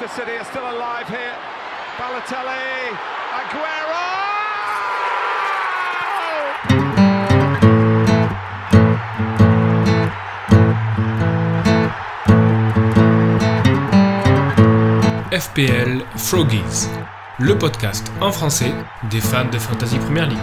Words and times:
Manchester 0.00 0.24
City 0.24 0.38
are 0.38 0.44
still 0.44 0.62
alive 0.62 1.08
here. 1.08 1.36
Balotelli, 1.98 2.96
Aguero! 3.36 4.06
FPL 15.30 16.02
Froggies, 16.16 16.88
le 17.38 17.58
podcast 17.58 18.10
en 18.22 18.32
français 18.32 18.72
des 19.10 19.20
fans 19.20 19.50
de 19.50 19.58
Fantasy 19.58 19.98
Premier 19.98 20.26
League. 20.26 20.38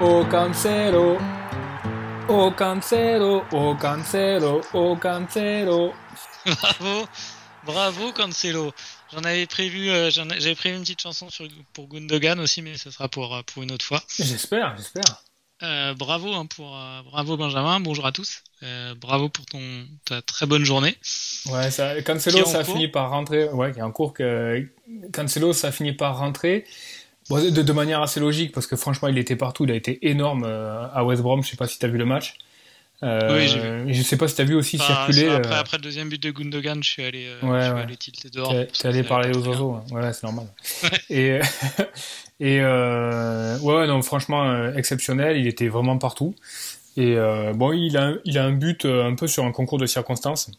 Oh 0.00 0.26
Cancelo, 0.30 1.16
oh 2.32 2.50
Cancelo, 2.50 3.44
oh 3.52 3.76
Cancelo, 3.76 4.60
oh 4.72 4.96
Cancelo. 4.96 5.92
Bravo, 6.46 7.06
bravo 7.66 8.12
Cancelo. 8.12 8.72
J'en 9.12 9.22
avais 9.24 9.46
prévu, 9.46 9.90
euh, 9.90 10.10
j'avais 10.10 10.54
prévu 10.54 10.76
une 10.76 10.82
petite 10.82 11.02
chanson 11.02 11.28
sur, 11.28 11.46
pour 11.74 11.88
Gundogan 11.88 12.40
aussi, 12.40 12.62
mais 12.62 12.78
ce 12.78 12.90
sera 12.90 13.08
pour, 13.08 13.34
euh, 13.34 13.42
pour 13.42 13.62
une 13.62 13.70
autre 13.70 13.84
fois. 13.84 14.02
J'espère, 14.18 14.74
j'espère. 14.78 15.22
Euh, 15.62 15.94
bravo 15.94 16.32
hein, 16.32 16.46
pour 16.46 16.76
bravo 17.04 17.36
Benjamin, 17.36 17.78
bonjour 17.78 18.06
à 18.06 18.12
tous. 18.12 18.42
Bravo 18.96 19.28
pour 19.28 19.44
ton 19.46 19.86
ta 20.04 20.22
très 20.22 20.46
bonne 20.46 20.64
journée. 20.64 20.96
Ouais, 21.46 21.70
ça, 21.70 22.00
Cancelo, 22.02 22.44
ça 22.46 22.60
a 22.60 22.64
fini 22.64 22.88
par 22.88 23.10
rentrer. 23.10 23.48
Ouais, 23.48 23.72
qui 23.72 23.78
est 23.78 23.82
en 23.82 23.92
cours 23.92 24.12
que 24.12 24.66
Cancelo, 25.12 25.52
ça 25.52 25.68
a 25.68 25.72
fini 25.72 25.92
par 25.92 26.18
rentrer. 26.18 26.64
Bon, 27.30 27.36
de, 27.42 27.62
de 27.62 27.72
manière 27.72 28.02
assez 28.02 28.20
logique, 28.20 28.52
parce 28.52 28.66
que 28.66 28.76
franchement, 28.76 29.08
il 29.08 29.18
était 29.18 29.36
partout. 29.36 29.64
Il 29.64 29.70
a 29.70 29.74
été 29.74 30.08
énorme 30.08 30.44
euh, 30.44 30.86
à 30.92 31.04
West 31.04 31.22
Brom. 31.22 31.42
Je 31.42 31.48
sais 31.48 31.56
pas 31.56 31.66
si 31.68 31.78
tu 31.78 31.86
as 31.86 31.88
vu 31.88 31.98
le 31.98 32.04
match. 32.04 32.36
Euh, 33.04 33.36
Oui, 33.36 33.48
j'ai 33.48 33.92
Je 33.92 34.02
sais 34.02 34.16
pas 34.16 34.28
si 34.28 34.36
tu 34.36 34.42
as 34.42 34.44
vu 34.44 34.54
aussi 34.54 34.76
Enfin, 34.80 34.94
circuler. 35.06 35.28
après, 35.28 35.54
euh, 35.54 35.58
après 35.60 35.76
le 35.76 35.82
deuxième 35.82 36.08
but 36.08 36.22
de 36.22 36.30
Gundogan, 36.30 36.82
je 36.82 36.88
suis 36.90 37.02
allé, 37.02 37.26
euh, 37.26 37.40
Ouais, 37.46 37.60
je 37.60 37.64
suis 37.66 37.74
ouais. 37.74 37.80
allé 37.80 37.96
tilter 37.96 38.30
dehors. 38.30 38.54
Allé 38.84 39.02
parler 39.02 39.36
aux 39.36 39.46
oiseaux, 39.48 39.72
hein. 39.72 39.84
ouais, 39.90 40.12
c'est 40.12 40.22
normal. 40.24 40.46
et 41.10 41.40
et 42.40 42.60
ouais, 42.62 43.86
non, 43.86 44.02
franchement 44.02 44.68
exceptionnel. 44.74 45.36
Il 45.36 45.46
était 45.46 45.68
vraiment 45.68 45.98
partout. 45.98 46.34
Et 46.96 47.16
bon, 47.54 47.72
il 47.72 47.96
a 47.96 48.12
il 48.24 48.38
a 48.38 48.44
un 48.44 48.52
but 48.52 48.84
un 48.84 49.14
peu 49.14 49.26
sur 49.26 49.44
un 49.44 49.52
concours 49.52 49.78
de 49.78 49.86
circonstances. 49.86 50.50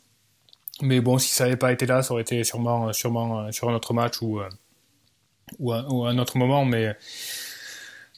Mais 0.81 0.99
bon, 1.01 1.17
si 1.19 1.29
ça 1.29 1.43
n'avait 1.45 1.55
pas 1.55 1.71
été 1.71 1.85
là, 1.85 2.01
ça 2.01 2.11
aurait 2.13 2.23
été 2.23 2.43
sûrement 2.43 2.91
sûrement 2.93 3.51
sur 3.51 3.69
un 3.69 3.73
autre 3.75 3.93
match 3.93 4.15
ou 4.21 4.41
ou 5.59 5.73
un, 5.73 5.85
ou 5.87 6.05
un 6.05 6.17
autre 6.17 6.37
moment. 6.37 6.65
Mais 6.65 6.95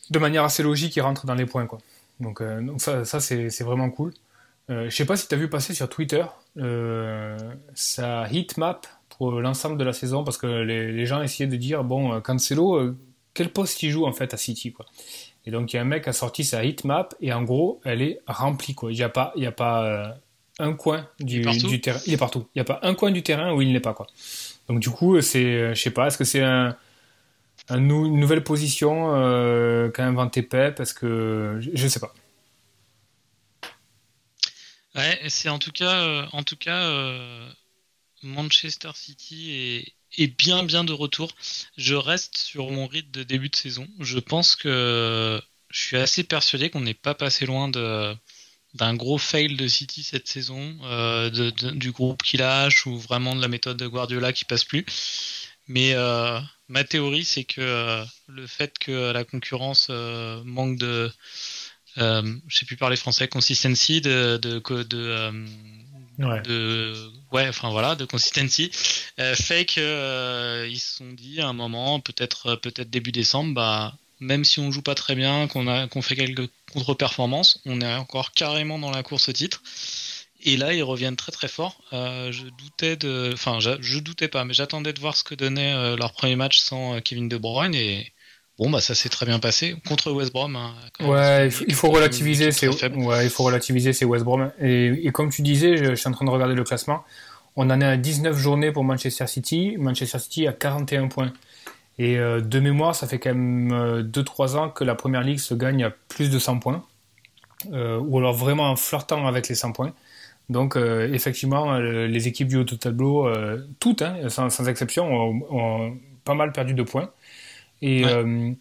de 0.10 0.20
manière 0.20 0.44
assez 0.44 0.64
logique, 0.64 0.96
il 0.96 1.02
rentre 1.02 1.26
dans 1.26 1.36
les 1.36 1.46
points 1.46 1.66
quoi. 1.66 1.80
Donc, 2.20 2.42
euh, 2.42 2.62
donc 2.62 2.82
ça, 2.82 3.06
ça 3.06 3.20
c'est 3.20 3.64
vraiment 3.64 3.90
cool. 3.90 4.14
Euh, 4.70 4.90
je 4.90 4.96
sais 4.96 5.06
pas 5.06 5.16
si 5.16 5.28
tu 5.28 5.36
as 5.36 5.38
vu 5.38 5.48
passer 5.48 5.74
sur 5.76 5.88
Twitter 5.88 6.26
euh, 6.58 7.38
sa 7.76 8.28
heat 8.32 8.58
map 8.58 8.82
pour 9.10 9.32
l'ensemble 9.34 9.78
de 9.78 9.84
la 9.84 9.94
saison 9.94 10.24
parce 10.24 10.38
que 10.38 10.48
les, 10.48 10.92
les 10.92 11.06
gens 11.06 11.22
essayaient 11.22 11.50
de 11.50 11.56
dire 11.56 11.84
bon 11.84 12.14
euh, 12.14 12.20
Cancelo 12.20 12.76
euh, 12.76 12.98
quel 13.36 13.50
poste 13.52 13.84
il 13.84 13.92
joue 13.92 14.06
en 14.06 14.12
fait 14.12 14.34
à 14.34 14.38
City 14.38 14.74
quoi. 14.74 14.86
Et 15.46 15.52
donc 15.52 15.72
il 15.72 15.76
y 15.76 15.80
a 15.80 15.84
un 15.84 15.86
mec 15.86 16.06
qui 16.06 16.10
a 16.10 16.14
sorti 16.14 16.44
sa 16.44 16.64
heat 16.64 16.84
map 16.84 17.10
et 17.22 17.32
en 17.32 17.44
gros 17.44 17.80
elle 17.84 18.02
est 18.02 18.22
remplie 18.26 18.74
quoi. 18.74 18.92
Il 18.92 18.98
y 18.98 19.04
a 19.04 19.10
pas 19.10 19.34
il 19.36 19.44
y 19.44 19.48
a 19.48 19.52
pas 19.52 20.18
un 20.58 20.74
coin 20.74 21.06
du, 21.20 21.42
terrain. 21.82 22.00
Il 22.08 22.14
est 22.14 22.18
partout. 22.18 22.48
Il 22.56 22.60
y 22.60 22.62
a 22.62 22.66
pas 22.66 22.80
un 22.82 22.96
coin 22.96 23.12
du 23.12 23.22
terrain 23.22 23.54
où 23.54 23.62
il 23.62 23.72
n'est 23.72 23.80
pas 23.80 23.94
quoi. 23.94 24.08
Donc 24.68 24.80
du 24.80 24.90
coup 24.90 25.22
c'est 25.22 25.76
je 25.76 25.80
sais 25.80 25.92
pas 25.92 26.08
est-ce 26.08 26.18
que 26.18 26.24
c'est 26.24 26.42
un, 26.42 26.76
une 27.70 28.20
nouvelle 28.20 28.44
position 28.44 29.16
euh, 29.16 29.90
qu'a 29.90 30.06
inventé 30.06 30.42
Pep 30.44 30.80
Est-ce 30.80 30.94
que 30.94 31.58
je, 31.62 31.72
je 31.74 31.88
sais 31.88 32.00
pas. 32.00 32.14
Ouais, 34.96 35.20
c'est 35.30 35.50
en 35.50 35.60
tout 35.60 35.72
cas, 35.72 36.02
euh, 36.04 36.26
en 36.32 36.44
tout 36.44 36.56
cas, 36.56 36.84
euh, 36.86 37.50
Manchester 38.24 38.92
City 38.96 39.94
est, 40.18 40.28
bien 40.38 40.64
bien 40.64 40.84
de 40.86 40.94
retour. 40.94 41.34
Je 41.78 41.96
reste 41.96 42.38
sur 42.38 42.72
mon 42.72 42.88
rythme 42.88 43.12
de 43.12 43.24
début 43.24 43.50
de 43.50 43.56
saison. 43.56 43.88
Je 44.00 44.20
pense 44.20 44.56
que 44.56 45.42
je 45.70 45.80
suis 45.82 45.98
assez 45.98 46.24
persuadé 46.24 46.70
qu'on 46.70 46.82
n'est 46.82 46.94
pas 46.94 47.16
passé 47.16 47.46
loin 47.46 47.70
de 47.70 48.16
d'un 48.76 48.96
gros 48.96 49.18
fail 49.20 49.56
de 49.58 49.68
City 49.68 50.04
cette 50.04 50.28
saison, 50.28 50.78
euh, 50.84 51.30
de- 51.32 51.50
du 51.72 51.92
groupe 51.92 52.24
qui 52.24 52.38
lâche 52.38 52.86
ou 52.88 52.98
vraiment 53.00 53.36
de 53.36 53.42
la 53.42 53.48
méthode 53.50 53.78
de 53.78 53.88
Guardiola 53.88 54.34
qui 54.34 54.46
passe 54.46 54.66
plus. 54.66 54.86
Mais 55.68 55.94
ma 56.68 56.84
théorie, 56.84 57.26
c'est 57.26 57.44
que 57.44 57.62
euh, 57.62 58.04
le 58.28 58.48
fait 58.48 58.78
que 58.80 59.12
la 59.12 59.24
concurrence 59.24 59.88
euh, 59.90 60.42
manque 60.46 60.78
de 60.78 61.12
euh, 61.98 62.36
je 62.48 62.58
sais 62.58 62.66
plus 62.66 62.78
parler 62.78 62.98
français, 62.98 63.28
consistency 63.28 64.02
de 64.02 64.38
de 64.38 64.62
euh, 64.94 65.32
Ouais. 66.18 66.42
de- 66.44 67.12
ouais 67.34 67.46
enfin 67.50 67.70
voilà 67.72 67.96
de 67.96 68.06
consistency 68.06 68.72
fait 69.36 69.66
que 69.66 70.66
ils 70.70 70.80
se 70.80 70.96
sont 70.98 71.12
dit 71.12 71.42
à 71.42 71.48
un 71.48 71.54
moment 71.54 72.00
peut-être 72.00 72.56
peut-être 72.56 72.90
début 72.90 73.12
décembre 73.12 73.54
bah 73.54 73.94
même 74.22 74.46
si 74.46 74.62
on 74.62 74.72
joue 74.72 74.82
pas 74.82 74.96
très 74.96 75.16
bien 75.16 75.48
qu'on 75.50 75.68
a 75.68 75.88
qu'on 75.90 76.02
fait 76.02 76.16
quelques 76.16 76.50
contre-performances 76.72 77.60
on 77.66 77.82
est 77.82 77.94
encore 77.96 78.32
carrément 78.32 78.80
dans 78.80 78.92
la 78.92 79.04
course 79.04 79.28
au 79.28 79.34
titre 79.34 79.62
et 80.46 80.58
là 80.58 80.74
ils 80.74 80.84
reviennent 80.84 81.16
très 81.16 81.32
très 81.32 81.48
fort 81.48 81.82
Euh, 81.92 82.32
je 82.32 82.44
doutais 82.44 82.96
de 82.96 83.32
enfin 83.34 83.60
je, 83.60 83.72
je 83.82 84.00
doutais 84.00 84.28
pas 84.28 84.46
mais 84.46 84.54
j'attendais 84.54 84.94
de 84.94 85.00
voir 85.00 85.16
ce 85.18 85.24
que 85.24 85.36
donnait 85.36 85.74
euh, 85.74 85.98
leur 85.98 86.14
premier 86.14 86.36
match 86.36 86.60
sans 86.60 86.96
euh, 86.96 87.00
Kevin 87.00 87.28
De 87.28 87.38
Bruyne 87.38 87.76
et 87.76 88.14
bon 88.58 88.70
bah 88.70 88.80
ça 88.80 88.96
s'est 88.96 89.10
très 89.10 89.26
bien 89.26 89.40
passé 89.40 89.76
contre 89.88 90.12
West 90.12 90.32
Brom 90.32 90.56
hein, 90.56 90.74
Ouais, 91.02 91.50
il 91.68 91.76
faut, 91.76 91.90
relativiser. 91.92 92.52
C'est 92.52 92.68
ouais, 92.68 93.26
il 93.26 93.30
faut 93.30 93.44
relativiser. 93.44 93.92
C'est 93.92 94.06
West 94.06 94.24
Brom. 94.24 94.52
Et, 94.62 95.08
et 95.08 95.12
comme 95.12 95.30
tu 95.30 95.42
disais, 95.42 95.76
je, 95.76 95.84
je 95.84 95.96
suis 95.96 96.08
en 96.08 96.14
train 96.14 96.26
de 96.26 96.30
regarder 96.30 96.56
le 96.56 96.64
classement. 96.64 97.04
On 97.58 97.70
en 97.70 97.82
est 97.82 97.86
à 97.86 97.98
19 97.98 98.38
journées 98.38 98.72
pour 98.72 98.86
Manchester 98.86 99.28
City. 99.28 99.76
Manchester 99.78 100.20
City 100.20 100.48
a 100.48 100.54
41 100.54 101.08
points. 101.10 101.34
Et 101.98 102.18
euh, 102.18 102.42
de 102.42 102.60
mémoire, 102.60 102.96
ça 102.96 103.08
fait 103.08 103.20
quand 103.20 103.34
même 103.34 104.02
2-3 104.04 104.56
ans 104.58 104.70
que 104.70 104.84
la 104.84 104.96
première 104.96 105.22
ligue 105.22 105.40
se 105.40 105.54
gagne 105.54 105.84
à 105.84 105.90
plus 105.90 106.30
de 106.30 106.40
100 106.40 106.60
points. 106.60 106.84
Euh, 107.72 107.98
ou 108.00 108.18
alors 108.18 108.34
vraiment 108.34 108.70
en 108.70 108.76
flirtant 108.76 109.28
avec 109.28 109.48
les 109.48 109.56
100 109.56 109.72
points. 109.72 109.94
Donc 110.50 110.78
euh, 110.78 111.12
effectivement, 111.14 111.74
euh, 111.76 112.08
les 112.08 112.28
équipes 112.28 112.48
du 112.50 112.58
haut 112.58 112.64
de 112.64 112.76
tableau, 112.76 113.28
euh, 113.28 113.66
toutes, 113.80 114.02
hein, 114.04 114.30
sans, 114.30 114.50
sans 114.50 114.68
exception, 114.68 115.06
ont, 115.12 115.42
ont 115.50 115.98
pas 116.24 116.36
mal 116.36 116.52
perdu 116.52 116.74
de 116.74 116.84
points. 116.84 117.10
Et, 117.82 118.06
Ouais. 118.06 118.12
euh, 118.12 118.52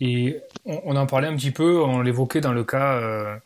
et 0.00 0.40
on, 0.66 0.80
on 0.84 0.96
en 0.96 1.06
parlait 1.06 1.28
un 1.28 1.36
petit 1.36 1.50
peu, 1.52 1.80
on 1.82 2.00
l'évoquait 2.02 2.40
dans 2.40 2.52
le 2.52 2.64
cas 2.64 2.94
euh, 2.94 3.36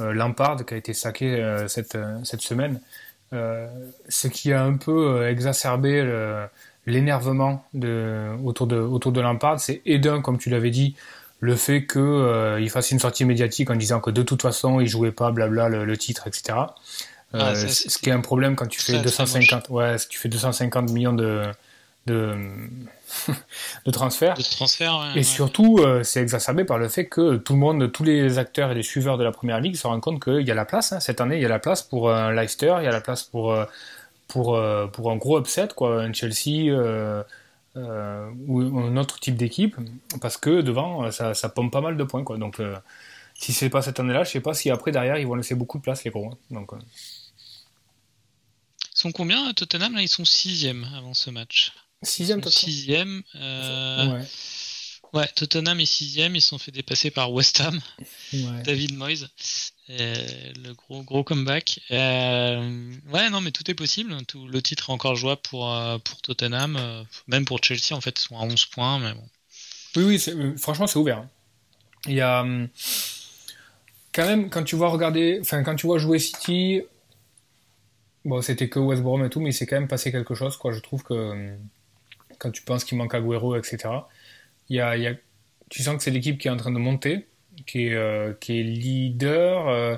euh, 0.00 0.12
Lampard 0.12 0.64
qui 0.66 0.74
a 0.74 0.76
été 0.76 0.94
saqué 0.94 1.36
euh, 1.36 1.68
cette, 1.68 1.96
cette 2.24 2.40
semaine. 2.42 2.80
Euh, 3.32 3.68
ce 4.08 4.28
qui 4.28 4.52
a 4.52 4.64
un 4.64 4.76
peu 4.76 5.26
exacerbé 5.28 6.02
l'énervement 6.86 7.64
de, 7.74 8.30
autour, 8.44 8.66
de, 8.66 8.76
autour 8.78 9.12
de 9.12 9.20
Lampard, 9.20 9.60
c'est 9.60 9.82
et 9.86 9.98
d'un, 9.98 10.20
comme 10.22 10.38
tu 10.38 10.50
l'avais 10.50 10.70
dit, 10.70 10.96
le 11.40 11.56
fait 11.56 11.86
qu'il 11.86 12.00
euh, 12.00 12.60
il 12.60 12.70
fasse 12.70 12.90
une 12.90 12.98
sortie 12.98 13.24
médiatique 13.24 13.70
en 13.70 13.76
disant 13.76 14.00
que 14.00 14.10
de 14.10 14.22
toute 14.22 14.42
façon 14.42 14.80
il 14.80 14.86
jouait 14.88 15.12
pas 15.12 15.30
blabla 15.30 15.68
le, 15.68 15.84
le 15.84 15.96
titre, 15.96 16.26
etc. 16.26 16.58
Euh, 17.34 17.38
Ah, 17.52 17.54
ça, 17.54 17.68
ce 17.68 17.98
qui 17.98 18.08
est 18.10 18.12
un 18.12 18.20
problème 18.20 18.56
quand 18.56 18.66
tu 18.66 18.80
fais 18.80 18.92
très, 18.94 19.02
très 19.02 19.24
250, 19.24 19.68
ouais, 19.70 19.98
si 19.98 20.08
tu 20.08 20.18
fais 20.18 20.28
250 20.28 20.90
millions 20.90 21.12
de, 21.12 21.44
de, 22.06 22.34
de 23.86 23.90
transferts. 23.90 24.34
de 24.34 24.42
transfert 24.42 24.98
ouais, 24.98 25.10
Et 25.14 25.16
ouais. 25.18 25.22
surtout, 25.22 25.78
euh, 25.80 26.02
c'est 26.02 26.20
exacerbé 26.20 26.64
par 26.64 26.78
le 26.78 26.88
fait 26.88 27.06
que 27.06 27.36
tout 27.36 27.52
le 27.52 27.58
monde, 27.58 27.92
tous 27.92 28.04
les 28.04 28.38
acteurs 28.38 28.70
et 28.72 28.74
les 28.74 28.82
suiveurs 28.82 29.18
de 29.18 29.24
la 29.24 29.32
première 29.32 29.60
ligue 29.60 29.76
se 29.76 29.86
rendent 29.86 30.00
compte 30.00 30.22
qu'il 30.22 30.46
y 30.46 30.50
a 30.50 30.54
la 30.54 30.64
place. 30.64 30.92
hein. 30.92 31.00
Cette 31.00 31.20
année, 31.20 31.36
il 31.36 31.42
y 31.42 31.46
a 31.46 31.48
la 31.48 31.58
place 31.58 31.82
pour 31.82 32.10
un 32.12 32.32
Leicester, 32.32 32.74
il 32.78 32.84
y 32.84 32.88
a 32.88 32.92
la 32.92 33.00
place 33.00 33.22
pour, 33.22 33.52
euh, 33.52 33.64
pour, 34.28 34.56
euh, 34.56 34.86
pour 34.86 35.10
un 35.10 35.16
gros 35.16 35.38
upset, 35.40 35.68
quoi, 35.76 36.02
un 36.02 36.12
Chelsea 36.12 36.70
euh, 36.72 37.22
euh, 37.76 38.28
ou 38.48 38.60
un 38.80 38.96
autre 38.96 39.20
type 39.20 39.36
d'équipe, 39.36 39.76
parce 40.20 40.36
que 40.36 40.60
devant, 40.62 41.04
euh, 41.04 41.10
ça, 41.12 41.34
ça 41.34 41.48
pompe 41.48 41.72
pas 41.72 41.80
mal 41.80 41.96
de 41.96 42.04
points. 42.04 42.24
Quoi. 42.24 42.38
Donc, 42.38 42.58
euh, 42.60 42.74
si 43.34 43.52
c'est 43.52 43.70
pas 43.70 43.82
cette 43.82 43.98
année-là, 44.00 44.24
je 44.24 44.30
sais 44.30 44.40
pas 44.40 44.54
si 44.54 44.70
après, 44.70 44.92
derrière, 44.92 45.16
ils 45.18 45.26
vont 45.26 45.34
laisser 45.36 45.54
beaucoup 45.54 45.78
de 45.78 45.82
place, 45.82 46.04
les 46.04 46.10
gros. 46.10 46.30
hein. 46.32 46.36
Donc, 46.50 46.72
euh, 46.72 46.76
sont 49.00 49.12
combien 49.12 49.46
à 49.48 49.54
Tottenham 49.54 49.94
là 49.94 50.02
Ils 50.02 50.08
sont 50.08 50.24
sixième 50.24 50.84
avant 50.96 51.14
ce 51.14 51.30
match. 51.30 51.72
sixième, 52.02 52.40
peut-être 52.40 52.52
sixième. 52.52 53.22
euh, 53.36 54.06
Ouais. 54.08 54.24
ouais. 55.12 55.28
Tottenham 55.34 55.80
est 55.80 55.86
sixième. 55.86 56.36
Ils 56.36 56.40
se 56.42 56.48
sont 56.48 56.58
fait 56.58 56.72
dépasser 56.72 57.10
par 57.10 57.32
West 57.32 57.60
Ham. 57.60 57.80
Ouais. 58.32 58.62
David 58.64 58.96
Moyes, 58.96 59.26
euh, 59.90 60.52
le 60.64 60.72
gros 60.74 61.02
gros 61.02 61.24
comeback. 61.24 61.80
Euh, 61.90 62.92
ouais, 63.12 63.28
non, 63.30 63.40
mais 63.40 63.50
tout 63.50 63.68
est 63.70 63.74
possible. 63.74 64.16
Tout, 64.26 64.46
le 64.46 64.62
titre 64.62 64.90
est 64.90 64.92
encore 64.92 65.16
jouable 65.16 65.40
pour 65.42 65.72
euh, 65.72 65.98
pour 65.98 66.20
Tottenham, 66.22 66.76
euh, 66.76 67.02
même 67.26 67.44
pour 67.44 67.62
Chelsea. 67.62 67.92
En 67.92 68.00
fait, 68.00 68.18
ils 68.18 68.22
sont 68.22 68.38
à 68.38 68.42
11 68.42 68.66
points, 68.66 68.98
mais 68.98 69.12
bon. 69.14 69.28
Oui, 69.96 70.04
oui, 70.04 70.24
euh, 70.28 70.56
franchement, 70.56 70.86
c'est 70.86 70.98
ouvert. 70.98 71.18
hein. 71.18 71.28
Il 72.06 72.14
y 72.14 72.20
a 72.20 72.42
hum, 72.42 72.68
quand 74.14 74.26
même 74.26 74.48
quand 74.50 74.62
tu 74.64 74.76
vois 74.76 74.88
regarder, 74.90 75.38
enfin 75.40 75.62
quand 75.62 75.74
tu 75.76 75.86
vois 75.86 75.98
jouer 75.98 76.18
City, 76.18 76.80
bon, 78.24 78.40
c'était 78.42 78.68
que 78.68 78.78
West 78.78 79.02
Brom 79.02 79.24
et 79.24 79.30
tout, 79.30 79.40
mais 79.40 79.50
il 79.50 79.52
s'est 79.54 79.66
quand 79.66 79.76
même 79.76 79.88
passé 79.88 80.12
quelque 80.12 80.34
chose, 80.34 80.56
quoi. 80.56 80.72
Je 80.72 80.80
trouve 80.80 81.02
que 81.02 81.14
hum, 81.14 81.58
quand 82.38 82.50
tu 82.50 82.62
penses 82.62 82.84
qu'il 82.84 82.98
manque 82.98 83.14
Agüero, 83.14 83.56
etc. 83.56 83.78
Y 84.68 84.80
a, 84.80 84.96
y 84.96 85.06
a, 85.06 85.14
tu 85.68 85.82
sens 85.82 85.96
que 85.96 86.02
c'est 86.02 86.10
l'équipe 86.10 86.38
qui 86.38 86.48
est 86.48 86.50
en 86.50 86.56
train 86.56 86.72
de 86.72 86.78
monter, 86.78 87.26
qui 87.66 87.86
est, 87.88 87.94
euh, 87.94 88.32
qui 88.40 88.60
est 88.60 88.62
leader. 88.62 89.68
euh, 89.68 89.96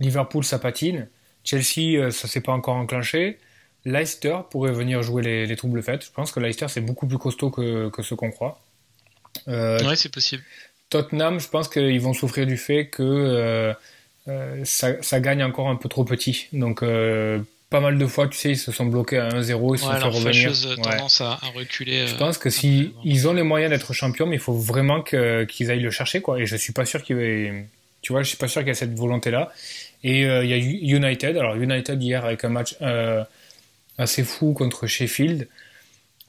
Liverpool, 0.00 0.44
ça 0.44 0.58
patine. 0.58 1.08
Chelsea, 1.44 2.10
ça 2.10 2.28
s'est 2.28 2.40
pas 2.40 2.52
encore 2.52 2.76
enclenché. 2.76 3.38
Leicester 3.84 4.38
pourrait 4.50 4.72
venir 4.72 5.02
jouer 5.02 5.22
les, 5.22 5.46
les 5.46 5.56
troubles 5.56 5.82
faites. 5.82 6.04
Je 6.04 6.10
pense 6.12 6.32
que 6.32 6.40
Leicester, 6.40 6.68
c'est 6.68 6.80
beaucoup 6.80 7.06
plus 7.06 7.18
costaud 7.18 7.50
que, 7.50 7.88
que 7.90 8.02
ce 8.02 8.14
qu'on 8.14 8.30
croit. 8.30 8.60
Euh, 9.48 9.78
ouais, 9.86 9.96
c'est 9.96 10.12
possible. 10.12 10.42
Tottenham, 10.90 11.40
je 11.40 11.48
pense 11.48 11.68
qu'ils 11.68 12.00
vont 12.00 12.12
souffrir 12.12 12.46
du 12.46 12.56
fait 12.56 12.88
que 12.88 13.02
euh, 13.02 13.70
euh, 13.70 13.74
ça, 14.64 15.02
ça, 15.02 15.20
gagne 15.20 15.42
encore 15.42 15.68
un 15.68 15.76
peu 15.76 15.88
trop 15.88 16.04
petit. 16.04 16.46
Donc, 16.52 16.82
euh, 16.82 17.40
pas 17.70 17.80
mal 17.80 17.98
de 17.98 18.06
fois, 18.06 18.28
tu 18.28 18.36
sais, 18.36 18.50
ils 18.50 18.58
se 18.58 18.70
sont 18.70 18.86
bloqués 18.86 19.18
à 19.18 19.28
1-0, 19.30 19.40
ils 19.74 19.78
se 19.78 19.86
ouais, 19.86 19.94
sont 19.94 19.98
fait 19.98 20.04
revenir. 20.04 20.50
Ouais. 20.50 20.82
tendance 20.82 21.20
à, 21.20 21.32
à, 21.42 21.48
reculer. 21.54 22.06
Je 22.06 22.16
pense 22.16 22.38
que 22.38 22.50
si 22.50 22.92
ils 23.04 23.26
ont 23.28 23.32
les 23.32 23.42
moyens 23.42 23.70
d'être 23.70 23.92
champions, 23.92 24.26
mais 24.26 24.36
il 24.36 24.42
faut 24.42 24.52
vraiment 24.52 25.02
qu'ils 25.02 25.70
aillent 25.70 25.80
le 25.80 25.90
chercher, 25.90 26.20
quoi. 26.20 26.40
Et 26.40 26.46
je 26.46 26.56
suis 26.56 26.72
pas 26.72 26.84
sûr 26.84 27.02
qu'il 27.02 27.16
y 27.16 27.20
ait, 27.20 27.66
tu 28.02 28.12
vois, 28.12 28.22
je 28.22 28.28
suis 28.28 28.36
pas 28.36 28.48
sûr 28.48 28.60
qu'il 28.60 28.68
y 28.68 28.72
ait 28.72 28.74
cette 28.74 28.94
volonté-là. 28.94 29.52
Et 30.04 30.22
il 30.22 30.46
y 30.46 30.52
a 30.52 30.56
United. 30.96 31.36
Alors 31.36 31.56
United 31.56 32.02
hier 32.02 32.24
avec 32.24 32.44
un 32.44 32.48
match 32.48 32.76
assez 33.98 34.24
fou 34.24 34.52
contre 34.52 34.86
Sheffield, 34.86 35.48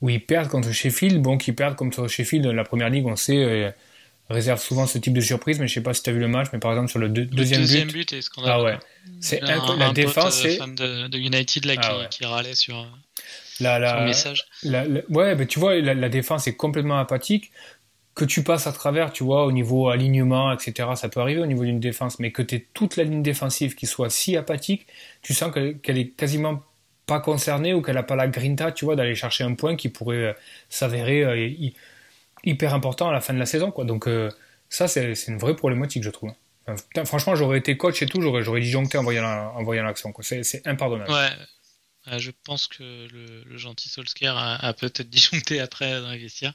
où 0.02 0.10
ils 0.10 0.24
perdent 0.24 0.50
contre 0.50 0.72
Sheffield. 0.72 1.22
Bon, 1.22 1.38
qu'ils 1.38 1.56
perdent 1.56 1.76
contre 1.76 2.08
Sheffield, 2.08 2.46
la 2.46 2.64
première 2.64 2.90
ligue, 2.90 3.06
on 3.06 3.16
sait, 3.16 3.38
euh, 3.38 3.72
réserve 4.34 4.62
souvent 4.62 4.86
ce 4.88 4.98
type 4.98 5.14
de 5.14 5.22
surprise, 5.22 5.60
mais 5.60 5.68
je 5.68 5.74
sais 5.74 5.82
pas 5.82 5.94
si 5.94 6.04
tu 6.04 6.10
as 6.10 6.14
vu 6.14 6.20
le 6.20 6.28
match, 6.28 6.48
mais 6.52 6.60
par 6.60 6.72
exemple 6.72 6.90
sur 6.90 7.00
le, 7.00 7.10
deuxième, 7.10 7.62
deuxième 7.62 7.88
but. 7.88 8.14
but 8.14 8.30
ah 8.46 8.62
ouais. 8.62 8.78
C'est 9.20 9.42
la 9.42 9.92
défense, 9.94 10.42
c'est. 10.42 10.58
fan 10.58 10.76
de, 10.76 11.08
de, 11.08 11.18
United 11.18 11.66
là, 11.66 11.74
ah 11.78 12.08
qui, 12.10 12.18
qui, 12.18 12.26
râlait 12.26 12.56
sur. 12.56 12.78
Euh, 12.78 12.86
la, 13.60 14.00
le 14.00 14.06
message. 14.06 14.46
La, 14.64 14.86
ouais, 15.10 15.36
mais 15.36 15.46
tu 15.46 15.60
vois, 15.60 15.80
la, 15.80 16.10
défense 16.10 16.48
est 16.48 16.56
complètement 16.56 17.00
apathique. 17.00 17.52
Que 18.16 18.26
tu 18.26 18.44
passes 18.44 18.68
à 18.68 18.72
travers, 18.72 19.12
tu 19.12 19.24
vois, 19.24 19.44
au 19.46 19.52
niveau 19.52 19.90
alignement, 19.90 20.54
etc., 20.54 20.90
ça 20.96 21.10
peut 21.10 21.20
arriver 21.20 21.42
au 21.42 21.48
niveau 21.48 21.64
d'une 21.64 21.80
défense, 21.80 22.20
mais 22.20 22.32
que 22.32 22.44
tu 22.44 22.56
aies 22.56 22.68
toute 22.76 22.96
la 22.96 23.06
ligne 23.06 23.24
défensive 23.24 23.74
qui 23.74 23.88
soit 23.88 24.12
si 24.12 24.38
apathique, 24.38 24.86
tu 25.24 25.34
sens 25.34 25.52
qu'elle 25.52 25.98
est 25.98 26.10
quasiment 26.10 26.62
pas 27.08 27.20
concernée 27.20 27.74
ou 27.74 27.82
qu'elle 27.82 27.96
n'a 27.96 28.04
pas 28.04 28.16
la 28.16 28.28
grinta, 28.28 28.72
tu 28.72 28.86
vois, 28.86 28.96
d'aller 28.96 29.16
chercher 29.16 29.44
un 29.44 29.56
point 29.56 29.76
qui 29.76 29.90
pourrait 29.90 30.16
euh, 30.18 30.34
s'avérer 30.70 31.24
euh, 31.24 31.70
hyper 32.44 32.74
important 32.74 33.10
à 33.10 33.14
la 33.14 33.22
fin 33.22 33.34
de 33.34 33.40
la 33.40 33.46
saison, 33.46 33.72
quoi. 33.72 33.86
Donc 33.86 34.08
euh, 34.08 34.30
ça, 34.70 34.88
c'est 34.88 35.14
une 35.28 35.38
vraie 35.38 35.56
problématique, 35.56 36.04
je 36.04 36.10
trouve. 36.10 36.32
franchement, 37.06 37.36
j'aurais 37.36 37.60
été 37.60 37.78
coach 37.78 38.02
et 38.02 38.06
tout, 38.06 38.22
j'aurais 38.22 38.62
disjoncté 38.62 38.98
en 38.98 39.04
voyant, 39.04 39.26
en 39.26 39.64
voyant 39.64 39.84
l'action, 39.84 40.14
C'est 40.22 40.66
impardonnable. 40.66 41.12
Ouais. 41.12 42.20
je 42.20 42.32
pense 42.44 42.68
que 42.68 43.08
le, 43.12 43.58
gentil 43.58 43.90
Solskjaer 43.90 44.36
a, 44.36 44.74
peut-être 44.74 45.02
disjoncté 45.10 45.60
après 45.60 46.02
dans 46.02 46.12
les 46.12 46.18
vestiaires. 46.18 46.54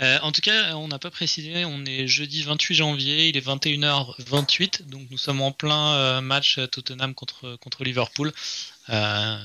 en 0.00 0.32
tout 0.32 0.42
cas, 0.42 0.74
on 0.76 0.88
n'a 0.88 0.98
pas 0.98 1.10
précisé, 1.10 1.64
on 1.64 1.84
est 1.84 2.08
jeudi 2.08 2.42
28 2.42 2.74
janvier, 2.74 3.28
il 3.28 3.36
est 3.36 3.46
21h28, 3.46 4.88
donc 4.88 5.08
nous 5.10 5.18
sommes 5.18 5.40
en 5.40 5.52
plein 5.52 6.20
match 6.20 6.58
Tottenham 6.70 7.14
contre, 7.14 7.56
contre 7.56 7.84
Liverpool. 7.84 8.32
Euh, 8.88 9.38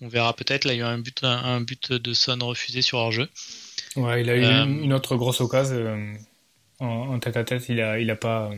on 0.00 0.08
verra 0.08 0.34
peut-être. 0.34 0.64
Là, 0.64 0.74
il 0.74 0.78
y 0.78 0.82
a 0.82 0.88
un 0.88 0.98
but, 0.98 1.22
un, 1.22 1.60
but 1.60 1.92
de 1.92 2.14
Son 2.14 2.38
refusé 2.40 2.82
sur 2.82 2.98
hors-jeu. 2.98 3.28
Ouais, 3.96 4.22
il 4.22 4.30
a 4.30 4.36
eu 4.36 4.44
euh, 4.44 4.64
une 4.64 4.92
autre 4.92 5.16
grosse 5.16 5.40
occasion 5.40 5.76
euh, 5.76 6.14
en, 6.80 7.18
tête 7.18 7.36
à 7.36 7.44
tête. 7.44 7.68
Il 7.68 7.80
a, 7.80 7.98
il 7.98 8.10
a 8.10 8.16
pas. 8.16 8.50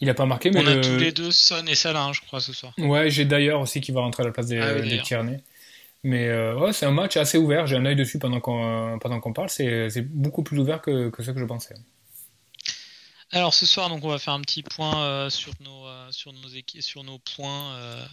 Il 0.00 0.08
a 0.08 0.14
pas 0.14 0.24
marqué, 0.24 0.50
mais 0.50 0.60
on 0.60 0.66
a 0.66 0.76
tous 0.76 0.96
les 0.96 1.12
deux 1.12 1.30
Son 1.30 1.66
et 1.66 1.74
Salah, 1.74 2.04
hein, 2.04 2.12
je 2.14 2.22
crois, 2.22 2.40
ce 2.40 2.54
soir. 2.54 2.72
Ouais, 2.78 3.10
j'ai 3.10 3.26
d'ailleurs 3.26 3.60
aussi 3.60 3.82
qui 3.82 3.92
va 3.92 4.00
rentrer 4.00 4.22
à 4.22 4.26
la 4.26 4.32
place 4.32 4.46
des, 4.46 4.58
ah 4.58 4.80
des 4.80 5.02
Tierney. 5.02 5.40
Mais 6.02 6.28
euh, 6.28 6.58
ouais, 6.58 6.72
c'est 6.72 6.86
un 6.86 6.90
match 6.90 7.18
assez 7.18 7.36
ouvert. 7.36 7.66
J'ai 7.66 7.76
un 7.76 7.84
œil 7.84 7.96
dessus 7.96 8.18
pendant 8.18 8.40
qu'on 8.40 8.98
pendant 9.00 9.20
qu'on 9.20 9.34
parle. 9.34 9.50
C'est 9.50 10.00
beaucoup 10.00 10.42
plus 10.42 10.58
ouvert 10.58 10.80
que, 10.80 11.10
que 11.10 11.22
ce 11.22 11.30
que 11.30 11.38
je 11.38 11.44
pensais. 11.44 11.74
Alors 13.32 13.54
ce 13.54 13.64
soir, 13.64 13.88
donc 13.88 14.02
on 14.04 14.08
va 14.08 14.18
faire 14.18 14.32
un 14.32 14.40
petit 14.40 14.64
point 14.64 15.04
euh, 15.04 15.30
sur 15.30 15.52
nos 15.60 15.86
euh, 15.86 16.10
sur 16.10 16.32
nos 16.32 16.48
sur 16.80 17.04
nos 17.04 17.20
points 17.20 17.74
euh, 17.76 18.04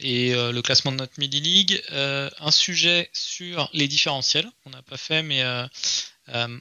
et 0.00 0.32
le 0.32 0.60
classement 0.62 0.92
de 0.92 0.96
notre 0.96 1.18
midi 1.18 1.40
league. 1.40 1.82
un 1.90 2.50
sujet 2.50 3.10
sur 3.12 3.68
les 3.74 3.86
différentiels. 3.86 4.50
On 4.64 4.70
n'a 4.70 4.82
pas 4.82 4.96
fait, 4.96 5.22
mais 5.22 5.44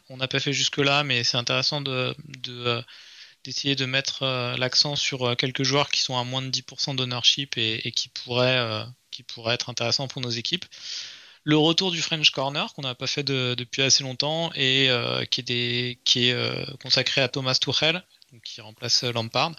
on 0.10 0.18
n'a 0.18 0.28
pas 0.28 0.40
fait 0.40 0.52
jusque 0.52 0.78
là, 0.78 1.04
mais 1.06 1.24
c'est 1.24 1.38
intéressant 1.38 1.80
de, 1.80 2.14
d'essayer 3.46 3.76
de 3.76 3.86
mettre 3.86 4.26
l'accent 4.58 4.98
sur 4.98 5.38
quelques 5.38 5.64
joueurs 5.64 5.90
qui 5.90 6.02
sont 6.02 6.18
à 6.18 6.26
moins 6.26 6.42
de 6.42 6.50
10% 6.50 6.96
d'ownership 6.96 7.58
et, 7.58 7.88
et 7.88 7.92
qui 7.92 8.10
pourraient 8.10 8.86
qui 9.10 9.24
pourraient 9.24 9.56
être 9.56 9.70
intéressants 9.70 10.10
pour 10.10 10.22
nos 10.22 10.30
équipes 10.30 10.66
le 11.44 11.58
retour 11.58 11.92
du 11.92 12.02
French 12.02 12.30
Corner 12.32 12.72
qu'on 12.74 12.84
n'a 12.84 12.96
pas 12.96 13.08
fait 13.08 13.24
depuis 13.24 13.82
assez 13.82 14.04
longtemps 14.04 14.52
et 14.54 14.90
euh, 14.90 15.26
qui 15.26 15.42
est, 15.48 16.32
euh, 16.34 16.66
consacré 16.82 17.22
à 17.22 17.28
Thomas 17.28 17.56
Tuchel, 17.56 18.04
qui 18.44 18.62
remplace 18.62 19.04
euh, 19.04 19.12
Lampard. 19.12 19.54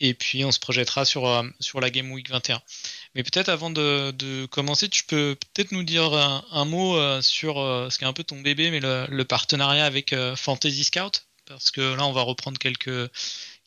Et 0.00 0.14
puis 0.14 0.44
on 0.44 0.50
se 0.50 0.58
projettera 0.58 1.04
sur, 1.04 1.44
sur 1.60 1.80
la 1.80 1.90
Game 1.90 2.10
Week 2.10 2.28
21. 2.28 2.60
Mais 3.14 3.22
peut-être 3.22 3.48
avant 3.48 3.70
de, 3.70 4.46
commencer, 4.46 4.88
tu 4.88 5.04
peux 5.04 5.36
peut-être 5.54 5.70
nous 5.70 5.84
dire 5.84 6.12
un, 6.12 6.64
mot 6.64 6.96
sur 7.22 7.54
ce 7.54 7.98
qui 7.98 8.02
est 8.02 8.06
un 8.08 8.12
peu 8.12 8.24
ton 8.24 8.40
bébé, 8.40 8.72
mais 8.72 8.80
le, 8.80 9.22
partenariat 9.22 9.84
avec 9.84 10.12
Fantasy 10.34 10.82
Scout, 10.82 11.24
parce 11.46 11.70
que 11.70 11.94
là 11.94 12.04
on 12.04 12.10
va 12.12 12.22
reprendre 12.22 12.58
quelques 12.58 13.10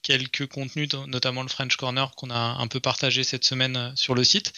quelques 0.01 0.47
contenus, 0.47 0.89
notamment 1.07 1.41
le 1.41 1.47
French 1.47 1.77
Corner 1.77 2.11
qu'on 2.15 2.31
a 2.31 2.37
un 2.37 2.67
peu 2.67 2.81
partagé 2.81 3.23
cette 3.23 3.45
semaine 3.45 3.93
sur 3.95 4.13
le 4.13 4.25
site. 4.25 4.51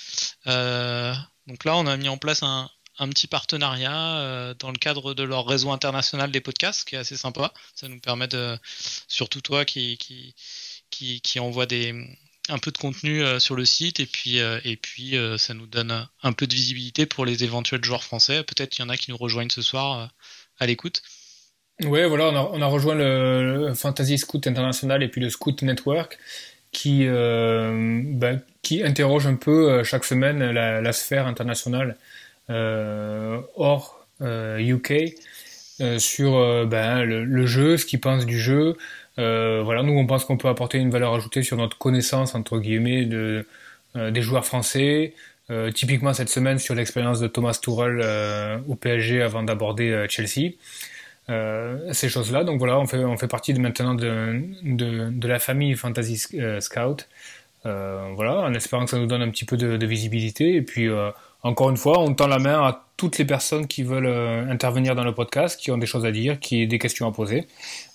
donc 0.46 1.64
là, 1.64 1.78
on 1.78 1.86
a 1.86 1.96
mis 1.96 2.10
en 2.10 2.18
place 2.18 2.42
un, 2.42 2.72
un 3.00 3.10
petit 3.10 3.28
partenariat 3.28 4.20
euh, 4.20 4.54
dans 4.58 4.72
le 4.72 4.78
cadre 4.78 5.14
de 5.14 5.24
leur 5.24 5.46
réseau 5.46 5.72
international 5.72 6.32
des 6.32 6.42
podcasts, 6.42 6.88
qui 6.88 6.96
est 6.96 7.00
assez 7.00 7.18
sympa. 7.18 7.54
Ça 7.76 7.88
nous 7.88 8.00
permet 8.00 8.28
de, 8.28 8.58
surtout 9.08 9.42
toi 9.42 9.66
qui, 9.66 9.98
qui, 9.98 10.36
qui, 10.90 11.22
qui 11.22 11.40
envoie 11.40 11.66
des, 11.66 11.94
un 12.50 12.58
peu 12.58 12.72
de 12.72 12.78
contenu 12.78 13.24
euh, 13.24 13.40
sur 13.40 13.56
le 13.56 13.66
site, 13.66 14.00
et 14.00 14.06
puis, 14.06 14.40
euh, 14.40 14.60
et 14.64 14.78
puis 14.78 15.16
ça 15.38 15.54
nous 15.54 15.68
donne 15.68 16.08
un 16.24 16.34
peu 16.34 16.48
de 16.48 16.54
visibilité 16.54 17.06
pour 17.06 17.26
les 17.26 17.44
éventuels 17.44 17.84
joueurs 17.84 18.04
français. 18.04 18.44
Peut-être 18.44 18.70
qu'il 18.70 18.84
y 18.84 18.88
en 18.88 18.90
a 18.90 18.98
qui 18.98 19.12
nous 19.12 19.18
rejoignent 19.18 19.52
ce 19.52 19.62
soir 19.62 20.10
à 20.60 20.66
l'écoute. 20.66 21.02
Ouais, 21.84 22.08
voilà, 22.08 22.32
on 22.52 22.62
a, 22.62 22.66
rejoint 22.66 22.96
le, 22.96 23.72
Fantasy 23.76 24.18
Scout 24.18 24.48
International 24.48 25.04
et 25.04 25.10
puis 25.10 25.22
le 25.22 25.30
Scout 25.30 25.62
Network 25.62 26.18
qui, 26.72 27.06
bah, 27.06 28.34
qui 28.64 28.84
interroge 28.84 29.28
un 29.28 29.36
peu 29.36 29.84
chaque 29.84 30.04
semaine 30.04 30.40
la, 30.40 30.94
sphère 30.94 31.28
internationale 31.28 31.96
hors 32.50 34.08
UK 34.22 34.92
euh, 34.92 35.06
euh, 35.80 36.00
sur 36.00 36.66
ben, 36.66 37.04
le, 37.04 37.46
jeu, 37.46 37.78
ce 37.78 37.86
qu'ils 37.86 38.00
pensent 38.00 38.26
du 38.26 38.40
jeu. 38.40 38.78
voilà, 39.18 39.84
nous 39.84 39.94
on 39.94 40.06
pense 40.06 40.26
qu'on 40.26 40.38
peut 40.38 40.48
apporter 40.48 40.78
une 40.78 40.90
valeur 40.90 41.14
ajoutée 41.14 41.44
sur 41.44 41.58
notre 41.58 41.78
connaissance 41.78 42.36
entre 42.36 42.60
guillemets 42.60 43.06
de 43.06 43.46
des 43.96 44.22
joueurs 44.22 44.46
français. 44.46 45.14
typiquement 45.74 46.14
cette 46.14 46.30
semaine 46.30 46.60
sur 46.60 46.76
l'expérience 46.76 47.20
de 47.20 47.28
Thomas 47.28 47.58
Tuchel 47.62 48.02
au 48.68 48.76
PSG 48.76 49.22
avant 49.22 49.44
d'aborder 49.44 50.06
Chelsea. 50.10 50.54
ces 51.94 52.10
choses-là. 52.10 52.44
Donc 52.44 52.60
voilà, 52.60 52.80
on 52.80 52.86
fait, 52.88 53.04
on 53.04 53.18
fait 53.18 53.28
partie 53.28 53.54
de, 53.54 53.60
maintenant 53.60 53.96
de, 53.96 54.42
de, 54.64 55.10
de, 55.10 55.28
la 55.28 55.40
famille 55.40 55.76
Fantasy 55.76 56.18
Scout. 56.60 57.08
voilà, 57.64 58.40
en 58.42 58.54
espérant 58.54 58.86
que 58.86 58.92
ça 58.92 58.98
nous 59.00 59.08
donne 59.08 59.22
un 59.22 59.30
petit 59.30 59.46
peu 59.46 59.58
de, 59.58 59.78
de 59.78 59.86
visibilité. 59.86 60.56
Et 60.56 60.62
puis, 60.62 60.90
encore 61.48 61.70
une 61.70 61.78
fois, 61.78 62.00
on 62.00 62.14
tend 62.14 62.28
la 62.28 62.40
main 62.40 62.62
à 62.62 62.84
toutes 62.98 63.18
les 63.18 63.26
personnes 63.26 63.68
qui 63.68 63.84
veulent 63.84 64.06
euh, 64.06 64.46
intervenir 64.50 64.96
dans 64.96 65.04
le 65.06 65.14
podcast, 65.14 65.60
qui 65.60 65.72
ont 65.72 65.78
des 65.78 65.86
choses 65.86 66.06
à 66.06 66.12
dire, 66.12 66.40
qui 66.40 66.64
ont 66.64 66.68
des 66.68 66.80
questions 66.80 67.08
à 67.08 67.12
poser. 67.14 67.48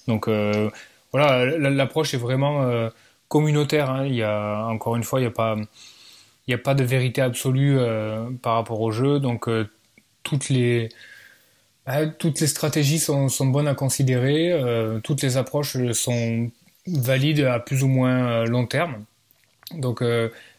Donc 0.08 0.26
euh, 0.26 0.70
voilà, 1.12 1.44
l'approche 1.58 2.14
est 2.14 2.18
vraiment 2.18 2.62
euh, 2.62 2.88
communautaire. 3.28 3.90
Hein. 3.90 4.06
Il 4.06 4.14
y 4.14 4.22
a 4.22 4.64
encore 4.66 4.96
une 4.96 5.04
fois, 5.04 5.20
il 5.20 5.24
n'y 5.24 6.54
a 6.54 6.58
pas, 6.58 6.74
de 6.74 6.84
vérité 6.84 7.20
absolue 7.20 7.78
par 8.40 8.54
rapport 8.54 8.80
au 8.80 8.90
jeu. 8.90 9.20
Donc 9.20 9.48
toutes 10.22 10.48
les 10.48 10.88
bah, 11.84 12.06
toutes 12.06 12.40
les 12.40 12.46
stratégies 12.46 13.00
sont, 13.00 13.28
sont 13.28 13.46
bonnes 13.46 13.68
à 13.68 13.74
considérer. 13.74 15.00
toutes 15.04 15.22
les 15.22 15.36
approches 15.36 15.76
sont 15.92 16.50
valides 16.86 17.40
à 17.40 17.58
plus 17.58 17.82
ou 17.82 17.88
moins 17.88 18.44
long 18.44 18.66
terme. 18.66 19.04
Donc 19.74 20.02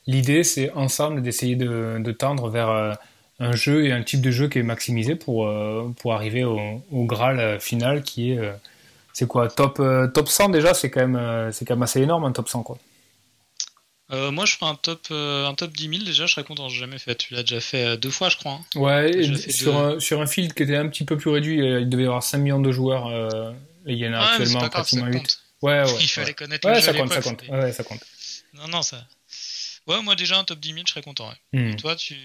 L'idée, 0.07 0.43
c'est 0.43 0.71
ensemble 0.73 1.21
d'essayer 1.21 1.55
de, 1.55 2.11
tendre 2.17 2.49
vers 2.49 2.69
euh, 2.69 2.93
un 3.39 3.55
jeu 3.55 3.85
et 3.85 3.91
un 3.91 4.03
type 4.03 4.21
de 4.21 4.31
jeu 4.31 4.49
qui 4.49 4.59
est 4.59 4.63
maximisé 4.63 5.15
pour, 5.15 5.47
euh, 5.47 5.93
pour 5.99 6.13
arriver 6.13 6.43
au, 6.43 6.81
Graal 6.91 7.39
euh, 7.39 7.59
final 7.59 8.03
qui 8.03 8.31
est. 8.31 8.39
c'est 9.13 9.27
quoi 9.27 9.47
top, 9.47 9.81
top 10.13 10.27
100 10.27 10.49
déjà 10.49 10.73
C'est 10.73 10.89
quand, 10.89 11.07
même, 11.07 11.51
c'est 11.51 11.65
quand 11.65 11.75
même 11.75 11.83
assez 11.83 12.01
énorme 12.01 12.25
un 12.25 12.31
top 12.31 12.49
100 12.49 12.63
quoi. 12.63 12.77
moi, 14.09 14.45
je 14.45 14.55
ferai 14.55 14.71
un 14.71 14.75
top, 14.75 15.07
un 15.11 15.53
top 15.55 15.71
10 15.71 15.89
000 15.89 16.03
déjà, 16.03 16.25
je 16.25 16.33
serais 16.33 16.43
content. 16.43 16.67
J'ai 16.67 16.79
jamais 16.79 16.99
fait. 16.99 17.15
Tu 17.15 17.33
l'as 17.33 17.43
déjà 17.43 17.61
fait 17.61 17.95
deux 17.97 18.11
fois, 18.11 18.27
je 18.27 18.37
crois. 18.37 18.59
Hein. 18.75 18.79
Ouais, 18.79 19.23
sur, 19.49 19.77
un, 19.77 19.99
sur 20.01 20.21
un 20.21 20.27
field 20.27 20.53
qui 20.53 20.63
était 20.63 20.75
un 20.75 20.89
petit 20.89 21.05
peu 21.05 21.15
plus 21.17 21.29
réduit, 21.29 21.59
il 21.59 21.87
devait 21.87 22.03
y 22.03 22.07
avoir 22.07 22.23
5 22.23 22.39
millions 22.39 22.61
de 22.61 22.71
joueurs. 22.73 23.09
et 23.85 23.93
il 23.93 23.97
y 23.97 24.07
en 24.07 24.13
a 24.13 24.19
actuellement 24.19 24.67
pratiquement 24.67 25.07
8. 25.07 25.39
Ouais, 25.63 25.81
ouais. 25.81 25.97
Il 26.01 26.09
fallait 26.09 26.33
connaître 26.33 26.67
ouais, 26.67 26.81
ça 26.81 26.93
compte, 26.93 27.13
ça 27.13 27.21
compte. 27.21 27.43
Ouais, 27.47 27.71
ça 27.71 27.83
compte. 27.85 28.03
Non, 28.53 28.67
non, 28.67 28.81
ça, 28.81 28.97
Ouais, 29.87 30.01
moi 30.01 30.15
déjà 30.15 30.37
un 30.37 30.43
top 30.43 30.59
10 30.59 30.73
000, 30.73 30.79
je 30.85 30.91
serais 30.91 31.01
content. 31.01 31.29
Hmm. 31.51 31.67
Et 31.67 31.75
toi, 31.75 31.95
tu, 31.95 32.15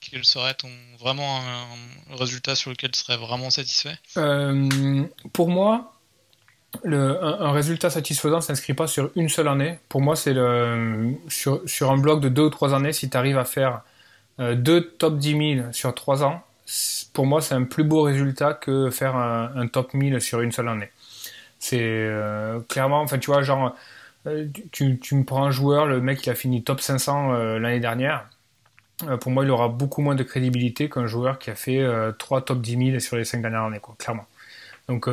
quel 0.00 0.24
serait 0.24 0.54
ton 0.54 0.68
vraiment 0.98 1.40
un, 1.40 2.16
résultat 2.16 2.54
sur 2.54 2.70
lequel 2.70 2.90
tu 2.90 3.00
serais 3.00 3.16
vraiment 3.16 3.50
satisfait? 3.50 3.96
Euh, 4.16 5.04
Pour 5.32 5.48
moi, 5.48 5.94
le, 6.82 7.22
un, 7.24 7.52
résultat 7.52 7.88
satisfaisant 7.88 8.36
ne 8.36 8.42
s'inscrit 8.42 8.74
pas 8.74 8.86
sur 8.86 9.10
une 9.16 9.28
seule 9.28 9.48
année. 9.48 9.78
Pour 9.88 10.02
moi, 10.02 10.14
c'est 10.16 10.34
sur, 11.28 11.62
sur, 11.66 11.90
un 11.90 11.96
bloc 11.96 12.20
de 12.20 12.28
deux 12.28 12.42
ou 12.42 12.50
trois 12.50 12.74
années, 12.74 12.92
si 12.92 13.08
tu 13.08 13.16
arrives 13.16 13.38
à 13.38 13.44
faire 13.44 13.82
euh, 14.40 14.54
deux 14.54 14.82
top 14.82 15.18
10 15.18 15.56
000 15.56 15.72
sur 15.72 15.94
trois 15.94 16.22
ans, 16.22 16.42
pour 17.12 17.26
moi, 17.26 17.40
c'est 17.40 17.54
un 17.54 17.64
plus 17.64 17.84
beau 17.84 18.02
résultat 18.02 18.54
que 18.54 18.90
faire 18.90 19.16
un, 19.16 19.66
top 19.68 19.94
1000 19.94 20.20
sur 20.20 20.40
une 20.40 20.52
seule 20.52 20.68
année. 20.68 20.90
C'est 21.58 21.80
euh, 21.80 22.60
clairement, 22.68 23.00
enfin, 23.00 23.18
tu 23.18 23.30
vois, 23.30 23.42
genre, 23.42 23.74
tu, 24.72 24.98
tu, 24.98 25.14
me 25.14 25.24
prends 25.24 25.44
un 25.44 25.50
joueur, 25.50 25.86
le 25.86 26.00
mec, 26.00 26.24
il 26.26 26.30
a 26.30 26.34
fini 26.34 26.62
top 26.62 26.80
500 26.80 27.32
l'année 27.58 27.80
dernière. 27.80 28.28
pour 29.20 29.30
moi, 29.32 29.44
il 29.44 29.50
aura 29.50 29.68
beaucoup 29.68 30.02
moins 30.02 30.14
de 30.14 30.22
crédibilité 30.22 30.88
qu'un 30.88 31.06
joueur 31.06 31.38
qui 31.38 31.50
a 31.50 31.54
fait 31.54 31.86
trois 32.18 32.42
top 32.42 32.60
10 32.60 32.90
000 32.90 32.98
sur 33.00 33.16
les 33.16 33.24
cinq 33.24 33.42
dernières 33.42 33.64
années, 33.64 33.80
quoi, 33.80 33.94
clairement. 33.98 34.26
Donc, 34.88 35.08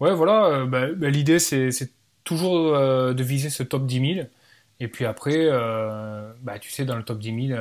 Ouais, 0.00 0.12
voilà, 0.14 0.46
euh, 0.46 0.66
bah, 0.66 0.88
bah, 0.94 1.08
l'idée 1.08 1.38
c'est 1.38 1.70
toujours 2.24 2.74
euh, 2.74 3.14
de 3.14 3.22
viser 3.22 3.48
ce 3.50 3.62
top 3.62 3.86
10 3.86 4.14
000. 4.16 4.28
Et 4.78 4.88
puis 4.88 5.06
après, 5.06 5.32
euh, 5.36 6.32
bah, 6.42 6.58
tu 6.58 6.70
sais, 6.70 6.84
dans 6.84 6.96
le 6.96 7.02
top 7.02 7.18
10 7.18 7.48
000, 7.48 7.58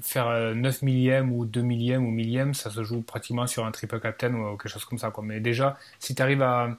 faire 0.00 0.54
9 0.54 0.82
millième 0.82 1.32
ou 1.32 1.46
2 1.46 1.62
millième 1.62 2.06
ou 2.06 2.10
millième, 2.10 2.54
ça 2.54 2.70
se 2.70 2.84
joue 2.84 3.02
pratiquement 3.02 3.46
sur 3.48 3.66
un 3.66 3.72
triple 3.72 3.98
captain 3.98 4.32
ou, 4.34 4.56
quelque 4.56 4.68
chose 4.68 4.84
comme 4.84 4.98
ça. 4.98 5.12
Mais 5.22 5.40
déjà, 5.40 5.76
si 5.98 6.14
tu 6.14 6.22
arrives 6.22 6.42
à, 6.42 6.78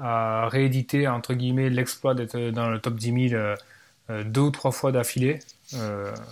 à, 0.00 0.48
rééditer, 0.48 1.08
entre 1.08 1.34
guillemets, 1.34 1.70
l'exploit 1.70 2.14
d'être 2.14 2.38
dans 2.50 2.68
le 2.68 2.78
top 2.80 2.96
10 2.96 3.30
000 3.30 3.54
deux 4.24 4.40
ou 4.40 4.50
trois 4.50 4.72
fois 4.72 4.90
d'affilée, 4.90 5.38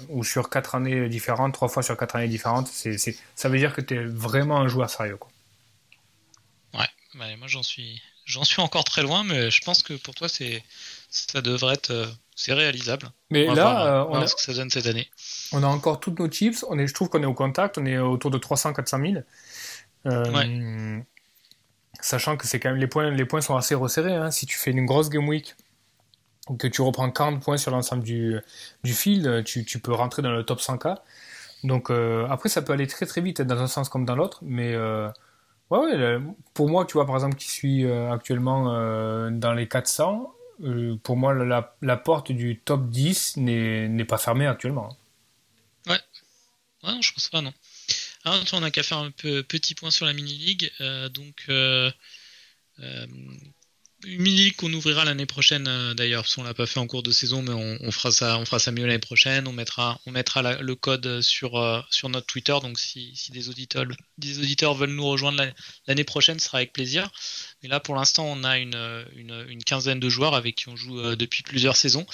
ou 0.09 0.25
sur 0.25 0.51
quatre 0.51 0.75
années 0.75 1.09
différentes, 1.09 1.55
trois 1.55 1.69
fois 1.69 1.83
sur 1.85 1.97
quatre 1.97 2.17
années 2.17 2.27
différentes, 2.27 2.67
c'est 2.67 2.97
ça 3.37 3.49
veut 3.49 3.59
dire 3.59 3.73
que 3.73 3.81
tu 3.81 3.95
es 3.95 4.05
vraiment 4.05 4.59
un 4.59 4.67
joueur 4.67 4.91
sérieux. 4.91 5.17
Quoi. 5.17 5.31
Bah, 7.19 7.27
moi 7.37 7.49
j'en 7.49 7.63
suis 7.63 8.01
j'en 8.27 8.45
suis 8.45 8.61
encore 8.63 8.85
très 8.85 9.03
loin, 9.03 9.25
mais 9.25 9.51
je 9.51 9.61
pense 9.63 9.83
que 9.83 9.95
pour 9.95 10.15
toi 10.15 10.29
c'est 10.29 10.63
ça 11.11 11.41
devrait 11.41 11.75
être 11.75 11.91
euh, 11.91 12.07
c'est 12.37 12.53
réalisable. 12.53 13.11
Mais 13.31 13.47
là, 13.47 14.07
on, 14.09 14.15
a, 14.15 14.27
ce 14.29 14.37
que 14.37 14.43
ça 14.43 14.55
donne 14.55 14.71
cette 14.71 14.87
année. 14.87 15.09
On 15.51 15.65
a 15.65 15.67
encore 15.67 15.99
toutes 15.99 16.21
nos 16.21 16.29
chips. 16.29 16.65
On 16.69 16.79
est, 16.79 16.87
je 16.87 16.95
trouve 16.95 17.09
qu'on 17.09 17.23
est 17.23 17.27
au 17.27 17.35
contact. 17.35 17.79
On 17.79 17.87
est 17.87 17.99
autour 17.99 18.31
de 18.31 18.39
300-400 18.39 19.25
000. 20.05 21.03
Sachant 22.01 22.37
que 22.37 22.47
c'est 22.47 22.61
quand 22.61 22.71
même 22.71 22.79
les 22.79 22.87
points, 22.87 23.11
les 23.11 23.25
points 23.25 23.41
sont 23.41 23.57
assez 23.57 23.75
resserrés. 23.75 24.15
Hein. 24.15 24.31
Si 24.31 24.47
tu 24.47 24.57
fais 24.57 24.71
une 24.71 24.87
grosse 24.87 25.09
game 25.09 25.29
week 25.29 25.57
que 26.59 26.67
tu 26.67 26.81
reprends 26.81 27.11
40 27.11 27.43
points 27.43 27.59
sur 27.59 27.71
l'ensemble 27.71 28.03
du, 28.03 28.39
du 28.85 28.95
field, 28.95 29.45
tu, 29.45 29.65
tu, 29.65 29.79
peux 29.81 29.93
rentrer 29.93 30.23
dans 30.23 30.33
le 30.33 30.45
top 30.45 30.61
100K. 30.61 30.97
Donc 31.65 31.91
euh, 31.91 32.27
après, 32.31 32.49
ça 32.49 32.63
peut 32.63 32.73
aller 32.73 32.87
très 32.87 33.07
très 33.07 33.21
vite 33.21 33.43
dans 33.43 33.59
un 33.59 33.67
sens 33.67 33.89
comme 33.89 34.05
dans 34.05 34.17
l'autre, 34.17 34.39
mais 34.43 34.73
euh, 34.75 35.11
Ouais, 35.71 36.19
pour 36.55 36.69
moi, 36.69 36.87
tu 36.87 36.95
vois, 36.95 37.05
par 37.07 37.15
exemple, 37.15 37.37
qui 37.37 37.51
suis 37.51 37.85
euh, 37.85 38.11
actuellement 38.11 38.73
euh, 38.75 39.31
dans 39.31 39.53
les 39.53 39.69
400, 39.69 40.33
euh, 40.65 40.97
pour 41.03 41.17
moi, 41.17 41.35
la, 41.35 41.77
la, 41.83 41.97
porte 41.99 42.33
du 42.33 42.59
top 42.59 42.89
10 42.89 43.37
n'est 43.37 44.05
pas 44.07 44.17
fermée 44.17 44.47
actuellement. 44.47 44.97
Ouais. 45.87 46.01
Ouais, 46.85 46.95
non, 46.95 47.03
je 47.03 47.13
pense 47.13 47.29
pas, 47.29 47.43
non. 47.43 47.53
Alors, 48.29 48.45
on 48.53 48.63
a 48.63 48.71
qu'à 48.71 48.83
faire 48.83 48.99
un 48.99 49.11
petit 49.11 49.75
point 49.75 49.91
sur 49.91 50.07
la 50.07 50.13
mini-league. 50.13 50.71
donc, 51.13 51.49
Humili 54.05 54.53
qu'on 54.53 54.73
ouvrira 54.73 55.05
l'année 55.05 55.27
prochaine 55.27 55.67
euh, 55.67 55.93
d'ailleurs, 55.93 56.23
parce 56.23 56.37
qu'on 56.37 56.45
l'a 56.45 56.55
pas 56.55 56.67
fait 56.67 56.79
en 56.79 56.87
cours 56.87 57.03
de 57.03 57.11
saison, 57.11 57.43
mais 57.43 57.51
on, 57.53 57.91
fera 57.91 58.13
ça, 58.13 58.39
on 58.39 58.45
fera 58.45 58.61
ça 58.61 58.71
mieux 58.71 58.87
l'année 58.87 59.01
prochaine. 59.01 59.49
On 59.49 59.53
mettra, 59.53 59.99
le 60.07 60.75
code 60.77 61.21
sur 61.21 61.57
euh, 61.57 61.81
notre 62.05 62.27
Twitter. 62.27 62.57
Donc 62.63 62.79
si, 62.79 63.13
des 63.33 63.49
auditeurs, 63.49 63.85
veulent 64.75 64.91
nous 64.91 65.05
rejoindre 65.05 65.45
l'année 65.89 66.05
prochaine, 66.05 66.39
ce 66.39 66.47
sera 66.47 66.59
avec 66.59 66.73
plaisir. 66.73 67.11
Mais 67.63 67.69
là, 67.69 67.81
pour 67.81 67.97
l'instant, 67.97 68.25
on 68.27 68.45
a 68.45 68.59
une, 68.59 69.05
une, 69.17 69.65
quinzaine 69.65 69.99
de 69.99 70.09
joueurs 70.09 70.37
avec 70.37 70.55
qui 70.55 70.69
on 70.69 70.77
joue 70.77 71.01
euh, 71.01 71.17
depuis 71.17 71.43
plusieurs 71.43 71.75
saisons. 71.75 72.07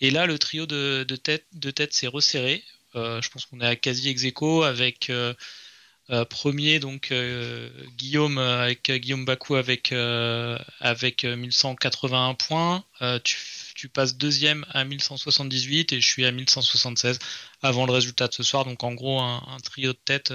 Et 0.00 0.10
là, 0.10 0.26
le 0.26 0.38
trio 0.38 0.66
de, 0.66 1.06
de 1.08 1.70
tête 1.70 1.92
s'est 1.94 2.08
resserré. 2.08 2.62
Je 2.94 3.28
pense 3.28 3.46
qu'on 3.46 3.60
est 3.60 3.66
à 3.66 3.76
quasi 3.76 4.08
ex 4.08 4.24
avec 4.64 5.10
euh, 6.10 6.24
premier 6.24 6.80
donc 6.80 7.12
euh, 7.12 7.70
Guillaume 7.96 8.36
euh, 8.36 8.64
avec 8.64 8.90
Guillaume 8.90 9.24
Bakou 9.24 9.54
avec 9.54 9.92
avec 10.80 11.24
1181 11.24 12.34
points. 12.34 12.84
Tu, 13.24 13.88
passes 13.88 14.16
deuxième 14.16 14.64
à 14.70 14.84
1178 14.84 15.92
et 15.92 16.00
je 16.00 16.06
suis 16.06 16.24
à 16.24 16.30
1176 16.30 17.18
avant 17.62 17.86
le 17.86 17.92
résultat 17.92 18.28
de 18.28 18.34
ce 18.34 18.42
soir. 18.42 18.64
Donc 18.64 18.84
en 18.84 18.94
gros 18.94 19.20
un, 19.20 19.58
trio 19.64 19.92
de 19.92 19.98
tête. 20.04 20.32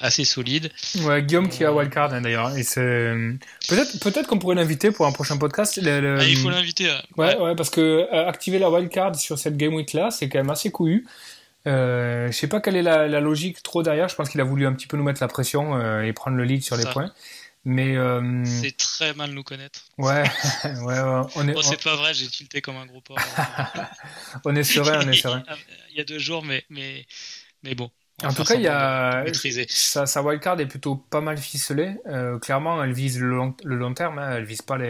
Assez 0.00 0.24
solide. 0.24 0.70
Ouais, 1.02 1.22
Guillaume 1.22 1.48
qui 1.48 1.64
a 1.64 1.72
wildcard 1.72 2.12
hein, 2.12 2.20
d'ailleurs. 2.20 2.52
C'est 2.62 3.12
peut-être 3.68 4.00
peut-être 4.00 4.26
qu'on 4.26 4.38
pourrait 4.38 4.56
l'inviter 4.56 4.90
pour 4.90 5.06
un 5.06 5.12
prochain 5.12 5.36
podcast. 5.36 5.78
Ah, 5.84 6.24
il 6.24 6.36
faut 6.36 6.50
l'inviter. 6.50 6.90
Ouais, 7.16 7.36
ouais. 7.36 7.54
parce 7.54 7.70
que 7.70 8.12
activer 8.12 8.58
la 8.58 8.70
wildcard 8.70 9.16
sur 9.16 9.38
cette 9.38 9.56
game 9.56 9.74
week 9.74 9.92
là, 9.92 10.10
c'est 10.10 10.28
quand 10.28 10.38
même 10.38 10.50
assez 10.50 10.70
couillu. 10.70 11.06
Euh, 11.66 12.26
je 12.26 12.32
sais 12.32 12.48
pas 12.48 12.60
quelle 12.60 12.76
est 12.76 12.82
la, 12.82 13.06
la, 13.06 13.20
logique 13.20 13.62
trop 13.62 13.82
derrière. 13.82 14.08
Je 14.08 14.16
pense 14.16 14.28
qu'il 14.28 14.40
a 14.40 14.44
voulu 14.44 14.66
un 14.66 14.72
petit 14.72 14.86
peu 14.86 14.96
nous 14.96 15.04
mettre 15.04 15.22
la 15.22 15.28
pression 15.28 15.76
euh, 15.76 16.02
et 16.02 16.12
prendre 16.12 16.36
le 16.36 16.44
lead 16.44 16.62
sur 16.62 16.76
les 16.76 16.84
points. 16.84 17.12
Mais 17.64 17.96
euh... 17.96 18.44
c'est 18.44 18.76
très 18.76 19.14
mal 19.14 19.30
nous 19.30 19.44
connaître. 19.44 19.84
Ouais, 19.96 20.24
ouais, 20.64 21.00
ouais, 21.00 21.22
on 21.36 21.46
est. 21.46 21.62
c'est 21.62 21.82
pas 21.82 21.94
vrai. 21.94 22.12
J'ai 22.12 22.26
tilté 22.26 22.60
comme 22.60 22.76
un 22.76 22.86
gros 22.86 23.00
porc. 23.00 23.18
on 24.44 24.56
est 24.56 24.64
serein, 24.64 25.00
on 25.04 25.08
est 25.08 25.12
serein. 25.12 25.44
Il 25.90 25.98
y 25.98 26.00
a 26.00 26.04
deux 26.04 26.18
jours, 26.18 26.44
mais 26.44 26.64
mais 26.70 27.06
mais 27.62 27.76
bon. 27.76 27.88
En 28.24 28.32
tout 28.32 28.44
cas, 28.44 28.54
il 28.54 28.62
y 28.62 28.68
a 28.68 29.24
sa, 29.68 30.06
sa 30.06 30.22
wildcard 30.22 30.60
est 30.60 30.66
plutôt 30.66 30.96
pas 30.96 31.20
mal 31.20 31.38
ficelée. 31.38 31.96
Euh, 32.06 32.38
clairement, 32.38 32.82
elle 32.82 32.92
vise 32.92 33.20
le 33.20 33.28
long, 33.28 33.54
le 33.64 33.76
long 33.76 33.94
terme. 33.94 34.18
Hein. 34.18 34.36
Elle 34.36 34.44
vise 34.44 34.62
pas 34.62 34.78
les, 34.78 34.86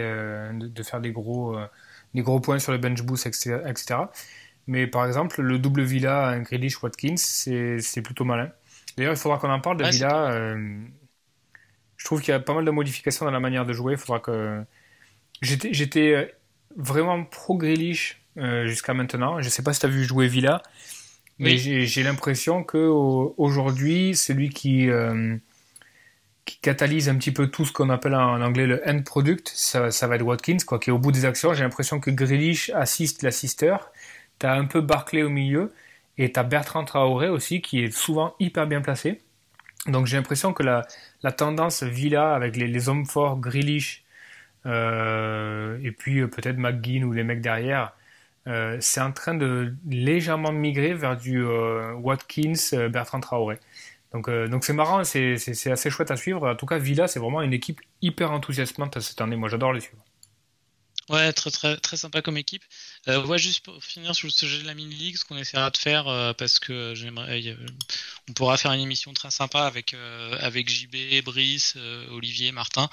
de, 0.53 0.67
de, 0.67 0.83
faire 0.83 1.01
des 1.01 1.11
gros, 1.11 1.57
euh, 1.57 1.65
des 2.13 2.21
gros 2.21 2.39
points 2.39 2.59
sur 2.59 2.71
les 2.71 2.77
bench 2.77 3.01
boosts, 3.01 3.25
etc., 3.27 3.59
etc. 3.67 3.95
Mais 4.67 4.87
par 4.87 5.05
exemple, 5.05 5.41
le 5.41 5.59
double 5.59 5.83
Villa 5.83 6.39
Grealish 6.39 6.81
Watkins, 6.81 7.17
c'est 7.17 8.01
plutôt 8.01 8.23
malin. 8.23 8.49
D'ailleurs, 8.97 9.13
il 9.13 9.17
faudra 9.17 9.37
qu'on 9.37 9.49
en 9.49 9.59
parle 9.59 9.77
de 9.77 9.85
Villa. 9.85 10.31
Euh, 10.31 10.77
je 11.97 12.05
trouve 12.05 12.21
qu'il 12.21 12.31
y 12.31 12.35
a 12.35 12.39
pas 12.39 12.53
mal 12.53 12.65
de 12.65 12.71
modifications 12.71 13.25
dans 13.25 13.31
la 13.31 13.39
manière 13.39 13.65
de 13.65 13.73
jouer. 13.73 13.93
Il 13.93 13.99
faudra 13.99 14.19
que. 14.19 14.63
J'étais 15.41 16.13
euh, 16.13 16.25
vraiment 16.77 17.23
pro 17.25 17.57
Grealish 17.57 18.21
euh, 18.37 18.67
jusqu'à 18.67 18.93
maintenant. 18.93 19.39
Je 19.41 19.45
ne 19.45 19.49
sais 19.49 19.63
pas 19.63 19.73
si 19.73 19.79
tu 19.79 19.85
as 19.87 19.89
vu 19.89 20.03
jouer 20.03 20.27
Villa, 20.27 20.61
mais 21.43 21.57
j'ai 21.57 22.03
l'impression 22.03 22.63
que 22.63 22.77
aujourd'hui, 22.77 24.15
celui 24.15 24.49
qui, 24.49 24.89
qui 26.45 26.57
catalyse 26.61 27.09
un 27.09 27.15
petit 27.15 27.31
peu 27.31 27.47
tout 27.47 27.65
ce 27.65 27.71
qu'on 27.71 27.89
appelle 27.89 28.15
en 28.15 28.41
anglais 28.41 28.65
le 28.65 28.81
end 28.87 29.01
product, 29.03 29.51
ça, 29.53 29.91
ça, 29.91 30.07
va 30.07 30.15
être 30.15 30.23
Watkins, 30.23 30.57
quoi, 30.65 30.79
qui 30.79 30.89
est 30.89 30.93
au 30.93 30.99
bout 30.99 31.11
des 31.11 31.25
actions. 31.25 31.53
J'ai 31.53 31.63
l'impression 31.63 31.99
que 31.99 32.09
Grealish 32.11 32.69
assiste 32.71 33.23
l'assisteur 33.23 33.91
tu 34.39 34.45
as 34.45 34.53
un 34.53 34.65
peu 34.65 34.81
Barclay 34.81 35.23
au 35.23 35.29
milieu 35.29 35.73
et 36.17 36.31
tu 36.31 36.39
as 36.39 36.43
Bertrand 36.43 36.83
Traoré 36.85 37.29
aussi 37.29 37.61
qui 37.61 37.83
est 37.83 37.91
souvent 37.91 38.35
hyper 38.39 38.67
bien 38.67 38.81
placé. 38.81 39.21
Donc 39.87 40.05
j'ai 40.05 40.17
l'impression 40.17 40.53
que 40.53 40.63
la, 40.63 40.85
la, 41.23 41.31
tendance 41.31 41.83
Villa 41.83 42.33
avec 42.33 42.55
les, 42.55 42.67
les 42.67 42.89
hommes 42.89 43.05
forts, 43.05 43.37
Grealish 43.39 44.03
euh, 44.65 45.77
et 45.83 45.91
puis 45.91 46.19
euh, 46.19 46.27
peut-être 46.27 46.57
McGinn 46.57 47.03
ou 47.03 47.11
les 47.11 47.23
mecs 47.23 47.41
derrière, 47.41 47.93
euh, 48.47 48.77
c'est 48.79 49.01
en 49.01 49.11
train 49.11 49.35
de 49.35 49.73
légèrement 49.89 50.51
migrer 50.51 50.93
vers 50.93 51.17
du 51.17 51.43
Watkins, 51.43 52.89
Bertrand 52.89 53.19
Traoré. 53.19 53.59
Donc 54.13 54.29
donc 54.29 54.63
c'est 54.63 54.73
marrant, 54.73 55.03
c'est 55.03 55.35
assez 55.71 55.89
chouette 55.89 56.11
à 56.11 56.17
suivre. 56.17 56.49
En 56.49 56.55
tout 56.55 56.65
cas, 56.65 56.77
Villa, 56.77 57.07
c'est 57.07 57.19
vraiment 57.19 57.41
une 57.41 57.53
équipe 57.53 57.81
hyper 58.01 58.31
enthousiasmante 58.31 58.99
cette 58.99 59.21
année. 59.21 59.35
Moi, 59.35 59.49
j'adore 59.49 59.73
les 59.73 59.79
suivre. 59.81 60.03
Ouais, 61.09 61.33
très 61.33 61.51
très 61.51 61.75
très 61.77 61.97
sympa 61.97 62.21
comme 62.21 62.37
équipe. 62.37 62.63
Euh, 63.09 63.25
ouais, 63.25 63.37
juste 63.37 63.65
pour 63.65 63.83
finir 63.83 64.15
sur 64.15 64.27
le 64.27 64.31
sujet 64.31 64.61
de 64.61 64.67
la 64.67 64.73
mini 64.73 64.95
league, 64.95 65.17
ce 65.17 65.25
qu'on 65.25 65.37
essaiera 65.37 65.69
de 65.69 65.77
faire 65.77 66.07
euh, 66.07 66.31
parce 66.31 66.59
que 66.59 66.93
j'aimerais, 66.95 67.45
euh, 67.45 67.55
on 68.29 68.33
pourra 68.33 68.55
faire 68.55 68.71
une 68.71 68.79
émission 68.79 69.13
très 69.13 69.29
sympa 69.29 69.63
avec 69.63 69.93
euh, 69.93 70.37
avec 70.39 70.69
JB, 70.69 71.23
Brice, 71.25 71.75
Olivier, 72.11 72.51
Martin 72.53 72.89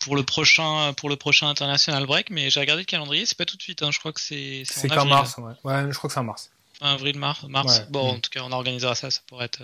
pour 0.00 0.16
le 0.16 0.22
prochain 0.22 0.92
pour 0.94 1.08
le 1.08 1.16
prochain 1.16 1.48
international 1.48 2.06
break. 2.06 2.28
Mais 2.28 2.50
j'ai 2.50 2.60
regardé 2.60 2.82
le 2.82 2.86
calendrier, 2.86 3.24
c'est 3.24 3.38
pas 3.38 3.46
tout 3.46 3.56
de 3.56 3.62
suite. 3.62 3.82
Hein, 3.82 3.90
je 3.90 3.98
crois 3.98 4.12
que 4.12 4.20
c'est 4.20 4.64
c'est 4.66 4.88
qu'en 4.88 5.06
mars. 5.06 5.38
Ouais. 5.38 5.52
ouais, 5.64 5.86
je 5.90 5.96
crois 5.96 6.08
que 6.08 6.14
c'est 6.14 6.20
en 6.20 6.24
mars. 6.24 6.50
avril, 6.82 7.18
mars, 7.18 7.42
mars. 7.44 7.84
bon, 7.88 8.12
mm. 8.12 8.16
en 8.16 8.20
tout 8.20 8.30
cas, 8.30 8.42
on 8.42 8.52
organisera 8.52 8.94
ça. 8.94 9.10
Ça 9.10 9.20
pourrait 9.26 9.46
être 9.46 9.62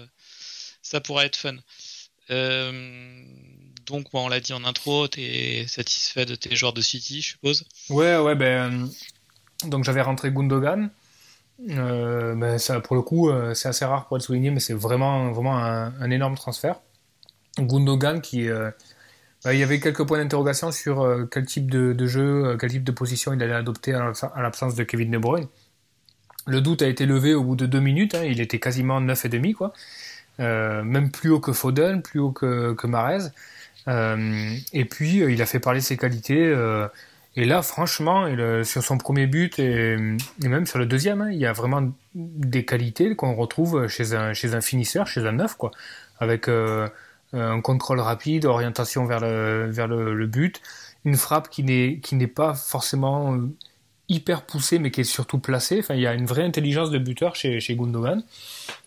ça 0.82 1.00
pourrait 1.00 1.26
être 1.26 1.36
fun. 1.36 1.56
Euh, 2.30 3.24
donc, 3.90 4.06
on 4.12 4.28
l'a 4.28 4.40
dit 4.40 4.52
en 4.52 4.64
intro, 4.64 5.08
tu 5.08 5.20
es 5.20 5.66
satisfait 5.66 6.24
de 6.24 6.36
tes 6.36 6.54
joueurs 6.54 6.72
de 6.72 6.80
City, 6.80 7.20
je 7.20 7.30
suppose 7.30 7.64
Ouais, 7.88 8.16
ouais, 8.18 8.36
ben. 8.36 8.88
Donc, 9.64 9.84
j'avais 9.84 10.00
rentré 10.00 10.30
Gundogan. 10.30 10.90
Euh, 11.70 12.34
ben, 12.34 12.58
ça, 12.58 12.80
pour 12.80 12.96
le 12.96 13.02
coup, 13.02 13.28
euh, 13.28 13.52
c'est 13.54 13.68
assez 13.68 13.84
rare 13.84 14.06
pour 14.06 14.16
le 14.16 14.22
souligner, 14.22 14.50
mais 14.50 14.60
c'est 14.60 14.74
vraiment, 14.74 15.32
vraiment 15.32 15.58
un, 15.58 16.10
énorme 16.10 16.36
transfert. 16.36 16.76
Gundogan 17.58 18.20
qui. 18.20 18.48
Ben, 18.48 19.52
il 19.52 19.58
y 19.58 19.62
avait 19.62 19.80
quelques 19.80 20.06
points 20.06 20.18
d'interrogation 20.18 20.70
sur 20.70 21.26
quel 21.30 21.46
type 21.46 21.70
de, 21.70 22.06
jeu, 22.06 22.56
quel 22.60 22.70
type 22.70 22.84
de 22.84 22.92
position 22.92 23.32
il 23.32 23.42
allait 23.42 23.54
adopter 23.54 23.92
à 23.94 24.12
l'absence 24.36 24.74
de 24.74 24.84
Kevin 24.84 25.10
De 25.10 25.18
Bruyne. 25.18 25.48
Le 26.46 26.60
doute 26.60 26.82
a 26.82 26.86
été 26.86 27.06
levé 27.06 27.34
au 27.34 27.42
bout 27.42 27.56
de 27.56 27.66
deux 27.66 27.80
minutes, 27.80 28.14
hein, 28.14 28.24
il 28.24 28.40
était 28.40 28.58
quasiment 28.58 29.00
9,5 29.00 29.54
quoi. 29.54 29.72
même 30.38 31.10
plus 31.10 31.30
haut 31.30 31.40
que 31.40 31.52
Foden, 31.52 32.02
plus 32.02 32.20
haut 32.20 32.32
que, 32.32 32.74
que 32.74 32.86
Marez. 32.86 33.30
Et 33.86 34.84
puis, 34.84 35.16
il 35.18 35.42
a 35.42 35.46
fait 35.46 35.60
parler 35.60 35.80
ses 35.80 35.96
qualités. 35.96 36.54
et 37.36 37.44
là, 37.44 37.62
franchement, 37.62 38.26
sur 38.64 38.82
son 38.82 38.98
premier 38.98 39.26
but 39.26 39.58
et, 39.58 39.96
même 40.40 40.66
sur 40.66 40.78
le 40.78 40.86
deuxième, 40.86 41.22
hein, 41.22 41.30
il 41.30 41.38
y 41.38 41.46
a 41.46 41.52
vraiment 41.52 41.92
des 42.14 42.64
qualités 42.64 43.14
qu'on 43.16 43.34
retrouve 43.34 43.88
chez 43.88 44.14
un, 44.14 44.60
finisseur, 44.60 45.06
chez 45.06 45.26
un 45.26 45.32
neuf, 45.32 45.56
quoi. 45.56 45.70
Avec 46.18 46.48
un 47.32 47.60
contrôle 47.60 48.00
rapide, 48.00 48.44
orientation 48.44 49.06
vers 49.06 49.20
le, 49.20 50.26
but, 50.26 50.60
une 51.04 51.16
frappe 51.16 51.48
qui 51.48 51.62
n'est, 51.62 52.26
pas 52.26 52.54
forcément 52.54 53.38
hyper 54.08 54.42
poussée, 54.42 54.78
mais 54.78 54.90
qui 54.90 55.02
est 55.02 55.04
surtout 55.04 55.38
placée. 55.38 55.78
Enfin, 55.78 55.94
il 55.94 56.00
y 56.00 56.06
a 56.06 56.14
une 56.14 56.26
vraie 56.26 56.44
intelligence 56.44 56.90
de 56.90 56.98
buteur 56.98 57.36
chez, 57.36 57.60
Gundogan. 57.70 58.22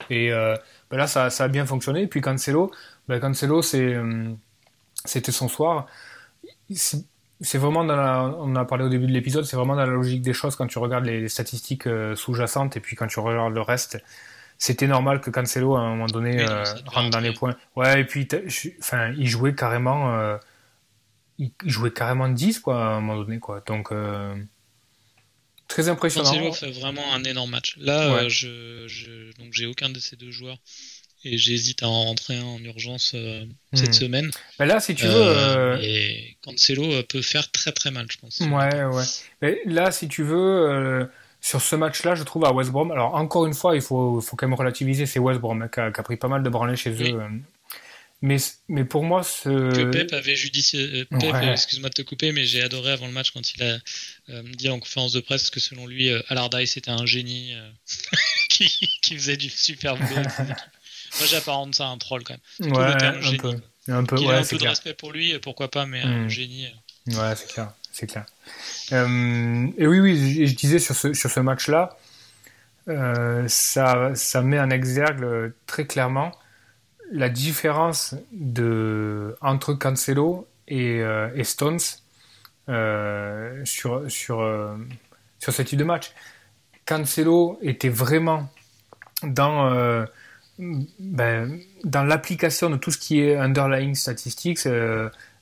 Et 0.10 0.30
ben 0.30 0.98
là, 0.98 1.08
ça, 1.08 1.30
ça, 1.30 1.46
a 1.46 1.48
bien 1.48 1.66
fonctionné. 1.66 2.04
Et 2.04 2.08
puis 2.08 2.22
Cancelo, 2.22 2.72
ben 3.08 3.20
Cancelo, 3.20 3.62
c'est, 3.62 3.96
c'était 5.06 5.32
son 5.32 5.48
soir. 5.48 5.88
C'est 6.72 7.58
vraiment 7.58 7.84
dans 7.84 7.96
la, 7.96 8.36
on 8.40 8.56
a 8.56 8.66
parlé 8.66 8.86
au 8.86 8.90
début 8.90 9.08
de 9.08 9.12
l'épisode, 9.12 9.46
c'est 9.46 9.58
vraiment 9.58 9.76
dans 9.76 9.86
la 9.86 9.92
logique 9.92 10.22
des 10.22 10.34
choses 10.34 10.56
quand 10.56 10.68
tu 10.68 10.80
regardes 10.80 11.06
les 11.06 11.28
statistiques 11.28 11.88
sous-jacentes 12.16 12.78
et 12.78 12.80
puis 12.80 12.96
quand 12.96 13.08
tu 13.08 13.20
regardes 13.20 13.54
le 13.54 13.62
reste 13.62 14.02
c'était 14.64 14.88
normal 14.88 15.20
que 15.20 15.30
Cancelo 15.30 15.76
à 15.76 15.82
un 15.82 15.90
moment 15.90 16.06
donné 16.06 16.40
euh, 16.40 16.64
rentre 16.86 17.10
dans 17.10 17.20
les 17.20 17.34
points. 17.34 17.56
Ouais, 17.76 18.02
et 18.02 18.06
puis 18.06 18.26
enfin, 18.80 19.14
il 19.18 19.28
jouait 19.28 19.56
carrément 19.56 20.16
euh, 20.16 20.38
il 21.38 21.52
jouait 21.66 21.92
carrément 21.92 22.30
10 22.30 22.60
quoi 22.60 22.82
à 22.82 22.88
un 22.92 23.02
moment 23.02 23.22
donné 23.22 23.40
quoi. 23.40 23.62
Donc 23.66 23.92
euh, 23.92 24.34
très 25.68 25.90
impressionnant. 25.90 26.30
Cancelo 26.30 26.54
fait 26.54 26.72
vraiment 26.72 27.14
un 27.14 27.26
énorme 27.26 27.52
match. 27.52 27.76
Là, 27.78 28.30
je, 28.30 28.88
je, 28.88 29.38
donc 29.38 29.52
j'ai 29.52 29.66
aucun 29.66 29.90
de 29.90 30.00
ces 30.00 30.16
deux 30.16 30.32
joueurs 30.32 30.58
et 31.24 31.38
j'hésite 31.38 31.84
à 31.84 31.88
en 31.88 32.04
rentrer 32.06 32.38
un 32.38 32.44
en 32.44 32.64
urgence 32.64 33.16
cette 33.74 33.90
hmm. 33.90 33.94
semaine. 33.94 34.32
Mais 34.60 34.66
là, 34.66 34.80
si 34.80 34.96
tu 34.96 35.08
veux. 35.08 35.80
Et 35.82 36.38
Cancelo 36.42 37.04
peut 37.04 37.22
faire 37.22 37.50
très 37.52 37.72
très 37.72 37.92
mal, 37.92 38.08
je 38.12 38.18
pense. 38.18 38.40
Ouais, 38.40 38.84
ouais. 38.84 39.04
Mais 39.42 39.62
là, 39.66 39.92
si 39.92 40.08
tu 40.08 40.24
veux, 40.24 41.08
sur 41.44 41.62
ce 41.62 41.76
match-là, 41.76 42.16
je 42.16 42.24
trouve 42.24 42.46
à 42.46 42.54
West 42.54 42.72
Brom. 42.72 42.90
Alors 42.92 43.16
encore 43.16 43.46
une 43.46 43.54
fois, 43.54 43.76
il 43.76 43.82
faut, 43.82 44.22
faut 44.22 44.38
quand 44.38 44.48
même 44.48 44.58
relativiser. 44.58 45.06
C'est 45.06 45.20
West 45.20 45.42
Brom 45.42 45.62
hein, 45.62 45.68
qui, 45.68 45.82
a, 45.82 45.92
pris 45.92 46.16
pas 46.16 46.30
mal 46.30 46.42
de 46.42 46.50
branlés 46.50 46.78
chez 46.78 46.92
eux. 46.92 47.20
Euh. 47.20 47.28
Mais, 48.22 48.38
mais 48.70 48.86
pour 48.86 49.04
moi, 49.04 49.24
ce 49.24 49.50
que 49.50 49.92
Pep 49.92 50.14
avait 50.14 50.38
judicieux. 50.38 51.06
Euh, 51.12 51.20
Pep, 51.20 51.36
excuse-moi 51.52 51.90
de 51.90 51.96
te 51.96 52.02
couper, 52.02 52.32
mais 52.32 52.46
j'ai 52.46 52.62
adoré 52.62 52.94
avant 52.94 53.08
le 53.08 53.12
match 53.12 53.32
quand 53.32 53.54
il 53.56 53.62
a 53.62 53.78
euh, 54.30 54.44
dit 54.54 54.70
en 54.70 54.80
conférence 54.80 55.12
de 55.12 55.20
presse 55.20 55.50
que 55.50 55.60
selon 55.60 55.86
lui, 55.86 56.10
Alardai 56.30 56.66
c'était 56.66 56.92
un 56.92 57.06
génie 57.06 57.54
qui, 58.50 58.70
qui, 59.02 59.16
faisait 59.16 59.36
du 59.36 59.50
super 59.50 59.98
boulot. 59.98 60.22
Moi, 61.20 61.28
j'apparente 61.28 61.76
ça 61.76 61.88
à 61.88 61.90
un 61.90 61.98
troll 61.98 62.24
quand 62.24 62.36
même. 62.60 62.72
Ouais, 62.74 63.04
un 63.04 63.22
génie. 63.22 63.38
peu. 63.38 63.56
Un 63.90 64.04
peu, 64.06 64.18
ouais, 64.18 64.34
a 64.34 64.38
un 64.40 64.44
peu 64.44 64.58
de 64.58 64.68
respect 64.68 64.94
pour 64.94 65.12
lui, 65.12 65.38
pourquoi 65.40 65.70
pas, 65.70 65.86
mais 65.86 66.02
un 66.02 66.26
hmm. 66.26 66.30
génie. 66.30 66.68
Ouais, 67.08 67.36
c'est 67.36 67.48
clair, 67.48 67.74
c'est 67.92 68.08
clair. 68.08 68.26
Euh, 68.94 69.68
et 69.78 69.88
oui, 69.88 70.00
oui, 70.00 70.48
je, 70.48 70.56
disais 70.56 70.80
sur 70.80 70.96
ce, 70.96 71.14
sur 71.14 71.30
ce 71.30 71.40
match-là, 71.42 71.98
euh, 72.88 73.46
ça, 73.48 74.16
ça 74.16 74.42
met 74.42 74.60
en 74.60 74.70
exergue 74.70 75.54
très 75.68 75.86
clairement 75.86 76.32
la 77.12 77.30
différence 77.30 78.16
de, 78.32 79.36
entre 79.42 79.74
Cancelo 79.74 80.48
et, 80.68 81.02
euh, 81.02 81.30
et 81.36 81.44
Stones 81.44 81.80
sur, 83.66 84.10
sur, 84.10 84.78
sur 85.40 85.54
ce 85.54 85.62
type 85.62 85.78
de 85.78 85.84
match. 85.84 86.14
Cancelo 86.86 87.60
était 87.62 87.90
vraiment 87.90 88.50
dans, 89.24 90.06
ben, 90.60 91.60
dans 91.84 92.04
l'application 92.04 92.70
de 92.70 92.78
tout 92.78 92.92
ce 92.92 92.98
qui 92.98 93.22
est 93.22 93.36
underlying 93.36 93.96
statistics 93.96 94.68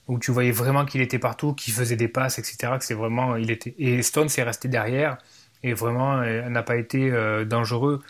où 0.07 0.19
tu 0.19 0.31
voyais 0.31 0.51
vraiment 0.51 0.85
qu'il 0.85 1.01
était 1.01 1.19
partout, 1.19 1.53
qu'il 1.53 1.73
faisait 1.73 1.95
des 1.95 2.07
passes, 2.07 2.39
etc. 2.39 2.73
Que 2.77 2.85
c'est 2.85 2.93
vraiment, 2.93 3.35
il 3.35 3.51
était 3.51 3.73
et 3.77 4.01
Stone 4.01 4.29
s'est 4.29 4.43
resté 4.43 4.67
derrière 4.67 5.17
et 5.63 5.73
vraiment 5.73 6.19
euh, 6.19 6.49
n'a 6.49 6.63
pas 6.63 6.75
été 6.75 7.11
euh, 7.11 7.45
dangereux 7.45 8.01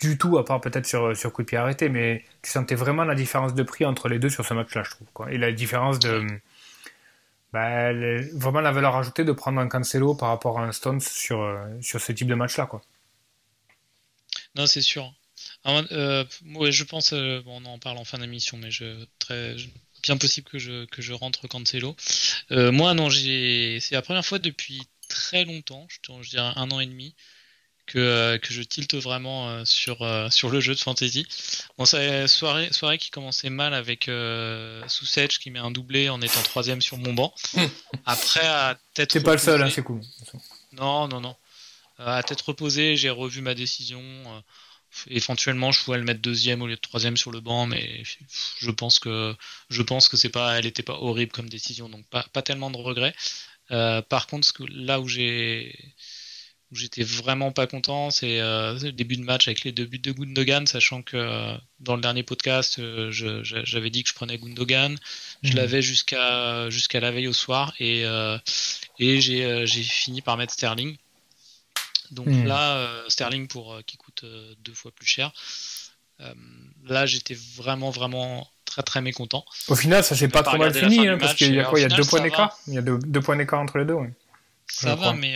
du 0.00 0.16
tout, 0.16 0.38
à 0.38 0.44
part 0.44 0.60
peut-être 0.62 0.86
sur, 0.86 1.14
sur 1.14 1.32
coup 1.32 1.42
de 1.42 1.46
pied 1.46 1.58
arrêté, 1.58 1.90
mais 1.90 2.24
tu 2.40 2.50
sentais 2.50 2.74
vraiment 2.74 3.04
la 3.04 3.14
différence 3.14 3.52
de 3.52 3.62
prix 3.62 3.84
entre 3.84 4.08
les 4.08 4.18
deux 4.18 4.30
sur 4.30 4.46
ce 4.46 4.54
match-là, 4.54 4.82
je 4.82 4.90
trouve. 4.90 5.06
Et 5.30 5.36
la 5.36 5.52
différence 5.52 5.98
de. 5.98 6.26
Bah, 7.52 7.92
vraiment 8.32 8.60
la 8.60 8.70
valeur 8.70 8.96
ajoutée 8.96 9.24
de 9.24 9.32
prendre 9.32 9.60
un 9.60 9.68
Cancelo 9.68 10.14
par 10.14 10.28
rapport 10.28 10.60
à 10.60 10.62
un 10.62 10.72
Stones 10.72 11.00
sur, 11.00 11.42
euh, 11.42 11.58
sur 11.82 12.00
ce 12.00 12.12
type 12.12 12.28
de 12.28 12.34
match-là. 12.34 12.66
Quoi. 12.66 12.80
Non, 14.54 14.66
c'est 14.66 14.80
sûr. 14.80 15.12
Je 15.64 16.84
pense, 16.84 17.12
bon, 17.12 17.62
on 17.62 17.64
en 17.66 17.78
parle 17.78 17.98
en 17.98 18.04
fin 18.04 18.18
d'émission, 18.18 18.56
mais 18.56 18.70
je, 18.70 19.04
très, 19.18 19.56
bien 20.02 20.16
possible 20.16 20.48
que 20.48 20.58
je, 20.58 20.84
que 20.86 21.02
je 21.02 21.12
rentre 21.12 21.46
Cancelo. 21.48 21.96
Euh, 22.50 22.72
moi, 22.72 22.94
non, 22.94 23.08
j'ai, 23.08 23.78
c'est 23.80 23.94
la 23.94 24.02
première 24.02 24.24
fois 24.24 24.38
depuis 24.38 24.82
très 25.08 25.44
longtemps, 25.44 25.86
je, 25.88 25.98
je 26.22 26.30
dirais 26.30 26.52
un 26.56 26.70
an 26.70 26.80
et 26.80 26.86
demi, 26.86 27.14
que, 27.86 27.98
euh, 27.98 28.38
que 28.38 28.52
je 28.52 28.62
tilte 28.62 28.94
vraiment 28.94 29.48
euh, 29.48 29.64
sur, 29.64 30.06
sur 30.30 30.50
le 30.50 30.60
jeu 30.60 30.74
de 30.74 30.78
fantasy. 30.78 31.26
Bon, 31.76 31.84
c'est 31.84 32.28
soirée, 32.28 32.72
soirée 32.72 32.98
qui 32.98 33.10
commençait 33.10 33.50
mal 33.50 33.74
avec 33.74 34.08
euh, 34.08 34.82
qui 35.40 35.50
met 35.50 35.58
un 35.58 35.70
doublé 35.70 36.08
en 36.08 36.20
étant 36.20 36.42
troisième 36.42 36.80
sur 36.80 36.98
mon 36.98 37.12
banc. 37.12 37.34
Après, 38.06 38.46
à 38.46 38.78
tête. 38.94 39.12
C'est 39.12 39.22
pas 39.22 39.32
le 39.32 39.38
seul, 39.38 39.62
hein, 39.62 39.70
c'est 39.70 39.82
cool. 39.82 40.00
Non, 40.72 41.08
non, 41.08 41.20
non. 41.20 41.36
à 41.98 42.22
tête 42.22 42.40
reposée, 42.42 42.96
j'ai 42.96 43.10
revu 43.10 43.40
ma 43.40 43.54
décision 43.54 44.00
éventuellement 45.08 45.72
je 45.72 45.82
pouvais 45.82 45.98
le 45.98 46.04
mettre 46.04 46.20
deuxième 46.20 46.62
au 46.62 46.66
lieu 46.66 46.76
de 46.76 46.80
troisième 46.80 47.16
sur 47.16 47.30
le 47.30 47.40
banc 47.40 47.66
mais 47.66 48.02
je 48.58 48.70
pense 48.70 48.98
que 48.98 49.34
je 49.68 49.82
pense 49.82 50.08
que 50.08 50.16
c'est 50.16 50.28
pas 50.28 50.58
elle 50.58 50.66
était 50.66 50.82
pas 50.82 50.94
horrible 50.94 51.32
comme 51.32 51.48
décision 51.48 51.88
donc 51.88 52.06
pas, 52.08 52.24
pas 52.32 52.42
tellement 52.42 52.70
de 52.70 52.76
regrets. 52.76 53.14
Euh, 53.70 54.02
par 54.02 54.26
contre 54.26 54.46
ce 54.46 54.52
que, 54.52 54.64
là 54.68 55.00
où 55.00 55.06
j'ai 55.06 55.78
où 56.72 56.76
j'étais 56.76 57.02
vraiment 57.02 57.52
pas 57.52 57.66
content 57.66 58.10
c'est 58.10 58.40
euh, 58.40 58.78
le 58.80 58.92
début 58.92 59.16
de 59.16 59.22
match 59.22 59.48
avec 59.48 59.62
les 59.64 59.72
deux 59.72 59.84
buts 59.84 59.98
de 59.98 60.12
Gundogan 60.12 60.66
sachant 60.66 61.02
que 61.02 61.16
euh, 61.16 61.56
dans 61.78 61.94
le 61.94 62.02
dernier 62.02 62.22
podcast 62.22 62.80
j'avais 63.10 63.90
dit 63.90 64.02
que 64.02 64.08
je 64.08 64.14
prenais 64.14 64.38
Gundogan. 64.38 64.96
Je 65.42 65.52
mmh. 65.52 65.56
l'avais 65.56 65.82
jusqu'à 65.82 66.68
jusqu'à 66.70 67.00
la 67.00 67.10
veille 67.12 67.28
au 67.28 67.32
soir 67.32 67.74
et 67.78 68.04
et 68.98 69.20
j'ai 69.20 69.66
fini 69.82 70.20
par 70.20 70.36
mettre 70.36 70.52
Sterling 70.52 70.96
donc 72.10 72.26
hmm. 72.26 72.44
là, 72.44 72.76
euh, 72.76 73.08
Sterling 73.08 73.48
pour 73.48 73.72
euh, 73.72 73.82
qui 73.86 73.96
coûte 73.96 74.22
euh, 74.24 74.54
deux 74.60 74.74
fois 74.74 74.90
plus 74.92 75.06
cher. 75.06 75.32
là, 76.84 77.06
j'étais 77.06 77.36
vraiment 77.56 77.90
vraiment 77.90 78.48
très 78.64 78.82
très 78.82 79.00
mécontent. 79.00 79.44
Au 79.68 79.76
final, 79.76 80.04
ça 80.04 80.14
s'est 80.14 80.28
pas 80.28 80.42
trop 80.42 80.58
mal 80.58 80.74
fini, 80.74 81.08
hein, 81.08 81.18
parce 81.18 81.34
qu'il 81.34 81.54
y 81.54 81.60
a 81.60 81.64
quoi 81.64 81.78
Il 81.78 81.82
y 81.82 81.86
a 81.86 81.88
deux 81.88 82.04
points 82.04 82.20
d'écart? 82.20 82.58
Il 82.66 82.74
y 82.74 82.78
a 82.78 82.82
deux, 82.82 83.20
points 83.20 83.36
d'écart 83.36 83.60
entre 83.60 83.78
les 83.78 83.84
deux. 83.84 83.96
Ça 84.68 84.94
va, 84.94 85.12
mais 85.12 85.34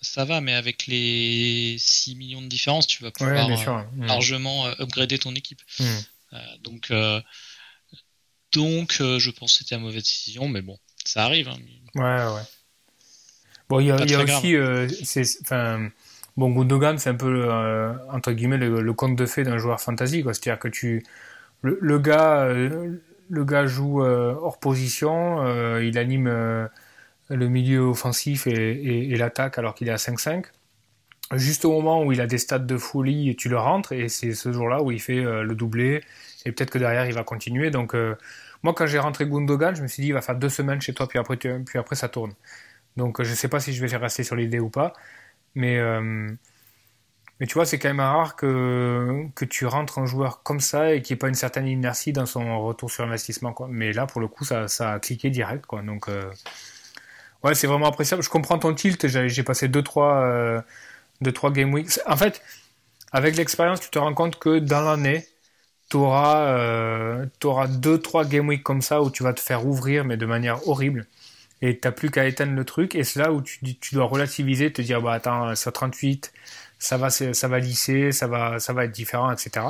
ça 0.00 0.24
va, 0.24 0.40
mais 0.40 0.54
avec 0.54 0.86
les 0.86 1.76
6 1.78 2.16
millions 2.16 2.42
de 2.42 2.48
différence, 2.48 2.86
tu 2.86 3.02
vas 3.02 3.10
pouvoir 3.10 3.48
hmm. 3.48 4.04
largement 4.04 4.66
upgrader 4.80 5.18
ton 5.18 5.34
équipe. 5.34 5.62
Hmm. 5.78 6.36
donc, 6.62 6.92
donc, 8.52 8.94
je 8.98 9.30
pense 9.30 9.52
que 9.52 9.58
c'était 9.58 9.76
une 9.76 9.82
mauvaise 9.82 10.02
décision, 10.02 10.48
mais 10.48 10.62
bon, 10.62 10.76
ça 11.04 11.24
arrive. 11.24 11.48
Hein. 11.48 11.58
Ouais, 11.94 12.34
ouais. 12.34 12.42
Bon, 13.70 13.78
il 13.78 13.86
y 13.86 13.92
a, 13.92 14.22
aussi, 14.24 14.56
euh, 14.56 14.88
enfin, 15.42 15.90
bon, 16.36 16.50
Gundogan, 16.50 16.98
c'est 16.98 17.10
un 17.10 17.14
peu 17.14 17.44
euh, 17.48 17.94
entre 18.10 18.32
guillemets 18.32 18.58
le, 18.58 18.92
conte 18.94 19.14
de 19.14 19.26
fées 19.26 19.44
d'un 19.44 19.58
joueur 19.58 19.80
fantasy, 19.80 20.24
quoi. 20.24 20.34
C'est-à-dire 20.34 20.58
que 20.58 20.66
tu, 20.66 21.04
le, 21.62 21.98
gars, 22.00 22.40
euh, 22.46 22.96
le 23.28 23.44
gars 23.44 23.66
joue 23.66 24.02
hors 24.02 24.58
position, 24.58 25.46
il 25.78 25.98
anime 25.98 26.28
le 27.28 27.48
milieu 27.48 27.82
offensif 27.82 28.48
et, 28.48 29.16
l'attaque 29.16 29.56
alors 29.56 29.76
qu'il 29.76 29.86
est 29.86 29.92
à 29.92 29.96
5-5. 29.96 30.46
Juste 31.34 31.64
au 31.64 31.70
moment 31.70 32.02
où 32.02 32.10
il 32.10 32.20
a 32.20 32.26
des 32.26 32.38
stats 32.38 32.58
de 32.58 32.76
folie, 32.76 33.36
tu 33.36 33.48
le 33.48 33.56
rentres 33.56 33.92
et 33.92 34.08
c'est 34.08 34.32
ce 34.32 34.52
jour-là 34.52 34.82
où 34.82 34.90
il 34.90 35.00
fait 35.00 35.22
le 35.22 35.54
doublé 35.54 36.02
et 36.44 36.50
peut-être 36.50 36.70
que 36.70 36.78
derrière 36.78 37.06
il 37.06 37.14
va 37.14 37.22
continuer. 37.22 37.70
Donc 37.70 37.94
moi, 38.64 38.74
quand 38.74 38.86
j'ai 38.86 38.98
rentré 38.98 39.28
Gundogan, 39.28 39.76
je 39.76 39.82
me 39.82 39.86
suis 39.86 40.00
dit 40.00 40.08
il 40.08 40.14
va 40.14 40.22
faire 40.22 40.34
deux 40.34 40.48
semaines 40.48 40.80
chez 40.80 40.92
toi 40.92 41.06
puis 41.06 41.20
après, 41.20 41.36
puis 41.36 41.78
après 41.78 41.94
ça 41.94 42.08
tourne. 42.08 42.32
Donc 42.96 43.22
je 43.22 43.30
ne 43.30 43.34
sais 43.34 43.48
pas 43.48 43.60
si 43.60 43.72
je 43.72 43.84
vais 43.84 43.96
rester 43.96 44.24
sur 44.24 44.36
l'idée 44.36 44.60
ou 44.60 44.68
pas. 44.68 44.92
Mais, 45.54 45.78
euh, 45.78 46.30
mais 47.40 47.46
tu 47.46 47.54
vois, 47.54 47.66
c'est 47.66 47.78
quand 47.78 47.88
même 47.88 48.00
rare 48.00 48.36
que, 48.36 49.26
tu 49.48 49.66
rentres 49.66 49.98
un 49.98 50.06
joueur 50.06 50.42
comme 50.42 50.60
ça 50.60 50.94
et 50.94 51.02
qu'il 51.02 51.14
n'y 51.14 51.18
ait 51.18 51.20
pas 51.20 51.28
une 51.28 51.34
certaine 51.34 51.66
inertie 51.66 52.12
dans 52.12 52.26
son 52.26 52.64
retour 52.64 52.90
sur 52.90 53.04
investissement. 53.04 53.54
Mais 53.68 53.92
là, 53.92 54.06
pour 54.06 54.20
le 54.20 54.28
coup, 54.28 54.44
ça, 54.44 54.68
ça 54.68 54.92
a 54.92 55.00
cliqué 55.00 55.30
direct. 55.30 55.66
Quoi. 55.66 55.82
Donc 55.82 56.08
euh, 56.08 56.30
ouais, 57.44 57.54
c'est 57.54 57.66
vraiment 57.66 57.86
appréciable. 57.86 58.22
Je 58.22 58.30
comprends 58.30 58.58
ton 58.58 58.74
tilt. 58.74 59.06
J'ai 59.06 59.42
passé 59.42 59.68
2-3 59.68 60.22
euh, 60.22 60.60
deux, 61.20 61.32
trois 61.32 61.50
game 61.52 61.72
weeks. 61.74 62.00
En 62.06 62.16
fait, 62.16 62.42
avec 63.12 63.36
l'expérience, 63.36 63.80
tu 63.80 63.90
te 63.90 63.98
rends 63.98 64.14
compte 64.14 64.38
que 64.38 64.58
dans 64.58 64.82
l'année, 64.82 65.26
tu 65.90 65.96
auras 65.96 66.56
2-3 67.40 68.28
game 68.28 68.48
weeks 68.48 68.62
comme 68.62 68.82
ça 68.82 69.02
où 69.02 69.10
tu 69.10 69.22
vas 69.22 69.32
te 69.34 69.40
faire 69.40 69.66
ouvrir, 69.66 70.04
mais 70.04 70.16
de 70.16 70.26
manière 70.26 70.68
horrible 70.68 71.06
et 71.62 71.78
t'as 71.78 71.92
plus 71.92 72.10
qu'à 72.10 72.26
éteindre 72.26 72.54
le 72.54 72.64
truc 72.64 72.94
et 72.94 73.04
c'est 73.04 73.20
là 73.20 73.32
où 73.32 73.42
tu, 73.42 73.76
tu 73.78 73.94
dois 73.94 74.04
relativiser 74.06 74.72
te 74.72 74.82
dire 74.82 75.02
bah 75.02 75.12
attends 75.12 75.54
sur 75.54 75.72
38 75.72 76.32
ça 76.78 76.96
va 76.96 77.10
ça 77.10 77.48
va 77.48 77.58
lisser 77.58 78.12
ça 78.12 78.26
va 78.26 78.58
ça 78.58 78.72
va 78.72 78.84
être 78.86 78.92
différent 78.92 79.30
etc 79.30 79.66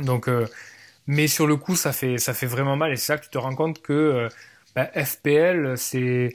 donc 0.00 0.28
euh, 0.28 0.46
mais 1.06 1.28
sur 1.28 1.46
le 1.46 1.56
coup, 1.56 1.76
ça 1.76 1.92
fait, 1.92 2.18
ça 2.18 2.34
fait 2.34 2.46
vraiment 2.46 2.76
mal. 2.76 2.92
Et 2.92 2.96
c'est 2.96 3.12
là 3.12 3.18
que 3.18 3.24
tu 3.24 3.30
te 3.30 3.38
rends 3.38 3.54
compte 3.54 3.82
que 3.82 4.28
bah, 4.74 4.90
FPL, 4.94 5.76
c'est. 5.78 6.34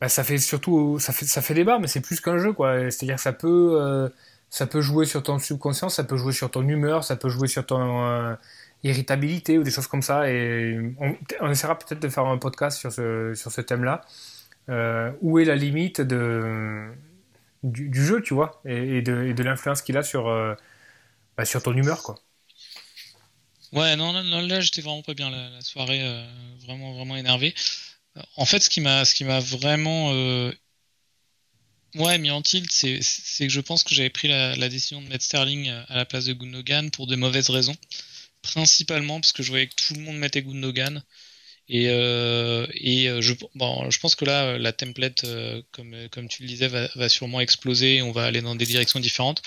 Bah, 0.00 0.08
ça 0.08 0.24
fait 0.24 0.38
surtout. 0.38 0.98
Ça 1.00 1.12
fait, 1.12 1.26
ça 1.26 1.42
fait 1.42 1.54
débat, 1.54 1.78
mais 1.78 1.88
c'est 1.88 2.00
plus 2.00 2.20
qu'un 2.20 2.38
jeu, 2.38 2.52
quoi. 2.52 2.90
C'est-à-dire 2.90 3.16
que 3.16 3.22
ça 3.22 3.32
peut, 3.32 4.10
ça 4.50 4.66
peut 4.66 4.80
jouer 4.80 5.06
sur 5.06 5.22
ton 5.22 5.38
subconscient, 5.38 5.88
ça 5.88 6.04
peut 6.04 6.16
jouer 6.16 6.32
sur 6.32 6.50
ton 6.50 6.66
humeur, 6.68 7.04
ça 7.04 7.16
peut 7.16 7.28
jouer 7.28 7.48
sur 7.48 7.66
ton 7.66 8.36
irritabilité 8.82 9.58
ou 9.58 9.62
des 9.62 9.70
choses 9.70 9.86
comme 9.86 10.02
ça. 10.02 10.30
Et 10.30 10.78
on, 11.40 11.50
essaiera 11.50 11.78
peut-être 11.78 12.00
de 12.00 12.08
faire 12.08 12.26
un 12.26 12.38
podcast 12.38 12.78
sur 12.78 12.92
ce, 12.92 13.34
sur 13.34 13.52
ce 13.52 13.60
thème-là. 13.60 14.02
où 15.20 15.38
est 15.38 15.44
la 15.44 15.56
limite 15.56 16.00
de, 16.00 16.90
du, 17.62 18.04
jeu, 18.04 18.22
tu 18.22 18.34
vois, 18.34 18.60
et, 18.64 19.02
de, 19.02 19.32
de 19.32 19.42
l'influence 19.42 19.82
qu'il 19.82 19.96
a 19.96 20.02
sur, 20.02 20.24
bah, 21.36 21.44
sur 21.44 21.62
ton 21.62 21.74
humeur, 21.74 22.02
quoi. 22.02 22.16
Ouais, 23.72 23.94
non, 23.96 24.12
non, 24.12 24.40
là 24.46 24.60
j'étais 24.60 24.80
vraiment 24.80 25.02
pas 25.02 25.14
bien 25.14 25.30
la, 25.30 25.60
soirée, 25.60 26.00
euh, 26.02 26.26
vraiment 26.60 26.92
vraiment 26.94 27.16
énervé. 27.16 27.54
En 28.36 28.44
fait, 28.44 28.60
ce 28.60 28.68
qui 28.70 28.80
m'a 28.80 29.04
ce 29.04 29.14
qui 29.14 29.24
m'a 29.24 29.38
vraiment 29.40 30.12
euh, 30.12 30.52
ouais, 31.94 32.18
mis 32.18 32.30
en 32.30 32.42
tilt, 32.42 32.70
c'est 32.72 32.98
que 32.98 33.48
je 33.48 33.60
pense 33.60 33.84
que 33.84 33.94
j'avais 33.94 34.10
pris 34.10 34.28
la, 34.28 34.68
décision 34.68 35.00
de 35.00 35.08
mettre 35.08 35.24
Sterling 35.24 35.68
euh, 35.68 35.84
à 35.88 35.96
la 35.96 36.04
place 36.04 36.24
de 36.24 36.32
Gundogan 36.32 36.90
pour 36.90 37.06
de 37.06 37.16
mauvaises 37.16 37.50
raisons. 37.50 37.76
Principalement 38.42 39.20
parce 39.20 39.32
que 39.32 39.42
je 39.42 39.50
voyais 39.50 39.66
que 39.66 39.74
tout 39.74 39.94
le 39.94 40.00
monde 40.00 40.16
mettait 40.16 40.42
Gundogan. 40.42 41.02
Et, 41.68 41.84
et 41.84 43.22
je, 43.22 43.34
bon, 43.54 43.88
je 43.90 43.98
pense 44.00 44.16
que 44.16 44.24
là, 44.24 44.58
la 44.58 44.72
template, 44.72 45.24
comme, 45.70 45.94
comme 46.10 46.26
tu 46.26 46.42
le 46.42 46.48
disais, 46.48 46.66
va, 46.66 46.88
va 46.96 47.08
sûrement 47.08 47.40
exploser 47.40 47.96
et 47.96 48.02
on 48.02 48.10
va 48.10 48.24
aller 48.24 48.40
dans 48.40 48.56
des 48.56 48.66
directions 48.66 48.98
différentes. 48.98 49.40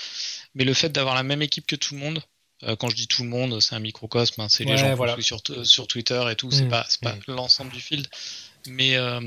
Mais 0.54 0.64
le 0.64 0.72
fait 0.72 0.88
d'avoir 0.88 1.14
la 1.14 1.22
même 1.22 1.42
équipe 1.42 1.66
que 1.66 1.76
tout 1.76 1.94
le 1.94 2.00
monde, 2.00 2.22
euh, 2.62 2.76
quand 2.76 2.88
je 2.88 2.96
dis 2.96 3.08
tout 3.08 3.22
le 3.22 3.28
monde, 3.28 3.60
c'est 3.60 3.74
un 3.74 3.80
microcosme, 3.80 4.40
hein, 4.40 4.48
c'est 4.48 4.64
les 4.64 4.78
gens 4.78 4.96
qui 5.16 5.22
sur, 5.22 5.40
sur 5.64 5.86
Twitter 5.86 6.22
et 6.30 6.36
tout, 6.36 6.50
c'est 6.50 6.64
mmh. 6.64 6.68
pas, 6.68 6.86
pas 7.02 7.14
mmh. 7.14 7.22
l'ensemble 7.28 7.72
du 7.72 7.80
field. 7.80 8.06
Mais 8.68 8.96
euh, 8.96 9.20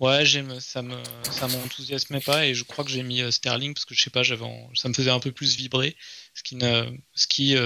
ouais, 0.00 0.24
ça 0.60 0.82
me, 0.82 0.96
ça 1.22 1.48
m'enthousiasmait 1.48 2.20
pas 2.20 2.46
et 2.46 2.54
je 2.54 2.64
crois 2.64 2.84
que 2.84 2.90
j'ai 2.90 3.02
mis 3.02 3.22
euh, 3.22 3.30
Sterling 3.30 3.72
parce 3.72 3.84
que 3.84 3.94
je 3.94 4.02
sais 4.02 4.10
pas, 4.10 4.22
j'avais, 4.22 4.44
ça 4.74 4.88
me 4.88 4.94
faisait 4.94 5.10
un 5.10 5.20
peu 5.20 5.32
plus 5.32 5.56
vibrer, 5.56 5.96
ce 6.34 6.42
qui 6.42 6.56
ne, 6.56 6.84
ce 7.14 7.26
qui 7.26 7.56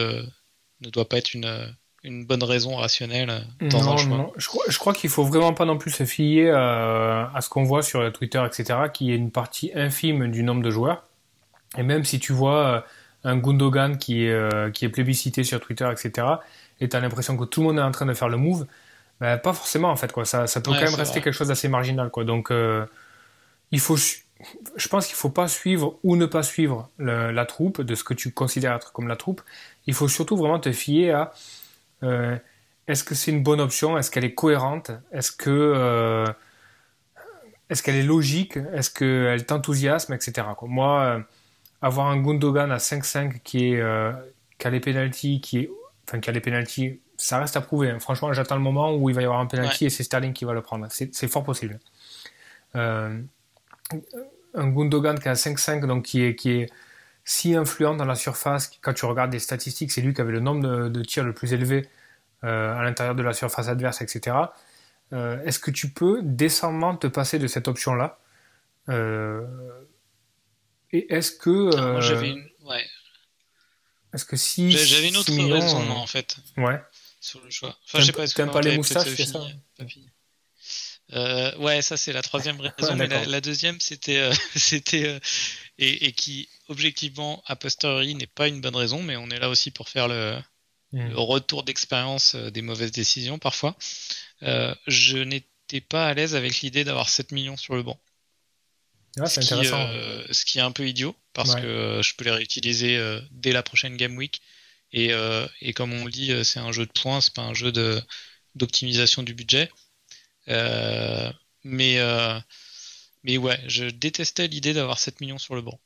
ne 0.83 0.91
doit 0.91 1.09
pas 1.09 1.19
être 1.19 1.35
une, 1.35 1.75
une 2.05 2.27
bonne 2.27 2.43
raison 2.43 2.77
rationnelle 2.77 3.45
dans 3.61 3.89
un 3.91 3.97
choix. 3.97 4.17
Non. 4.17 4.33
Je 4.37 4.47
crois, 4.47 4.65
je 4.69 4.79
crois 4.79 4.93
qu'il 4.93 5.11
faut 5.11 5.25
vraiment 5.25 5.55
pas 5.55 5.65
non 5.65 5.79
plus 5.79 5.91
se 5.91 6.05
fier 6.05 6.51
à 6.55 7.39
ce 7.41 7.49
qu'on 7.49 7.65
voit 7.65 7.83
sur 7.83 8.13
Twitter, 8.13 8.43
etc., 8.45 8.81
qui 8.93 9.13
est 9.13 9.17
une 9.17 9.31
partie 9.31 9.71
infime 9.75 10.31
du 10.31 10.43
nombre 10.43 10.63
de 10.63 10.71
joueurs. 10.71 11.05
Et 11.79 11.83
même 11.83 12.05
si 12.05 12.19
tu 12.19 12.33
vois 12.33 12.85
un 13.25 13.37
Gundogan 13.37 13.99
qui 13.99 14.25
est, 14.25 14.33
euh, 14.33 14.71
qui 14.71 14.85
est 14.85 14.89
plébiscité 14.89 15.45
sur 15.45 15.61
Twitter, 15.61 15.89
etc., 15.91 16.27
et 16.81 16.89
tu 16.89 16.97
as 16.97 17.01
l'impression 17.01 17.37
que 17.37 17.45
tout 17.45 17.61
le 17.61 17.69
monde 17.69 17.79
est 17.79 17.83
en 17.83 17.93
train 17.93 18.07
de 18.07 18.15
faire 18.15 18.29
le 18.29 18.37
move, 18.37 18.67
ben, 19.21 19.39
pas 19.39 19.53
forcément 19.53 19.91
en 19.91 19.97
fait. 19.97 20.11
Quoi. 20.11 20.25
Ça, 20.25 20.47
ça 20.47 20.61
peut 20.61 20.73
quand 20.73 20.83
même 20.83 20.95
rester 20.95 21.21
quelque 21.21 21.35
chose 21.35 21.49
d'assez 21.49 21.69
marginal. 21.69 22.11
Quoi. 22.11 22.25
Donc 22.25 22.51
euh, 22.51 22.85
il 23.71 23.79
faut, 23.79 23.97
je 23.97 24.89
pense 24.89 25.07
qu'il 25.07 25.15
ne 25.15 25.19
faut 25.19 25.31
pas 25.31 25.47
suivre 25.47 25.99
ou 26.03 26.17
ne 26.17 26.27
pas 26.27 26.43
suivre 26.43 26.91
la 26.99 27.47
troupe, 27.47 27.83
de 27.83 27.95
ce 27.95 28.03
que 28.03 28.15
tu 28.15 28.33
considères 28.33 28.75
être 28.75 28.93
comme 28.93 29.07
la 29.07 29.17
troupe. 29.17 29.43
Il 29.87 29.95
faut 29.95 30.09
surtout 30.09 30.37
vraiment 30.37 30.59
te 30.59 30.73
fier 30.73 31.13
à 31.13 31.33
euh, 32.03 32.37
est-ce 32.87 33.05
que 33.05 33.15
c'est 33.15 33.31
une 33.31 33.43
bonne 33.43 33.61
option, 33.61 33.97
est-ce 33.99 34.11
qu'elle 34.11 34.25
est 34.25 34.35
cohérente, 34.35 34.91
est-ce 35.13 35.33
que 35.33 36.25
est-ce 37.71 37.83
qu'elle 37.83 37.97
est 37.97 38.03
logique, 38.03 38.59
est-ce 38.75 38.91
qu'elle 38.91 39.47
t'enthousiasme, 39.47 40.13
etc. 40.13 40.47
Quoi. 40.57 40.69
Moi, 40.69 41.25
avoir 41.83 42.07
un 42.07 42.17
Gundogan 42.17 42.71
à 42.71 42.79
5-5 42.79 43.41
qui 43.43 43.73
est 43.73 43.81
euh, 43.81 44.13
qui 44.59 44.67
a 44.67 44.71
les 44.71 44.81
penalties, 44.81 45.41
qui 45.41 45.59
est 45.59 45.71
enfin 46.09 46.21
qui 46.21 46.31
a 46.31 46.33
les 46.33 46.41
penalties, 46.41 47.01
ça 47.17 47.41
reste 47.41 47.57
à 47.57 47.61
prouver. 47.61 47.91
Hein. 47.91 47.99
Franchement, 47.99 48.33
j'attends 48.33 48.55
le 48.55 48.63
moment 48.63 48.95
où 48.95 49.11
il 49.11 49.15
va 49.15 49.23
y 49.23 49.25
avoir 49.25 49.41
un 49.41 49.47
penalty 49.47 49.87
et 49.87 49.91
c'est 49.91 50.05
Sterling 50.05 50.33
qui 50.33 50.45
va 50.45 50.55
le 50.55 50.63
prendre. 50.63 50.87
C'est 50.91 51.29
fort 51.29 51.45
possible. 51.45 51.81
Euh, 52.77 53.21
un 54.55 54.69
Gundogan 54.69 55.19
qui 55.19 55.29
a 55.29 55.35
5-5 55.35 55.87
donc 55.87 56.05
qui 56.05 56.23
est 56.23 56.37
qui 56.37 56.53
est 56.53 56.71
si 57.25 57.55
influent 57.55 57.95
dans 57.95 58.05
la 58.05 58.15
surface, 58.15 58.71
quand 58.81 58.95
tu 58.95 59.05
regardes 59.05 59.33
les 59.33 59.39
statistiques, 59.39 59.93
c'est 59.93 60.01
lui 60.01 60.15
qui 60.15 60.21
avait 60.21 60.33
le 60.33 60.41
nombre 60.41 60.89
de, 60.89 61.03
tirs 61.03 61.25
le 61.25 61.33
plus 61.33 61.53
élevé 61.53 61.89
euh, 62.45 62.77
à 62.77 62.83
l'intérieur 62.83 63.15
de 63.15 63.23
la 63.23 63.33
surface 63.33 63.69
adverse, 63.69 64.03
etc. 64.03 64.37
Est-ce 65.13 65.59
que 65.59 65.71
tu 65.71 65.91
peux 65.91 66.21
décemment 66.23 66.97
te 66.97 67.07
passer 67.07 67.39
de 67.39 67.47
cette 67.47 67.69
option-là? 67.69 68.19
Et 70.93 71.13
est-ce 71.13 71.33
que. 71.33 71.75
Ah, 71.77 72.01
j'avais 72.01 72.29
euh, 72.29 72.33
une. 72.33 72.49
Ouais. 72.65 72.85
Est-ce 74.13 74.25
que 74.25 74.37
si. 74.37 74.71
J'avais 74.73 75.09
une 75.09 75.17
autre 75.17 75.33
raison, 75.33 75.91
en 75.91 76.07
fait. 76.07 76.37
Ouais. 76.57 76.81
Sur 77.21 77.43
le 77.43 77.51
choix. 77.51 77.77
Enfin, 77.87 78.01
je 78.01 78.07
sais 78.07 78.13
pas. 78.13 78.27
T'aimes 78.27 78.51
pas 78.51 78.61
les 78.61 78.77
moustaches, 78.77 79.15
c'est 79.17 79.27
ça 79.27 79.41
euh, 81.15 81.55
ouais, 81.59 81.83
ça 81.83 81.99
c'est 81.99 82.13
la 82.13 82.23
troisième 82.23 82.59
raison. 82.79 82.97
mais 82.97 83.07
la, 83.07 83.41
deuxième, 83.43 83.79
c'était, 83.81 84.19
euh, 84.19 84.33
c'était 84.57 85.07
euh, 85.07 85.21
et, 85.79 86.07
et, 86.07 86.13
qui 86.13 86.49
objectivement 86.69 87.43
a 87.47 87.57
posteriori 87.57 88.15
n'est 88.15 88.27
pas 88.27 88.49
une 88.49 88.61
bonne 88.61 88.77
raison, 88.77 89.03
mais 89.03 89.17
on 89.17 89.31
est 89.31 89.39
là 89.39 89.49
aussi 89.49 89.71
pour 89.71 89.89
faire 89.89 90.09
le, 90.09 90.39
le 90.93 91.19
retour 91.19 91.63
d'expérience 91.63 92.35
des 92.35 92.63
mauvaises 92.63 92.93
décisions 92.93 93.39
parfois. 93.39 93.77
je 94.41 95.19
n'étais 95.19 95.81
pas 95.81 96.07
à 96.07 96.15
l'aise 96.15 96.35
avec 96.35 96.61
l'idée 96.61 96.85
d'avoir 96.85 97.09
7 97.09 97.33
millions 97.33 97.57
sur 97.57 97.75
le 97.75 97.83
banc. 97.83 97.99
Ah, 99.21 99.27
ce, 99.27 99.41
qui, 99.41 99.53
euh, 99.53 100.25
ce, 100.31 100.45
qui, 100.45 100.59
est 100.59 100.63
un 100.63 100.73
peu 100.73 100.89
idiot 100.89 101.15
parce 101.35 101.55
que 101.55 101.67
euh, 101.67 102.03
je 102.03 102.15
peux 102.15 102.25
les 102.25 102.31
réutiliser 102.31 102.97
euh, 102.97 103.21
dès 103.31 103.53
la 103.53 103.63
prochaine 103.63 103.97
game 103.97 104.17
week. 104.17 104.41
Et, 104.95 105.11
et 105.63 105.73
comme 105.73 105.95
on 105.95 106.05
le 106.05 106.11
dit, 106.11 106.33
c'est 106.45 106.61
un 106.61 106.71
jeu 106.71 106.85
de 106.85 106.93
points, 106.93 107.23
c'est 107.23 107.33
pas 107.33 107.41
un 107.41 107.55
jeu 107.55 107.73
d'optimisation 108.55 109.23
du 109.23 109.33
budget. 109.33 109.71
mais 111.65 111.99
mais 113.25 113.37
ouais, 113.39 113.59
je 113.67 113.85
détestais 113.85 114.47
l'idée 114.47 114.73
d'avoir 114.73 114.99
7 114.99 115.21
millions 115.21 115.39
sur 115.39 115.55
le 115.55 115.63
banc. 115.63 115.79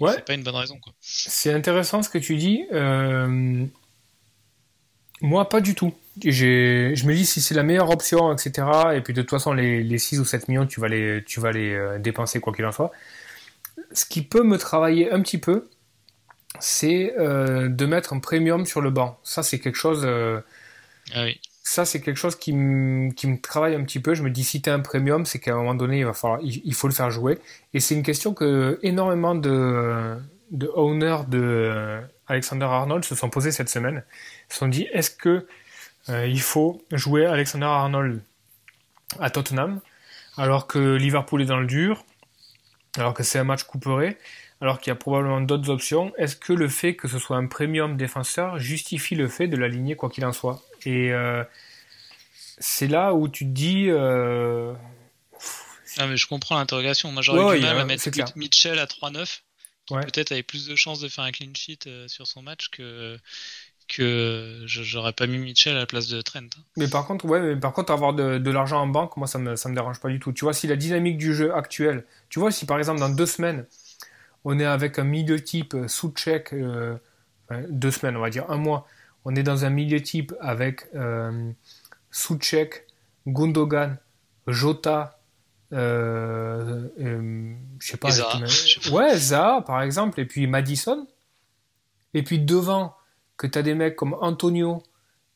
ouais. 0.00 0.12
C'est 0.14 0.24
pas 0.24 0.34
une 0.34 0.42
bonne 0.42 0.56
raison. 0.56 0.78
C'est 1.00 1.52
intéressant 1.52 2.02
ce 2.02 2.08
que 2.08 2.18
tu 2.18 2.36
dis. 2.36 2.64
Moi, 5.20 5.48
pas 5.48 5.60
du 5.60 5.74
tout. 5.74 5.94
Je 6.22 7.06
me 7.06 7.14
dis 7.14 7.26
si 7.26 7.40
c'est 7.40 7.54
la 7.54 7.62
meilleure 7.62 7.90
option, 7.90 8.32
etc. 8.32 8.66
Et 8.94 9.00
puis 9.00 9.12
de 9.12 9.22
toute 9.22 9.30
façon, 9.30 9.52
les, 9.52 9.82
les 9.82 9.98
6 9.98 10.20
ou 10.20 10.24
7 10.24 10.48
millions, 10.48 10.66
tu 10.66 10.80
vas 10.80 10.88
les, 10.88 11.22
tu 11.24 11.40
vas 11.40 11.52
les 11.52 11.72
euh, 11.72 11.98
dépenser 11.98 12.40
quoi 12.40 12.52
qu'il 12.52 12.64
en 12.64 12.72
soit. 12.72 12.92
Ce 13.92 14.04
qui 14.04 14.22
peut 14.22 14.42
me 14.42 14.58
travailler 14.58 15.10
un 15.10 15.20
petit 15.22 15.38
peu, 15.38 15.68
c'est 16.60 17.14
euh, 17.18 17.68
de 17.68 17.86
mettre 17.86 18.12
un 18.12 18.20
premium 18.20 18.66
sur 18.66 18.80
le 18.80 18.90
banc. 18.90 19.18
Ça, 19.22 19.42
c'est 19.42 19.58
quelque 19.58 19.76
chose. 19.76 20.02
Euh, 20.04 20.40
ah 21.14 21.24
oui. 21.24 21.40
Ça, 21.70 21.84
c'est 21.84 22.00
quelque 22.00 22.16
chose 22.16 22.34
qui, 22.34 22.54
me 22.54 23.40
travaille 23.40 23.74
un 23.74 23.84
petit 23.84 24.00
peu. 24.00 24.14
Je 24.14 24.22
me 24.22 24.30
dis, 24.30 24.42
si 24.42 24.62
tu 24.62 24.70
un 24.70 24.80
premium, 24.80 25.26
c'est 25.26 25.38
qu'à 25.38 25.52
un 25.52 25.56
moment 25.56 25.74
donné, 25.74 25.98
il, 26.42 26.74
faut 26.74 26.88
le 26.88 26.94
faire 26.94 27.10
jouer. 27.10 27.38
Et 27.74 27.80
c'est 27.80 27.94
une 27.94 28.02
question 28.02 28.32
que 28.32 28.78
énormément 28.82 29.34
de, 29.34 30.16
de 30.50 30.66
owners 30.74 31.24
de 31.28 32.00
Alexander 32.26 32.64
Arnold 32.64 33.04
se 33.04 33.14
sont 33.14 33.28
posés 33.28 33.52
cette 33.52 33.68
semaine. 33.68 34.02
Ils 34.48 34.52
se 34.54 34.58
sont 34.60 34.68
dit, 34.68 34.88
est-ce 34.94 35.10
que 35.10 35.46
euh, 36.08 36.26
il 36.26 36.40
faut 36.40 36.82
jouer 36.90 37.26
Alexander 37.26 37.66
Arnold 37.66 38.22
à 39.20 39.28
Tottenham, 39.28 39.80
alors 40.38 40.68
que 40.68 40.94
Liverpool 40.94 41.42
est 41.42 41.46
dans 41.46 41.60
le 41.60 41.66
dur, 41.66 42.02
alors 42.96 43.12
que 43.12 43.22
c'est 43.22 43.38
un 43.38 43.44
match 43.44 43.64
couperé, 43.64 44.16
alors 44.60 44.80
qu'il 44.80 44.90
y 44.90 44.92
a 44.92 44.96
probablement 44.96 45.40
d'autres 45.40 45.70
options. 45.70 46.12
Est-ce 46.16 46.36
que 46.36 46.52
le 46.52 46.68
fait 46.68 46.96
que 46.96 47.08
ce 47.08 47.18
soit 47.18 47.36
un 47.36 47.46
premium 47.46 47.96
défenseur 47.96 48.58
justifie 48.58 49.14
le 49.14 49.28
fait 49.28 49.48
de 49.48 49.56
l'aligner 49.56 49.96
quoi 49.96 50.10
qu'il 50.10 50.24
en 50.24 50.32
soit? 50.32 50.62
Et 50.84 51.12
euh, 51.12 51.44
c'est 52.58 52.88
là 52.88 53.14
où 53.14 53.28
tu 53.28 53.44
te 53.44 53.50
dis. 53.50 53.86
Euh... 53.88 54.74
Ah 55.96 56.06
mais 56.06 56.16
je 56.16 56.26
comprends 56.26 56.56
l'interrogation. 56.56 57.12
Moi 57.12 57.22
j'aurais 57.22 57.58
du 57.58 57.64
mal 57.64 57.78
à 57.78 57.84
mettre 57.84 58.08
Mitchell 58.36 58.78
à 58.78 58.86
3-9, 58.86 59.40
qui 59.86 59.94
peut-être 59.94 60.32
avait 60.32 60.42
plus 60.42 60.66
de 60.66 60.76
chances 60.76 61.00
de 61.00 61.08
faire 61.08 61.24
un 61.24 61.32
clean 61.32 61.54
sheet 61.54 61.86
euh, 61.86 62.08
sur 62.08 62.26
son 62.26 62.42
match 62.42 62.68
que 62.70 63.18
que 63.88 64.64
j'aurais 64.66 65.14
pas 65.14 65.26
mis 65.26 65.38
Mitchell 65.38 65.74
à 65.74 65.78
la 65.80 65.86
place 65.86 66.08
de 66.08 66.20
Trent. 66.20 66.50
Mais 66.76 66.88
par 66.88 67.06
contre, 67.06 67.24
ouais, 67.24 67.40
mais 67.40 67.56
par 67.56 67.72
contre, 67.72 67.90
avoir 67.90 68.12
de, 68.12 68.50
l'argent 68.50 68.82
en 68.82 68.86
banque, 68.86 69.16
moi, 69.16 69.26
ça 69.26 69.38
me, 69.38 69.56
ça 69.56 69.70
me 69.70 69.74
dérange 69.74 69.98
pas 69.98 70.10
du 70.10 70.20
tout. 70.20 70.30
Tu 70.32 70.44
vois, 70.44 70.52
si 70.52 70.66
la 70.66 70.76
dynamique 70.76 71.16
du 71.16 71.34
jeu 71.34 71.54
actuel, 71.54 72.04
tu 72.28 72.38
vois, 72.38 72.52
si 72.52 72.66
par 72.66 72.78
exemple 72.78 73.00
dans 73.00 73.08
deux 73.08 73.24
semaines, 73.24 73.64
on 74.44 74.58
est 74.58 74.64
avec 74.64 74.98
un 74.98 75.04
milieu 75.04 75.40
type 75.40 75.76
sous 75.86 76.10
check, 76.10 76.52
euh, 76.52 76.96
deux 77.68 77.90
semaines, 77.90 78.16
on 78.16 78.20
va 78.20 78.30
dire 78.30 78.50
un 78.50 78.56
mois, 78.56 78.86
on 79.24 79.34
est 79.34 79.42
dans 79.42 79.64
un 79.64 79.70
milieu 79.70 80.00
type 80.00 80.34
avec 80.40 80.86
euh, 80.94 81.50
Soucek, 82.10 82.86
Gundogan, 83.26 83.96
Jota, 84.46 85.18
euh, 85.72 86.88
euh 87.00 87.54
je 87.78 87.86
sais 87.86 87.96
pas, 87.96 88.08
ouais, 88.90 89.16
Zaha 89.16 89.62
par 89.62 89.82
exemple, 89.82 90.20
et 90.20 90.24
puis 90.24 90.46
Madison, 90.46 91.06
et 92.14 92.22
puis 92.22 92.38
devant 92.38 92.96
que 93.36 93.46
tu 93.46 93.58
as 93.58 93.62
des 93.62 93.74
mecs 93.74 93.96
comme 93.96 94.16
Antonio 94.20 94.82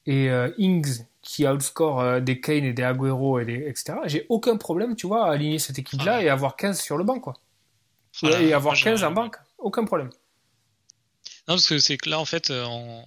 et 0.06 0.30
euh, 0.30 0.50
Ings 0.58 1.04
qui 1.22 1.46
outscore 1.46 2.00
euh, 2.00 2.20
des 2.20 2.40
Kane 2.40 2.64
et 2.64 2.72
des 2.72 2.82
Aguero 2.82 3.38
et 3.38 3.44
des, 3.44 3.66
etc. 3.68 3.94
J'ai 4.06 4.26
aucun 4.28 4.56
problème, 4.56 4.96
tu 4.96 5.06
vois, 5.06 5.26
à 5.26 5.32
aligner 5.32 5.58
cette 5.58 5.78
équipe-là 5.78 6.16
ah 6.16 6.22
et 6.22 6.28
avoir 6.28 6.56
15 6.56 6.80
sur 6.80 6.96
le 6.96 7.04
banc, 7.04 7.20
quoi. 7.20 7.34
Et 8.22 8.52
avoir 8.52 8.76
15 8.76 9.04
en 9.04 9.12
banque, 9.12 9.36
aucun 9.58 9.84
problème. 9.84 10.10
Non, 11.48 11.54
parce 11.54 11.66
que 11.66 11.78
c'est 11.78 11.96
que 11.96 12.08
là, 12.08 12.20
en 12.20 12.24
fait, 12.24 12.50
en, 12.50 13.04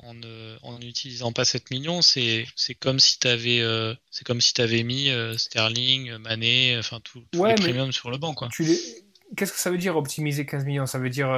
en, 0.62 0.80
n'utilisant 0.80 1.32
pas 1.32 1.46
7 1.46 1.72
millions, 1.72 2.02
c'est 2.02 2.46
comme 2.80 3.00
si 3.00 3.20
tu 3.20 3.28
avais, 3.28 3.64
comme 4.26 4.42
si 4.42 4.60
avais 4.60 4.84
mis 4.84 5.10
Sterling, 5.38 6.18
Mané, 6.18 6.76
enfin 6.78 7.00
tout, 7.02 7.24
tous 7.32 7.46
les 7.46 7.56
premiums 7.56 7.92
sur 7.92 8.12
le 8.12 8.18
banc, 8.18 8.34
quoi. 8.34 8.50
Qu'est-ce 9.36 9.54
que 9.54 9.60
ça 9.60 9.72
veut 9.72 9.78
dire 9.78 9.96
optimiser 9.96 10.46
15 10.46 10.66
millions? 10.66 10.86
Ça 10.86 11.00
veut 11.00 11.10
dire, 11.10 11.30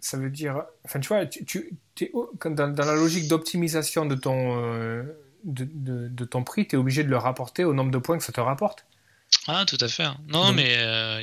ça 0.00 0.16
veut 0.16 0.30
dire, 0.30 0.62
enfin, 0.84 1.00
tu 1.00 1.08
vois, 1.08 1.26
tu, 1.26 1.44
tu 1.44 1.78
es, 2.00 2.12
dans, 2.44 2.68
dans, 2.68 2.84
la 2.84 2.94
logique 2.94 3.26
d'optimisation 3.26 4.06
de 4.06 4.14
ton 4.14 5.04
de, 5.44 6.08
de, 6.08 6.24
ton 6.24 6.44
prix, 6.44 6.66
tu 6.66 6.76
es 6.76 6.78
obligé 6.78 7.04
de 7.04 7.08
le 7.08 7.16
rapporter 7.16 7.64
au 7.64 7.74
nombre 7.74 7.90
de 7.90 7.98
points 7.98 8.18
que 8.18 8.24
ça 8.24 8.32
te 8.32 8.40
rapporte. 8.40 8.86
Ah, 9.46 9.64
tout 9.66 9.78
à 9.80 9.88
fait. 9.88 10.06
Non, 10.28 10.52
mais 10.52 10.76
euh, 10.78 11.20
euh, 11.20 11.22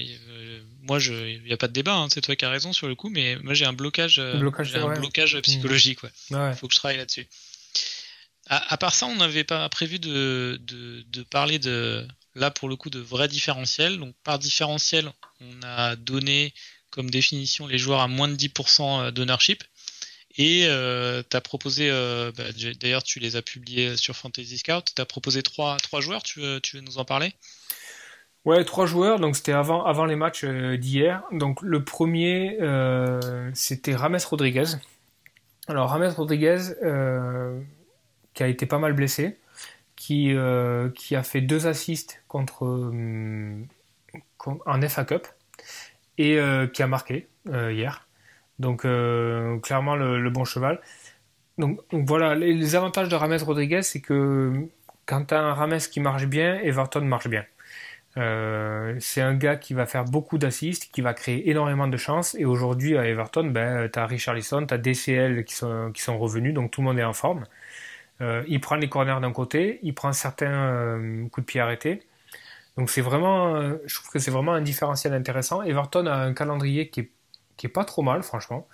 moi, 0.85 0.99
il 0.99 1.41
n'y 1.43 1.53
a 1.53 1.57
pas 1.57 1.67
de 1.67 1.73
débat, 1.73 1.95
hein, 1.95 2.07
c'est 2.13 2.21
toi 2.21 2.35
qui 2.35 2.45
as 2.45 2.49
raison 2.49 2.71
sur 2.71 2.87
le 2.87 2.95
coup, 2.95 3.09
mais 3.09 3.37
moi 3.37 3.53
j'ai 3.53 3.65
un 3.65 3.73
blocage, 3.73 4.19
euh, 4.19 4.37
blocage, 4.37 4.75
un 4.75 4.93
blocage 4.93 5.39
psychologique. 5.41 5.99
Il 6.29 6.53
faut 6.55 6.67
que 6.67 6.73
je 6.73 6.79
travaille 6.79 6.97
là-dessus. 6.97 7.27
À, 8.47 8.77
part 8.77 8.93
ça, 8.93 9.07
on 9.07 9.15
n'avait 9.15 9.43
pas 9.43 9.67
prévu 9.69 9.97
de, 9.97 10.61
de, 10.61 11.03
de, 11.07 11.23
parler 11.23 11.57
de, 11.57 12.07
là 12.35 12.51
pour 12.51 12.69
le 12.69 12.75
coup, 12.75 12.91
de 12.91 12.99
vrais 12.99 13.27
différentiels. 13.27 13.97
Donc, 13.97 14.13
par 14.23 14.37
différentiel, 14.37 15.11
on 15.41 15.63
a 15.63 15.95
donné 15.95 16.53
comme 16.91 17.09
définition 17.09 17.65
les 17.65 17.79
joueurs 17.79 18.01
à 18.01 18.07
moins 18.07 18.27
de 18.27 18.35
10% 18.35 19.09
d'ownership. 19.09 19.63
Et 20.37 20.65
euh, 20.67 21.23
tu 21.27 21.37
as 21.37 21.41
proposé, 21.41 21.89
euh, 21.89 22.31
bah, 22.35 22.43
d'ailleurs 22.79 23.03
tu 23.03 23.19
les 23.19 23.35
as 23.35 23.41
publiés 23.41 23.95
sur 23.95 24.15
Fantasy 24.15 24.57
Scout, 24.57 24.83
tu 24.93 25.01
as 25.01 25.05
proposé 25.05 25.41
trois, 25.41 25.77
trois 25.77 26.01
joueurs, 26.01 26.23
tu 26.23 26.41
veux, 26.41 26.59
tu 26.59 26.75
veux 26.75 26.81
nous 26.81 26.97
en 26.97 27.05
parler? 27.05 27.33
Ouais, 28.45 28.63
trois 28.63 28.85
joueurs, 28.85 29.19
donc 29.19 29.35
c'était 29.35 29.53
avant, 29.53 30.05
les 30.05 30.15
matchs 30.15 30.43
euh, 30.43 30.77
d'hier. 30.77 31.23
Donc 31.31 31.61
le 31.61 31.83
premier, 31.83 32.57
c'était 33.53 33.95
Rames 33.95 34.19
Rodriguez. 34.29 34.65
Alors 35.67 35.89
Rames 35.89 36.13
Rodriguez, 36.15 36.59
qui 38.33 38.43
a 38.43 38.47
été 38.47 38.65
pas 38.65 38.77
mal 38.77 38.93
blessé, 38.93 39.37
qui, 39.95 40.35
qui 40.95 41.15
a 41.15 41.23
fait 41.23 41.41
deux 41.41 41.67
assists 41.67 42.21
contre, 42.27 42.91
en 44.65 44.81
FA 44.87 45.05
Cup 45.05 45.27
et 46.17 46.39
qui 46.71 46.83
a 46.83 46.87
marqué 46.87 47.27
hier. 47.47 48.05
Donc 48.59 48.85
euh, 48.85 49.59
clairement 49.59 49.95
le, 49.95 50.29
bon 50.29 50.45
cheval. 50.45 50.81
Donc, 51.57 51.79
voilà, 51.91 52.35
les, 52.35 52.75
avantages 52.75 53.07
de 53.07 53.15
Rames 53.15 53.37
Rodriguez, 53.41 53.81
c'est 53.81 54.01
que 54.01 54.67
quand 55.05 55.25
tu 55.25 55.33
as 55.33 55.41
un 55.41 55.53
Rames 55.53 55.77
qui 55.77 55.99
marche 55.99 56.25
bien, 56.25 56.59
Everton 56.59 57.01
marche 57.01 57.29
bien. 57.29 57.45
Euh, 58.17 58.95
c'est 58.99 59.21
un 59.21 59.33
gars 59.35 59.57
qui 59.57 59.73
va 59.73 59.85
faire 59.85 60.05
beaucoup 60.05 60.37
d'assists, 60.37 60.91
qui 60.91 61.01
va 61.01 61.13
créer 61.13 61.49
énormément 61.49 61.87
de 61.87 61.97
chances. 61.97 62.35
Et 62.35 62.45
aujourd'hui, 62.45 62.97
à 62.97 63.05
Everton, 63.05 63.45
ben, 63.47 63.89
tu 63.89 63.99
as 63.99 64.05
Richarlison, 64.05 64.65
tu 64.65 64.73
as 64.73 64.77
DCL 64.77 65.43
qui 65.45 65.55
sont, 65.55 66.19
revenus, 66.19 66.53
donc 66.53 66.71
tout 66.71 66.81
le 66.81 66.87
monde 66.87 66.99
est 66.99 67.03
en 67.03 67.13
forme. 67.13 67.45
Euh, 68.21 68.43
il 68.47 68.61
prend 68.61 68.75
les 68.77 68.89
corners 68.89 69.19
d'un 69.21 69.33
côté, 69.33 69.79
il 69.83 69.93
prend 69.93 70.13
certains 70.13 71.27
coups 71.31 71.45
de 71.45 71.51
pied 71.51 71.59
arrêtés. 71.61 72.03
Donc 72.77 72.89
c'est 72.89 73.01
vraiment, 73.01 73.61
je 73.85 73.95
trouve 73.95 74.11
que 74.11 74.19
c'est 74.19 74.31
vraiment 74.31 74.53
un 74.53 74.61
différentiel 74.61 75.13
intéressant. 75.13 75.63
Everton 75.63 76.07
a 76.07 76.15
un 76.15 76.33
calendrier 76.33 76.89
qui 76.89 77.01
est 77.01 77.11
qui 77.57 77.67
est 77.67 77.69
pas 77.69 77.85
trop 77.85 78.01
mal, 78.01 78.23
franchement. 78.23 78.67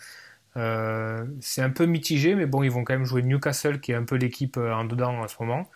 Euh, 0.58 1.26
c'est 1.42 1.62
un 1.62 1.70
peu 1.70 1.86
mitigé, 1.86 2.36
mais 2.36 2.46
bon, 2.46 2.64
ils 2.64 2.72
vont 2.72 2.84
quand 2.84 2.94
même 2.94 3.06
jouer 3.06 3.22
Newcastle, 3.24 3.80
qui 3.80 3.92
est 3.92 3.96
un 3.96 4.04
peu 4.04 4.16
l'équipe 4.16 4.58
euh, 4.58 4.74
en 4.74 4.86
dedans 4.86 5.20
en 5.22 5.28
ce 5.28 5.36
moment. 5.40 5.70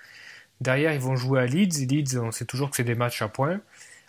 Derrière, 0.61 0.93
ils 0.93 0.99
vont 0.99 1.15
jouer 1.15 1.41
à 1.41 1.45
Leeds. 1.45 1.85
Leeds, 1.87 2.17
on 2.17 2.31
sait 2.31 2.45
toujours 2.45 2.69
que 2.69 2.75
c'est 2.75 2.83
des 2.83 2.95
matchs 2.95 3.21
à 3.21 3.27
points. 3.27 3.59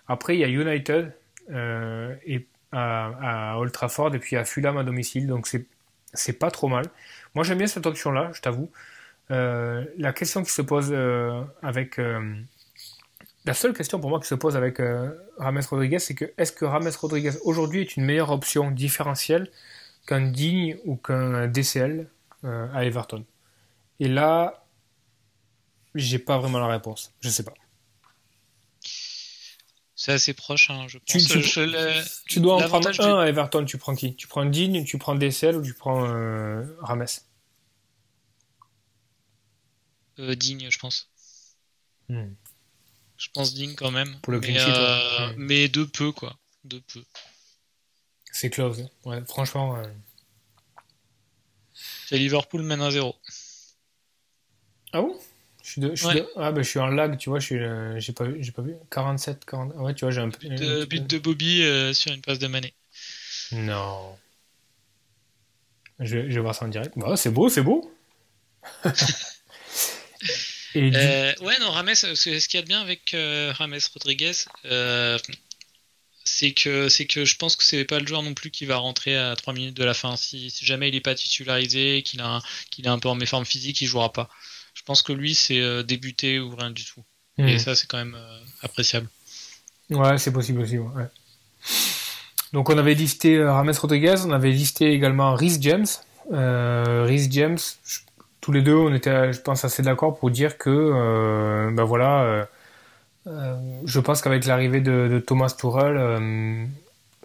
Après, 0.09 0.37
il 0.37 0.40
y 0.40 0.44
a 0.44 0.48
United 0.48 1.12
euh, 1.50 2.14
et 2.24 2.46
à, 2.72 3.59
Old 3.59 3.72
Trafford 3.72 4.14
et 4.14 4.18
puis 4.18 4.37
à 4.37 4.44
Fulham 4.44 4.76
à 4.76 4.85
domicile. 4.85 5.26
Donc, 5.26 5.46
c'est, 5.46 6.32
pas 6.38 6.50
trop 6.50 6.68
mal. 6.68 6.85
Moi, 7.35 7.44
j'aime 7.44 7.59
bien 7.59 7.66
cette 7.66 7.87
option-là, 7.87 8.30
je 8.32 8.40
t'avoue. 8.40 8.70
la 9.28 10.12
question 10.12 10.42
qui 10.42 10.50
se 10.52 10.62
pose 10.62 10.94
avec 11.62 11.98
la 13.46 13.54
seule 13.54 13.72
question 13.74 14.00
pour 14.00 14.11
moi 14.11 14.18
qui 14.18 14.26
se 14.26 14.35
pose 14.35 14.56
avec 14.56 14.80
euh, 14.80 15.12
Rames 15.38 15.62
Rodriguez, 15.70 16.00
c'est 16.00 16.14
que 16.14 16.24
est-ce 16.37 16.50
que 16.50 16.64
Rames 16.64 16.90
Rodriguez 17.00 17.30
aujourd'hui 17.44 17.80
est 17.80 17.96
une 17.96 18.04
meilleure 18.04 18.32
option 18.32 18.72
différentielle 18.72 19.48
qu'un 20.06 20.20
Digne 20.20 20.76
ou 20.85 20.96
qu'un 20.96 21.46
DCL 21.46 22.09
euh, 22.44 22.66
à 22.74 22.85
Everton? 22.85 23.24
Et 24.00 24.09
là, 24.09 24.65
j'ai 25.96 26.18
pas 26.18 26.38
vraiment 26.38 26.59
la 26.59 26.68
réponse. 26.68 27.12
Je 27.20 27.28
sais 27.28 27.42
pas. 27.42 27.54
C'est 29.94 30.12
assez 30.12 30.35
proche, 30.35 30.70
hein, 30.70 30.87
je 30.88 30.98
pense. 30.98 31.26
Tu, 32.26 32.40
dois 32.40 32.56
en 32.56 32.68
prendre 32.68 33.00
un 33.00 33.18
à 33.18 33.26
Everton. 33.26 33.64
Tu 33.64 33.78
prends 33.78 33.94
qui? 33.94 34.14
Tu 34.14 34.26
prends 34.26 34.44
Digne, 34.44 34.85
tu 34.85 34.98
prends 34.98 35.14
DCL 35.14 35.56
ou 35.56 35.62
tu 35.62 35.74
prends 35.74 36.06
euh, 36.06 36.64
Rames? 36.80 37.06
Digne, 40.18 40.68
je 40.70 40.78
pense. 40.78 41.09
Hmm. 42.09 42.35
Je 43.16 43.28
pense 43.32 43.54
Ding 43.54 43.74
quand 43.74 43.90
même. 43.90 44.18
Pour 44.20 44.32
le 44.32 44.40
mais, 44.40 44.56
euh, 44.59 45.32
mais 45.37 45.68
de 45.68 45.85
peu, 45.85 46.12
quoi. 46.12 46.37
De 46.64 46.78
peu. 46.78 47.02
C'est 48.32 48.50
close. 48.50 48.88
Ouais, 49.04 49.24
franchement. 49.24 49.76
Euh. 49.76 49.87
C'est 52.06 52.18
Liverpool 52.18 52.62
mène 52.62 52.82
à 52.82 52.90
0. 52.90 53.16
Ah 54.92 55.00
bon? 55.00 55.18
Je 55.66 55.70
suis, 55.72 55.81
de, 55.81 55.94
je, 55.94 56.07
suis 56.07 56.22
ah, 56.37 56.52
bah, 56.52 56.62
je 56.62 56.68
suis 56.68 56.79
en 56.79 56.87
lag, 56.87 57.18
tu 57.18 57.29
vois, 57.29 57.40
je 57.40 57.46
suis, 57.46 57.59
euh, 57.59 57.98
j'ai 57.98 58.12
pas, 58.12 58.24
j'ai 58.38 58.52
pas 58.52 58.62
vu. 58.62 58.74
47, 58.90 59.44
40. 59.44 59.74
Ouais, 59.76 59.94
tu 59.94 60.05
vois, 60.05 60.12
j'ai 60.12 60.20
un 60.20 60.31
peu. 60.31 60.48
But 60.48 60.59
de, 60.59 60.85
but 60.85 61.07
de 61.07 61.18
Bobby 61.18 61.62
sur 61.92 62.12
une 62.12 62.20
passe 62.20 62.38
de 62.38 62.46
Mané. 62.46 62.72
Non. 63.52 64.16
Je, 65.98 66.29
je 66.29 66.35
vais 66.35 66.40
voir 66.40 66.55
ça 66.55 66.66
en 66.66 66.68
direct. 66.68 66.92
Bah, 66.96 67.16
c'est 67.16 67.31
beau, 67.31 67.48
c'est 67.48 67.62
beau. 67.62 67.92
Euh, 70.76 71.33
ouais, 71.40 71.59
non, 71.59 71.70
Rames, 71.70 71.94
ce 71.94 72.46
qu'il 72.46 72.55
y 72.55 72.59
a 72.59 72.62
de 72.62 72.66
bien 72.66 72.81
avec 72.81 73.14
euh, 73.14 73.52
Rames 73.57 73.79
Rodriguez, 73.94 74.33
euh, 74.66 75.18
c'est 76.24 76.52
que 76.52 76.88
c'est 76.88 77.07
que 77.07 77.24
je 77.24 77.37
pense 77.37 77.57
que 77.57 77.64
c'est 77.64 77.85
pas 77.85 77.98
le 77.98 78.07
joueur 78.07 78.22
non 78.22 78.35
plus 78.35 78.50
qui 78.50 78.66
va 78.66 78.76
rentrer 78.76 79.16
à 79.16 79.35
3 79.37 79.55
minutes 79.55 79.76
de 79.76 79.85
la 79.85 79.94
fin. 79.94 80.16
Si, 80.16 80.52
jamais 80.62 80.88
il 80.88 80.94
est 80.94 81.00
pas 81.00 81.14
titularisé, 81.14 82.02
qu'il 82.02 82.20
a 82.20 82.42
qu'il 82.70 82.85
est 82.85 82.90
un 82.90 82.98
peu 82.98 83.09
en 83.09 83.14
méforme 83.14 83.46
physique, 83.46 83.81
il 83.81 83.87
jouera 83.87 84.12
pas. 84.12 84.29
Je 84.76 84.82
pense 84.84 85.02
que 85.02 85.12
lui 85.12 85.34
c'est 85.34 85.82
débuter 85.84 86.38
ou 86.38 86.54
rien 86.54 86.70
du 86.70 86.84
tout. 86.84 87.02
Et 87.38 87.56
hmm. 87.56 87.58
ça 87.58 87.74
c'est 87.74 87.88
quand 87.88 87.98
même 87.98 88.16
appréciable. 88.62 89.08
Ouais, 89.90 90.18
c'est 90.18 90.32
possible 90.32 90.60
aussi. 90.60 90.78
Ouais. 90.78 91.06
Donc 92.52 92.70
on 92.70 92.78
avait 92.78 92.94
listé 92.94 93.42
Rames 93.42 93.72
Rodriguez, 93.80 94.16
on 94.24 94.30
avait 94.30 94.52
listé 94.52 94.92
également 94.92 95.34
Rhys 95.34 95.58
James. 95.60 95.86
Rhys 96.30 97.28
James, 97.30 97.58
je 97.84 97.98
tous 98.46 98.52
les 98.52 98.62
deux, 98.62 98.76
on 98.76 98.94
était, 98.94 99.32
je 99.32 99.40
pense, 99.40 99.64
assez 99.64 99.82
d'accord 99.82 100.16
pour 100.16 100.30
dire 100.30 100.56
que, 100.56 100.70
euh, 100.70 101.68
ben 101.72 101.82
voilà, 101.82 102.22
euh, 102.22 102.44
euh, 103.26 103.56
je 103.84 103.98
pense 103.98 104.22
qu'avec 104.22 104.44
l'arrivée 104.44 104.80
de, 104.80 105.20
Thomas 105.26 105.50
Tuchel, 105.50 106.68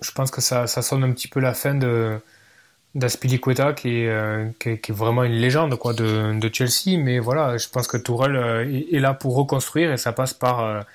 je 0.02 0.12
pense 0.14 0.32
que 0.32 0.42
ça, 0.42 0.66
sonne 0.66 1.04
un 1.04 1.12
petit 1.12 1.28
peu 1.28 1.40
la 1.40 1.54
fin 1.54 1.76
de 1.76 2.20
d'Aspilicueta 2.96 3.74
qui 3.74 4.04
est, 4.04 4.60
qui, 4.60 4.70
est, 4.70 4.92
vraiment 4.92 5.24
une 5.24 5.34
légende 5.34 5.78
quoi 5.78 5.94
de, 5.94 6.50
Chelsea 6.52 6.98
mais 6.98 7.20
voilà 7.20 7.58
je 7.58 7.70
pense 7.70 7.88
que 7.88 7.98
Tourelle 7.98 8.86
est, 8.92 9.00
là 9.00 9.14
pour 9.14 9.36
reconstruire 9.36 9.92
et 9.94 9.98
ça 9.98 10.12
passe 10.12 10.34
par 10.34 10.86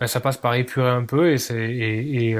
ben, 0.00 0.06
ça 0.06 0.20
passe 0.20 0.38
par 0.38 0.54
épurer 0.54 0.88
un 0.88 1.04
peu 1.04 1.30
et 1.30 1.38
c'est 1.38 1.70
et, 1.70 2.38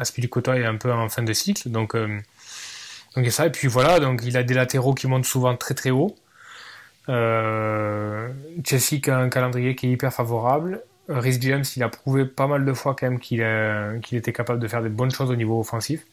Aspilicueta 0.00 0.56
est 0.56 0.64
un 0.64 0.76
peu 0.76 0.90
en 0.90 1.08
fin 1.10 1.22
de 1.22 1.32
cycle 1.34 1.68
donc 1.68 1.94
donc 1.94 3.30
ça 3.30 3.46
et 3.46 3.50
puis 3.50 3.68
voilà 3.68 4.00
donc 4.00 4.22
il 4.24 4.36
a 4.38 4.42
des 4.42 4.54
latéraux 4.54 4.94
qui 4.94 5.06
montent 5.06 5.26
souvent 5.26 5.54
très 5.54 5.74
très 5.74 5.90
haut 5.90 6.16
euh, 7.08 8.28
Chelsea 8.64 9.00
qui 9.00 9.10
a 9.10 9.18
un 9.18 9.28
calendrier 9.28 9.74
qui 9.74 9.86
est 9.86 9.90
hyper 9.90 10.12
favorable. 10.12 10.82
Rhys 11.08 11.38
James, 11.40 11.64
il 11.76 11.82
a 11.82 11.88
prouvé 11.88 12.24
pas 12.24 12.46
mal 12.46 12.64
de 12.64 12.72
fois 12.72 12.96
quand 12.98 13.08
même 13.08 13.20
qu'il 13.20 13.42
était 14.16 14.32
capable 14.32 14.58
de 14.58 14.68
faire 14.68 14.82
des 14.82 14.88
bonnes 14.88 15.10
choses 15.10 15.30
au 15.30 15.36
niveau 15.36 15.60
offensif. 15.60 16.06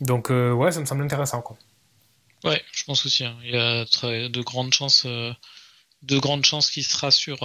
Donc 0.00 0.30
euh, 0.30 0.52
ouais, 0.52 0.72
ça 0.72 0.80
me 0.80 0.86
semble 0.86 1.04
intéressant. 1.04 1.42
Quoi. 1.42 1.56
Ouais, 2.44 2.62
je 2.72 2.84
pense 2.84 3.04
aussi. 3.06 3.24
Hein. 3.24 3.36
Il 3.44 3.50
y 3.50 3.56
a 3.56 3.84
de 4.28 4.42
grandes 4.42 4.72
chances, 4.72 5.04
euh, 5.06 5.32
de 6.02 6.18
grandes 6.18 6.44
chances 6.44 6.70
qu'il 6.70 6.84
sera 6.84 7.10
sur 7.10 7.38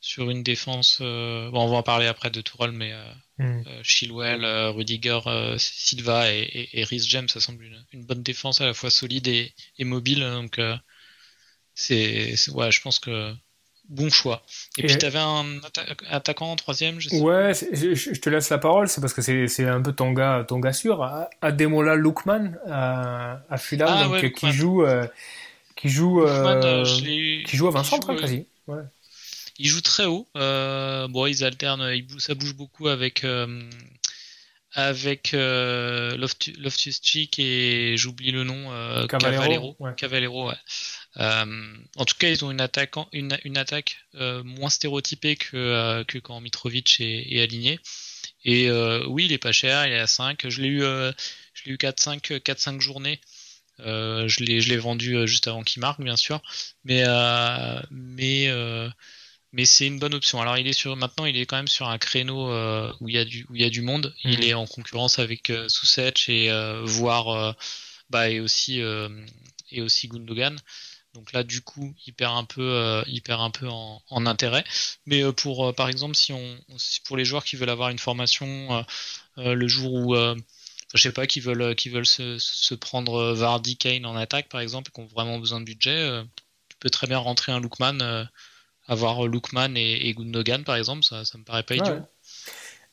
sur 0.00 0.30
une 0.30 0.42
défense. 0.42 0.98
bon, 1.00 1.52
on 1.54 1.68
va 1.68 1.78
en 1.78 1.82
parler 1.82 2.06
après 2.06 2.30
de 2.30 2.40
Tourelle, 2.40 2.72
mais 2.72 2.92
mm. 3.38 3.82
Chilwell, 3.82 4.44
Rudiger, 4.44 5.20
Silva 5.58 6.32
et, 6.32 6.68
et, 6.72 6.84
Rhys 6.84 7.06
James, 7.08 7.28
ça 7.28 7.40
semble 7.40 7.64
une, 7.92 8.04
bonne 8.04 8.22
défense 8.22 8.60
à 8.60 8.66
la 8.66 8.74
fois 8.74 8.90
solide 8.90 9.26
et, 9.26 9.54
et 9.78 9.84
mobile. 9.84 10.20
Donc 10.20 10.60
c'est 11.74 12.34
ouais, 12.50 12.70
je 12.70 12.80
pense 12.80 12.98
que 12.98 13.34
bon 13.88 14.10
choix. 14.10 14.42
Et, 14.78 14.86
puis 14.86 14.98
tu 14.98 15.06
avais 15.06 15.18
un 15.18 15.60
attaquant 16.10 16.52
en 16.52 16.56
troisième, 16.56 17.00
je 17.00 17.08
sais 17.08 17.20
Ouais, 17.20 17.52
je, 17.54 18.20
te 18.20 18.30
laisse 18.30 18.50
la 18.50 18.58
parole, 18.58 18.88
c'est 18.88 19.00
parce 19.00 19.12
que 19.12 19.22
c'est 19.22 19.64
un 19.64 19.80
peu 19.82 19.92
ton 19.92 20.12
gars, 20.12 20.44
ton 20.46 20.58
gars 20.58 20.72
sûr. 20.72 21.02
Ademola 21.40 21.94
Lookman 21.94 22.58
à, 22.66 23.40
à 23.48 23.56
Fulham, 23.58 24.12
ah, 24.14 24.28
qui, 24.28 24.52
joue, 24.52 24.84
euh, 24.84 25.06
qui 25.76 25.88
joue, 25.88 26.22
euh, 26.22 26.84
qui 26.84 27.56
joue 27.56 27.68
à 27.68 27.70
20 27.70 27.84
centres 27.84 28.10
hein, 28.10 28.16
quasi. 28.16 28.46
Ouais. 28.66 28.82
Il 29.58 29.68
joue 29.68 29.80
très 29.80 30.04
haut. 30.04 30.26
Euh, 30.36 31.08
bon, 31.08 31.26
ils 31.26 31.44
alternent, 31.44 31.90
ça 32.18 32.34
bouge 32.34 32.54
beaucoup 32.54 32.88
avec 32.88 33.24
avec 34.76 35.32
euh, 35.32 36.18
Loftus 36.18 37.00
Cheek 37.02 37.38
et 37.38 37.96
j'oublie 37.96 38.30
le 38.30 38.44
nom 38.44 38.70
euh, 38.72 39.06
Cavallero. 39.06 39.74
Cavallero, 39.96 40.48
ouais. 40.50 40.56
Euh, 41.18 41.76
en 41.96 42.04
tout 42.04 42.14
cas, 42.18 42.28
ils 42.28 42.44
ont 42.44 42.50
une 42.50 42.60
attaque, 42.60 42.94
une, 43.12 43.38
une 43.44 43.56
attaque 43.56 43.98
euh, 44.16 44.42
moins 44.44 44.70
stéréotypée 44.70 45.36
que, 45.36 45.56
euh, 45.56 46.04
que 46.04 46.18
quand 46.18 46.40
Mitrovic 46.40 47.00
est, 47.00 47.32
est 47.32 47.42
aligné. 47.42 47.80
Et 48.44 48.70
oui, 49.08 49.24
il 49.24 49.32
est 49.32 49.38
pas 49.38 49.50
cher, 49.50 49.86
il 49.86 49.92
est 49.92 49.98
à 49.98 50.06
5. 50.06 50.48
Je 50.48 50.62
l'ai 50.62 50.68
eu, 50.68 50.80
je 50.80 51.64
l'ai 51.64 51.72
eu 51.72 51.76
4-5 51.76 52.38
4-5 52.40 52.80
journées. 52.80 53.20
je 53.78 54.44
l'ai 54.44 54.60
je 54.60 54.68
l'ai 54.68 54.76
vendu 54.76 55.26
juste 55.26 55.48
avant 55.48 55.64
qu'il 55.64 55.80
marque, 55.80 56.00
bien 56.00 56.16
sûr. 56.16 56.40
Mais 56.84 57.02
mais 57.90 58.48
mais 59.52 59.64
c'est 59.64 59.86
une 59.88 59.98
bonne 59.98 60.14
option. 60.14 60.40
Alors 60.40 60.58
il 60.58 60.68
est 60.68 60.72
sur 60.72 60.94
maintenant, 60.94 61.24
il 61.24 61.36
est 61.36 61.46
quand 61.46 61.56
même 61.56 61.66
sur 61.66 61.88
un 61.88 61.98
créneau 61.98 62.52
où 63.00 63.08
il 63.08 63.16
y 63.16 63.18
a 63.18 63.24
du 63.24 63.44
où 63.50 63.56
il 63.56 63.62
y 63.62 63.64
a 63.64 63.70
du 63.70 63.82
monde. 63.82 64.14
Il 64.22 64.38
mhm. 64.38 64.44
est 64.44 64.54
en 64.54 64.66
concurrence 64.66 65.18
avec 65.18 65.50
euh, 65.50 65.66
et 66.28 66.50
voire 66.84 67.56
bah 68.10 68.30
et 68.30 68.38
aussi 68.38 68.80
et 69.72 69.82
aussi 69.82 70.06
Gundogan. 70.06 70.56
Donc 71.16 71.32
là, 71.32 71.42
du 71.42 71.60
coup, 71.62 71.94
il 72.06 72.12
perd 72.12 72.36
un 72.36 72.44
peu, 72.44 73.02
il 73.06 73.22
perd 73.22 73.40
un 73.40 73.50
peu 73.50 73.68
en, 73.68 74.26
intérêt. 74.26 74.64
Mais 75.06 75.22
pour, 75.32 75.74
par 75.74 75.88
exemple, 75.88 76.14
si 76.14 76.32
on, 76.32 76.58
pour 77.06 77.16
les 77.16 77.24
joueurs 77.24 77.44
qui 77.44 77.56
veulent 77.56 77.70
avoir 77.70 77.88
une 77.88 77.98
formation 77.98 78.84
le 79.36 79.68
jour 79.68 79.92
où, 79.92 80.14
je 80.14 81.02
sais 81.02 81.12
pas, 81.12 81.26
qui 81.26 81.40
veulent, 81.40 81.74
qui 81.74 81.88
veulent 81.88 82.06
se, 82.06 82.38
se 82.38 82.74
prendre 82.74 83.32
Vardy, 83.32 83.76
Kane 83.76 84.06
en 84.06 84.16
attaque, 84.16 84.48
par 84.48 84.60
exemple, 84.60 84.90
et 84.90 84.94
qui 84.94 85.00
ont 85.00 85.06
vraiment 85.06 85.38
besoin 85.38 85.60
de 85.60 85.64
budget, 85.64 86.22
tu 86.68 86.76
peux 86.80 86.90
très 86.90 87.06
bien 87.06 87.18
rentrer 87.18 87.52
un 87.52 87.60
Lookman 87.60 88.28
avoir 88.88 89.26
Lookman 89.26 89.74
et, 89.76 90.14
Gundogan, 90.14 90.64
par 90.64 90.76
exemple, 90.76 91.02
ça, 91.02 91.24
ça 91.24 91.38
me 91.38 91.44
paraît 91.44 91.62
pas 91.62 91.76
idiot. 91.76 92.00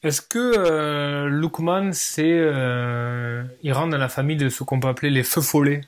Est-ce 0.02 0.22
que 0.22 0.38
euh, 0.58 1.30
Lookman, 1.30 1.94
c'est. 1.94 2.24
Euh, 2.28 3.44
il 3.64 3.72
rentre 3.72 3.92
dans 3.92 3.98
la 3.98 4.10
famille 4.10 4.36
de 4.36 4.50
ce 4.50 4.64
qu'on 4.64 4.80
peut 4.80 4.90
appeler 4.90 5.10
les 5.10 5.24
feux 5.24 5.42
follets? 5.42 5.82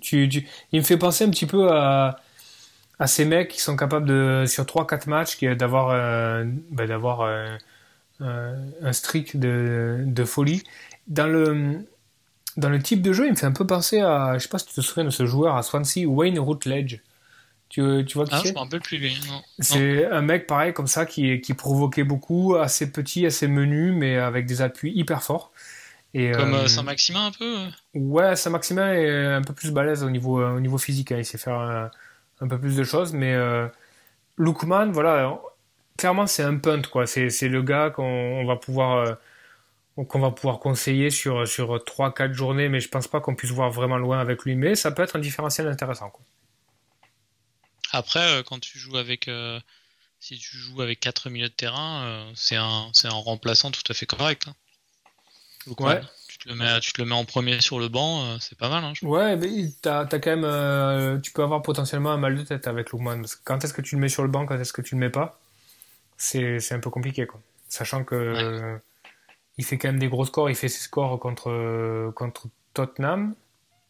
Tu, 0.00 0.28
Il 0.72 0.80
me 0.80 0.84
fait 0.84 0.96
penser 0.96 1.24
un 1.24 1.30
petit 1.30 1.46
peu 1.46 1.70
à, 1.70 2.20
à 2.98 3.06
ces 3.06 3.24
mecs 3.24 3.48
qui 3.48 3.60
sont 3.60 3.76
capables 3.76 4.06
de, 4.06 4.44
sur 4.46 4.64
3-4 4.64 5.08
matchs, 5.08 5.42
d'avoir 5.42 5.90
euh, 5.90 6.44
ben, 6.70 6.86
d'avoir 6.86 7.22
euh, 7.22 7.56
un 8.20 8.92
streak 8.92 9.38
de, 9.38 10.04
de 10.06 10.24
folie. 10.24 10.62
Dans 11.06 11.26
le, 11.26 11.84
dans 12.56 12.68
le 12.68 12.80
type 12.80 13.02
de 13.02 13.12
jeu, 13.12 13.26
il 13.26 13.32
me 13.32 13.36
fait 13.36 13.46
un 13.46 13.52
peu 13.52 13.66
penser 13.66 14.00
à. 14.00 14.34
Je 14.38 14.44
sais 14.44 14.48
pas 14.48 14.58
si 14.58 14.66
tu 14.66 14.74
te 14.74 14.80
souviens 14.80 15.04
de 15.04 15.10
ce 15.10 15.26
joueur 15.26 15.56
à 15.56 15.62
Swansea, 15.62 16.06
Wayne 16.06 16.38
Routledge. 16.38 17.00
Tu, 17.68 18.04
tu 18.06 18.14
vois 18.14 18.26
qui 18.26 18.34
ah, 18.34 18.40
c'est 18.40 18.48
Je 18.50 18.54
me 18.54 18.58
rappelle 18.58 18.80
plus 18.80 18.98
lui. 18.98 19.20
C'est 19.58 20.06
un 20.06 20.22
mec 20.22 20.46
pareil 20.46 20.72
comme 20.72 20.86
ça 20.86 21.06
qui, 21.06 21.40
qui 21.40 21.54
provoquait 21.54 22.04
beaucoup, 22.04 22.54
assez 22.54 22.92
petit, 22.92 23.26
assez 23.26 23.48
menu, 23.48 23.90
mais 23.90 24.16
avec 24.16 24.46
des 24.46 24.62
appuis 24.62 24.92
hyper 24.94 25.22
forts. 25.22 25.50
Et, 26.14 26.30
comme 26.30 26.54
euh, 26.54 26.68
Saint-Maximin 26.68 27.26
un 27.26 27.32
peu 27.32 27.66
Ouais, 27.94 28.36
Saint-Maximin 28.36 28.94
est 28.94 29.26
un 29.26 29.42
peu 29.42 29.52
plus 29.52 29.72
balèze 29.72 30.04
au 30.04 30.10
niveau, 30.10 30.42
au 30.42 30.60
niveau 30.60 30.78
physique. 30.78 31.12
Hein. 31.12 31.18
Il 31.18 31.24
sait 31.24 31.38
faire 31.38 31.58
un, 31.58 31.90
un, 32.40 32.48
peu 32.48 32.58
plus 32.58 32.76
de 32.76 32.84
choses, 32.84 33.12
mais 33.12 33.34
euh, 33.34 33.66
Lookman, 34.36 34.92
voilà, 34.92 35.40
clairement 35.98 36.26
c'est 36.26 36.44
un 36.44 36.56
punt 36.56 36.82
quoi. 36.82 37.06
C'est, 37.06 37.30
c'est 37.30 37.48
le 37.48 37.62
gars 37.62 37.90
qu'on 37.90 38.46
va 38.46 38.56
pouvoir 38.56 39.18
euh, 39.98 40.04
qu'on 40.04 40.20
va 40.20 40.30
pouvoir 40.30 40.60
conseiller 40.60 41.10
sur 41.10 41.46
sur 41.48 41.82
trois 41.84 42.14
quatre 42.14 42.32
journées, 42.32 42.68
mais 42.68 42.80
je 42.80 42.88
pense 42.88 43.08
pas 43.08 43.20
qu'on 43.20 43.34
puisse 43.34 43.50
voir 43.50 43.70
vraiment 43.70 43.98
loin 43.98 44.20
avec 44.20 44.44
lui. 44.44 44.54
Mais 44.54 44.76
ça 44.76 44.92
peut 44.92 45.02
être 45.02 45.16
un 45.16 45.20
différentiel 45.20 45.66
intéressant 45.68 46.10
quoi. 46.10 46.24
Après, 47.94 48.18
euh, 48.18 48.42
quand 48.42 48.58
tu 48.58 48.76
joues 48.76 48.96
avec, 48.96 49.28
euh, 49.28 49.60
si 50.18 50.36
tu 50.36 50.56
joues 50.56 50.82
avec 50.82 50.98
4 50.98 51.30
milieux 51.30 51.48
de 51.48 51.54
terrain, 51.54 52.02
euh, 52.04 52.32
c'est 52.34 52.56
un, 52.56 52.90
c'est 52.92 53.06
un 53.06 53.12
remplaçant 53.14 53.70
tout 53.70 53.84
à 53.88 53.94
fait 53.94 54.04
correct. 54.04 54.48
Hein. 54.48 54.54
Ouais. 55.80 56.00
tu 56.28 56.38
te 56.38 56.48
le 56.48 56.54
mets, 56.54 56.80
tu 56.80 56.92
te 56.92 57.00
le 57.00 57.08
mets 57.08 57.14
en 57.14 57.24
premier 57.24 57.60
sur 57.60 57.78
le 57.78 57.88
banc, 57.88 58.38
c'est 58.40 58.58
pas 58.58 58.68
mal. 58.68 58.84
Hein, 58.84 58.92
ouais, 59.02 59.36
mais 59.36 59.48
t'as, 59.82 60.00
as 60.00 60.18
quand 60.18 60.36
même, 60.36 61.20
tu 61.20 61.32
peux 61.32 61.42
avoir 61.42 61.62
potentiellement 61.62 62.10
un 62.12 62.18
mal 62.18 62.36
de 62.36 62.42
tête 62.42 62.66
avec 62.66 62.90
Lookman. 62.90 63.20
Parce 63.20 63.36
que 63.36 63.42
quand 63.44 63.64
est-ce 63.64 63.74
que 63.74 63.82
tu 63.82 63.96
le 63.96 64.00
mets 64.00 64.08
sur 64.08 64.22
le 64.22 64.28
banc, 64.28 64.46
quand 64.46 64.58
est-ce 64.58 64.72
que 64.72 64.82
tu 64.82 64.94
le 64.94 65.00
mets 65.00 65.10
pas, 65.10 65.40
c'est, 66.16 66.60
c'est 66.60 66.74
un 66.74 66.80
peu 66.80 66.90
compliqué, 66.90 67.26
quoi. 67.26 67.40
Sachant 67.68 68.04
que 68.04 68.78
il 69.56 69.64
fait 69.64 69.78
quand 69.78 69.88
même 69.88 69.98
des 69.98 70.08
gros 70.08 70.24
scores. 70.24 70.50
Il 70.50 70.56
fait 70.56 70.68
ses 70.68 70.82
scores 70.82 71.18
contre 71.20 72.12
contre 72.14 72.48
Tottenham, 72.74 73.34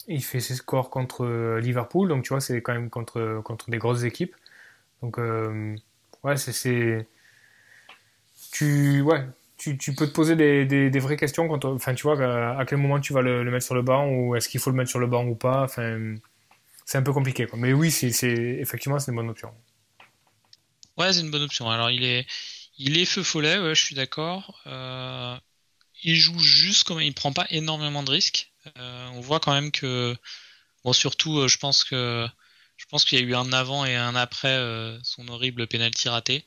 il 0.08 0.22
fait 0.22 0.40
ses 0.40 0.54
scores 0.54 0.90
contre 0.90 1.24
euh, 1.24 1.60
Liverpool, 1.60 2.08
donc 2.08 2.24
tu 2.24 2.30
vois, 2.30 2.40
c'est 2.40 2.60
quand 2.62 2.74
même 2.74 2.90
contre, 2.90 3.40
contre 3.44 3.70
des 3.70 3.78
grosses 3.78 4.04
équipes. 4.04 4.34
Donc, 5.02 5.18
euh, 5.18 5.74
ouais, 6.22 6.36
c'est. 6.36 7.06
Tu, 8.52 9.00
ouais, 9.00 9.24
tu, 9.78 9.94
peux 9.94 10.06
te 10.06 10.12
poser 10.12 10.36
des, 10.36 10.98
vraies 10.98 11.16
questions. 11.16 11.48
Quand, 11.48 11.64
enfin, 11.64 11.94
tu 11.94 12.02
vois, 12.02 12.58
à, 12.58 12.64
quel 12.66 12.78
moment 12.78 13.00
tu 13.00 13.12
vas 13.12 13.22
le, 13.22 13.44
mettre 13.50 13.64
sur 13.64 13.74
le 13.74 13.82
banc, 13.82 14.08
ou 14.08 14.36
est-ce 14.36 14.48
qu'il 14.48 14.60
faut 14.60 14.70
le 14.70 14.76
mettre 14.76 14.90
sur 14.90 14.98
le 14.98 15.06
banc 15.06 15.24
ou 15.24 15.34
pas. 15.34 15.62
Enfin, 15.64 16.16
c'est 16.84 16.98
un 16.98 17.02
peu 17.02 17.12
compliqué. 17.12 17.46
Mais 17.56 17.72
oui, 17.72 17.90
c'est, 17.90 18.08
effectivement, 18.28 18.98
c'est 18.98 19.10
une 19.10 19.16
bonne 19.16 19.30
option. 19.30 19.52
Ouais, 20.96 21.12
c'est 21.12 21.20
une 21.20 21.30
bonne 21.30 21.42
option. 21.42 21.70
Alors, 21.70 21.90
il 21.90 22.04
est, 22.04 22.26
il 22.78 22.98
est 22.98 23.04
feu 23.04 23.22
follet, 23.22 23.58
ouais, 23.58 23.74
je 23.74 23.82
suis 23.82 23.94
d'accord. 23.94 24.60
Euh, 24.66 25.36
il 26.02 26.16
joue 26.16 26.38
juste 26.38 26.84
comme 26.84 27.00
il 27.00 27.14
prend 27.14 27.32
pas 27.32 27.46
énormément 27.50 28.02
de 28.02 28.10
risques. 28.10 28.52
Euh, 28.78 29.08
on 29.14 29.20
voit 29.20 29.40
quand 29.40 29.52
même 29.52 29.70
que, 29.70 30.14
bon, 30.84 30.92
surtout, 30.92 31.38
euh, 31.38 31.48
je 31.48 31.58
pense 31.58 31.84
que 31.84 32.26
je 32.76 32.86
pense 32.86 33.04
qu'il 33.04 33.18
y 33.18 33.22
a 33.22 33.24
eu 33.24 33.34
un 33.34 33.52
avant 33.52 33.84
et 33.84 33.94
un 33.96 34.14
après 34.14 34.48
euh, 34.48 34.98
son 35.02 35.28
horrible 35.28 35.66
penalty 35.66 36.08
raté. 36.08 36.46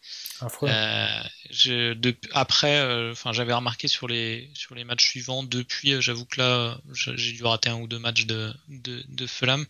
je, 1.50 1.94
après, 2.32 3.12
enfin, 3.12 3.34
j'avais 3.34 3.54
remarqué 3.54 3.88
sur 3.88 4.08
les 4.08 4.50
sur 4.54 4.76
les 4.76 4.84
matchs 4.84 5.06
suivants. 5.06 5.44
Depuis, 5.44 6.02
j'avoue 6.02 6.26
que 6.26 6.40
là, 6.40 6.78
j'ai 6.94 7.34
dû 7.34 7.44
rater 7.44 7.70
un 7.70 7.76
ou 7.76 7.88
deux 7.88 8.00
matchs 8.00 8.26
de 8.26 8.54
de, 8.68 9.04
de 9.08 9.28
Fulham, 9.28 9.66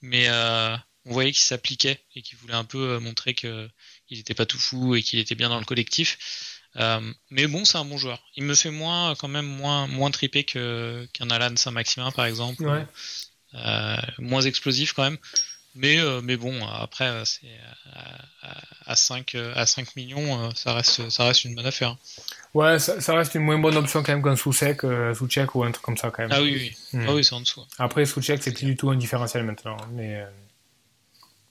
mais 0.00 0.28
on 1.04 1.12
voyait 1.12 1.32
qu'il 1.32 1.42
s'appliquait 1.42 2.00
et 2.14 2.22
qu'il 2.22 2.38
voulait 2.38 2.54
un 2.54 2.64
peu 2.64 2.98
montrer 2.98 3.34
que 3.34 3.68
il 4.08 4.18
n'était 4.18 4.34
pas 4.34 4.46
tout 4.46 4.58
fou 4.58 4.94
et 4.94 5.02
qu'il 5.02 5.18
était 5.18 5.34
bien 5.34 5.48
dans 5.48 5.58
le 5.58 5.64
collectif. 5.64 6.18
Euh, 6.76 7.12
mais 7.30 7.46
bon, 7.46 7.64
c'est 7.64 7.78
un 7.78 7.84
bon 7.84 7.98
joueur. 7.98 8.22
Il 8.36 8.44
me 8.44 8.54
fait 8.54 8.70
moins, 8.70 9.14
quand 9.16 9.28
même 9.28 9.46
moins, 9.46 9.86
moins 9.86 10.10
tripé 10.10 10.44
que, 10.44 11.08
qu'un 11.12 11.30
Alan 11.30 11.56
Saint-Maximin, 11.56 12.10
par 12.12 12.26
exemple. 12.26 12.62
Euh, 13.54 13.96
moins 14.18 14.42
explosif 14.42 14.92
quand 14.92 15.04
même. 15.04 15.18
Mais, 15.78 15.98
euh, 15.98 16.20
mais 16.22 16.36
bon, 16.36 16.66
après, 16.66 17.24
c'est 17.24 17.46
à, 18.84 18.96
5, 18.96 19.34
à 19.54 19.64
5 19.64 19.96
millions, 19.96 20.54
ça 20.54 20.74
reste, 20.74 21.08
ça 21.08 21.24
reste 21.24 21.44
une 21.44 21.54
bonne 21.54 21.66
affaire. 21.66 21.96
Ouais, 22.54 22.78
ça, 22.78 23.14
reste 23.14 23.34
une 23.34 23.42
moins 23.42 23.58
bonne 23.58 23.76
option 23.76 24.02
quand 24.02 24.12
même 24.12 24.22
qu'un 24.22 24.36
Soucek, 24.36 24.82
Soucek 25.14 25.54
ou 25.54 25.64
un 25.64 25.70
truc 25.70 25.84
comme 25.84 25.96
ça 25.96 26.10
quand 26.10 26.22
même. 26.22 26.32
Ah 26.32 26.42
oui, 26.42 26.54
oui. 26.54 26.98
Hmm. 26.98 27.06
Ah 27.08 27.14
oui 27.14 27.24
c'est 27.24 27.34
en 27.34 27.40
dessous. 27.40 27.64
Après, 27.78 28.04
Soucek, 28.04 28.42
c'est 28.42 28.52
plus 28.52 28.66
du 28.66 28.76
tout 28.76 28.90
un 28.90 28.96
différentiel 28.96 29.44
maintenant. 29.44 29.76
Mais, 29.92 30.24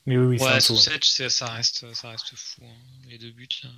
mais 0.06 0.16
oui, 0.16 0.26
oui, 0.26 0.38
ouais, 0.38 0.60
c'est 0.60 0.72
en 0.72 0.74
dessous. 0.74 1.28
ça 1.28 1.46
reste, 1.46 1.94
ça 1.94 2.10
reste 2.10 2.32
fou. 2.34 2.62
Hein. 2.64 3.06
Les 3.08 3.18
deux 3.18 3.30
buts, 3.30 3.48
là 3.64 3.70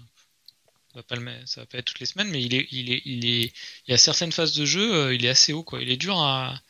ça 0.93 0.99
va 0.99 1.03
pas 1.05 1.15
le 1.15 1.47
ça 1.47 1.61
va 1.61 1.67
pas 1.67 1.79
être 1.79 1.85
toutes 1.85 2.01
les 2.01 2.07
semaines, 2.07 2.31
mais 2.31 2.43
il 2.43 2.55
est, 2.55 2.67
il 2.73 2.91
est, 2.91 3.03
il 3.05 3.25
est, 3.25 3.53
il 3.87 3.91
y 3.91 3.95
a 3.95 3.97
certaines 3.97 4.33
phases 4.33 4.57
de 4.57 4.65
jeu, 4.65 4.93
euh, 4.93 5.15
il 5.15 5.25
est 5.25 5.29
assez 5.29 5.53
haut, 5.53 5.63
quoi. 5.63 5.81
Il 5.81 5.89
est 5.89 5.97
dur 5.97 6.19
à, 6.19 6.61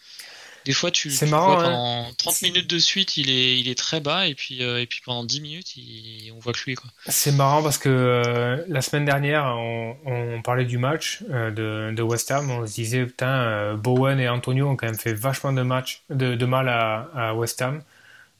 des 0.64 0.72
fois, 0.72 0.90
tu, 0.90 1.10
tu 1.10 1.26
marrant, 1.26 1.54
vois, 1.54 1.64
pendant 1.64 2.06
30 2.18 2.42
minutes 2.42 2.70
de 2.70 2.78
suite, 2.78 3.16
il 3.16 3.30
est, 3.30 3.58
il 3.58 3.68
est 3.68 3.78
très 3.78 4.00
bas, 4.00 4.26
et 4.26 4.34
puis, 4.34 4.62
euh, 4.62 4.80
et 4.80 4.86
puis 4.86 5.00
pendant 5.04 5.24
10 5.24 5.40
minutes, 5.40 5.76
il, 5.76 6.32
on 6.36 6.38
voit 6.38 6.52
que 6.52 6.60
lui, 6.66 6.74
quoi. 6.74 6.90
C'est 7.06 7.32
marrant 7.32 7.62
parce 7.62 7.78
que 7.78 7.88
euh, 7.88 8.64
la 8.68 8.82
semaine 8.82 9.04
dernière, 9.04 9.44
on, 9.44 9.96
on 10.06 10.42
parlait 10.42 10.64
du 10.64 10.78
match 10.78 11.22
de, 11.22 11.92
de, 11.92 12.02
West 12.02 12.30
Ham, 12.30 12.50
on 12.50 12.66
se 12.66 12.74
disait, 12.74 13.06
putain, 13.06 13.74
Bowen 13.74 14.20
et 14.20 14.28
Antonio 14.28 14.68
ont 14.68 14.76
quand 14.76 14.86
même 14.86 14.98
fait 14.98 15.14
vachement 15.14 15.52
de, 15.52 15.62
match, 15.62 16.02
de, 16.10 16.34
de 16.34 16.46
mal 16.46 16.68
à, 16.68 17.10
à 17.14 17.34
West 17.34 17.62
Ham. 17.62 17.82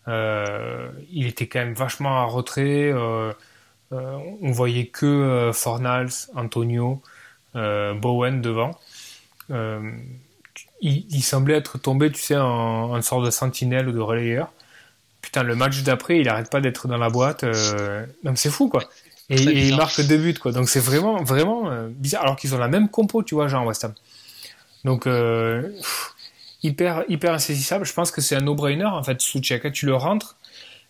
il 0.06 1.26
était 1.26 1.46
quand 1.46 1.60
même 1.60 1.74
vachement 1.74 2.20
à 2.20 2.24
retrait. 2.24 2.92
Euh, 3.92 4.18
on 4.40 4.52
voyait 4.52 4.86
que 4.86 5.06
euh, 5.06 5.52
Fornals, 5.52 6.28
Antonio, 6.34 7.02
euh, 7.56 7.94
Bowen 7.94 8.40
devant. 8.40 8.78
Il, 10.82 11.22
semblait 11.22 11.56
être 11.56 11.78
tombé, 11.78 12.10
tu 12.10 12.20
sais, 12.20 12.36
en, 12.36 12.94
en 12.94 13.02
sorte 13.02 13.24
de 13.26 13.30
sentinelle 13.30 13.88
ou 13.88 13.92
de 13.92 14.00
relayeur. 14.00 14.52
Putain, 15.20 15.42
le 15.42 15.54
match 15.54 15.82
d'après, 15.82 16.18
il 16.18 16.28
arrête 16.28 16.50
pas 16.50 16.60
d'être 16.60 16.88
dans 16.88 16.96
la 16.96 17.10
boîte. 17.10 17.44
Donc 18.24 18.38
c'est 18.38 18.50
fou, 18.50 18.68
quoi. 18.68 18.84
Et, 19.28 19.68
il 19.68 19.76
marque 19.76 20.00
deux 20.00 20.16
buts, 20.16 20.34
quoi. 20.34 20.52
Donc 20.52 20.68
c'est 20.68 20.80
vraiment, 20.80 21.22
vraiment 21.22 21.70
bizarre. 21.90 22.22
Alors 22.22 22.36
qu'ils 22.36 22.54
ont 22.54 22.58
la 22.58 22.68
même 22.68 22.88
compo, 22.88 23.22
tu 23.22 23.34
vois, 23.34 23.46
genre 23.46 23.66
West 23.66 23.84
Ham. 23.84 23.92
Donc 24.84 25.06
hyper, 26.62 27.04
hyper 27.08 27.34
insaisissable. 27.34 27.84
Je 27.84 27.92
pense 27.92 28.10
que 28.10 28.20
c'est 28.20 28.36
un 28.36 28.40
no-brainer, 28.40 28.84
en 28.84 29.02
fait, 29.02 29.20
Souchek. 29.20 29.72
Tu 29.72 29.86
le 29.86 29.94
rentres, 29.94 30.36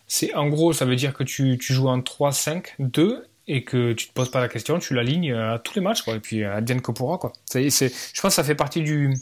c'est 0.07 0.33
en 0.33 0.47
gros, 0.47 0.73
ça 0.73 0.85
veut 0.85 0.95
dire 0.95 1.13
que 1.13 1.23
tu, 1.23 1.57
tu 1.57 1.73
joues 1.73 1.87
en 1.87 2.01
3, 2.01 2.31
5, 2.31 2.75
2 2.79 3.25
et 3.47 3.63
que 3.63 3.93
tu 3.93 4.07
te 4.07 4.13
poses 4.13 4.29
pas 4.29 4.39
la 4.39 4.47
question, 4.47 4.79
tu 4.79 4.93
l'alignes 4.93 5.33
à 5.33 5.59
tous 5.59 5.75
les 5.75 5.81
matchs, 5.81 6.03
quoi. 6.03 6.15
Et 6.15 6.19
puis 6.19 6.43
à 6.43 6.61
Diane 6.61 6.81
Kopura, 6.81 7.17
quoi. 7.17 7.33
C'est, 7.45 7.69
c'est, 7.69 7.89
je 7.89 8.21
pense 8.21 8.31
que 8.31 8.35
ça 8.35 8.43
fait 8.43 8.55
partie 8.55 8.81
du, 8.81 9.15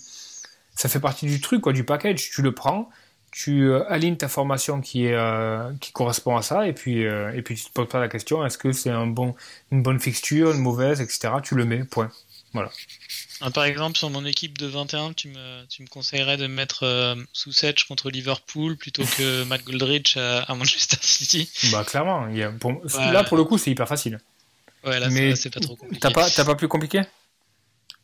ça 0.79 0.87
fait 0.87 1.01
partie 1.01 1.25
du 1.25 1.41
truc, 1.41 1.59
quoi, 1.61 1.73
du 1.73 1.83
package. 1.83 2.29
Tu 2.31 2.41
le 2.41 2.53
prends, 2.53 2.89
tu 3.31 3.63
euh, 3.69 3.83
alignes 3.89 4.15
ta 4.15 4.29
formation 4.29 4.79
qui 4.79 5.05
est, 5.07 5.13
euh, 5.13 5.71
qui 5.81 5.91
correspond 5.91 6.37
à 6.37 6.41
ça, 6.41 6.67
et 6.67 6.73
puis, 6.73 7.05
euh, 7.05 7.33
et 7.35 7.41
puis 7.41 7.55
tu 7.55 7.65
te 7.65 7.71
poses 7.73 7.89
pas 7.89 7.99
la 7.99 8.07
question, 8.07 8.45
est-ce 8.45 8.57
que 8.57 8.71
c'est 8.71 8.89
un 8.89 9.05
bon, 9.05 9.35
une 9.73 9.83
bonne 9.83 9.99
fixture, 9.99 10.51
une 10.51 10.61
mauvaise, 10.61 11.01
etc. 11.01 11.33
Tu 11.43 11.55
le 11.55 11.65
mets, 11.65 11.83
point. 11.83 12.09
Voilà. 12.53 12.71
Ah, 13.41 13.51
par 13.51 13.65
exemple, 13.65 13.97
sur 13.97 14.09
mon 14.09 14.25
équipe 14.25 14.57
de 14.57 14.67
21, 14.67 15.11
tu 15.13 15.27
me, 15.27 15.65
tu 15.67 15.81
me 15.83 15.87
conseillerais 15.87 16.37
de 16.37 16.47
mettre 16.47 16.83
euh, 16.83 17.15
Sousetch 17.33 17.83
contre 17.83 18.09
Liverpool 18.09 18.77
plutôt 18.77 19.03
que 19.17 19.43
Matt 19.49 19.63
Goldrich 19.65 20.15
à, 20.15 20.43
à 20.43 20.55
Manchester 20.55 20.97
City 21.01 21.49
Bah 21.73 21.83
clairement, 21.83 22.27
il 22.29 22.37
y 22.37 22.43
a- 22.43 22.51
pour- 22.51 22.71
Ouais. 22.71 23.11
là 23.11 23.23
pour 23.25 23.35
le 23.37 23.43
coup 23.43 23.57
c'est 23.57 23.69
hyper 23.71 23.87
facile. 23.87 24.19
Ouais, 24.85 24.97
là, 24.99 25.09
Mais 25.09 25.35
c'est 25.35 25.49
pas 25.49 25.59
trop 25.59 25.75
compliqué. 25.75 25.99
T'as 25.99 26.11
pas, 26.11 26.29
t'as 26.29 26.45
pas 26.45 26.55
plus 26.55 26.67
compliqué? 26.69 27.01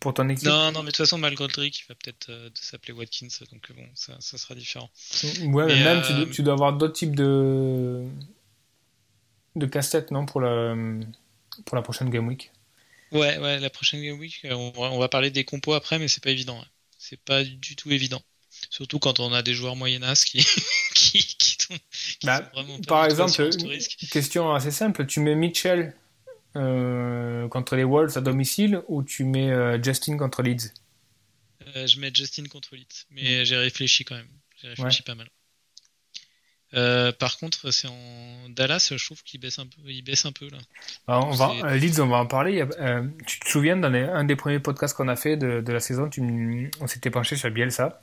Pour 0.06 0.14
ton 0.14 0.30
équipe 0.30 0.47
Non, 0.47 0.72
non, 0.72 0.80
mais 0.84 0.88
de 0.88 0.91
toute 0.91 0.97
façon, 0.97 1.18
Matt 1.18 1.34
Goldrich, 1.34 1.80
il 1.82 1.88
va 1.89 1.95
peut-être 1.95 2.30
euh, 2.30 2.49
s'appeler 2.53 2.93
Watkins, 2.93 3.28
donc 3.51 3.72
bon, 3.74 3.88
ça, 3.95 4.16
ça 4.20 4.38
sera 4.38 4.53
différent. 4.56 4.89
Ouais, 5.24 5.66
mais 5.66 5.76
Mais, 5.76 5.84
même 5.84 5.97
euh, 5.97 6.01
tu, 6.01 6.14
dois- 6.14 6.26
tu 6.28 6.43
dois 6.43 6.53
avoir 6.53 6.74
d'autres 6.78 6.93
types 6.93 7.16
de 7.16 8.03
de 9.56 9.66
casse-tête 9.66 10.12
non 10.12 10.26
pour 10.26 10.39
la 10.41 10.76
pour 11.66 11.76
la 11.76 11.82
prochaine 11.82 12.10
game 12.10 12.28
week. 12.28 12.51
Ouais, 13.12 13.38
ouais, 13.38 13.60
la 13.60 13.70
prochaine 13.70 14.01
Game 14.01 14.20
Week, 14.20 14.41
euh, 14.45 14.53
on 14.53 14.72
va, 14.72 14.91
on 14.91 14.99
va 14.99 15.08
parler 15.10 15.32
des 15.32 15.45
compos 15.45 15.74
après, 15.74 15.99
mais 15.99 16.08
c'est 16.08 16.24
pas 16.24 16.32
évident. 16.32 16.60
ouais. 16.60 16.66
C'est 16.97 17.20
pas 17.22 17.43
du 17.43 17.76
tout 17.76 17.91
évident. 17.91 18.22
Surtout 18.70 18.99
quand 18.99 19.20
on 19.20 19.34
a 19.34 19.41
des 19.41 19.53
joueurs 19.53 19.76
moyennas 19.76 20.24
qui, 20.26 20.39
qui, 20.95 21.20
qui, 21.38 21.58
qui 22.20 22.28
Bah, 22.28 22.38
sont 22.38 22.49
vraiment 22.53 22.80
pas 22.80 22.84
Par 22.88 23.06
exemple, 23.06 23.32
question 24.12 24.53
assez 24.53 24.72
simple, 24.72 25.06
tu 25.06 25.20
mets 25.20 25.36
Mitchell 25.36 25.95
euh, 26.56 27.47
contre 27.47 27.76
les 27.76 27.84
Wolves 27.84 28.18
à 28.18 28.22
domicile 28.22 28.82
ou 28.88 29.03
tu 29.03 29.24
mets 29.24 29.51
euh, 29.51 29.82
Justin 29.82 30.18
contre 30.18 30.41
Leeds? 30.43 30.72
Euh, 31.76 31.88
je 31.88 31.99
mets 31.99 32.12
Justin 32.14 32.43
contre 32.45 32.76
Leeds, 32.76 33.06
mais 33.12 33.45
j'ai 33.45 33.58
réfléchi 33.58 34.06
quand 34.06 34.16
même. 34.16 34.28
J'ai 34.62 34.70
réfléchi 34.70 35.01
Ouais. 35.01 35.06
pas 35.06 35.16
mal. 35.16 35.30
Par 37.20 37.38
contre, 37.38 37.72
c'est 37.72 37.88
en 37.88 38.49
Dallas, 38.49 38.91
je 38.95 39.06
trouve 39.06 39.24
qu'il 39.24 39.39
baisse 39.39 39.60
un 39.60 39.66
peu. 39.66 39.82
Il 39.89 40.01
baisse 40.03 40.26
un 40.26 40.34
peu 40.34 40.49
là. 40.49 40.58
Alors, 41.08 41.28
on 41.28 41.32
va, 41.32 41.76
Leeds, 41.78 42.01
on 42.01 42.08
va 42.08 42.18
en 42.18 42.26
parler. 42.26 42.62
A- 42.62 43.01
tu 43.26 43.39
te 43.39 43.47
souviens, 43.47 43.78
dans 43.78 43.89
les- 43.89 44.03
un 44.03 44.26
des 44.26 44.36
premiers 44.36 44.60
podcasts 44.60 44.95
qu'on 44.95 45.08
a 45.08 45.16
fait 45.16 45.38
de, 45.38 45.62
de 45.62 45.72
la 45.74 45.80
saison, 45.80 46.10
tu 46.10 46.70
on 46.82 46.88
s'était 46.88 47.12
penché 47.12 47.38
sur 47.38 47.49
Bielsa. 47.49 48.01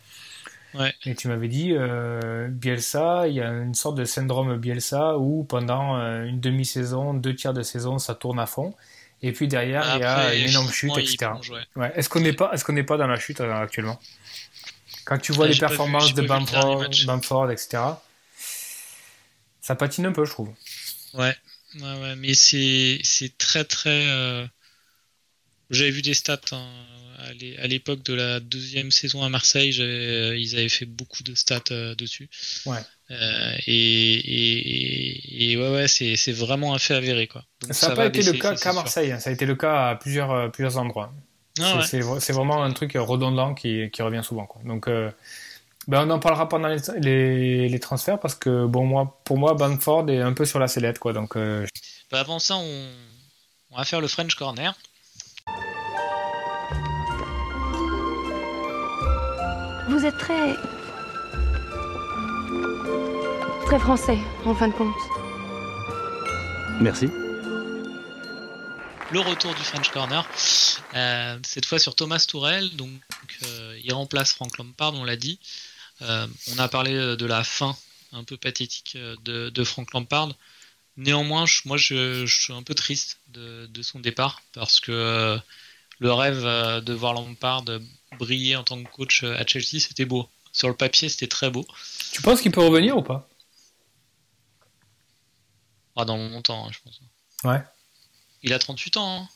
Ouais. 0.75 0.95
Et 1.05 1.15
tu 1.15 1.29
m'avais 1.29 1.49
dit, 1.49 1.73
euh, 1.73 2.49
Bielsa, 2.49 3.29
il 3.29 3.35
y 3.35 3.41
a 3.41 3.51
une 3.51 3.75
sorte 3.75 3.97
de 3.97 4.05
syndrome 4.05 4.57
Bielsa 4.57 5.19
où 5.19 5.45
pendant 5.45 5.99
euh, 5.99 6.25
une 6.25 6.41
demi-saison, 6.41 7.13
deux 7.15 7.35
tiers 7.35 7.53
de 7.53 7.63
saison, 7.63 7.99
ça 7.99 8.15
tourne 8.15 8.39
à 8.41 8.47
fond. 8.47 8.75
Et 9.21 9.33
puis 9.33 9.47
derrière, 9.49 9.85
il 9.97 10.01
y 10.01 10.05
a 10.05 10.35
une 10.35 10.49
énorme 10.49 10.71
chute, 10.71 10.97
etc. 10.99 11.17
plonge, 11.19 11.51
ouais. 11.51 11.61
Ouais. 11.77 11.93
Est-ce 11.95 12.09
qu'on 12.09 12.21
n'est 12.21 12.33
pas, 12.33 12.51
est-ce 12.53 12.65
qu'on 12.65 12.73
n'est 12.73 12.83
pas 12.83 12.97
dans 12.97 13.07
la 13.07 13.19
chute 13.19 13.41
euh, 13.41 13.55
actuellement? 13.55 14.01
Quand 15.05 15.19
tu 15.19 15.33
vois 15.33 15.47
les 15.47 15.53
vu- 15.55 15.61
performances 15.61 16.15
de 16.15 16.23
Bamford. 16.23 16.89
Bamford, 17.07 17.51
etc., 17.51 17.83
ça 19.61 19.75
patine 19.77 20.07
un 20.07 20.13
peu, 20.13 20.25
je 20.25 20.31
trouve. 20.33 20.51
Ouais, 21.15 21.37
ouais, 21.77 22.01
ouais, 22.01 22.17
mais 22.17 22.35
c'est 22.35 22.99
c'est 23.05 23.37
très 23.39 23.65
très. 23.65 24.09
euh, 24.09 24.47
J'avais 25.71 25.91
vu 25.91 26.03
des 26.03 26.15
stats 26.15 26.41
hein, 26.53 26.67
à 27.33 27.35
l'é- 27.35 27.59
à 27.59 27.67
l'époque 27.67 28.03
de 28.05 28.15
la 28.15 28.41
deuxième 28.41 28.91
saison 28.91 29.23
à 29.25 29.29
Marseille, 29.29 29.75
euh, 29.81 30.37
ils 30.37 30.55
avaient 30.57 30.69
fait 30.69 30.85
beaucoup 30.87 31.23
de 31.23 31.35
stats 31.35 31.61
euh, 31.71 31.95
dessus. 31.95 32.29
Ouais. 32.67 32.79
Euh, 33.11 33.53
et, 33.67 34.15
et, 34.15 35.45
et, 35.49 35.53
et 35.53 35.57
ouais, 35.57 35.71
ouais, 35.71 35.89
c'est 35.89 36.33
vraiment 36.33 36.75
un 36.75 36.79
fait 36.79 36.95
avéré 36.95 37.27
quoi. 37.27 37.45
Donc 37.61 37.75
Ça 37.75 37.89
n'a 37.89 37.97
pas 37.97 38.07
été 38.07 38.23
le 38.23 38.33
cas 38.33 38.55
qu'à. 38.57 38.73
Marseille, 38.73 39.13
hein. 39.13 39.19
ça 39.21 39.31
a 39.31 39.33
été 39.33 39.45
le 39.47 39.55
cas 39.57 39.89
à 39.91 39.95
plusieurs, 39.97 40.51
plusieurs 40.53 40.79
endroits. 40.79 41.13
Ah 41.61 41.83
C'est- 41.87 42.03
ouais. 42.03 42.19
vraiment 42.33 42.63
un 42.63 42.73
truc 42.73 42.93
redondant 42.95 43.55
qui, 43.55 43.91
qui 43.91 44.01
revient 44.03 44.23
souvent. 44.25 44.47
Quoi. 44.47 44.63
Donc, 44.65 44.89
euh, 44.89 45.11
ben 45.89 46.07
on 46.07 46.11
en 46.11 46.19
parlera 46.19 46.49
pendant 46.49 46.69
les, 46.69 46.79
les, 47.01 47.69
les 47.69 47.81
transferts 47.81 48.21
parce 48.21 48.35
que 48.35 48.65
bon, 48.67 48.87
moi, 48.87 49.21
pour 49.25 49.37
moi, 49.37 49.53
Bamford 49.55 50.09
est 50.09 50.21
un 50.21 50.33
peu 50.33 50.47
sur 50.47 50.59
la 50.59 50.69
sellette. 50.69 50.99
Quoi. 50.99 51.13
Donc, 51.13 51.37
euh, 51.37 51.67
Bah, 52.11 52.21
avant 52.21 52.39
ça, 52.39 52.57
on... 52.57 52.89
on 53.73 53.77
va 53.77 53.85
faire 53.85 54.01
le 54.01 54.09
French 54.09 54.35
Corner. 54.37 54.75
Vous 60.03 60.09
êtes 60.09 60.19
très. 60.19 60.57
très 63.67 63.79
français, 63.79 64.19
en 64.45 64.53
fin 64.53 64.67
de 64.67 64.73
compte. 64.73 64.93
Merci. 66.81 67.07
le 69.13 69.21
retour 69.21 69.55
du 69.55 69.63
French 69.63 69.91
Corner, 69.93 70.29
euh, 70.97 71.39
cette 71.45 71.67
fois 71.67 71.79
sur 71.79 71.95
Thomas 71.95 72.25
Tourel, 72.29 72.75
donc 72.75 72.91
euh, 73.45 73.79
il 73.85 73.95
remplace 73.95 74.33
Frank 74.33 74.59
Lampard, 74.59 74.95
on 74.95 75.05
l'a 75.05 75.15
dit. 75.15 75.39
Euh, 76.01 76.27
on 76.53 76.59
a 76.59 76.67
parlé 76.67 76.95
de 77.17 77.27
la 77.27 77.45
fin 77.45 77.77
un 78.11 78.25
peu 78.25 78.37
pathétique 78.37 78.99
de, 79.25 79.51
de 79.51 79.63
Frank 79.63 79.93
Lampard. 79.93 80.31
Néanmoins, 80.97 81.47
je- 81.47 81.61
moi 81.67 81.77
je, 81.77 82.27
je 82.27 82.41
suis 82.43 82.53
un 82.53 82.65
peu 82.65 82.75
triste 82.75 83.21
de, 83.29 83.67
de 83.67 83.83
son 83.83 84.01
départ 84.01 84.43
parce 84.53 84.81
que 84.81 84.91
euh, 84.91 85.39
le 86.01 86.13
rêve 86.13 86.43
de 86.83 86.93
voir 86.93 87.13
Lampard 87.13 87.63
briller 88.19 88.57
en 88.57 88.65
tant 88.65 88.83
que 88.83 88.91
coach 88.91 89.25
euh, 89.25 89.37
à 89.37 89.47
Chelsea, 89.47 89.81
c'était 89.81 90.05
beau. 90.05 90.29
Sur 90.53 90.69
le 90.69 90.75
papier, 90.77 91.09
c'était 91.09 91.29
très 91.29 91.51
beau. 91.51 91.67
tu 92.13 92.21
penses 92.23 92.41
qu'il 92.43 92.53
peut 92.53 92.61
revenir 92.63 92.97
ou 92.97 93.03
pas? 93.03 93.29
Ah, 95.97 96.05
dans 96.05 96.17
longtemps, 96.17 96.67
hein, 96.67 96.71
je 96.73 96.79
pense. 96.85 97.01
Ouais. 97.45 97.63
Il 98.43 98.53
a 98.53 98.59
38 98.59 98.97
ans. 98.97 99.23
hein. 99.23 99.29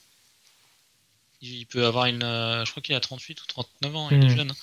Il 1.43 1.67
peut 1.67 1.85
avoir 1.87 2.07
une. 2.07 2.23
euh, 2.23 2.65
je 2.65 2.71
crois 2.71 2.83
qu'il 2.83 2.95
a 2.95 3.01
38 3.01 3.41
ou 3.43 3.47
39 3.47 3.95
ans, 3.97 4.11
il 4.11 4.17
est 4.25 4.29
Mhm. 4.29 4.37
jeune. 4.37 4.51
hein. 4.51 4.57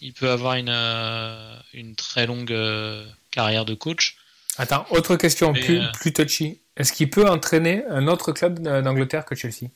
Il 0.00 0.12
peut 0.14 0.30
avoir 0.30 0.54
une, 0.54 0.70
euh, 0.70 1.56
une 1.74 1.94
très 1.94 2.26
longue 2.26 2.52
euh, 2.52 3.06
carrière 3.30 3.64
de 3.64 3.74
coach. 3.74 4.16
Attends, 4.56 4.86
autre 4.90 5.16
question 5.16 5.52
plus, 5.52 5.80
plus 5.94 6.12
touchy. 6.12 6.60
Est-ce 6.76 6.92
qu'il 6.92 7.10
peut 7.10 7.28
entraîner 7.28 7.84
un 7.86 8.08
autre 8.08 8.32
club 8.32 8.60
d'Angleterre 8.60 9.24
que 9.24 9.34
Chelsea? 9.34 9.68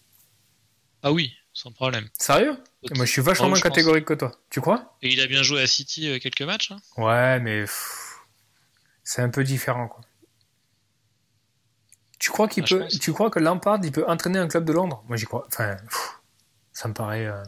Ah 1.02 1.12
oui, 1.12 1.32
sans 1.54 1.72
problème. 1.72 2.06
Sérieux? 2.18 2.56
Moi, 2.94 3.06
je 3.06 3.10
suis 3.10 3.22
vachement 3.22 3.46
moins 3.48 3.54
pense. 3.54 3.62
catégorique 3.62 4.04
que 4.04 4.14
toi. 4.14 4.32
Tu 4.50 4.60
crois? 4.60 4.96
Et 5.00 5.10
il 5.12 5.20
a 5.20 5.26
bien 5.26 5.42
joué 5.42 5.62
à 5.62 5.66
City 5.66 6.08
euh, 6.08 6.18
quelques 6.18 6.42
matchs. 6.42 6.72
hein. 6.72 6.80
Ouais, 6.98 7.40
mais 7.40 7.64
c'est 9.02 9.22
un 9.22 9.30
peu 9.30 9.42
différent, 9.44 9.88
quoi. 9.88 10.02
Tu 12.18 12.30
crois 12.30 12.48
qu'il 12.48 12.64
Ah, 12.64 12.68
peut, 12.68 12.86
tu 13.00 13.12
crois 13.12 13.30
que 13.30 13.38
Lampard, 13.38 13.78
il 13.82 13.92
peut 13.92 14.06
entraîner 14.08 14.38
un 14.38 14.48
club 14.48 14.64
de 14.64 14.72
Londres? 14.72 15.02
Moi, 15.08 15.16
j'y 15.16 15.24
crois. 15.26 15.44
Enfin, 15.48 15.76
pff, 15.76 16.20
ça 16.72 16.88
me 16.88 16.94
paraît. 16.94 17.26
euh, 17.26 17.42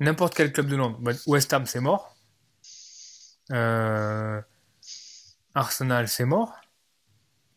N'importe 0.00 0.34
quel 0.34 0.52
club 0.52 0.66
de 0.66 0.76
Londres. 0.76 0.98
Bah, 1.00 1.12
West 1.26 1.52
Ham, 1.52 1.66
c'est 1.66 1.80
mort. 1.80 2.16
Euh, 3.52 4.40
Arsenal, 5.54 6.08
c'est 6.08 6.24
mort. 6.24 6.52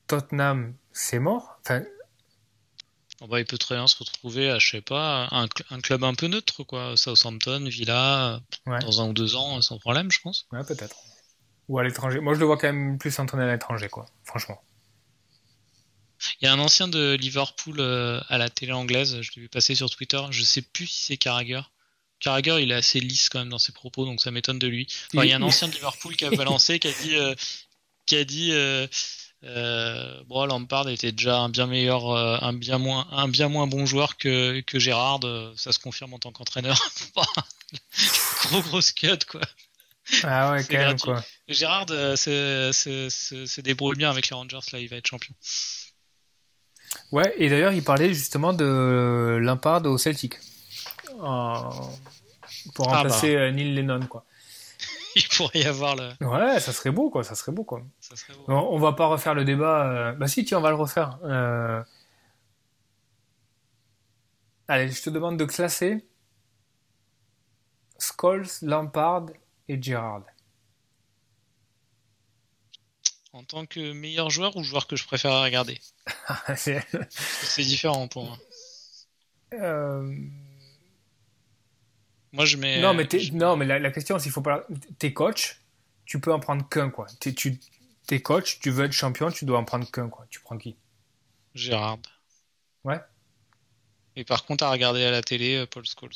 Tottenham, 0.05 0.76
c'est 0.93 1.20
mort. 1.20 1.60
Enfin, 1.62 1.84
Bon, 3.20 3.28
bah, 3.28 3.39
il 3.39 3.45
peut 3.45 3.57
très 3.57 3.76
bien 3.76 3.88
se 3.88 3.97
retrouver 3.97 4.49
à, 4.51 4.59
je 4.59 4.70
sais 4.70 4.82
pas, 4.82 5.28
un, 5.32 5.45
cl- 5.47 5.65
un 5.72 5.82
club 5.82 6.03
un 6.03 6.13
peu 6.13 6.28
neutre, 6.28 6.63
quoi. 6.63 6.95
Southampton, 6.95 7.65
Villa, 7.65 8.41
ouais, 8.68 8.80
dans 8.80 9.01
un 9.01 9.09
ou 9.09 9.13
deux 9.13 9.36
ans, 9.36 9.59
sans 9.61 9.80
problème, 9.80 10.11
je 10.11 10.20
pense. 10.22 10.45
ouais 10.51 10.63
peut-être. 10.63 10.95
Ou 11.68 11.80
à 11.80 11.84
l'étranger. 11.84 12.20
Moi, 12.20 12.36
je 12.36 12.39
le 12.39 12.45
vois 12.45 12.57
quand 12.57 12.72
même 12.72 12.97
plus 12.97 13.18
entraîner 13.20 13.43
à 13.43 13.51
l'étranger, 13.51 13.89
quoi. 13.89 14.05
Franchement. 14.24 14.61
Il 16.41 16.45
y 16.45 16.47
a 16.47 16.53
un 16.53 16.59
ancien 16.59 16.88
de 16.88 17.13
Liverpool 17.13 17.80
euh, 17.80 18.20
à 18.30 18.38
la 18.38 18.49
télé 18.49 18.72
anglaise, 18.72 19.22
je 19.22 19.32
l'ai 19.36 19.43
vu 19.43 19.49
passer 19.49 19.76
sur 19.76 19.89
Twitter, 19.89 20.22
je 20.32 20.43
sais 20.43 20.61
plus 20.61 20.88
si 20.88 21.05
c'est 21.05 21.18
Carragher. 21.18 21.61
Carragher, 22.20 22.57
il 22.61 22.72
est 22.72 22.76
assez 22.76 22.99
lisse 22.99 23.30
quand 23.30 23.39
même 23.39 23.49
dans 23.49 23.59
ses 23.59 23.72
propos, 23.72 24.05
donc 24.05 24.22
ça 24.22 24.32
m'étonne 24.32 24.57
de 24.57 24.68
lui. 24.68 24.88
Enfin, 25.13 25.26
il 25.26 25.30
y 25.30 25.34
a 25.34 25.38
un 25.38 25.41
ancien 25.43 25.68
de 25.68 25.74
Liverpool 25.74 26.15
qui 26.15 26.26
a 26.26 26.32
balancé, 26.32 26.80
qui 26.80 26.88
a 26.88 26.91
dit, 26.91 27.15
euh, 27.15 27.36
qui 28.07 28.15
a 28.15 28.24
dit, 28.24 28.51
euh, 28.53 28.88
euh, 29.43 30.23
bon, 30.25 30.45
Lampard 30.45 30.89
était 30.89 31.11
déjà 31.11 31.38
un 31.38 31.49
bien 31.49 31.67
meilleur, 31.67 32.09
euh, 32.09 32.38
un 32.41 32.53
bien 32.53 32.77
moins, 32.77 33.07
un 33.11 33.27
bien 33.27 33.49
moins 33.49 33.67
bon 33.67 33.85
joueur 33.85 34.17
que 34.17 34.61
que 34.61 34.79
Gérard. 34.79 35.19
euh, 35.23 35.53
ça 35.55 35.71
se 35.71 35.79
confirme 35.79 36.13
en 36.13 36.19
tant 36.19 36.31
qu'entraîneur. 36.31 36.77
gros 38.49 38.61
grosse 38.61 38.91
cut 38.91 39.19
quoi. 39.29 39.41
Ah 40.23 40.51
ouais, 40.51 40.63
quand 40.63 40.77
même, 40.77 40.99
quoi. 40.99 41.23
Gérard 41.47 41.85
euh, 41.89 42.15
se, 42.15 43.61
débrouille 43.61 43.97
bien 43.97 44.09
avec 44.09 44.29
les 44.29 44.35
Rangers 44.35 44.59
là, 44.71 44.79
il 44.79 44.88
va 44.88 44.97
être 44.97 45.07
champion. 45.07 45.33
Ouais, 47.11 47.33
et 47.38 47.49
d'ailleurs, 47.49 47.73
il 47.73 47.83
parlait 47.83 48.13
justement 48.13 48.53
de 48.53 49.38
Lampard 49.41 49.85
au 49.85 49.97
Celtic. 49.97 50.35
Pour 51.09 51.19
Ah 51.25 52.97
remplacer 52.97 53.35
euh, 53.35 53.51
Neil 53.51 53.73
Lennon, 53.73 54.05
quoi. 54.07 54.25
Il 55.20 55.28
pourrait 55.30 55.59
y 55.59 55.65
avoir 55.65 55.95
le. 55.95 56.09
Ouais, 56.22 56.59
ça 56.59 56.72
serait 56.74 56.91
beau, 56.91 57.09
quoi. 57.09 57.24
Ça 57.24 57.36
serait 57.36 57.51
beau, 57.51 57.63
quoi. 57.63 57.82
Ça 57.99 58.15
serait 58.15 58.34
beau. 58.34 58.45
On, 58.47 58.53
on 58.53 58.78
va 58.80 58.93
pas 58.93 59.07
refaire 59.07 59.34
le 59.34 59.43
débat. 59.45 59.86
euh, 59.91 60.11
Bah 60.13 60.28
si, 60.28 60.45
tiens, 60.45 60.59
on 60.59 60.61
va 60.61 60.70
le 60.70 60.76
refaire. 60.76 61.20
Euh, 61.24 61.84
Allez, 64.68 64.89
je 64.91 65.01
te 65.01 65.09
demande 65.09 65.38
de 65.38 65.45
classer 65.45 66.05
Scholes, 67.99 68.47
Lampard 68.61 69.28
et 69.68 69.82
Gerrard. 69.82 70.24
En 73.34 73.43
tant 73.43 73.65
que 73.65 73.91
meilleur 73.93 74.30
joueur 74.30 74.55
ou 74.57 74.63
joueur 74.63 74.88
que 74.88 74.95
je 74.95 75.05
préfère 75.05 75.41
regarder? 75.41 75.80
C'est- 76.55 76.86
C'est 77.09 77.63
différent 77.63 78.07
pour 78.07 78.26
moi. 78.26 78.38
Euh, 79.53 80.13
Moi 82.34 82.45
je 82.45 82.57
mets. 82.57 82.82
Non, 82.82 82.93
mais, 82.93 83.07
t'es- 83.07 83.19
je- 83.19 83.34
non, 83.34 83.55
mais 83.55 83.65
la, 83.65 83.80
la 83.80 83.91
question, 83.91 84.19
faut 84.19 84.41
pas. 84.41 84.65
T'es 84.99 85.13
coach, 85.13 85.61
tu 86.05 86.19
peux 86.19 86.34
en 86.34 86.39
prendre 86.39 86.67
qu'un, 86.67 86.89
quoi. 86.89 87.07
T'es, 87.19 87.34
tu, 87.34 87.59
t'es 88.05 88.21
coach, 88.21 88.59
tu 88.59 88.69
veux 88.69 88.86
être 88.86 88.91
champion, 88.91 89.32
tu 89.32 89.45
dois 89.45 89.59
en 89.59 89.63
prendre 89.63 89.89
qu'un, 89.89 90.09
quoi. 90.09 90.25
Tu 90.30 90.39
prends 90.41 90.57
qui? 90.57 90.78
Gérard. 91.55 91.99
Ouais. 92.84 92.99
Et 94.15 94.23
par 94.23 94.45
contre, 94.45 94.63
à 94.63 94.71
regarder 94.71 95.03
à 95.03 95.11
la 95.11 95.21
télé, 95.21 95.65
Paul 95.67 95.86
Scholes. 95.86 96.09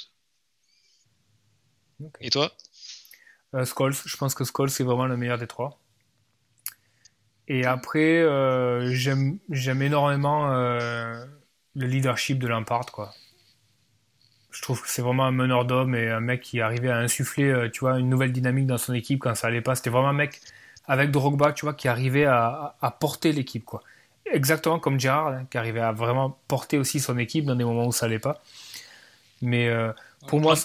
Et 2.19 2.29
toi? 2.29 2.51
Euh, 3.55 3.65
Scholes, 3.65 3.93
je 3.93 4.17
pense 4.17 4.33
que 4.33 4.43
Scholes 4.43 4.69
c'est 4.69 4.83
vraiment 4.83 5.05
le 5.05 5.17
meilleur 5.17 5.37
des 5.37 5.47
trois. 5.47 5.79
Et 7.47 7.65
après, 7.65 8.19
euh, 8.21 8.89
j'aime 8.93 9.39
énormément 9.81 10.51
euh, 10.53 11.25
le 11.75 11.87
leadership 11.87 12.39
de 12.39 12.47
Lampard, 12.47 12.85
quoi. 12.87 13.13
Je 14.51 14.61
trouve 14.61 14.81
que 14.81 14.89
c'est 14.89 15.01
vraiment 15.01 15.25
un 15.25 15.31
meneur 15.31 15.65
d'hommes 15.65 15.95
et 15.95 16.09
un 16.09 16.19
mec 16.19 16.41
qui 16.41 16.61
arrivait 16.61 16.89
à 16.89 16.97
insuffler, 16.97 17.45
euh, 17.49 17.69
tu 17.69 17.79
vois, 17.81 17.97
une 17.99 18.09
nouvelle 18.09 18.33
dynamique 18.33 18.67
dans 18.67 18.77
son 18.77 18.93
équipe 18.93 19.19
quand 19.19 19.33
ça 19.33 19.47
allait 19.47 19.61
pas. 19.61 19.75
C'était 19.75 19.89
vraiment 19.89 20.09
un 20.09 20.13
mec 20.13 20.41
avec 20.85 21.11
Drogba, 21.11 21.53
tu 21.53 21.65
vois, 21.65 21.73
qui 21.73 21.87
arrivait 21.87 22.25
à, 22.25 22.75
à 22.81 22.91
porter 22.91 23.31
l'équipe, 23.31 23.63
quoi. 23.63 23.81
Exactement 24.25 24.79
comme 24.79 24.99
Gérard, 24.99 25.27
hein, 25.29 25.47
qui 25.49 25.57
arrivait 25.57 25.81
à 25.81 25.91
vraiment 25.91 26.37
porter 26.47 26.77
aussi 26.77 26.99
son 26.99 27.17
équipe 27.17 27.45
dans 27.45 27.55
des 27.55 27.63
moments 27.63 27.87
où 27.87 27.91
ça 27.91 28.05
allait 28.05 28.19
pas. 28.19 28.41
Mais 29.41 29.67
euh, 29.67 29.91
pour 30.27 30.39
moi, 30.39 30.55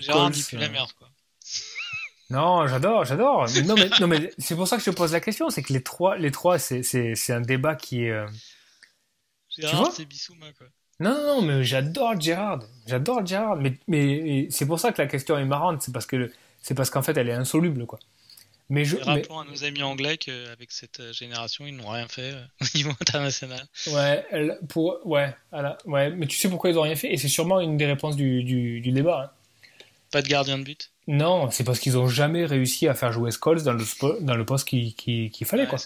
Gérard 0.00 0.30
dit 0.30 0.42
plus 0.42 0.56
la 0.56 0.68
merde, 0.68 0.90
quoi. 0.98 1.08
Non, 2.30 2.66
j'adore, 2.66 3.04
j'adore. 3.04 3.46
Non, 3.66 3.74
mais, 3.74 3.90
non, 4.00 4.06
mais 4.06 4.32
c'est 4.38 4.56
pour 4.56 4.66
ça 4.66 4.76
que 4.76 4.82
je 4.82 4.90
te 4.90 4.96
pose 4.96 5.12
la 5.12 5.20
question. 5.20 5.50
C'est 5.50 5.62
que 5.62 5.72
les 5.72 5.82
trois, 5.82 6.16
les 6.16 6.30
trois, 6.30 6.58
c'est, 6.58 6.82
c'est, 6.82 7.14
c'est 7.14 7.32
un 7.32 7.42
débat 7.42 7.74
qui 7.74 8.04
est. 8.04 8.10
Euh... 8.10 8.26
Gérard, 9.50 9.92
c'est 9.92 10.06
Bissouma, 10.06 10.46
quoi. 10.56 10.66
Non, 11.00 11.10
non, 11.14 11.40
non, 11.40 11.42
mais 11.42 11.64
j'adore 11.64 12.20
Gérard. 12.20 12.60
J'adore 12.86 13.24
Gérard. 13.26 13.56
Mais, 13.56 13.74
mais 13.88 14.46
c'est 14.50 14.66
pour 14.66 14.78
ça 14.80 14.92
que 14.92 15.02
la 15.02 15.08
question 15.08 15.36
est 15.38 15.44
marrante. 15.44 15.82
C'est 15.82 15.92
parce 15.92 16.06
que 16.06 16.30
c'est 16.62 16.74
parce 16.74 16.90
qu'en 16.90 17.02
fait, 17.02 17.16
elle 17.16 17.28
est 17.28 17.32
insoluble, 17.32 17.86
quoi. 17.86 17.98
Mais 18.70 18.84
je. 18.84 18.96
rappelons 18.96 19.40
à 19.40 19.44
nos 19.44 19.64
amis 19.64 19.82
anglais 19.82 20.16
qu'avec 20.16 20.72
cette 20.72 21.00
euh, 21.00 21.12
génération, 21.12 21.66
ils 21.66 21.76
n'ont 21.76 21.90
rien 21.90 22.08
fait 22.08 22.32
euh, 22.32 22.42
au 22.62 22.76
niveau 22.76 22.90
international. 23.00 23.62
Ouais, 23.88 24.24
elle, 24.30 24.58
pour, 24.68 25.00
ouais, 25.04 25.34
ouais, 25.84 26.10
mais 26.10 26.26
tu 26.26 26.38
sais 26.38 26.48
pourquoi 26.48 26.70
ils 26.70 26.76
n'ont 26.76 26.82
rien 26.82 26.96
fait? 26.96 27.12
Et 27.12 27.18
c'est 27.18 27.28
sûrement 27.28 27.60
une 27.60 27.76
des 27.76 27.86
réponses 27.86 28.16
du, 28.16 28.42
du, 28.42 28.80
du 28.80 28.90
débat. 28.90 29.24
Hein. 29.24 29.30
Pas 30.10 30.22
de 30.22 30.28
gardien 30.28 30.58
de 30.58 30.62
but? 30.62 30.92
Non, 31.06 31.50
c'est 31.50 31.64
parce 31.64 31.78
qu'ils 31.78 31.94
n'ont 31.94 32.08
jamais 32.08 32.46
réussi 32.46 32.88
à 32.88 32.94
faire 32.94 33.12
jouer 33.12 33.30
Scholes 33.30 33.62
dans 33.62 33.74
le, 33.74 33.84
dans 34.22 34.36
le 34.36 34.46
poste 34.46 34.66
qu'il 34.66 34.94
fallait. 35.44 35.66
quoi. 35.66 35.78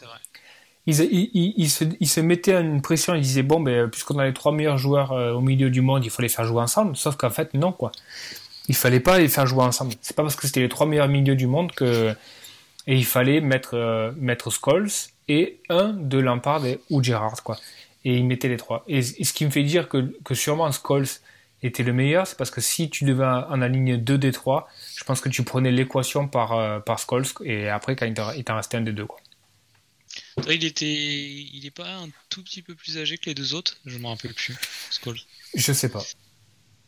Ils, 0.90 1.68
se, 1.68 2.20
mettaient 2.20 2.54
une 2.54 2.80
pression, 2.80 3.14
ils 3.14 3.20
disaient 3.20 3.42
bon, 3.42 3.60
ben, 3.60 3.90
puisqu'on 3.90 4.18
a 4.18 4.24
les 4.24 4.32
trois 4.32 4.52
meilleurs 4.52 4.78
joueurs 4.78 5.12
euh, 5.12 5.32
au 5.32 5.42
milieu 5.42 5.68
du 5.68 5.82
monde, 5.82 6.02
il 6.02 6.10
faut 6.10 6.22
les 6.22 6.30
faire 6.30 6.46
jouer 6.46 6.62
ensemble. 6.62 6.96
Sauf 6.96 7.16
qu'en 7.16 7.28
fait, 7.28 7.52
non, 7.52 7.72
quoi. 7.72 7.92
Il 8.68 8.74
fallait 8.74 9.00
pas 9.00 9.18
les 9.18 9.28
faire 9.28 9.46
jouer 9.46 9.64
ensemble. 9.64 9.92
C'est 10.00 10.16
pas 10.16 10.22
parce 10.22 10.34
que 10.34 10.46
c'était 10.46 10.60
les 10.60 10.68
trois 10.70 10.86
meilleurs 10.86 11.08
milieux 11.08 11.36
du 11.36 11.46
monde 11.46 11.72
que. 11.72 12.14
Et 12.86 12.96
il 12.96 13.04
fallait 13.04 13.42
mettre, 13.42 13.74
euh, 13.74 14.12
et 15.28 15.60
un 15.68 15.92
de 15.92 16.18
Lampard 16.18 16.62
ou 16.88 17.02
Gerrard, 17.02 17.42
quoi. 17.42 17.58
Et 18.06 18.16
ils 18.16 18.24
mettaient 18.24 18.48
les 18.48 18.56
trois. 18.56 18.82
Et, 18.88 19.02
ce 19.02 19.32
qui 19.34 19.44
me 19.44 19.50
fait 19.50 19.64
dire 19.64 19.90
que, 19.90 20.10
sûrement 20.32 20.70
Scholes 20.72 21.04
était 21.62 21.82
le 21.82 21.92
meilleur, 21.92 22.26
c'est 22.26 22.38
parce 22.38 22.50
que 22.50 22.62
si 22.62 22.88
tu 22.88 23.04
devais 23.04 23.26
en 23.26 23.60
aligner 23.60 23.98
deux 23.98 24.16
des 24.16 24.32
trois, 24.32 24.68
je 24.96 25.04
pense 25.04 25.20
que 25.20 25.28
tu 25.28 25.42
prenais 25.42 25.70
l'équation 25.70 26.28
par, 26.28 26.54
euh, 26.54 26.80
et 27.44 27.68
après, 27.68 27.94
quand 27.94 28.06
il 28.06 28.44
t'en 28.44 28.56
restait 28.56 28.78
un 28.78 28.82
des 28.82 28.92
deux. 28.92 29.04
Quoi. 29.04 29.18
Il 30.46 30.64
était, 30.64 30.86
il 30.86 31.64
est 31.64 31.70
pas 31.70 31.96
un 31.96 32.08
tout 32.28 32.42
petit 32.42 32.62
peu 32.62 32.74
plus 32.74 32.98
âgé 32.98 33.18
que 33.18 33.26
les 33.26 33.34
deux 33.34 33.54
autres 33.54 33.76
Je 33.84 33.98
m'en 33.98 34.10
rappelle 34.10 34.34
plus. 34.34 34.56
Scholes. 34.90 35.20
Je 35.54 35.72
sais 35.72 35.88
pas. 35.88 36.04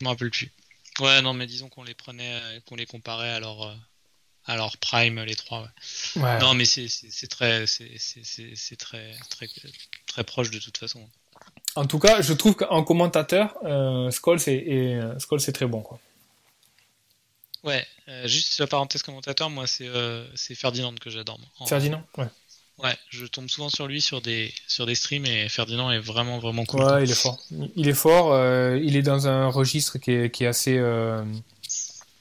Je 0.01 0.05
m'en 0.05 0.11
rappelle 0.11 0.31
plus. 0.31 0.51
Ouais, 1.01 1.23
non, 1.23 1.33
mais 1.33 1.47
disons 1.47 1.69
qu'on 1.69 1.85
les 1.85 1.95
prenait, 1.95 2.41
euh, 2.41 2.61
qu'on 2.67 2.77
les 2.77 2.87
comparait 2.87 3.31
à 3.31 3.41
leur, 3.41 3.63
euh, 3.63 3.75
à 4.47 4.57
leur 4.57 4.77
prime, 4.79 5.21
les 5.21 5.37
trois. 5.37 5.69
Ouais. 6.17 6.39
Non, 6.41 6.55
mais 6.55 6.65
c'est 6.65 6.89
très, 7.29 7.67
c'est 7.67 8.77
très, 8.77 9.15
très, 9.31 9.49
très 10.07 10.25
proche 10.25 10.51
de 10.51 10.59
toute 10.59 10.79
façon. 10.79 11.09
En 11.77 11.87
tout 11.87 11.99
cas, 11.99 12.21
je 12.21 12.33
trouve 12.33 12.57
qu'en 12.57 12.83
commentateur, 12.83 13.57
euh, 13.65 14.11
Scholes 14.11 14.41
est, 14.49 14.69
est, 14.69 15.53
très 15.53 15.67
bon. 15.67 15.83
Quoi. 15.83 16.01
Ouais, 17.63 17.87
euh, 18.09 18.27
juste 18.27 18.59
la 18.59 18.67
parenthèse 18.67 19.03
commentateur, 19.03 19.51
moi 19.51 19.67
c'est 19.67 19.87
euh, 19.87 20.25
Ferdinand 20.55 20.95
que 20.95 21.11
j'adore. 21.11 21.39
Ferdinand, 21.67 22.03
ouais. 22.17 22.29
Ouais, 22.83 22.97
je 23.11 23.27
tombe 23.27 23.49
souvent 23.49 23.69
sur 23.69 23.87
lui 23.87 24.01
sur 24.01 24.21
des, 24.21 24.53
sur 24.67 24.87
des 24.87 24.95
streams 24.95 25.27
et 25.27 25.49
Ferdinand 25.49 25.91
est 25.91 25.99
vraiment 25.99 26.39
vraiment 26.39 26.65
cool. 26.65 26.83
Ouais, 26.83 27.05
il 27.05 27.11
est 27.11 27.15
fort. 27.15 27.39
Il 27.77 27.89
est 27.89 27.95
fort, 27.95 28.33
euh, 28.33 28.81
il 28.83 28.97
est 28.97 29.03
dans 29.03 29.29
un 29.29 29.49
registre 29.49 29.99
qui 29.99 30.13
est, 30.13 30.31
qui 30.31 30.45
est 30.45 30.47
assez, 30.47 30.79
euh, 30.79 31.23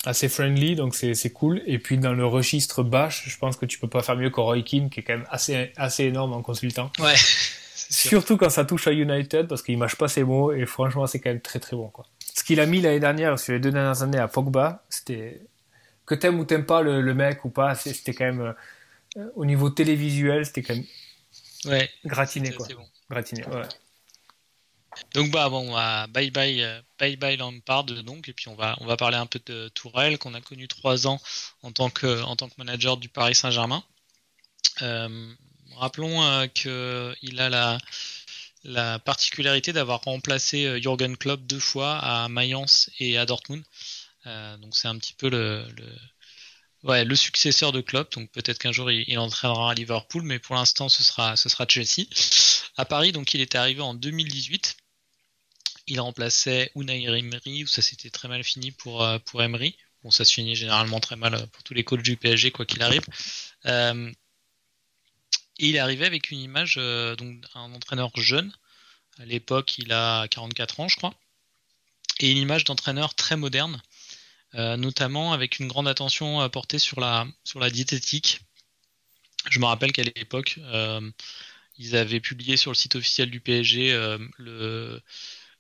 assez 0.06 0.28
friendly, 0.30 0.76
donc 0.76 0.96
c'est 0.96 1.34
cool. 1.34 1.62
Et 1.66 1.80
puis 1.80 1.98
dans 1.98 2.14
le 2.14 2.26
registre 2.26 2.84
bash, 2.84 3.24
je 3.28 3.38
pense 3.38 3.58
que 3.58 3.66
tu 3.66 3.80
peux 3.80 3.88
pas 3.88 4.04
faire 4.04 4.16
mieux 4.16 4.30
que 4.30 4.40
Roy 4.40 4.62
Keane, 4.62 4.90
qui 4.90 5.00
est 5.00 5.04
quand 5.04 5.14
même 5.14 5.28
assez, 5.30 5.72
assez 5.78 6.06
énorme 6.06 6.34
en 6.34 6.42
consultant. 6.42 6.92
Ouais. 7.00 7.16
Surtout 7.90 8.38
quand 8.38 8.52
ça 8.52 8.66
touche 8.66 8.88
à 8.88 8.92
United, 8.92 9.48
parce 9.48 9.64
qu'il 9.64 9.78
mâche 9.78 9.96
pas 9.96 10.08
ses 10.08 10.24
mots, 10.24 10.52
et 10.52 10.66
franchement, 10.66 11.08
c'est 11.08 11.20
quand 11.20 11.30
même 11.30 11.42
très 11.42 11.60
très 11.60 11.76
bon. 11.76 11.88
Quoi. 11.88 12.06
Ce 12.36 12.44
qu'il 12.44 12.60
a 12.60 12.66
mis 12.66 12.82
l'année 12.82 13.00
dernière, 13.00 13.40
sur 13.40 13.54
les 13.54 13.60
deux 13.60 13.72
dernières 13.72 14.04
années 14.04 14.20
à 14.20 14.28
Pogba, 14.28 14.84
c'était. 14.90 15.42
Que 16.06 16.16
t'aimes 16.16 16.40
ou 16.40 16.46
t'aimes 16.46 16.66
pas 16.66 16.82
le, 16.82 17.14
mec 17.14 17.46
ou 17.46 17.50
pas, 17.50 17.76
c'était 17.76 18.14
quand 18.14 18.26
même. 18.26 18.54
Euh, 19.18 19.30
au 19.36 19.46
niveau 19.46 19.70
télévisuel, 19.70 20.46
c'était 20.46 20.64
quand 20.64 20.76
même. 20.76 20.86
Ouais. 21.66 21.90
Gratiné, 22.06 22.52
quoi. 22.52 22.68
Bon. 22.68 22.88
Gratiné, 23.10 23.46
ouais. 23.48 23.64
Donc 25.14 25.32
bah 25.32 25.50
bon, 25.50 25.72
bye 26.10 26.32
bye, 26.32 26.62
euh, 26.62 26.82
bye 26.98 27.16
bye 27.16 27.38
Lampard 27.38 27.86
donc, 27.86 28.28
et 28.28 28.34
puis 28.34 28.50
on 28.50 28.56
va 28.56 28.76
on 28.82 28.86
va 28.86 28.98
parler 28.98 29.18
un 29.18 29.28
peu 29.28 29.40
de 29.46 29.70
Tourelle 29.70 30.18
qu'on 30.18 30.34
a 30.34 30.42
connu 30.42 30.68
trois 30.68 31.08
ans 31.08 31.22
en 31.62 31.72
tant 31.72 31.90
que 31.90 32.22
en 32.24 32.36
tant 32.36 32.50
que 32.50 32.56
manager 32.58 32.98
du 32.98 33.08
Paris 33.08 33.36
Saint-Germain. 33.36 33.84
Euh, 34.82 35.34
Rappelons 35.80 36.22
euh, 36.24 36.48
qu'il 36.48 37.40
a 37.40 37.50
la, 37.50 37.78
la 38.66 39.00
particularité 39.00 39.72
d'avoir 39.72 40.02
remplacé 40.02 40.66
euh, 40.66 40.82
Jürgen 40.82 41.16
Klopp 41.16 41.40
deux 41.42 41.60
fois 41.60 41.98
à 42.00 42.28
Mayence 42.28 42.90
et 43.00 43.18
à 43.18 43.26
Dortmund. 43.26 43.64
Euh, 44.26 44.58
donc 44.58 44.76
c'est 44.76 44.90
un 44.90 44.98
petit 44.98 45.14
peu 45.14 45.30
le, 45.30 45.66
ouais, 46.84 47.06
le 47.06 47.16
successeur 47.16 47.72
de 47.72 47.82
Klopp. 47.82 48.14
Donc 48.14 48.32
peut-être 48.32 48.60
qu'un 48.60 48.72
jour 48.72 48.92
il, 48.92 49.18
entraînera 49.20 49.72
à 49.72 49.74
Liverpool, 49.74 50.24
mais 50.24 50.40
pour 50.40 50.56
l'instant 50.56 50.90
ce 50.90 51.04
sera, 51.04 51.36
ce 51.36 51.50
sera 51.50 51.66
Chelsea. 51.68 52.06
À 52.78 52.86
Paris, 52.86 53.12
donc 53.12 53.34
il 53.34 53.42
était 53.42 53.58
arrivé 53.58 53.82
en 53.82 53.94
2018. 53.94 54.78
Il 55.88 56.00
remplaçait 56.00 56.72
Unai 56.76 57.04
Emery, 57.04 57.64
où 57.64 57.68
ça 57.68 57.82
s'était 57.82 58.10
très 58.10 58.28
mal 58.28 58.44
fini 58.44 58.72
pour, 58.72 59.06
pour 59.26 59.42
Emery. 59.42 59.76
Bon, 60.04 60.12
ça 60.12 60.24
se 60.24 60.34
finit 60.34 60.56
généralement 60.56 61.00
très 61.00 61.16
mal 61.16 61.48
pour 61.48 61.64
tous 61.64 61.74
les 61.74 61.84
coachs 61.84 62.04
du 62.04 62.16
PSG, 62.16 62.52
quoi 62.52 62.66
qu'il 62.66 62.82
arrive. 62.84 63.04
Et 65.60 65.68
il 65.68 65.76
est 65.76 65.80
arrivé 65.80 66.06
avec 66.06 66.32
une 66.32 66.40
image 66.40 66.76
euh, 66.78 67.16
donc 67.16 67.44
un 67.54 67.74
entraîneur 67.74 68.12
jeune. 68.16 68.52
À 69.20 69.26
l'époque, 69.26 69.78
il 69.78 69.92
a 69.92 70.28
44 70.30 70.80
ans, 70.80 70.88
je 70.88 70.96
crois. 70.96 71.14
Et 72.22 72.32
une 72.32 72.38
image 72.38 72.64
d'entraîneur 72.64 73.14
très 73.14 73.36
moderne, 73.36 73.76
euh, 73.76 73.80
notamment 74.54 75.34
avec 75.34 75.60
une 75.60 75.68
grande 75.68 75.88
attention 75.88 76.48
portée 76.50 76.80
sur 76.80 77.00
la, 77.00 77.28
sur 77.44 77.60
la 77.60 77.70
diététique. 77.70 78.42
Je 79.50 79.60
me 79.60 79.66
rappelle 79.66 79.92
qu'à 79.92 80.04
l'époque, 80.04 80.60
euh, 80.60 81.02
ils 81.78 81.96
avaient 81.96 82.20
publié 82.20 82.58
sur 82.58 82.72
le 82.72 82.76
site 82.76 82.96
officiel 82.96 83.30
du 83.30 83.40
PSG 83.40 83.92
le, 84.38 85.02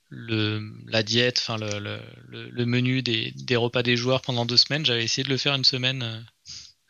le, 0.09 0.73
la 0.87 1.03
diète, 1.03 1.37
enfin 1.39 1.57
le, 1.57 2.01
le, 2.27 2.65
menu 2.65 3.01
des, 3.01 3.31
des, 3.35 3.55
repas 3.55 3.83
des 3.83 3.95
joueurs 3.95 4.21
pendant 4.21 4.45
deux 4.45 4.57
semaines. 4.57 4.85
J'avais 4.85 5.03
essayé 5.03 5.23
de 5.23 5.29
le 5.29 5.37
faire 5.37 5.55
une 5.55 5.63
semaine 5.63 6.25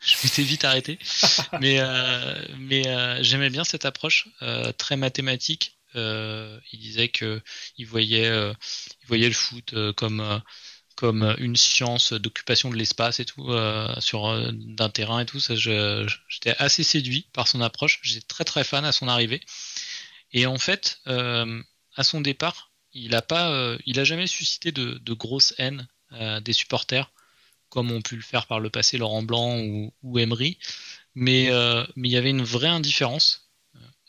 je 0.00 0.16
m'étais 0.24 0.42
vite 0.42 0.64
arrêté. 0.64 0.98
mais 1.60 1.78
euh, 1.80 2.46
mais 2.58 2.86
euh, 2.88 3.22
j'aimais 3.22 3.50
bien 3.50 3.64
cette 3.64 3.84
approche 3.84 4.28
euh, 4.42 4.72
très 4.72 4.96
mathématique. 4.96 5.76
il 5.94 6.78
disait 6.78 7.08
que 7.08 7.42
il 7.76 7.86
voyait 7.86 8.30
il 9.02 9.06
voyait 9.06 9.28
le 9.28 9.34
foot 9.34 9.74
comme 9.96 10.42
comme 11.00 11.34
une 11.38 11.56
science 11.56 12.12
d'occupation 12.12 12.70
de 12.70 12.76
l'espace 12.76 13.20
et 13.20 13.24
tout 13.24 13.50
sur 13.98 14.52
d'un 14.52 14.90
terrain 14.90 15.20
et 15.20 15.26
tout. 15.26 15.40
Ça, 15.40 15.54
j'étais 15.56 16.54
assez 16.58 16.82
séduit 16.82 17.26
par 17.32 17.48
son 17.48 17.60
approche. 17.60 17.98
J'étais 18.02 18.26
très 18.26 18.44
très 18.44 18.64
fan 18.64 18.84
à 18.84 18.92
son 18.92 19.08
arrivée. 19.08 19.40
Et 20.32 20.46
en 20.46 20.58
fait, 20.58 21.00
à 21.06 22.04
son 22.04 22.20
départ, 22.20 22.70
il 22.92 23.14
a 23.14 23.22
pas, 23.22 23.76
il 23.86 23.98
a 23.98 24.04
jamais 24.04 24.26
suscité 24.26 24.72
de, 24.72 24.98
de 24.98 25.12
grosse 25.12 25.54
haine 25.58 25.88
des 26.42 26.52
supporters 26.52 27.10
comme 27.70 27.90
ont 27.92 28.02
pu 28.02 28.16
le 28.16 28.22
faire 28.22 28.46
par 28.46 28.60
le 28.60 28.68
passé 28.68 28.98
Laurent 28.98 29.22
Blanc 29.22 29.58
ou, 30.02 30.18
Emery, 30.18 30.58
mais, 31.14 31.50
euh, 31.50 31.86
il 31.96 32.08
y 32.08 32.16
avait 32.16 32.30
une 32.30 32.42
vraie 32.42 32.68
indifférence. 32.68 33.48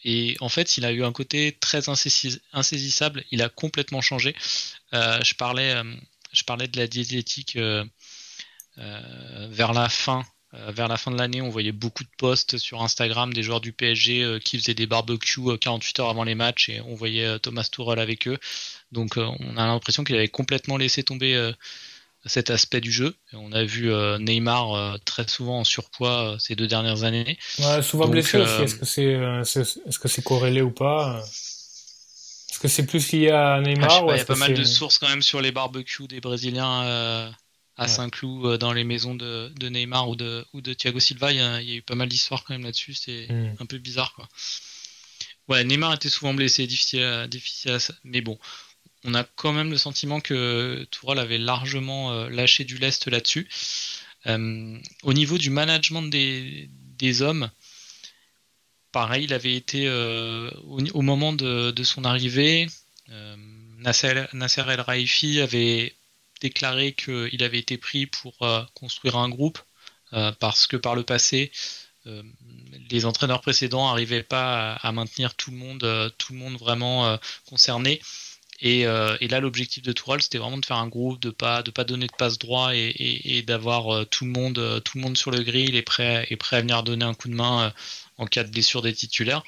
Et 0.04 0.36
en 0.40 0.50
fait, 0.50 0.78
il 0.78 0.86
a 0.86 0.92
eu 0.92 1.04
un 1.04 1.12
côté 1.12 1.56
très 1.60 1.84
insaisissable. 1.88 3.24
Il 3.30 3.44
a 3.44 3.50
complètement 3.50 4.02
changé. 4.02 4.36
Euh, 4.94 5.22
je 5.24 5.36
parlais, 5.36 5.76
euh, 5.76 5.84
je 6.32 6.44
parlais 6.44 6.68
de 6.68 6.78
la 6.78 6.88
diététique 6.88 7.58
vers 8.78 9.74
la 9.74 9.90
fin. 9.90 10.24
vers 10.54 10.88
la 10.88 10.98
fin 10.98 11.12
de 11.12 11.18
l'année, 11.18 11.42
on 11.42 11.50
voyait 11.50 11.72
beaucoup 11.72 12.04
de 12.04 12.10
posts 12.18 12.58
sur 12.58 12.82
Instagram 12.82 13.34
des 13.34 13.44
joueurs 13.44 13.62
du 13.62 13.74
PSG 13.74 14.40
qui 14.44 14.58
faisaient 14.58 14.74
des 14.74 14.88
barbecues 14.88 15.58
48 15.60 16.00
heures 16.00 16.10
avant 16.10 16.24
les 16.24 16.36
matchs 16.36 16.70
et 16.70 16.82
on 16.82 16.96
voyait 16.96 17.40
Thomas 17.40 17.68
Tuchel 17.72 18.00
avec 18.00 18.28
eux. 18.28 18.38
Donc, 18.92 19.18
on 19.18 19.58
a 19.58 19.68
l'impression 19.68 20.04
qu'il 20.04 20.16
avait 20.16 20.28
complètement 20.28 20.78
laissé 20.78 21.04
tomber 21.04 21.54
cet 22.26 22.50
aspect 22.50 22.82
du 22.82 22.92
jeu. 22.92 23.16
on 23.34 23.52
a 23.52 23.64
vu 23.64 23.92
euh, 23.92 24.18
Neymar 24.20 24.74
euh, 24.74 24.98
très 25.06 25.28
souvent 25.28 25.60
en 25.60 25.64
surpoids 25.64 26.34
euh, 26.34 26.38
ces 26.40 26.56
deux 26.56 26.68
dernières 26.68 27.04
années. 27.04 27.38
Ouais, 27.60 27.82
souvent 27.82 28.08
blessé 28.08 28.38
aussi. 28.38 28.62
Est-ce 28.62 28.76
que 28.76 28.86
c'est 28.86 29.20
est-ce 29.88 30.00
que 30.00 30.08
c'est 30.08 30.24
corrélé 30.24 30.62
ou 30.62 30.72
pas 30.72 31.24
Est-ce 32.52 32.60
que 32.60 32.68
c'est 32.68 32.86
plus 32.86 33.12
lié 33.14 33.30
à 33.30 33.60
Neymar 33.62 34.04
Il 34.10 34.18
y 34.18 34.20
a 34.20 34.26
pas 34.26 34.36
mal 34.36 34.54
de 34.54 34.64
sources 34.64 35.00
quand 35.00 35.10
même 35.10 35.22
sur 35.22 35.42
les 35.42 35.52
barbecues 35.52 36.08
des 36.08 36.20
Brésiliens 36.20 37.34
à 37.78 37.88
Saint-Cloud 37.88 38.60
dans 38.60 38.74
les 38.74 38.84
maisons 38.84 39.16
de, 39.16 39.70
Neymar 39.70 40.10
ou 40.10 40.16
de, 40.16 40.46
ou 40.54 40.62
de 40.62 40.74
Thiago 40.74 41.00
Silva. 41.00 41.32
Il 41.32 41.38
y, 41.38 41.42
a, 41.42 41.62
eu 41.62 41.82
pas 41.82 41.96
mal 41.96 42.10
d'histoires 42.10 42.44
quand 42.44 42.54
même 42.54 42.64
là-dessus. 42.64 42.94
C'est 42.94 43.28
hmm. 43.30 43.56
un 43.60 43.66
peu 43.66 43.78
bizarre 43.78 44.14
quoi. 44.14 44.28
Ouais, 45.48 45.64
Neymar 45.64 45.94
était 45.94 46.10
souvent 46.10 46.34
blessé, 46.34 46.68
difficile 46.68 47.04
à, 47.04 47.28
difficile 47.28 47.72
à... 47.72 47.78
mais 48.04 48.22
bon, 48.22 48.38
on 49.04 49.14
a 49.16 49.24
quand 49.24 49.52
même 49.52 49.72
le 49.72 49.78
sentiment 49.78 50.22
que 50.22 50.88
Tourelle 50.92 51.20
avait 51.20 51.38
largement 51.38 52.12
euh, 52.12 52.30
lâché 52.30 52.64
du 52.64 52.78
lest 52.78 53.08
là-dessus. 53.08 53.50
Euh, 54.28 54.78
au 55.04 55.14
niveau 55.14 55.38
du 55.38 55.50
management 55.50 56.04
des, 56.04 57.22
hommes, 57.22 57.50
pareil, 58.92 59.26
il 59.26 59.34
avait 59.34 59.56
été 59.56 59.88
euh, 59.88 60.50
au, 60.66 61.02
moment 61.02 61.34
de, 61.34 61.84
son 61.84 62.06
arrivée, 62.06 62.68
Nasser, 63.80 64.26
Nasser, 64.34 64.64
El 64.70 64.82
Raifi 64.82 65.42
avait 65.42 65.96
déclaré 66.40 66.94
qu'il 66.94 67.44
avait 67.44 67.60
été 67.60 67.78
pris 67.78 68.06
pour 68.06 68.38
construire 68.74 69.18
un 69.18 69.30
groupe 69.30 69.60
parce 70.40 70.68
que 70.68 70.78
par 70.78 70.96
le 70.96 71.04
passé, 71.04 71.52
les 72.90 73.06
entraîneurs 73.06 73.42
précédents 73.42 73.88
n'arrivaient 73.88 74.24
pas 74.24 74.74
à, 74.74 74.92
maintenir 74.92 75.36
tout 75.36 75.52
le 75.52 75.58
monde, 75.58 76.58
vraiment 76.58 77.18
concerné. 77.46 78.02
Euh, 78.64 79.18
et, 79.20 79.28
là, 79.28 79.40
l'objectif 79.40 79.84
de 79.84 79.92
Tourelle, 79.92 80.22
c'était 80.22 80.38
vraiment 80.38 80.58
de 80.58 80.66
faire 80.66 80.78
un 80.78 80.88
groupe, 80.88 81.20
de 81.20 81.32
pas 81.32 81.64
de 81.64 81.72
pas 81.72 81.84
donner 81.84 82.08
de 82.08 82.12
passe 82.18 82.38
droit 82.38 82.72
et, 82.74 83.44
d'avoir 83.48 83.96
euh, 83.96 84.06
tout 84.06 84.26
le 84.26 84.32
monde 84.32 84.60
euh, 84.60 85.16
sur 85.16 85.32
le 85.32 85.42
grill 85.42 85.76
et 85.76 85.82
prêt 85.82 86.28
à 86.52 86.62
venir 86.62 86.84
donner 86.84 87.06
un 87.06 87.14
coup 87.14 87.28
de 87.28 87.34
main 87.34 87.74
en 88.18 88.26
cas 88.28 88.44
de 88.44 88.50
blessure 88.50 88.82
des 88.82 88.94
titulaires. 88.94 89.44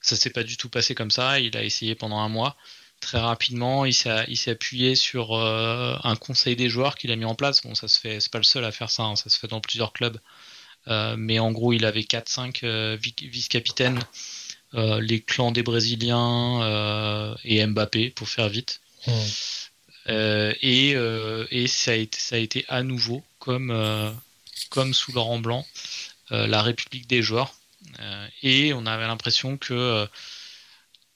Ça 0.00 0.16
s'est 0.16 0.30
pas 0.30 0.44
du 0.44 0.56
tout 0.56 0.68
passé 0.68 0.94
comme 0.94 1.10
ça. 1.10 1.40
Il 1.40 1.56
a 1.56 1.64
essayé 1.64 1.94
pendant 1.94 2.18
un 2.18 2.28
mois. 2.28 2.56
Très 3.00 3.18
rapidement, 3.18 3.84
il 3.84 3.94
s'est 3.94 4.50
appuyé 4.50 4.96
sur 4.96 5.36
un 5.36 6.16
conseil 6.16 6.56
des 6.56 6.68
joueurs 6.68 6.96
qu'il 6.96 7.12
a 7.12 7.16
mis 7.16 7.24
en 7.24 7.36
place. 7.36 7.62
Bon, 7.62 7.74
ça 7.74 7.86
se 7.86 8.00
fait, 8.00 8.18
c'est 8.18 8.32
pas 8.32 8.38
le 8.38 8.44
seul 8.44 8.64
à 8.64 8.72
faire 8.72 8.90
ça. 8.90 9.04
Hein. 9.04 9.16
ça 9.16 9.30
se 9.30 9.38
fait 9.38 9.46
dans 9.46 9.60
plusieurs 9.60 9.92
clubs. 9.92 10.18
mais 11.16 11.38
en 11.38 11.52
gros, 11.52 11.72
il 11.72 11.84
avait 11.84 12.02
4-5 12.02 12.96
vice-capitaines 12.96 14.00
euh, 14.74 15.00
les 15.00 15.20
clans 15.20 15.50
des 15.50 15.62
Brésiliens 15.62 16.62
euh, 16.62 17.34
et 17.44 17.64
Mbappé 17.64 18.10
pour 18.10 18.28
faire 18.28 18.48
vite. 18.48 18.80
Euh, 20.08 20.52
et, 20.60 20.90
et 21.50 21.66
ça, 21.66 21.92
a 21.92 21.94
été, 21.94 22.18
ça 22.18 22.36
a 22.36 22.38
été 22.38 22.64
à 22.68 22.82
nouveau, 22.82 23.22
comme, 23.38 23.72
comme 24.70 24.94
sous 24.94 25.12
Laurent 25.12 25.38
Blanc, 25.38 25.66
la 26.30 26.62
République 26.62 27.06
des 27.06 27.22
joueurs. 27.22 27.54
Et 28.42 28.72
on 28.72 28.86
avait 28.86 29.06
l'impression 29.06 29.56
que 29.56 30.06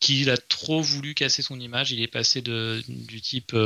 qu'il 0.00 0.30
a 0.30 0.36
trop 0.36 0.82
voulu 0.82 1.14
casser 1.14 1.42
son 1.42 1.60
image. 1.60 1.92
Il 1.92 2.02
est 2.02 2.08
passé 2.08 2.42
du 2.42 3.20
type 3.20 3.56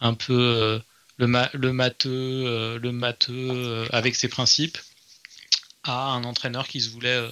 un 0.00 0.14
peu 0.14 0.80
le, 1.16 1.26
matheux, 1.26 2.78
le 2.78 2.92
matheux 2.92 3.86
avec 3.92 4.16
ses 4.16 4.28
principes, 4.28 4.78
à 5.84 6.12
un 6.12 6.24
entraîneur 6.24 6.66
qui 6.66 6.80
se 6.80 6.90
voulait 6.90 7.28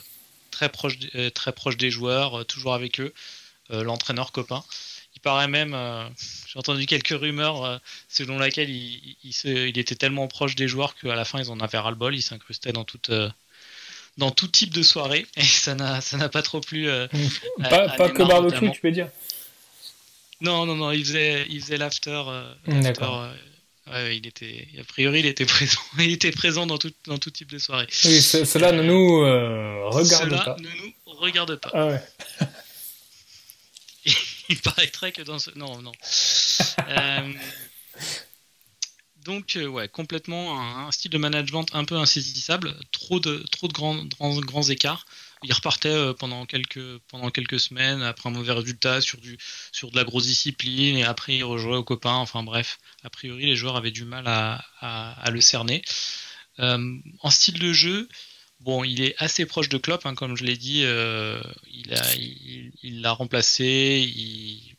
très 0.52 0.68
proche, 0.68 0.96
euh, 1.16 1.30
très 1.30 1.52
proche 1.52 1.76
des 1.76 1.90
joueurs, 1.90 2.40
euh, 2.40 2.44
toujours 2.44 2.74
avec 2.74 3.00
eux, 3.00 3.12
euh, 3.72 3.82
l'entraîneur 3.82 4.30
copain. 4.30 4.62
Il 5.16 5.20
paraît 5.20 5.48
même, 5.48 5.76
j'ai 6.46 6.58
entendu 6.58 6.86
quelques 6.86 7.08
rumeurs 7.20 7.80
selon 8.08 8.38
laquelle 8.38 8.70
il, 8.70 9.14
il, 9.22 9.78
était 9.78 9.94
tellement 9.94 10.26
proche 10.26 10.54
des 10.54 10.68
joueurs 10.68 10.94
qu'à 10.96 11.14
la 11.14 11.26
fin 11.26 11.38
ils 11.38 11.50
en 11.50 11.60
avaient 11.60 11.78
ras 11.78 11.90
le 11.90 11.96
bol, 11.96 12.14
il 12.16 12.22
s'incrustait 12.22 12.72
dans 12.72 12.84
toute 12.84 13.10
dans 14.18 14.30
tout 14.30 14.48
type 14.48 14.72
de 14.72 14.82
soirée 14.82 15.26
et 15.36 15.42
ça 15.42 15.74
n'a 15.74 16.00
ça 16.00 16.16
n'a 16.16 16.28
pas 16.28 16.42
trop 16.42 16.60
plu 16.60 16.88
pas, 17.70 17.88
pas 17.90 18.10
que 18.10 18.22
barbecue 18.22 18.70
tu 18.72 18.80
peux 18.80 18.90
dire 18.90 19.08
non 20.40 20.66
non 20.66 20.76
non 20.76 20.90
il 20.90 21.04
faisait 21.04 21.46
il 21.48 21.60
faisait 21.60 21.78
l'after 21.78 22.22
Ouais, 23.90 24.16
il 24.16 24.26
était, 24.26 24.68
a 24.80 24.84
priori, 24.84 25.20
il 25.20 25.26
était 25.26 25.44
présent, 25.46 25.80
il 25.98 26.12
était 26.12 26.30
présent 26.30 26.66
dans 26.66 26.78
tout, 26.78 26.92
dans 27.06 27.18
tout 27.18 27.30
type 27.30 27.50
de 27.50 27.58
soirée. 27.58 27.88
Oui, 28.04 28.22
cela 28.22 28.72
ne 28.72 28.82
nous 28.82 29.22
euh, 29.22 29.88
regarde 29.88 30.30
cela 30.30 30.44
pas. 30.44 30.56
ne 30.60 30.68
nous 30.68 30.92
regarde 31.06 31.56
pas. 31.56 31.70
Ah 31.74 31.86
ouais. 31.86 32.00
il 34.48 34.60
paraîtrait 34.60 35.12
que 35.12 35.22
dans 35.22 35.38
ce, 35.38 35.50
non, 35.56 35.82
non. 35.82 35.92
Donc, 39.24 39.56
euh, 39.56 39.66
ouais, 39.66 39.88
complètement 39.88 40.60
un, 40.60 40.90
style 40.90 41.10
de 41.10 41.18
management 41.18 41.66
un 41.74 41.84
peu 41.84 41.96
insaisissable, 41.96 42.74
trop 42.90 43.20
de, 43.20 43.44
grands, 43.68 44.04
grands, 44.18 44.62
écarts 44.68 45.06
il 45.44 45.52
repartait 45.52 45.88
euh, 45.88 46.14
pendant 46.14 46.46
quelques, 46.46 46.98
pendant 47.08 47.30
quelques 47.30 47.58
semaines 47.58 48.02
après 48.02 48.28
un 48.28 48.32
mauvais 48.32 48.52
résultat 48.52 49.00
sur, 49.00 49.18
du, 49.20 49.38
sur 49.72 49.90
de 49.90 49.96
la 49.96 50.04
grosse 50.04 50.26
discipline 50.26 50.96
et 50.96 51.04
après 51.04 51.36
il 51.36 51.44
rejouait 51.44 51.76
aux 51.76 51.84
copains. 51.84 52.14
Enfin 52.14 52.42
bref, 52.42 52.78
a 53.02 53.10
priori 53.10 53.46
les 53.46 53.56
joueurs 53.56 53.76
avaient 53.76 53.90
du 53.90 54.04
mal 54.04 54.24
à, 54.26 55.30
le 55.30 55.40
cerner. 55.40 55.82
Euh, 56.60 56.96
en 57.20 57.30
style 57.30 57.58
de 57.58 57.72
jeu, 57.72 58.08
bon, 58.60 58.84
il 58.84 59.02
est 59.02 59.14
assez 59.18 59.46
proche 59.46 59.68
de 59.68 59.78
Klopp, 59.78 60.06
hein, 60.06 60.14
comme 60.14 60.36
je 60.36 60.44
l'ai 60.44 60.56
dit. 60.56 60.84
Il 62.82 63.00
l'a 63.00 63.12
remplacé. 63.12 64.76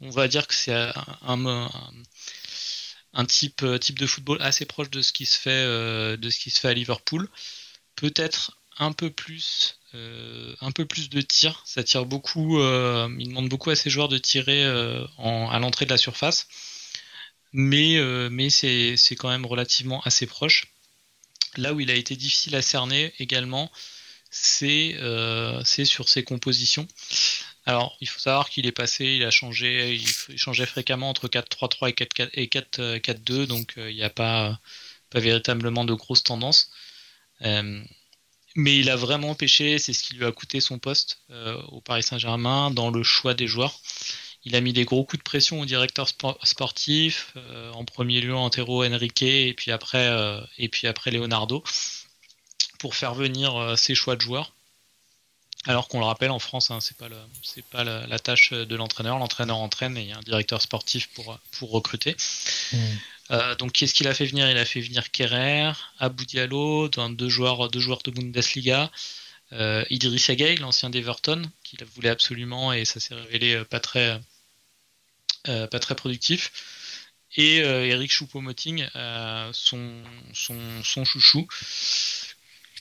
On, 0.00 0.10
va 0.10 0.28
dire 0.28 0.46
que 0.46 0.54
c'est 0.54 0.74
un, 1.22 1.36
type, 3.24 3.64
type 3.80 3.98
de 3.98 4.06
football 4.06 4.42
assez 4.42 4.66
proche 4.66 4.90
de 4.90 5.02
ce 5.02 5.12
qui 5.12 5.26
se 5.26 5.38
fait, 5.38 6.16
de 6.16 6.30
ce 6.30 6.38
qui 6.38 6.50
se 6.50 6.60
fait 6.60 6.68
à 6.68 6.74
Liverpool. 6.74 7.28
Peut-être 7.96 8.58
un 8.78 8.92
peu 8.92 9.10
plus 9.10 9.78
euh, 9.94 10.54
un 10.60 10.70
de 10.70 11.20
tir. 11.22 11.62
Ça 11.64 11.82
tire 11.82 12.04
beaucoup. 12.04 12.60
Euh, 12.60 13.08
il 13.18 13.28
demande 13.28 13.48
beaucoup 13.48 13.70
à 13.70 13.76
ses 13.76 13.90
joueurs 13.90 14.08
de 14.08 14.18
tirer 14.18 14.64
euh, 14.64 15.04
à 15.18 15.58
l'entrée 15.58 15.86
de 15.86 15.90
la 15.90 15.96
surface. 15.98 16.48
Mais, 17.52 17.98
c'est, 18.50 19.16
quand 19.16 19.28
même 19.28 19.46
relativement 19.46 20.02
assez 20.02 20.26
proche. 20.26 20.66
Là 21.56 21.72
où 21.72 21.80
il 21.80 21.90
a 21.90 21.94
été 21.94 22.16
difficile 22.16 22.54
à 22.54 22.62
cerner 22.62 23.14
également, 23.18 23.70
c'est 24.30 24.94
sur 25.64 26.08
ses 26.08 26.22
compositions. 26.22 26.86
Alors, 27.66 27.96
il 28.00 28.08
faut 28.08 28.20
savoir 28.20 28.48
qu'il 28.48 28.66
est 28.66 28.72
passé, 28.72 29.04
il 29.04 29.24
a 29.24 29.30
changé, 29.30 29.94
il, 29.96 30.38
changeait 30.38 30.66
fréquemment 30.66 31.10
entre 31.10 31.28
4-3-3 31.28 31.90
et 32.34 32.46
4-4-2, 32.46 33.46
donc 33.46 33.74
il 33.76 33.94
n'y 33.94 34.02
a 34.02 34.10
pas, 34.10 34.60
véritablement 35.14 35.84
de 35.84 35.94
grosses 35.94 36.22
tendances. 36.22 36.70
Mais 38.56 38.78
il 38.78 38.88
a 38.88 38.96
vraiment 38.96 39.34
pêché, 39.34 39.78
c'est 39.78 39.92
ce 39.92 40.02
qui 40.02 40.14
lui 40.14 40.24
a 40.24 40.32
coûté 40.32 40.60
son 40.60 40.78
poste 40.78 41.18
euh, 41.30 41.60
au 41.68 41.82
Paris 41.82 42.02
Saint-Germain 42.02 42.70
dans 42.70 42.90
le 42.90 43.02
choix 43.02 43.34
des 43.34 43.46
joueurs. 43.46 43.78
Il 44.44 44.56
a 44.56 44.62
mis 44.62 44.72
des 44.72 44.86
gros 44.86 45.04
coups 45.04 45.18
de 45.18 45.24
pression 45.24 45.60
au 45.60 45.66
directeur 45.66 46.08
sportif, 46.42 47.34
euh, 47.36 47.70
en 47.72 47.84
premier 47.84 48.22
lieu 48.22 48.34
Antero 48.34 48.82
Henrique 48.82 49.22
et 49.22 49.52
puis 49.52 49.72
après 49.72 50.06
euh, 50.08 50.40
et 50.56 50.70
puis 50.70 50.86
après 50.86 51.10
Leonardo 51.10 51.62
pour 52.78 52.94
faire 52.94 53.14
venir 53.14 53.78
ses 53.78 53.94
choix 53.94 54.16
de 54.16 54.22
joueurs. 54.22 54.54
Alors 55.66 55.88
qu'on 55.88 55.98
le 55.98 56.04
rappelle 56.04 56.30
en 56.30 56.38
France, 56.38 56.70
hein, 56.70 56.78
c'est 56.80 56.96
pas 56.96 57.08
c'est 57.42 57.64
pas 57.64 57.84
la, 57.84 58.18
tâche 58.18 58.52
de 58.52 58.76
l'entraîneur. 58.76 59.18
L'entraîneur 59.18 59.58
entraîne 59.58 59.96
et 59.96 60.02
il 60.02 60.08
y 60.08 60.12
a 60.12 60.18
un 60.18 60.22
directeur 60.22 60.62
sportif 60.62 61.08
pour 61.14 61.38
pour 61.52 61.70
recruter. 61.70 62.16
Mmh. 62.72 62.76
Euh, 63.32 63.54
donc, 63.56 63.72
qu'est-ce 63.72 63.94
qu'il 63.94 64.06
a 64.06 64.14
fait 64.14 64.26
venir? 64.26 64.48
Il 64.48 64.56
a 64.56 64.64
fait 64.64 64.80
venir 64.80 65.10
Kerrer, 65.10 65.72
Abou 65.98 66.24
Diallo, 66.24 66.88
deux 66.88 67.28
joueurs, 67.28 67.68
deux 67.68 67.80
joueurs 67.80 68.02
de 68.04 68.12
Bundesliga, 68.12 68.90
euh, 69.52 69.84
Idriss 69.90 70.30
Gueye, 70.30 70.56
l'ancien 70.56 70.90
d'Everton, 70.90 71.42
qu'il 71.62 71.84
voulait 71.84 72.08
absolument 72.08 72.72
et 72.72 72.84
ça 72.84 72.98
s'est 73.00 73.14
révélé 73.14 73.54
euh, 73.54 73.64
pas 73.64 73.80
très, 73.80 74.20
euh, 75.48 75.66
pas 75.68 75.78
très 75.78 75.94
productif. 75.94 76.52
Et 77.38 77.56
Eric 77.58 78.10
Choupo-Moting, 78.10 78.88
son, 79.52 80.02
son, 80.32 80.82
son, 80.82 81.04
chouchou, 81.04 81.46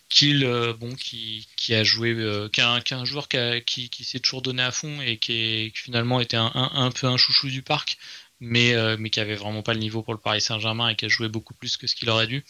qu'il 0.10 0.45
bon 0.80 0.93
qui, 0.95 1.47
qui, 1.58 1.74
a 1.74 1.84
joué 1.84 2.16
qui, 2.51 2.62
est 2.62 2.93
un, 2.93 3.06
joueur 3.06 3.28
qui, 3.28 3.89
qui, 3.89 4.03
s'est 4.03 4.20
toujours 4.20 4.41
donné 4.41 4.64
à 4.64 4.72
fond 4.72 5.01
et 5.01 5.18
qui, 5.18 5.72
finalement 5.74 6.20
était 6.20 6.38
un, 6.38 6.51
un, 6.53 6.91
peu 6.91 7.08
un 7.08 7.18
chouchou 7.18 7.49
du 7.49 7.64
parc 7.64 7.97
mais, 8.39 8.74
euh, 8.74 8.95
mais 8.99 9.10
qui 9.10 9.20
avait 9.20 9.36
vraiment 9.36 9.62
pas 9.62 9.74
le 9.74 9.80
niveau 9.80 10.03
pour 10.03 10.14
le 10.14 10.20
Paris 10.20 10.41
Saint-Germain 10.41 10.89
et 10.89 10.95
qui 10.95 11.06
a 11.06 11.08
joué 11.08 11.30
beaucoup 11.30 11.53
plus 11.53 11.78
que 11.78 11.88
ce 11.88 11.95
qu'il 11.95 12.10
aurait 12.10 12.28
dû. 12.28 12.43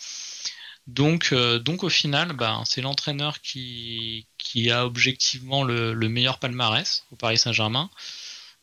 Donc, 0.88 1.30
euh, 1.32 1.60
donc 1.60 1.84
au 1.84 1.90
final, 1.90 2.34
bah, 2.34 2.62
c'est 2.66 2.82
l'entraîneur 2.82 3.42
qui, 3.42 4.28
qui 4.38 4.70
a 4.72 4.86
objectivement 4.86 5.64
le 5.64 5.96
meilleur 6.10 6.40
palmarès 6.40 7.06
au 7.12 7.16
Paris 7.16 7.38
Saint-Germain. 7.38 7.90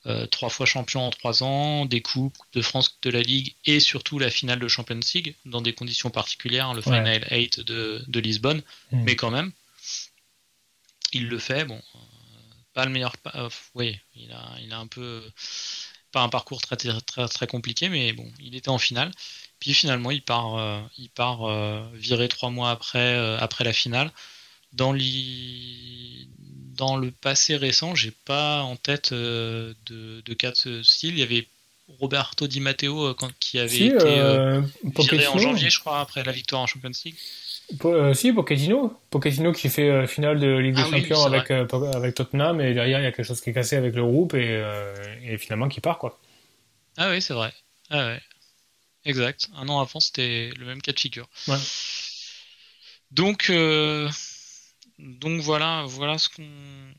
Euh, 0.07 0.27
trois 0.27 0.49
fois 0.49 0.67
champion 0.67 1.07
en 1.07 1.11
trois 1.11 1.45
ans, 1.45 1.87
des 1.87 2.03
coupes, 2.03 2.37
de 2.55 2.61
France, 2.63 2.99
de 3.03 3.11
la 3.11 3.23
Ligue 3.23 3.55
et 3.67 3.79
surtout 3.79 4.19
la 4.19 4.31
finale 4.31 4.59
de 4.59 4.67
Champions 4.67 4.99
League 5.15 5.37
dans 5.45 5.61
des 5.61 5.75
conditions 5.75 6.11
particulières, 6.11 6.75
le 6.75 6.83
Final 6.83 7.25
8 7.31 7.61
de, 7.61 8.05
de 8.09 8.21
Lisbonne, 8.21 8.63
mm. 8.91 9.03
mais 9.05 9.15
quand 9.15 9.31
même, 9.31 9.53
il 11.13 11.29
le 11.29 11.39
fait. 11.39 11.65
Bon, 11.65 11.81
pas 12.75 12.85
le 12.85 12.91
meilleur. 12.91 13.15
oui, 13.75 13.99
il 14.17 14.33
a, 14.33 14.57
il 14.61 14.73
a 14.73 14.79
un 14.79 14.89
peu 14.89 15.23
pas 16.13 16.21
un 16.21 16.29
parcours 16.29 16.61
très, 16.61 16.77
très, 16.77 17.29
très, 17.29 17.47
compliqué, 17.47 17.89
mais 17.89 18.13
bon, 18.13 18.31
il 18.39 18.55
était 18.55 18.69
en 18.69 18.79
finale. 18.79 19.11
Puis 19.59 19.75
finalement, 19.75 20.11
il 20.11 20.23
part, 20.23 20.57
euh, 20.57 20.81
il 20.99 21.09
part 21.09 21.45
euh, 21.45 21.83
viré 21.95 22.29
trois 22.29 22.51
mois 22.51 22.71
après, 22.71 23.17
euh, 23.17 23.39
après 23.39 23.65
la 23.65 23.73
finale 23.73 24.13
dans 24.73 24.93
dans 26.83 26.97
le 26.97 27.13
passé 27.13 27.55
récent, 27.55 27.95
j'ai 27.95 28.11
pas 28.11 28.63
en 28.63 28.75
tête 28.75 29.13
de, 29.13 29.77
de 29.87 30.35
cas 30.35 30.51
de 30.51 30.57
ce 30.57 30.83
style. 30.83 31.15
Il 31.15 31.21
y 31.21 31.23
avait 31.23 31.47
Roberto 32.01 32.49
Di 32.49 32.59
Matteo 32.59 33.15
quand, 33.15 33.31
qui 33.39 33.61
avait 33.61 33.87
été 33.87 34.21
viré 34.99 35.27
en 35.29 35.39
janvier, 35.39 35.71
je 35.71 35.79
crois, 35.79 36.01
après 36.01 36.25
la 36.25 36.33
victoire 36.33 36.63
en 36.63 36.67
Champions 36.67 36.91
League. 37.05 37.15
si, 38.15 38.33
Pochettino. 38.33 38.99
Pochettino 39.11 39.53
qui 39.53 39.69
fait 39.69 40.09
finale 40.09 40.41
de 40.41 40.57
Ligue 40.57 40.75
des 40.75 40.83
ah 40.83 40.91
Champions 40.91 41.25
avec, 41.25 41.53
avec 41.53 42.15
Tottenham 42.17 42.61
et 42.61 42.75
derrière 42.75 42.99
il 42.99 43.05
y 43.05 43.07
a 43.07 43.13
quelque 43.13 43.27
chose 43.27 43.41
qui 43.41 43.51
est 43.51 43.55
cassé 43.55 43.77
avec 43.77 43.95
le 43.95 44.03
groupe 44.03 44.35
et, 44.35 44.61
et 45.25 45.39
finalement 45.39 45.69
qui 45.69 45.81
part 45.81 45.99
quoi. 45.99 46.19
Ah 46.97 47.11
oui, 47.11 47.23
c'est 47.23 47.35
vrai. 47.35 47.53
Ah 47.91 48.07
ouais. 48.09 48.21
Exact. 49.05 49.49
Un 49.55 49.69
an 49.69 49.81
avant, 49.81 50.01
c'était 50.01 50.51
le 50.59 50.67
même 50.67 50.83
cas 50.83 50.93
de 50.93 50.99
figure. 50.99 51.29
Ouais. 51.47 51.57
Donc, 53.13 53.51
euh, 53.51 54.09
donc 54.99 55.41
voilà, 55.41 55.85
voilà 55.87 56.19
ce 56.19 56.29
qu'on. 56.29 56.49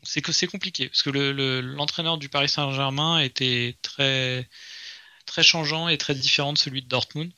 C'est 0.02 0.22
que 0.22 0.32
c'est 0.32 0.46
compliqué 0.46 0.88
parce 0.88 1.02
que 1.02 1.10
l'entraîneur 1.10 2.18
du 2.18 2.28
Paris 2.28 2.48
Saint-Germain 2.48 3.18
était 3.20 3.76
très 3.82 4.48
très 5.26 5.42
changeant 5.42 5.88
et 5.88 5.98
très 5.98 6.14
différent 6.14 6.52
de 6.52 6.58
celui 6.58 6.82
de 6.82 6.88
Dortmund. 6.88 7.32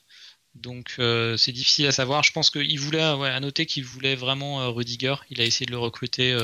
Donc 0.55 0.95
euh, 0.99 1.37
c'est 1.37 1.51
difficile 1.51 1.87
à 1.87 1.91
savoir. 1.91 2.23
Je 2.23 2.31
pense 2.31 2.49
qu'il 2.49 2.79
voulait, 2.79 3.13
ouais, 3.13 3.29
à 3.29 3.39
noter 3.39 3.65
qu'il 3.65 3.85
voulait 3.85 4.15
vraiment 4.15 4.61
euh, 4.61 4.69
Rudiger. 4.69 5.15
Il 5.29 5.39
a 5.39 5.45
essayé 5.45 5.65
de 5.65 5.71
le 5.71 5.77
recruter 5.77 6.35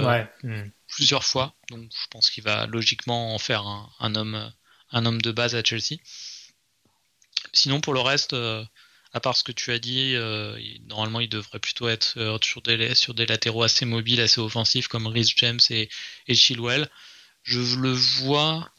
plusieurs 0.88 1.24
fois. 1.24 1.56
Donc 1.70 1.92
je 1.92 2.08
pense 2.10 2.30
qu'il 2.30 2.44
va 2.44 2.68
logiquement 2.68 3.34
en 3.34 3.40
faire 3.40 3.66
un, 4.00 4.16
homme, 4.16 4.54
un 4.92 5.06
homme 5.06 5.22
de 5.22 5.32
base 5.32 5.56
à 5.56 5.64
Chelsea. 5.64 5.98
Sinon 7.52 7.82
pour 7.82 7.94
le 7.94 8.00
reste, 8.00 8.36
à 9.14 9.20
part 9.20 9.38
ce 9.38 9.44
que 9.44 9.52
tu 9.52 9.72
as 9.72 9.80
dit, 9.80 10.16
euh, 10.16 10.60
normalement 10.88 11.20
il 11.20 11.30
devrait 11.30 11.60
plutôt 11.60 11.88
être 11.88 12.16
euh, 12.18 12.38
sur, 12.42 12.64
des, 12.64 12.96
sur 12.96 13.14
des 13.14 13.28
latéraux 13.28 13.62
assez 13.62 13.86
mobiles, 13.86 14.20
assez 14.20 14.42
offensifs 14.42 14.88
comme 14.88 15.06
Rhys 15.06 15.34
James 15.38 15.60
et, 15.70 15.88
Chilwell. 16.34 16.90
Je 17.44 17.60
le 17.78 17.92
vois 17.92 18.72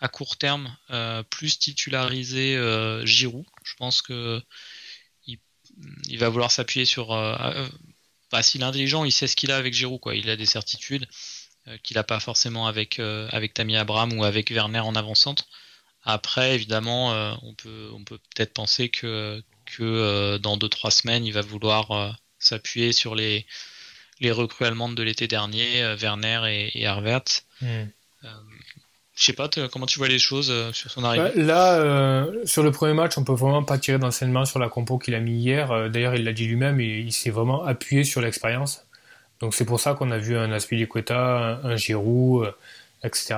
à 0.00 0.08
court 0.08 0.36
terme 0.36 0.76
euh, 0.90 1.22
plus 1.22 1.58
titularisé 1.58 2.58
Giroud. 3.04 3.46
Je 3.64 3.74
pense 3.76 4.02
que 4.02 4.42
il, 6.08 6.18
va 6.18 6.28
vouloir 6.28 6.50
s'appuyer 6.50 6.86
sur. 6.86 7.08
Bah, 7.08 8.42
s'il 8.42 8.62
est 8.62 8.64
intelligent, 8.64 9.04
il 9.04 9.12
sait 9.12 9.26
ce 9.26 9.36
qu'il 9.36 9.52
a 9.52 9.56
avec 9.56 9.74
Giroud, 9.74 10.00
quoi. 10.00 10.16
Il 10.16 10.30
a 10.30 10.36
des 10.36 10.46
certitudes 10.46 11.06
qu'il 11.82 11.96
n'a 11.96 12.04
pas 12.04 12.20
forcément 12.20 12.66
avec, 12.66 12.98
avec 12.98 13.54
Tammy 13.54 13.76
Abraham 13.76 14.12
ou 14.18 14.24
avec 14.24 14.50
Werner 14.50 14.80
en 14.80 14.94
avant-centre. 14.94 15.46
Après, 16.02 16.54
évidemment, 16.54 17.10
on 17.42 17.54
peut 17.54 17.90
on 17.92 18.02
peut 18.04 18.18
peut-être 18.34 18.54
penser 18.54 18.88
que 18.88 19.42
que 19.66 19.82
euh, 19.82 20.38
dans 20.38 20.56
2-3 20.56 20.90
semaines, 20.90 21.24
il 21.24 21.32
va 21.32 21.42
vouloir 21.42 21.90
euh, 21.90 22.10
s'appuyer 22.38 22.92
sur 22.92 23.14
les, 23.14 23.46
les 24.20 24.30
recrues 24.30 24.64
allemandes 24.64 24.94
de 24.94 25.02
l'été 25.02 25.28
dernier, 25.28 25.82
euh, 25.82 25.96
Werner 25.96 26.42
et, 26.48 26.80
et 26.80 26.88
hmm. 26.88 27.88
je 28.22 29.24
sais 29.24 29.32
pas 29.32 29.48
comment 29.70 29.86
tu 29.86 29.98
vois 29.98 30.08
les 30.08 30.18
choses 30.18 30.52
sur 30.72 30.90
son 30.90 31.04
arrivée? 31.04 31.32
Là, 31.42 32.26
sur 32.44 32.62
le 32.62 32.70
premier 32.70 32.94
match, 32.94 33.18
on 33.18 33.24
peut 33.24 33.34
vraiment 33.34 33.64
pas 33.64 33.78
tirer 33.78 33.98
d'enseignement 33.98 34.44
sur 34.44 34.58
la 34.58 34.68
compo 34.68 34.98
qu'il 34.98 35.14
a 35.14 35.20
mis 35.20 35.38
hier. 35.38 35.90
D'ailleurs, 35.90 36.14
il 36.14 36.24
l'a 36.24 36.32
dit 36.32 36.46
lui-même, 36.46 36.80
il, 36.80 37.06
il 37.06 37.12
s'est 37.12 37.30
vraiment 37.30 37.64
appuyé 37.64 38.04
sur 38.04 38.20
l'expérience. 38.20 38.82
Donc 39.40 39.54
c'est 39.54 39.66
pour 39.66 39.80
ça 39.80 39.94
qu'on 39.94 40.10
a 40.10 40.18
vu 40.18 40.36
un 40.36 40.50
Aspilicueta, 40.50 41.60
un, 41.62 41.64
un 41.64 41.76
Giroud, 41.76 42.54
etc. 43.02 43.36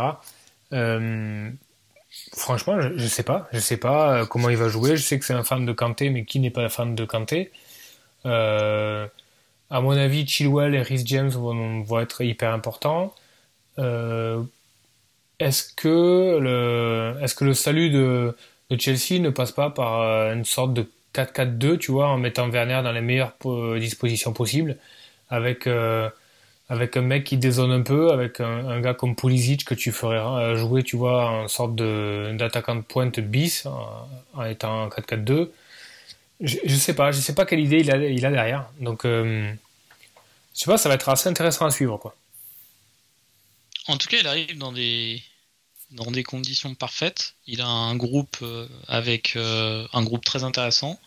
Franchement, 2.36 2.80
je, 2.80 2.88
ne 2.88 3.08
sais 3.08 3.22
pas. 3.22 3.48
Je 3.52 3.58
sais 3.58 3.76
pas 3.76 4.20
euh, 4.22 4.26
comment 4.26 4.48
il 4.50 4.56
va 4.56 4.68
jouer. 4.68 4.96
Je 4.96 5.02
sais 5.02 5.18
que 5.18 5.24
c'est 5.24 5.34
un 5.34 5.44
fan 5.44 5.66
de 5.66 5.72
Kanté, 5.72 6.10
mais 6.10 6.24
qui 6.24 6.40
n'est 6.40 6.50
pas 6.50 6.62
un 6.62 6.68
fan 6.68 6.94
de 6.94 7.04
Kanté? 7.04 7.50
Euh, 8.26 9.06
À 9.70 9.80
mon 9.80 9.92
avis, 9.92 10.26
Chilwell 10.26 10.74
et 10.74 10.82
Rhys 10.82 11.04
James 11.06 11.30
vont, 11.30 12.00
être 12.00 12.22
hyper 12.22 12.52
importants. 12.52 13.14
Euh, 13.78 14.42
est-ce 15.38 15.72
que 15.74 16.38
le 16.40 17.16
est-ce 17.22 17.34
que 17.34 17.44
le 17.44 17.54
salut 17.54 17.90
de, 17.90 18.36
Chelsea 18.78 19.20
ne 19.20 19.30
passe 19.30 19.52
pas 19.52 19.70
par 19.70 20.02
une 20.32 20.44
sorte 20.44 20.74
de 20.74 20.90
4-4-2, 21.14 21.78
tu 21.78 21.92
vois, 21.92 22.08
en 22.08 22.18
mettant 22.18 22.50
Werner 22.50 22.82
dans 22.82 22.92
les 22.92 23.00
meilleures 23.00 23.34
dispositions 23.78 24.32
possibles, 24.32 24.76
avec 25.30 25.68
avec 26.68 26.96
un 26.96 27.00
mec 27.00 27.24
qui 27.24 27.38
dézone 27.38 27.72
un 27.72 27.82
peu, 27.82 28.10
avec 28.12 28.40
un, 28.40 28.80
gars 28.80 28.94
comme 28.94 29.16
Pulisic 29.16 29.64
que 29.64 29.74
tu 29.74 29.90
ferais 29.90 30.18
euh, 30.18 30.56
jouer, 30.56 30.82
tu 30.82 30.96
vois, 30.96 31.30
en 31.30 31.48
sorte 31.48 31.74
d'attaquant 31.76 32.76
de, 32.76 32.82
pointe 32.82 33.20
bis, 33.20 33.66
en, 34.34 34.44
étant 34.44 34.84
en 34.84 34.88
4-4-2. 34.88 35.48
Je, 36.40 36.58
je, 36.64 36.74
sais 36.74 36.94
pas, 36.94 37.10
je 37.10 37.20
sais 37.20 37.34
pas 37.34 37.46
quelle 37.46 37.60
idée 37.60 37.78
il 37.78 37.90
a, 37.90 37.96
il 37.96 38.24
a 38.24 38.30
derrière. 38.30 38.70
Donc, 38.80 39.06
euh, 39.06 39.50
je 40.54 40.60
sais 40.60 40.66
pas, 40.66 40.76
ça 40.76 40.88
va 40.88 40.96
être 40.96 41.08
assez 41.08 41.28
intéressant 41.28 41.64
à 41.64 41.70
suivre, 41.70 41.96
quoi. 41.96 42.14
En 43.86 43.96
tout 43.96 44.08
cas, 44.08 44.18
il 44.20 44.26
arrive 44.26 44.58
dans 44.58 44.72
des 44.72 45.22
dans 45.92 46.10
des 46.10 46.22
conditions 46.22 46.74
parfaites. 46.74 47.34
Il 47.46 47.62
a 47.62 47.66
un 47.66 47.96
groupe 47.96 48.36
euh, 48.42 48.68
avec 48.88 49.36
un 49.36 50.02
groupe 50.02 50.22
très 50.22 50.44
intéressant. 50.44 51.00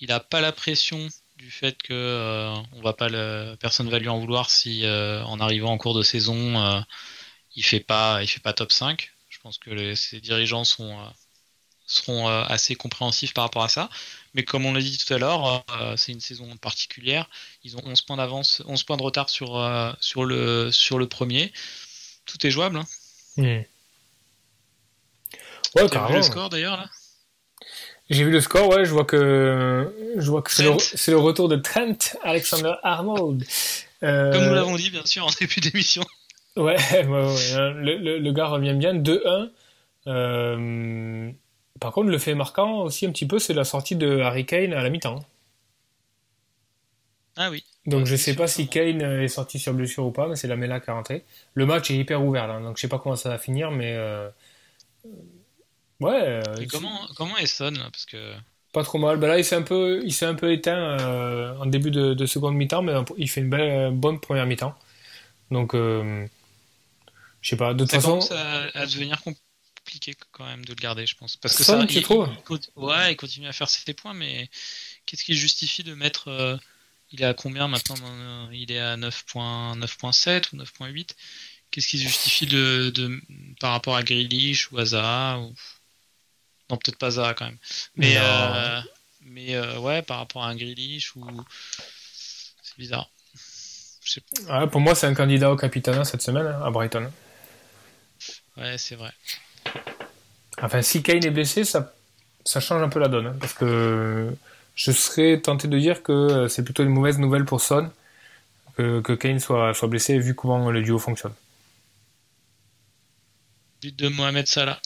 Il 0.00 0.08
n'a 0.08 0.18
pas 0.18 0.40
la 0.40 0.50
pression 0.50 1.08
du 1.36 1.50
fait 1.50 1.80
que 1.82 1.92
euh, 1.92 2.54
on 2.72 2.80
va 2.80 2.92
pas 2.92 3.08
le, 3.08 3.56
personne 3.60 3.90
va 3.90 3.98
lui 3.98 4.08
en 4.08 4.18
vouloir 4.18 4.50
si 4.50 4.84
euh, 4.84 5.22
en 5.24 5.38
arrivant 5.40 5.70
en 5.70 5.78
cours 5.78 5.94
de 5.94 6.02
saison 6.02 6.60
euh, 6.60 6.80
il 7.54 7.64
fait 7.64 7.80
pas 7.80 8.22
il 8.22 8.26
fait 8.26 8.40
pas 8.40 8.52
top 8.52 8.72
5. 8.72 9.12
Je 9.28 9.38
pense 9.40 9.58
que 9.58 9.94
ses 9.94 10.20
dirigeants 10.20 10.64
sont 10.64 10.98
seront 11.86 12.26
assez 12.26 12.74
compréhensifs 12.74 13.32
par 13.32 13.44
rapport 13.44 13.62
à 13.62 13.68
ça. 13.68 13.88
Mais 14.34 14.42
comme 14.42 14.66
on 14.66 14.72
l'a 14.74 14.80
dit 14.80 14.98
tout 14.98 15.14
à 15.14 15.18
l'heure, 15.18 15.64
c'est 15.96 16.10
une 16.10 16.20
saison 16.20 16.56
particulière. 16.56 17.30
Ils 17.62 17.76
ont 17.76 17.82
11 17.84 18.02
points 18.02 18.16
d'avance, 18.16 18.60
11 18.66 18.82
points 18.82 18.96
de 18.96 19.02
retard 19.02 19.30
sur, 19.30 19.96
sur, 20.00 20.24
le, 20.24 20.72
sur 20.72 20.98
le 20.98 21.08
premier. 21.08 21.52
Tout 22.24 22.44
est 22.44 22.50
jouable. 22.50 22.78
Hein. 22.78 22.86
Mmh. 23.36 23.42
Ouais, 25.76 26.12
le 26.16 26.22
score 26.22 26.48
d'ailleurs 26.48 26.76
là? 26.76 26.90
J'ai 28.10 28.24
vu 28.24 28.30
le 28.30 28.40
score, 28.40 28.68
ouais, 28.68 28.84
je 28.84 28.92
vois 28.92 29.04
que 29.04 29.92
je 30.16 30.30
vois 30.30 30.42
que 30.42 30.52
c'est 30.52 30.64
le, 30.64 31.12
le, 31.12 31.18
retour 31.18 31.48
de 31.48 31.56
Trent 31.56 32.16
Alexander 32.22 32.74
Arnold. 32.82 33.44
Euh... 34.02 34.32
Comme 34.32 34.46
nous 34.46 34.54
l'avons 34.54 34.76
dit, 34.76 34.90
bien 34.90 35.04
sûr, 35.04 35.26
en 35.26 35.30
début 35.40 35.60
d'émission. 35.60 36.02
Ouais, 36.56 36.76
ouais, 36.92 37.06
ouais 37.06 37.52
hein. 37.54 37.72
le, 37.72 37.96
le, 37.96 38.18
le, 38.18 38.32
gars 38.32 38.46
revient 38.46 38.74
bien 38.74 38.94
2-1. 38.94 39.50
Euh... 40.06 41.30
Par 41.80 41.92
contre, 41.92 42.08
le 42.08 42.18
fait 42.18 42.34
marquant 42.34 42.82
aussi 42.82 43.06
un 43.06 43.10
petit 43.10 43.26
peu, 43.26 43.38
c'est 43.38 43.54
la 43.54 43.64
sortie 43.64 43.96
de 43.96 44.20
Harry 44.20 44.46
Kane 44.46 44.72
à 44.72 44.82
la 44.82 44.90
mi-temps. 44.90 45.24
Ah 47.36 47.50
oui. 47.50 47.64
Donc 47.86 48.06
je 48.06 48.16
sais 48.16 48.34
pas 48.34 48.48
si 48.48 48.68
Kane 48.68 49.02
est 49.02 49.28
sorti 49.28 49.58
sur 49.58 49.74
blessure 49.74 50.06
ou 50.06 50.10
pas, 50.10 50.26
mais 50.26 50.36
c'est 50.36 50.48
la 50.48 50.56
Mela 50.56 50.80
qui 50.80 50.90
a 50.90 50.94
rentré. 50.94 51.24
Le 51.54 51.66
match 51.66 51.90
est 51.90 51.96
hyper 51.96 52.24
ouvert 52.24 52.46
là, 52.46 52.60
donc 52.60 52.76
je 52.76 52.80
sais 52.80 52.88
pas 52.88 52.98
comment 52.98 53.16
ça 53.16 53.28
va 53.28 53.38
finir, 53.38 53.70
mais 53.70 53.94
euh... 53.94 54.28
Ouais. 56.00 56.42
Euh, 56.48 56.66
comment, 56.70 57.06
comment 57.16 57.36
est 57.38 57.46
Son 57.46 57.70
là 57.70 57.88
Parce 57.90 58.06
que... 58.06 58.34
Pas 58.72 58.82
trop 58.82 58.98
mal. 58.98 59.16
Ben 59.16 59.28
là, 59.28 59.38
il 59.38 59.44
s'est 59.44 59.56
un 59.56 59.62
peu, 59.62 60.02
il 60.04 60.12
s'est 60.12 60.26
un 60.26 60.34
peu 60.34 60.52
éteint 60.52 60.98
euh, 61.00 61.56
en 61.58 61.66
début 61.66 61.90
de, 61.90 62.14
de 62.14 62.26
seconde 62.26 62.56
mi-temps, 62.56 62.82
mais 62.82 62.92
il 63.16 63.30
fait 63.30 63.40
une 63.40 63.48
belle, 63.48 63.92
bonne 63.92 64.20
première 64.20 64.44
mi-temps. 64.44 64.76
Donc, 65.50 65.74
euh, 65.74 66.26
je 67.40 67.50
sais 67.50 67.56
pas. 67.56 67.72
De 67.72 67.84
toute 67.84 67.92
façon, 67.92 68.20
ça 68.20 68.64
à 68.74 68.84
devenir 68.84 69.22
compliqué 69.22 70.14
quand 70.32 70.44
même 70.44 70.64
de 70.64 70.70
le 70.70 70.74
garder, 70.74 71.06
je 71.06 71.16
pense. 71.16 71.36
Parce 71.36 71.56
que 71.56 71.64
Son, 71.64 71.80
ça, 71.80 71.86
tu 71.86 72.02
trouves 72.02 72.28
Ouais, 72.74 73.12
il 73.12 73.16
continue 73.16 73.46
à 73.46 73.52
faire 73.52 73.70
ses 73.70 73.94
points, 73.94 74.12
mais 74.12 74.50
qu'est-ce 75.06 75.24
qui 75.24 75.34
justifie 75.34 75.82
de 75.82 75.94
mettre 75.94 76.58
Il 77.12 77.22
est 77.22 77.26
à 77.26 77.32
combien 77.32 77.68
maintenant 77.68 78.50
Il 78.52 78.70
est 78.70 78.80
à 78.80 78.98
9.7 78.98 80.48
ou 80.52 80.56
9.8 80.58 81.12
Qu'est-ce 81.70 81.88
qui 81.88 81.98
justifie 81.98 82.46
de, 82.46 82.90
de, 82.94 83.20
par 83.60 83.72
rapport 83.72 83.96
à 83.96 84.02
Grealish 84.02 84.70
ou 84.72 84.78
à 84.78 84.84
Zaha 84.84 85.40
ou... 85.40 85.54
Non, 86.70 86.76
peut-être 86.76 86.98
pas 86.98 87.10
Zaha 87.10 87.34
quand 87.34 87.46
même. 87.46 87.58
Mais, 87.94 88.14
euh, 88.16 88.80
mais 89.22 89.54
euh, 89.54 89.78
ouais, 89.78 90.02
par 90.02 90.18
rapport 90.18 90.44
à 90.44 90.48
un 90.48 90.56
Grealish 90.56 91.14
ou. 91.16 91.24
C'est 92.62 92.78
bizarre. 92.78 93.08
Pour 94.70 94.80
moi, 94.80 94.94
c'est 94.94 95.06
un 95.06 95.14
candidat 95.14 95.50
au 95.50 95.56
capitana 95.56 96.04
cette 96.04 96.22
semaine 96.22 96.46
hein, 96.46 96.60
à 96.64 96.70
Brighton. 96.70 97.10
Ouais, 98.56 98.78
c'est 98.78 98.94
vrai. 98.94 99.12
Enfin, 100.62 100.80
si 100.82 101.02
Kane 101.02 101.24
est 101.24 101.30
blessé, 101.30 101.64
ça, 101.64 101.92
ça 102.44 102.60
change 102.60 102.82
un 102.82 102.88
peu 102.88 102.98
la 102.98 103.08
donne. 103.08 103.26
Hein, 103.26 103.36
parce 103.40 103.52
que 103.52 104.34
je 104.74 104.92
serais 104.92 105.40
tenté 105.40 105.68
de 105.68 105.78
dire 105.78 106.02
que 106.02 106.12
euh, 106.12 106.48
c'est 106.48 106.64
plutôt 106.64 106.82
une 106.82 106.90
mauvaise 106.90 107.18
nouvelle 107.18 107.44
pour 107.44 107.60
Son 107.60 107.90
que, 108.76 109.00
que 109.00 109.12
Kane 109.12 109.40
soit, 109.40 109.74
soit 109.74 109.88
blessé, 109.88 110.18
vu 110.18 110.34
comment 110.34 110.70
le 110.70 110.82
duo 110.82 110.98
fonctionne. 110.98 111.34
But 113.82 113.96
de 113.96 114.08
Mohamed 114.08 114.46
Salah. 114.46 114.80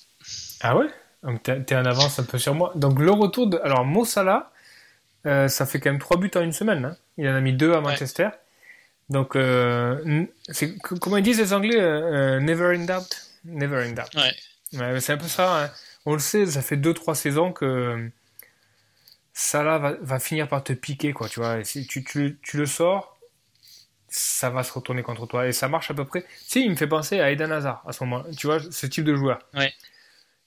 Ah 0.60 0.76
ouais? 0.76 0.88
Donc 1.22 1.42
t'es 1.42 1.76
en 1.76 1.84
avance 1.84 2.18
un 2.18 2.24
peu 2.24 2.38
sur 2.38 2.54
moi. 2.54 2.72
Donc 2.74 2.98
le 2.98 3.10
retour 3.10 3.46
de... 3.46 3.58
Alors 3.58 3.84
Mo 3.84 4.04
Salah, 4.04 4.50
euh, 5.26 5.48
ça 5.48 5.66
fait 5.66 5.80
quand 5.80 5.90
même 5.90 5.98
3 5.98 6.18
buts 6.18 6.30
en 6.34 6.40
une 6.40 6.52
semaine. 6.52 6.84
Hein. 6.84 6.96
Il 7.18 7.28
en 7.28 7.34
a 7.34 7.40
mis 7.40 7.52
2 7.52 7.74
à 7.74 7.80
Manchester. 7.80 8.28
Donc, 9.10 9.34
euh, 9.34 10.24
comment 11.00 11.16
ils 11.16 11.22
disent 11.22 11.40
les 11.40 11.52
Anglais 11.52 11.80
euh, 11.80 12.38
Never 12.40 12.76
in 12.76 12.84
doubt? 12.84 13.32
Never 13.44 13.84
in 13.84 13.92
doubt. 13.92 14.14
Ouais. 14.14 15.00
c'est 15.00 15.12
un 15.12 15.16
peu 15.16 15.26
ça. 15.26 15.64
Hein. 15.64 15.70
On 16.06 16.12
le 16.12 16.20
sait, 16.20 16.46
ça 16.46 16.62
fait 16.62 16.76
2-3 16.76 17.14
saisons 17.14 17.52
que 17.52 18.08
Salah 19.34 19.78
va, 19.78 19.92
va, 20.00 20.18
finir 20.20 20.48
par 20.48 20.62
te 20.62 20.72
piquer. 20.72 21.12
Quoi, 21.12 21.28
tu, 21.28 21.40
vois. 21.40 21.62
si 21.64 21.86
tu, 21.86 22.04
tu, 22.04 22.38
tu, 22.40 22.56
le 22.56 22.66
sors, 22.66 23.18
ça 24.08 24.48
va 24.48 24.62
se 24.62 24.72
retourner 24.72 25.02
contre 25.02 25.26
toi. 25.26 25.48
Et 25.48 25.52
ça 25.52 25.68
marche 25.68 25.90
à 25.90 25.94
peu 25.94 26.04
près. 26.04 26.24
Sais, 26.46 26.60
il 26.60 26.70
me 26.70 26.76
fait 26.76 26.86
penser 26.86 27.20
à 27.20 27.32
Eden 27.32 27.50
Hazard 27.50 27.82
à 27.86 27.92
ce 27.92 28.04
moment. 28.04 28.24
Tu 28.38 28.46
vois, 28.46 28.60
ce 28.60 28.86
type 28.86 29.04
de 29.04 29.16
joueur. 29.16 29.40
Ouais. 29.54 29.72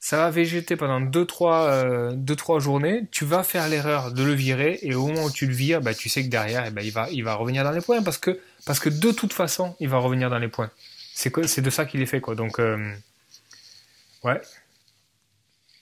Ça 0.03 0.17
va 0.17 0.31
végéter 0.31 0.75
pendant 0.75 0.99
2-3 0.99 1.67
euh, 1.69 2.11
deux, 2.11 2.35
trois 2.35 2.59
journées. 2.59 3.07
Tu 3.09 3.23
vas 3.23 3.41
faire 3.41 3.69
l'erreur 3.69 4.11
de 4.11 4.21
le 4.21 4.33
virer. 4.33 4.77
Et 4.81 4.95
au 4.95 5.07
moment 5.07 5.23
où 5.23 5.31
tu 5.31 5.47
le 5.47 5.53
vires, 5.53 5.79
bah, 5.79 5.93
tu 5.93 6.09
sais 6.09 6.23
que 6.23 6.27
derrière, 6.27 6.65
eh 6.65 6.71
ben, 6.71 6.81
il, 6.81 6.91
va, 6.91 7.09
il 7.09 7.23
va 7.23 7.35
revenir 7.35 7.63
dans 7.63 7.71
les 7.71 7.79
points. 7.79 8.03
Parce 8.03 8.17
que, 8.17 8.37
parce 8.65 8.81
que 8.81 8.89
de 8.89 9.11
toute 9.13 9.31
façon, 9.31 9.77
il 9.79 9.87
va 9.87 9.99
revenir 9.99 10.29
dans 10.29 10.39
les 10.39 10.49
points. 10.49 10.69
C'est, 11.13 11.61
de 11.61 11.69
ça 11.69 11.85
qu'il 11.85 12.01
est 12.01 12.05
fait. 12.05 12.19
Quoi. 12.19 12.35
Donc, 12.35 12.59
euh, 12.59 12.93
ouais. 14.23 14.41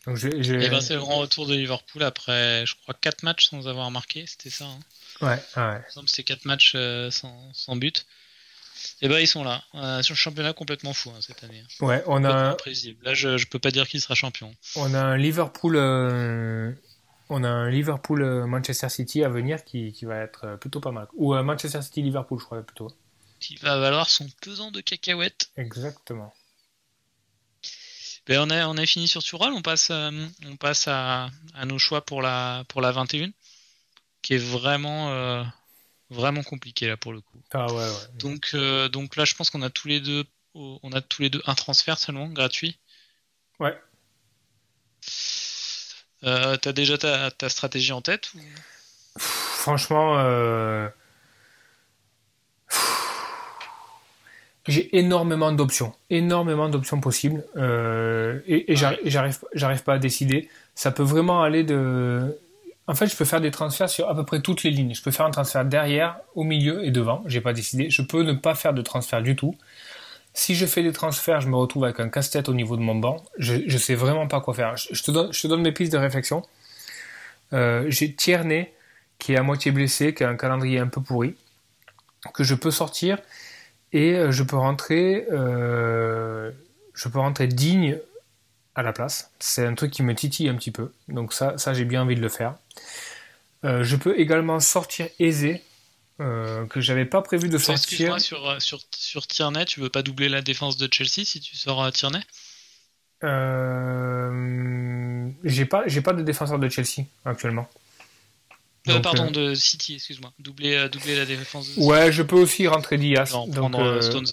Donc, 0.06 0.18
j'ai... 0.18 0.66
Et 0.66 0.70
ben, 0.70 0.82
c'est 0.82 0.94
le 0.94 1.00
grand 1.00 1.18
retour 1.18 1.48
de 1.48 1.56
Liverpool 1.56 2.04
après, 2.04 2.64
je 2.68 2.76
crois, 2.76 2.94
4 2.94 3.24
matchs 3.24 3.50
sans 3.50 3.68
avoir 3.68 3.90
marqué. 3.90 4.26
C'était 4.28 4.52
ça. 4.52 4.66
Hein. 4.66 4.80
Ouais, 5.26 5.40
ouais. 5.58 5.82
C'est 6.06 6.22
4 6.22 6.46
matchs 6.46 6.74
euh, 6.76 7.10
sans, 7.10 7.36
sans, 7.54 7.76
but. 7.76 8.06
Et 9.02 9.08
bah 9.08 9.22
ils 9.22 9.28
sont 9.28 9.44
là. 9.44 9.64
Euh, 9.76 10.02
sur 10.02 10.14
le 10.14 10.18
championnat 10.18 10.54
complètement 10.54 10.94
fou 10.94 11.10
hein, 11.10 11.20
cette 11.22 11.44
année. 11.44 11.64
Ouais, 11.80 12.04
on 12.08 12.24
a. 12.24 12.56
Là, 13.04 13.14
je, 13.14 13.38
je 13.38 13.48
peux 13.48 13.60
pas 13.60 13.72
dire 13.72 13.88
qui 13.88 14.00
sera 14.00 14.16
champion. 14.16 14.54
On 14.76 14.94
a 14.94 15.02
un 15.02 15.18
Liverpool. 15.18 15.76
Euh... 15.76 16.72
On 17.30 17.44
a 17.44 17.50
un 17.50 17.70
Liverpool 17.70 18.24
euh, 18.24 18.46
Manchester 18.46 18.90
City 18.90 19.24
à 19.24 19.30
venir 19.30 19.64
qui, 19.64 19.94
qui 19.94 20.04
va 20.06 20.18
être 20.18 20.58
plutôt 20.58 20.82
pas 20.82 20.92
mal. 20.92 21.08
Ou 21.16 21.34
un 21.34 21.44
Manchester 21.44 21.82
City 21.82 22.02
Liverpool, 22.02 22.40
je 22.40 22.46
crois 22.46 22.62
plutôt. 22.62 22.92
Qui 23.40 23.56
va 23.56 23.78
valoir 23.80 24.10
son 24.10 24.28
pesant 24.42 24.70
de 24.70 24.82
cacahuètes. 24.82 25.50
Exactement. 25.56 26.34
Ben, 28.28 28.40
on, 28.40 28.50
a, 28.50 28.68
on 28.68 28.78
a 28.78 28.86
fini 28.86 29.08
sur 29.08 29.24
Tural, 29.24 29.54
on 29.54 29.62
passe, 29.62 29.92
on 29.92 30.56
passe 30.60 30.88
à, 30.88 31.30
à, 31.56 31.66
nos 31.66 31.80
choix 31.80 32.02
pour 32.02 32.22
la, 32.22 32.64
pour 32.68 32.82
la 32.82 32.92
21 32.92 33.32
qui 34.22 34.36
est 34.36 34.38
vraiment 34.38 35.12
euh, 35.12 35.44
vraiment 36.12 36.44
compliqué 36.44 36.88
là 36.88 36.98
pour 36.98 37.14
le 37.14 37.22
coup. 37.22 37.42
Ah 37.54 37.66
ouais, 37.68 37.74
ouais. 37.74 38.18
Donc 38.20 38.52
euh, 38.54 38.90
donc 38.90 39.16
là 39.16 39.26
je 39.26 39.34
pense 39.34 39.50
qu'on 39.50 39.62
a 39.62 39.70
tous 39.70 39.88
les 39.88 40.00
deux 40.00 40.26
on 40.54 40.92
a 40.92 41.02
tous 41.02 41.22
les 41.22 41.30
deux 41.30 41.42
un 41.46 41.56
transfert 41.56 41.98
seulement 41.98 42.28
gratuit. 42.28 42.78
Ouais. 43.60 43.78
Euh, 46.24 46.58
T'as 46.58 46.74
déjà 46.74 46.98
ta, 46.98 47.32
ta, 47.32 47.50
stratégie 47.50 47.94
en 47.94 48.02
tête 48.02 48.34
ou... 48.36 48.40
Franchement, 49.18 50.20
euh... 50.20 50.88
j'ai 54.68 54.96
énormément 54.98 55.52
d'options, 55.52 55.96
énormément 56.10 56.70
d'options 56.70 57.00
possibles, 57.00 57.44
et, 58.48 58.72
et 58.72 58.76
j'arrive, 58.76 59.40
j'arrive 59.54 59.84
pas 59.84 59.94
à 59.94 60.00
décider. 60.00 60.50
Ça 60.76 60.92
peut 60.92 61.04
vraiment 61.04 61.44
aller 61.44 61.64
de 61.64 62.38
en 62.88 62.96
fait, 62.96 63.08
je 63.08 63.16
peux 63.16 63.26
faire 63.26 63.42
des 63.42 63.52
transferts 63.52 63.90
sur 63.90 64.10
à 64.10 64.16
peu 64.16 64.26
près 64.26 64.42
toutes 64.42 64.64
les 64.64 64.72
lignes. 64.72 64.94
Je 64.94 65.02
peux 65.02 65.12
faire 65.12 65.26
un 65.26 65.32
transfert 65.32 65.66
derrière, 65.66 66.18
au 66.36 66.44
milieu 66.44 66.84
et 66.84 66.92
devant. 66.92 67.24
J'ai 67.28 67.42
pas 67.42 67.54
décidé. 67.54 67.90
Je 67.90 68.02
peux 68.02 68.24
ne 68.24 68.34
pas 68.34 68.56
faire 68.56 68.74
de 68.74 68.82
transfert 68.82 69.22
du 69.22 69.36
tout. 69.36 69.56
Si 70.34 70.56
je 70.56 70.66
fais 70.66 70.82
des 70.82 70.92
transferts, 70.92 71.42
je 71.42 71.48
me 71.48 71.56
retrouve 71.56 71.84
avec 71.84 72.00
un 72.00 72.10
casse-tête 72.10 72.50
au 72.50 72.54
niveau 72.54 72.78
de 72.78 72.82
mon 72.82 72.96
banc. 72.96 73.24
Je, 73.38 73.56
je 73.68 73.78
sais 73.78 73.96
vraiment 73.96 74.28
pas 74.28 74.42
quoi 74.42 74.54
faire. 74.54 74.76
Je, 74.78 75.04
te, 75.04 75.12
donne, 75.12 75.32
je 75.32 75.42
te 75.42 75.48
donne 75.48 75.62
mes 75.62 75.72
pistes 75.72 75.92
de 75.92 75.98
réflexion. 75.98 76.44
Euh, 77.54 77.86
j'ai 77.90 78.14
Tierney 78.14 78.74
qui 79.20 79.34
est 79.34 79.38
à 79.38 79.44
moitié 79.44 79.72
blessé, 79.72 80.14
qui 80.14 80.24
a 80.24 80.30
un 80.30 80.36
calendrier 80.36 80.80
un 80.80 80.88
peu 80.88 81.02
pourri, 81.02 81.36
que 82.34 82.44
je 82.44 82.56
peux 82.56 82.72
sortir 82.72 83.20
et 83.94 84.16
euh, 84.16 84.32
je 84.32 84.42
peux 84.44 84.56
rentrer, 84.56 85.28
euh, 85.32 86.52
je 86.96 87.08
peux 87.08 87.20
rentrer 87.20 87.48
digne 87.48 88.00
à 88.76 88.84
la 88.84 88.94
place. 88.94 89.32
C'est 89.40 89.66
un 89.66 89.76
truc 89.76 89.92
qui 89.92 90.04
me 90.04 90.16
titille 90.16 90.50
un 90.50 90.56
petit 90.56 90.72
peu. 90.72 90.92
Donc 91.08 91.34
ça, 91.34 91.58
ça 91.58 91.74
j'ai 91.74 91.86
bien 91.86 92.04
envie 92.04 92.16
de 92.16 92.22
le 92.22 92.30
faire. 92.30 92.56
Euh, 93.64 93.84
je 93.84 93.96
peux 93.96 94.20
également 94.20 94.60
sortir 94.60 95.08
aisé, 95.20 95.64
euh, 96.22 96.68
que 96.68 96.82
j'avais 96.82 97.06
pas 97.06 97.22
prévu 97.22 97.50
de 97.50 97.58
sortir. 97.58 97.74
Excuse-moi, 97.74 98.20
sur, 98.20 98.48
euh, 98.48 98.60
sur, 98.60 98.80
sur 98.96 99.26
Tierney, 99.26 99.66
tu 99.66 99.80
veux 99.80 99.90
pas 99.90 100.04
doubler 100.04 100.30
la 100.30 100.42
défense 100.42 100.78
de 100.78 100.88
Chelsea 100.92 101.26
si 101.26 101.40
tu 101.40 101.56
sors 101.56 101.84
à 101.84 101.92
Tierney 101.92 102.20
euh, 103.24 105.30
J'ai 105.44 105.66
pas, 105.66 105.84
j'ai 105.88 106.02
pas 106.02 106.14
de 106.14 106.22
défenseur 106.22 106.60
de 106.60 106.70
Chelsea 106.70 107.08
actuellement. 107.26 107.68
Donc, 108.86 109.02
pardon, 109.02 109.32
de 109.32 109.56
City, 109.56 109.96
excuse-moi. 109.96 110.32
Doubler, 110.38 110.90
doubler 110.90 111.16
la 111.16 111.26
défense 111.26 111.76
de 111.76 111.82
Ouais, 111.82 112.12
je 112.12 112.22
peux 112.22 112.36
aussi 112.36 112.68
rentrer 112.68 112.98
Diaz. 112.98 113.34
Non, 113.34 113.48
donc, 113.48 114.04
Stones. 114.04 114.28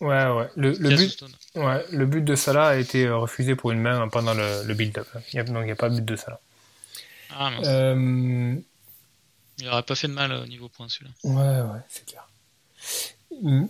Ouais, 0.00 0.26
ouais. 0.26 0.48
Le, 0.56 0.72
le 0.72 0.96
but, 0.96 1.24
ouais, 1.54 1.84
le 1.90 2.06
but 2.06 2.22
de 2.22 2.34
Salah 2.34 2.68
a 2.68 2.76
été 2.76 3.08
refusé 3.08 3.56
pour 3.56 3.70
une 3.70 3.80
main 3.80 4.08
pendant 4.08 4.34
le, 4.34 4.62
le 4.64 4.74
build-up. 4.74 5.06
Donc 5.12 5.22
il 5.32 5.64
n'y 5.64 5.70
a 5.70 5.76
pas 5.76 5.88
de 5.88 5.94
but 5.94 6.04
de 6.04 6.16
Salah. 6.16 6.40
Ah, 7.30 7.50
euh... 7.64 8.54
Il 9.58 9.68
aurait 9.68 9.82
pas 9.82 9.94
fait 9.94 10.08
de 10.08 10.12
mal 10.12 10.32
au 10.32 10.46
niveau 10.46 10.68
point 10.68 10.86
celui-là. 10.88 11.12
Ouais, 11.24 11.72
ouais, 11.72 11.80
c'est 11.88 12.04
clair. 12.04 12.28
Hmm. 13.42 13.66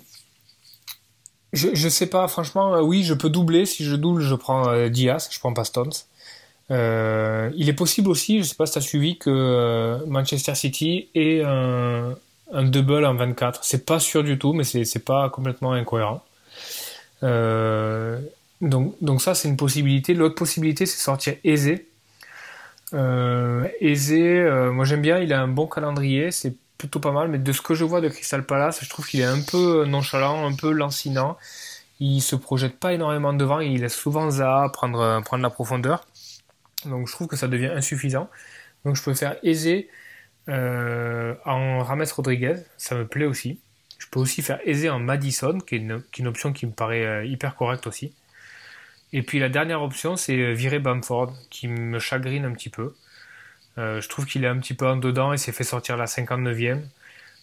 Je, 1.53 1.68
je 1.74 1.89
sais 1.89 2.09
pas, 2.09 2.27
franchement, 2.27 2.74
euh, 2.74 2.81
oui, 2.81 3.05
je 3.05 3.14
peux 3.14 3.31
doubler. 3.31 3.64
Si 3.64 3.85
je 3.85 3.95
double, 3.95 4.20
je 4.20 4.35
prends 4.35 4.68
euh, 4.68 4.89
Diaz, 4.89 5.29
je 5.31 5.39
prends 5.39 5.55
pas 5.55 5.64
Stones. 5.64 5.93
Euh, 6.72 7.53
il 7.55 7.68
est 7.68 7.72
possible 7.72 8.09
aussi, 8.11 8.39
je 8.39 8.43
sais 8.43 8.57
pas 8.57 8.66
si 8.66 8.72
tu 8.72 8.79
as 8.79 8.83
suivi, 8.83 9.16
que 9.16 9.31
euh, 9.31 10.05
Manchester 10.07 10.57
City 10.57 11.09
ait 11.14 11.43
un, 11.45 12.16
un 12.53 12.64
double 12.64 13.05
en 13.05 13.14
24. 13.14 13.64
C'est 13.64 13.84
pas 13.84 14.01
sûr 14.01 14.22
du 14.24 14.38
tout, 14.38 14.53
mais 14.53 14.64
c'est 14.64 15.05
pas 15.05 15.28
complètement 15.30 15.72
incohérent. 15.72 16.24
Euh, 17.22 18.18
donc, 18.61 18.94
donc 19.01 19.22
ça, 19.22 19.34
c'est 19.34 19.49
une 19.49 19.57
possibilité. 19.57 20.14
L'autre 20.14 20.34
possibilité, 20.34 20.86
c'est 20.86 20.99
sortir 20.99 21.34
aisé. 21.44 21.88
Euh, 22.94 23.66
aisé, 23.80 24.22
euh, 24.22 24.70
moi 24.70 24.84
j'aime 24.84 25.03
bien, 25.03 25.18
il 25.18 25.32
a 25.32 25.40
un 25.40 25.49
bon 25.49 25.66
calendrier, 25.66 26.30
c'est 26.30 26.55
plutôt 26.78 27.01
pas 27.01 27.11
mal, 27.11 27.28
mais 27.28 27.38
de 27.38 27.53
ce 27.53 27.61
que 27.61 27.74
je 27.74 27.84
vois 27.84 28.01
de 28.01 28.09
Crystal 28.09 28.44
Palace, 28.47 28.78
je 28.84 28.88
trouve 28.88 29.09
qu'il 29.09 29.20
est 29.20 29.24
un 29.24 29.40
peu 29.40 29.84
nonchalant, 29.86 30.47
un 30.47 30.55
peu 30.55 30.70
lancinant. 30.70 31.36
Il 31.99 32.20
se 32.20 32.36
projette 32.36 32.78
pas 32.78 32.92
énormément 32.92 33.32
devant, 33.32 33.59
il 33.59 33.80
laisse 33.80 33.97
souvent 33.97 34.30
Zaha 34.30 34.68
prendre, 34.68 35.20
prendre 35.24 35.42
la 35.42 35.51
profondeur. 35.51 36.07
Donc 36.84 37.09
je 37.09 37.12
trouve 37.12 37.26
que 37.26 37.36
ça 37.36 37.49
devient 37.49 37.72
insuffisant. 37.74 38.28
Donc 38.84 38.94
je 38.94 39.03
peux 39.03 39.14
faire 39.14 39.36
aisé 39.42 39.88
euh, 39.88 40.05
en 40.49 41.82
Rames 41.82 42.05
Rodriguez, 42.14 42.57
ça 42.76 42.94
me 42.94 43.07
plaît 43.07 43.26
aussi. 43.26 43.61
Je 43.99 44.07
peux 44.09 44.20
aussi 44.20 44.42
faire 44.42 44.61
aisé 44.64 44.90
en 44.90 44.99
Madison, 44.99 45.59
qui 45.59 45.76
est 45.76 45.78
une, 45.78 46.26
option 46.26 46.53
qui 46.53 46.66
me 46.66 46.72
paraît 46.72 47.05
euh, 47.05 47.24
hyper 47.24 47.57
correcte 47.57 47.86
aussi. 47.86 48.12
Et 49.12 49.22
puis 49.22 49.38
la 49.38 49.49
dernière 49.49 49.82
option, 49.82 50.16
c'est 50.16 50.38
euh, 50.38 50.53
virer 50.53 50.78
Bamford, 50.78 51.34
qui 51.51 51.68
me 51.68 51.99
chagrine 51.99 52.44
un 52.44 52.53
petit 52.53 52.68
peu. 52.68 52.94
Euh, 53.78 54.01
je 54.01 54.09
trouve 54.09 54.26
qu'il 54.26 54.44
est 54.44 54.49
un 54.49 54.59
petit 54.59 54.74
peu 54.74 54.86
en 54.86 54.97
dedans 54.97 55.32
et 55.32 55.38
s'est 55.38 55.53
fait 55.53 55.64
sortir 55.64 55.97
la 55.97 56.07
59e. 56.07 56.82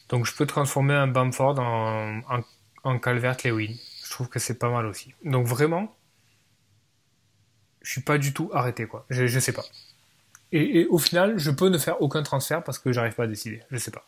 Donc 0.10 0.26
je 0.26 0.34
peux 0.36 0.46
transformer 0.46 0.94
un 0.94 1.08
Bamford 1.08 1.60
en 1.60 3.00
Calvert-Lewin. 3.00 3.76
Je 4.04 4.10
trouve 4.10 4.30
que 4.30 4.40
c'est 4.40 4.60
pas 4.60 4.70
mal 4.70 4.86
aussi. 4.86 5.14
Donc 5.24 5.48
vraiment, 5.48 5.96
je 7.82 7.92
suis 7.92 8.02
pas 8.02 8.18
du 8.18 8.34
tout 8.34 8.50
arrêté 8.54 8.86
quoi. 8.86 9.06
Je, 9.10 9.28
je 9.28 9.40
sais 9.40 9.54
pas. 9.54 9.64
Et, 10.54 10.82
et, 10.82 10.86
au 10.88 11.00
final, 11.00 11.38
je 11.38 11.52
peux 11.52 11.68
ne 11.68 11.78
faire 11.78 12.02
aucun 12.02 12.24
transfert 12.24 12.64
parce 12.64 12.80
que 12.80 12.94
j'arrive 12.94 13.16
pas 13.16 13.24
à 13.24 13.28
décider. 13.28 13.62
Je 13.72 13.78
sais 13.78 13.92
pas. 13.92 14.06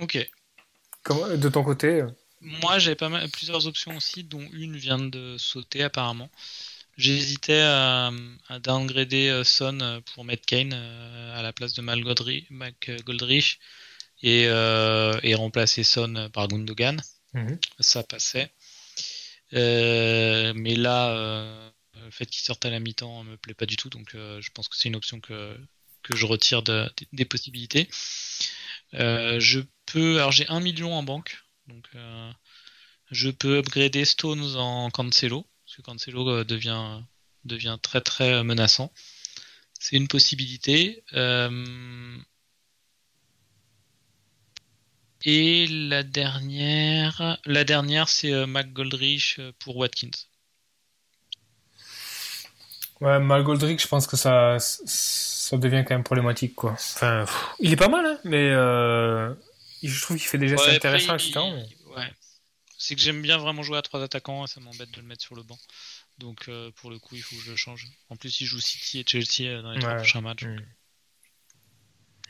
Ok. 0.00 0.18
Comment, 1.02 1.28
de 1.28 1.48
ton 1.48 1.62
côté 1.62 2.04
moi, 2.42 2.78
j'ai 2.78 2.94
pas 2.94 3.10
mal, 3.10 3.28
plusieurs 3.28 3.66
options 3.66 3.94
aussi, 3.96 4.24
dont 4.24 4.46
une 4.54 4.76
vient 4.76 4.98
de 4.98 5.36
sauter 5.38 5.82
apparemment. 5.82 6.30
J'hésitais 6.96 7.60
à, 7.60 8.10
à 8.48 8.58
downgrader 8.58 9.28
euh, 9.28 9.44
Son 9.44 9.78
euh, 9.80 10.00
pour 10.14 10.24
mettre 10.24 10.46
Kane 10.46 10.72
euh, 10.72 11.38
à 11.38 11.42
la 11.42 11.52
place 11.52 11.74
de 11.74 11.82
Mal 11.82 12.02
Goldrich 12.02 13.60
et, 14.22 14.46
euh, 14.46 15.18
et 15.22 15.34
remplacer 15.34 15.84
Son 15.84 16.30
par 16.32 16.48
Gundogan. 16.48 17.00
Mhm. 17.34 17.58
Ça 17.78 18.02
passait. 18.02 18.50
Euh, 19.52 20.52
mais 20.56 20.76
là, 20.76 21.10
euh, 21.10 21.70
le 22.04 22.10
fait 22.10 22.26
qu'il 22.26 22.42
sorte 22.42 22.64
à 22.64 22.70
la 22.70 22.80
mi-temps 22.80 23.24
me 23.24 23.36
plaît 23.36 23.54
pas 23.54 23.66
du 23.66 23.76
tout, 23.76 23.90
donc 23.90 24.10
je 24.12 24.50
pense 24.52 24.68
que 24.68 24.76
c'est 24.76 24.88
une 24.88 24.96
option 24.96 25.20
que, 25.20 25.56
que 26.02 26.16
je 26.16 26.26
retire 26.26 26.62
de, 26.62 26.90
de, 26.96 27.06
des 27.12 27.24
possibilités. 27.24 27.88
je 28.92 29.60
peux, 29.86 30.16
alors 30.16 30.32
j'ai 30.32 30.48
un 30.48 30.60
million 30.60 30.94
en 30.94 31.02
banque, 31.02 31.38
donc, 31.70 31.88
euh, 31.94 32.32
je 33.10 33.30
peux 33.30 33.58
upgrader 33.58 34.04
Stones 34.04 34.56
en 34.56 34.90
Cancelo, 34.90 35.46
parce 35.64 35.76
que 35.76 35.82
Cancelo 35.82 36.28
euh, 36.28 36.44
devient, 36.44 37.00
devient 37.44 37.78
très 37.80 38.00
très 38.00 38.42
menaçant. 38.44 38.92
C'est 39.78 39.96
une 39.96 40.08
possibilité. 40.08 41.04
Euh... 41.14 42.18
Et 45.24 45.66
la 45.66 46.02
dernière, 46.02 47.38
la 47.44 47.64
dernière, 47.64 48.08
c'est 48.08 48.32
euh, 48.32 48.46
McGoldrich 48.46 49.36
euh, 49.38 49.52
pour 49.58 49.76
Watkins. 49.76 50.10
Ouais, 53.00 53.18
McGoldrich, 53.18 53.80
je 53.82 53.88
pense 53.88 54.06
que 54.06 54.16
ça, 54.16 54.58
ça 54.58 55.56
devient 55.56 55.84
quand 55.86 55.94
même 55.94 56.04
problématique, 56.04 56.54
quoi. 56.54 56.72
Enfin, 56.72 57.24
pff, 57.24 57.46
il 57.60 57.72
est 57.72 57.76
pas 57.76 57.88
mal, 57.88 58.04
hein, 58.04 58.18
mais 58.24 58.50
euh, 58.50 59.32
je 59.82 60.02
trouve 60.02 60.18
qu'il 60.18 60.26
fait 60.26 60.36
des 60.38 60.48
gestes 60.48 60.66
Ouais, 60.66 60.76
intéressants, 60.76 61.14
après, 61.14 61.26
etc. 61.26 61.40
il- 61.40 61.92
ouais. 61.96 62.12
C'est 62.76 62.94
que 62.94 63.00
j'aime 63.00 63.20
bien 63.22 63.38
vraiment 63.38 63.62
jouer 63.62 63.78
à 63.78 63.82
trois 63.82 64.02
attaquants 64.02 64.44
et 64.44 64.48
ça 64.48 64.60
m'embête 64.60 64.90
de 64.90 65.00
le 65.00 65.06
mettre 65.06 65.22
sur 65.22 65.34
le 65.34 65.42
banc. 65.42 65.58
Donc 66.18 66.48
euh, 66.48 66.70
pour 66.76 66.90
le 66.90 66.98
coup, 66.98 67.14
il 67.14 67.22
faut 67.22 67.36
que 67.36 67.42
je 67.42 67.50
le 67.50 67.56
change. 67.56 67.86
En 68.10 68.16
plus, 68.16 68.40
il 68.40 68.46
joue 68.46 68.60
City 68.60 69.00
et 69.00 69.04
Chelsea 69.06 69.48
euh, 69.50 69.62
dans 69.62 69.72
les 69.72 69.80
trois 69.80 69.94
prochains 69.96 70.20
matchs. 70.22 70.44
Mm. 70.44 70.60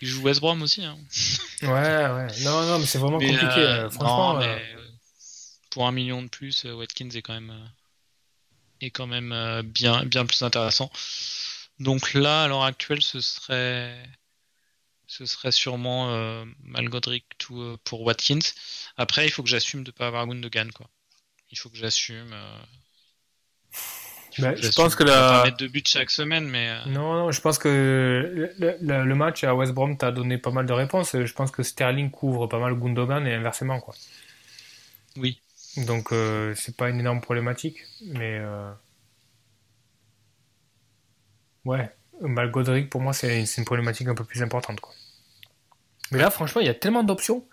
Il 0.03 0.09
joue 0.09 0.23
West 0.23 0.41
Brom 0.41 0.63
aussi. 0.63 0.85
Hein. 0.85 0.97
Ouais, 1.63 1.69
ouais. 1.69 2.27
Non, 2.43 2.63
non, 2.67 2.79
mais 2.79 2.87
c'est 2.87 2.99
vraiment 2.99 3.19
compliqué. 3.19 3.45
Euh, 3.59 3.91
franchement, 3.91 4.33
non, 4.35 4.39
mais 4.41 4.65
pour 5.71 5.87
un 5.87 5.93
million 5.93 6.23
de 6.23 6.29
plus, 6.29 6.65
Watkins 6.65 7.11
est 7.15 7.23
quand 7.23 7.35
même 7.35 7.53
est 8.81 8.91
quand 8.91 9.07
même 9.07 9.63
bien 9.65 10.05
bien 10.05 10.27
plus 10.27 10.43
intéressant. 10.43 10.91
Donc 11.79 12.15
là, 12.15 12.45
à 12.45 12.49
l'heure 12.49 12.65
actuelle, 12.65 13.03
ce 13.03 13.21
serait 13.21 13.97
ce 15.11 15.27
serait 15.27 15.51
sûrement 15.51 16.11
euh, 16.11 16.45
Malgodric 16.63 17.25
tout, 17.37 17.61
euh, 17.61 17.77
pour 17.83 18.03
Watkins. 18.03 18.39
Après, 18.97 19.27
il 19.27 19.31
faut 19.31 19.43
que 19.43 19.49
j'assume 19.49 19.83
de 19.83 19.89
ne 19.89 19.93
pas 19.93 20.07
avoir 20.07 20.25
Gundogan. 20.27 20.71
Quoi. 20.71 20.87
Il 21.51 21.59
faut 21.59 21.69
que 21.69 21.77
j'assume. 21.77 22.33
Euh, 22.33 22.59
bah, 24.39 24.55
je 24.55 24.69
pense 24.69 24.95
que 24.95 25.03
la... 25.03 25.43
mettre 25.43 25.57
de 25.57 25.67
but 25.67 25.89
chaque 25.89 26.13
semaine, 26.13 26.47
mais. 26.49 26.71
Euh, 26.71 26.85
non, 26.87 27.15
non, 27.15 27.33
je 27.33 27.41
pense 27.41 27.59
que 27.59 28.53
le, 28.57 28.77
le, 28.81 29.15
match 29.17 29.43
à 29.43 29.53
West 29.53 29.73
Brom 29.73 29.99
t'a 29.99 30.13
donné 30.13 30.39
pas 30.39 30.53
mal 30.53 30.67
de 30.67 30.73
réponses. 30.73 31.17
Je 31.17 31.33
pense 31.33 31.51
que 31.51 31.65
Sterling 31.65 32.13
couvre 32.13 32.47
pas 32.47 32.61
mal 32.61 32.75
Gundogan 32.75 33.27
et 33.27 33.35
inversement, 33.35 33.81
quoi. 33.81 33.97
Oui. 35.17 35.41
Donc, 35.77 36.13
euh, 36.13 36.55
c'est 36.57 36.77
pas 36.77 36.89
une 36.89 37.01
énorme 37.01 37.21
problématique, 37.21 37.79
mais. 38.03 38.39
Euh... 38.41 38.73
Ouais, 41.65 41.91
Malgodric, 42.21 42.91
pour 42.91 43.01
moi, 43.01 43.13
c'est 43.13 43.45
une 43.57 43.65
problématique 43.65 44.09
un 44.09 44.15
peu 44.15 44.25
plus 44.25 44.43
importante, 44.43 44.81
quoi. 44.81 44.93
Mais 46.11 46.19
là, 46.19 46.31
franchement, 46.31 46.61
il 46.61 46.67
y 46.67 46.71
a 46.71 46.75
tellement 46.75 47.05
d'options. 47.05 47.47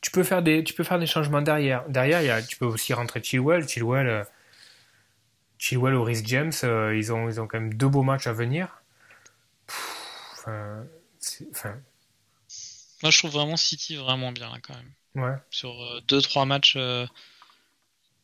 Tu 0.00 0.10
peux 0.10 0.22
faire 0.22 0.42
des, 0.42 0.62
tu 0.62 0.74
peux 0.74 0.84
faire 0.84 0.98
des 0.98 1.06
changements 1.06 1.42
derrière. 1.42 1.88
Derrière, 1.88 2.22
il 2.22 2.26
y 2.26 2.30
a, 2.30 2.42
tu 2.42 2.56
peux 2.56 2.66
aussi 2.66 2.92
rentrer 2.92 3.22
Chilwell. 3.22 3.66
Chilwell, 3.66 4.06
euh, 4.06 4.24
Chilwell 5.58 5.94
ou 5.94 6.04
Rhys 6.04 6.22
James, 6.26 6.52
ils, 6.62 7.12
ont, 7.12 7.28
ils 7.28 7.40
ont 7.40 7.48
quand 7.48 7.58
même 7.58 7.74
deux 7.74 7.88
beaux 7.88 8.02
matchs 8.02 8.26
à 8.26 8.32
venir. 8.32 8.82
enfin, 10.38 10.84
Moi, 13.02 13.10
je 13.10 13.18
trouve 13.18 13.32
vraiment 13.32 13.56
City 13.56 13.96
vraiment 13.96 14.30
bien, 14.30 14.50
là, 14.50 14.58
quand 14.62 14.74
même. 14.74 14.92
Ouais. 15.24 15.36
Sur 15.50 15.70
euh, 15.70 16.00
deux, 16.06 16.20
trois 16.20 16.44
matchs, 16.44 16.76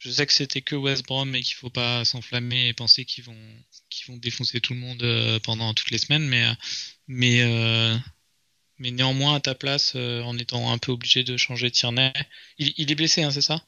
je 0.01 0.11
sais 0.11 0.27
que 0.27 0.33
c'était 0.33 0.63
que 0.63 0.75
West 0.75 1.07
Brom 1.07 1.35
et 1.35 1.43
qu'il 1.43 1.55
faut 1.55 1.71
pas 1.71 2.05
s'enflammer 2.05 2.69
et 2.69 2.75
penser 2.75 3.05
qu'ils 3.05 3.25
vont, 3.25 3.37
qu'ils 3.91 4.13
vont 4.13 4.19
défoncer 4.19 4.61
tout 4.61 4.75
le 4.75 4.81
monde 4.81 5.41
pendant 5.45 5.73
toutes 5.75 5.91
les 5.93 5.99
semaines, 5.99 6.27
mais, 6.27 6.45
mais 7.07 7.43
mais 8.81 8.91
néanmoins 8.91 9.37
à 9.37 9.41
ta 9.41 9.55
place, 9.55 9.93
euh, 9.95 10.23
en 10.23 10.37
étant 10.39 10.73
un 10.73 10.79
peu 10.79 10.91
obligé 10.91 11.23
de 11.23 11.37
changer 11.37 11.71
Tierney. 11.71 12.13
Il, 12.59 12.73
il 12.79 12.91
est 12.91 12.95
blessé, 12.95 13.23
hein, 13.23 13.31
c'est 13.31 13.43
ça? 13.43 13.63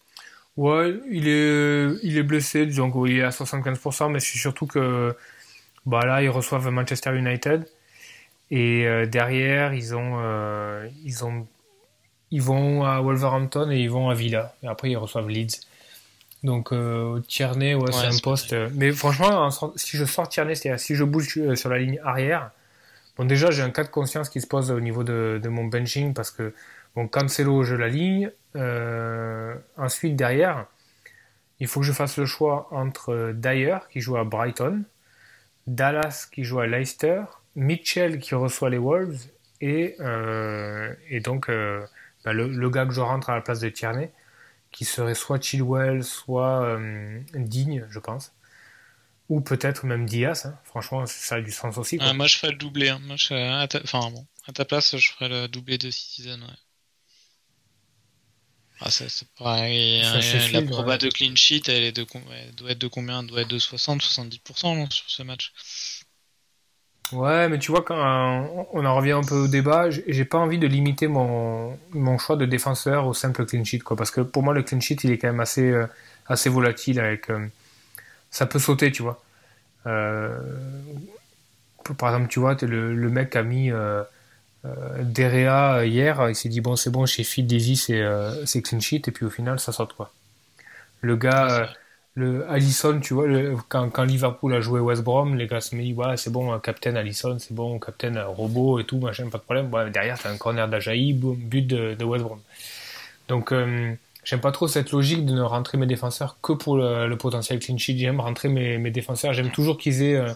Ouais, 0.56 0.94
il 1.10 1.28
est, 1.28 1.86
il 2.02 2.16
est 2.16 2.22
blessé, 2.22 2.66
qu'il 2.66 3.12
est 3.18 3.22
à 3.22 3.30
75%, 3.30 4.10
mais 4.10 4.20
c'est 4.20 4.38
surtout 4.38 4.66
que 4.66 5.14
bah 5.86 6.00
là, 6.06 6.22
ils 6.22 6.30
reçoivent 6.30 6.68
Manchester 6.70 7.16
United. 7.16 7.66
Et 8.50 8.86
euh, 8.86 9.06
derrière, 9.06 9.74
ils 9.74 9.94
ont, 9.94 10.18
euh, 10.20 10.88
ils 11.04 11.24
ont, 11.24 11.46
ils 12.30 12.42
vont 12.42 12.84
à 12.84 13.00
Wolverhampton 13.00 13.70
et 13.70 13.80
ils 13.80 13.90
vont 13.90 14.10
à 14.10 14.14
Villa. 14.14 14.54
Et 14.62 14.66
après, 14.68 14.90
ils 14.90 14.96
reçoivent 14.96 15.28
Leeds. 15.28 15.60
Donc 16.42 16.72
Tierney, 17.28 17.74
ouais, 17.74 17.92
c'est 17.92 18.06
un 18.06 18.18
poste. 18.22 18.54
Mais 18.74 18.92
franchement, 18.92 19.48
si 19.76 19.96
je 19.96 20.04
sors 20.04 20.28
Tierney, 20.28 20.54
c'est-à-dire 20.54 20.80
si 20.80 20.94
je 20.94 21.04
bouge 21.04 21.38
sur 21.54 21.68
la 21.70 21.78
ligne 21.78 22.00
arrière, 22.02 22.50
Bon, 23.16 23.26
déjà, 23.26 23.50
j'ai 23.50 23.62
un 23.62 23.70
cas 23.70 23.84
de 23.84 23.88
conscience 23.88 24.30
qui 24.30 24.40
se 24.40 24.46
pose 24.46 24.70
au 24.70 24.80
niveau 24.80 25.04
de, 25.04 25.40
mon 25.48 25.64
benching 25.64 26.14
parce 26.14 26.30
que, 26.30 26.54
bon, 26.94 27.08
Cancelo, 27.08 27.62
je 27.62 27.74
la 27.74 27.88
ligne. 27.88 28.30
Euh, 28.56 29.54
ensuite, 29.76 30.16
derrière, 30.16 30.66
il 31.60 31.66
faut 31.66 31.80
que 31.80 31.86
je 31.86 31.92
fasse 31.92 32.16
le 32.16 32.26
choix 32.26 32.68
entre 32.70 33.32
Dyer, 33.34 33.78
qui 33.90 34.00
joue 34.00 34.16
à 34.16 34.24
Brighton, 34.24 34.82
Dallas, 35.66 36.26
qui 36.32 36.44
joue 36.44 36.60
à 36.60 36.66
Leicester, 36.66 37.22
Mitchell, 37.54 38.18
qui 38.18 38.34
reçoit 38.34 38.70
les 38.70 38.78
Wolves, 38.78 39.26
et, 39.60 39.94
euh, 40.00 40.92
et 41.08 41.20
donc 41.20 41.48
euh, 41.50 41.84
bah, 42.24 42.32
le, 42.32 42.70
gars 42.70 42.86
que 42.86 42.92
je 42.92 43.00
rentre 43.00 43.30
à 43.30 43.34
la 43.36 43.42
place 43.42 43.60
de 43.60 43.68
Tierney, 43.68 44.10
qui 44.72 44.84
serait 44.84 45.14
soit 45.14 45.40
Chilwell, 45.40 46.02
soit 46.02 46.78
Digne, 47.34 47.86
je 47.90 47.98
pense. 47.98 48.32
Ou 49.28 49.40
peut-être 49.40 49.86
même 49.86 50.06
Diaz, 50.06 50.46
hein. 50.46 50.58
franchement, 50.64 51.06
ça 51.06 51.36
a 51.36 51.40
du 51.40 51.52
sens 51.52 51.78
aussi. 51.78 51.96
Ah, 52.00 52.12
moi, 52.12 52.26
je 52.26 52.36
ferais 52.36 52.52
le 52.52 52.58
doublé. 52.58 52.88
Hein. 52.88 53.00
Moi, 53.04 53.16
à, 53.30 53.68
ta... 53.68 53.80
Enfin, 53.82 54.10
bon, 54.10 54.26
à 54.46 54.52
ta 54.52 54.64
place, 54.64 54.96
je 54.96 55.10
ferais 55.10 55.28
le 55.28 55.48
doublé 55.48 55.78
de 55.78 55.90
Citizen. 55.90 56.42
Ouais. 56.42 56.48
Ah, 58.80 58.90
ça, 58.90 59.08
c'est 59.08 59.28
pareil. 59.38 60.02
Hein, 60.02 60.20
la 60.52 60.62
proba 60.62 60.98
de 60.98 61.08
clean 61.08 61.36
sheet, 61.36 61.62
elle, 61.68 61.84
est 61.84 61.92
de... 61.92 62.04
doit 62.56 62.72
être 62.72 62.78
de 62.78 62.88
combien? 62.88 63.20
Elle 63.20 63.28
doit 63.28 63.42
être 63.42 63.48
de 63.48 63.58
60-70% 63.58 64.90
sur 64.90 65.08
ce 65.08 65.22
match. 65.22 65.52
Ouais, 67.12 67.48
mais 67.48 67.58
tu 67.58 67.70
vois, 67.70 67.82
quand 67.82 68.66
on 68.72 68.84
en 68.86 68.96
revient 68.96 69.12
un 69.12 69.22
peu 69.22 69.34
au 69.34 69.48
débat, 69.48 69.90
j'ai 69.90 70.24
pas 70.24 70.38
envie 70.38 70.58
de 70.58 70.66
limiter 70.66 71.08
mon, 71.08 71.78
mon 71.92 72.16
choix 72.16 72.36
de 72.36 72.46
défenseur 72.46 73.06
au 73.06 73.12
simple 73.12 73.44
clean 73.44 73.64
sheet, 73.64 73.80
quoi, 73.80 73.96
parce 73.96 74.10
que 74.10 74.22
pour 74.22 74.42
moi, 74.42 74.54
le 74.54 74.62
clean 74.62 74.80
sheet, 74.80 74.98
il 75.04 75.10
est 75.10 75.18
quand 75.18 75.28
même 75.28 75.40
assez, 75.40 75.70
euh, 75.70 75.86
assez 76.26 76.48
volatile 76.48 77.00
avec. 77.00 77.30
Euh, 77.30 77.46
ça 78.30 78.46
peut 78.46 78.58
sauter, 78.58 78.92
tu 78.92 79.02
vois. 79.02 79.22
Euh, 79.86 80.38
par 81.98 82.14
exemple, 82.14 82.30
tu 82.30 82.40
vois, 82.40 82.56
le, 82.62 82.94
le 82.94 83.10
mec 83.10 83.36
a 83.36 83.42
mis 83.42 83.70
euh, 83.70 84.02
euh 84.64 85.02
Derea 85.02 85.84
hier, 85.86 86.30
il 86.30 86.36
s'est 86.36 86.48
dit 86.48 86.60
bon, 86.60 86.76
c'est 86.76 86.90
bon, 86.90 87.06
chez 87.06 87.24
Phil 87.24 87.46
c'est 87.76 88.00
euh, 88.00 88.44
clean 88.64 88.80
sheet, 88.80 89.02
et 89.08 89.10
puis 89.12 89.26
au 89.26 89.30
final, 89.30 89.60
ça 89.60 89.72
saute 89.72 89.92
quoi. 89.94 90.12
Le 91.02 91.16
gars, 91.16 91.68
le 92.14 92.48
Allison, 92.50 93.00
tu 93.00 93.14
vois, 93.14 93.26
quand, 93.68 94.04
Liverpool 94.04 94.54
a 94.54 94.60
joué 94.60 94.80
West 94.80 95.02
Brom, 95.02 95.34
les 95.34 95.46
gars 95.46 95.60
se 95.60 95.74
dit 95.74 95.94
ouais, 95.94 96.16
c'est 96.16 96.30
bon, 96.30 96.58
captain 96.58 96.94
Allison, 96.96 97.38
c'est 97.38 97.54
bon, 97.54 97.78
captain 97.78 98.24
robot 98.24 98.80
et 98.80 98.84
tout, 98.84 98.98
machin, 98.98 99.28
pas 99.30 99.38
de 99.38 99.42
problème. 99.42 99.72
Ouais, 99.72 99.90
derrière, 99.90 100.18
t'as 100.18 100.30
un 100.30 100.36
corner 100.36 100.68
d'Ajaï, 100.68 101.14
but 101.14 101.66
de, 101.66 102.04
West 102.04 102.24
Brom. 102.24 102.40
Donc, 103.28 103.52
J'aime 104.24 104.40
pas 104.40 104.52
trop 104.52 104.68
cette 104.68 104.92
logique 104.92 105.26
de 105.26 105.34
ne 105.34 105.42
rentrer 105.42 105.78
mes 105.78 105.86
défenseurs 105.86 106.36
que 106.40 106.52
pour 106.52 106.76
le, 106.76 107.12
potentiel 107.16 107.58
clean 107.58 107.76
sheet. 107.76 107.98
J'aime 107.98 108.20
rentrer 108.20 108.48
mes, 108.48 108.78
mes 108.78 108.90
défenseurs. 108.90 109.32
J'aime 109.32 109.50
toujours 109.50 109.78
qu'ils 109.78 110.02
aient 110.02 110.16
euh, 110.16 110.32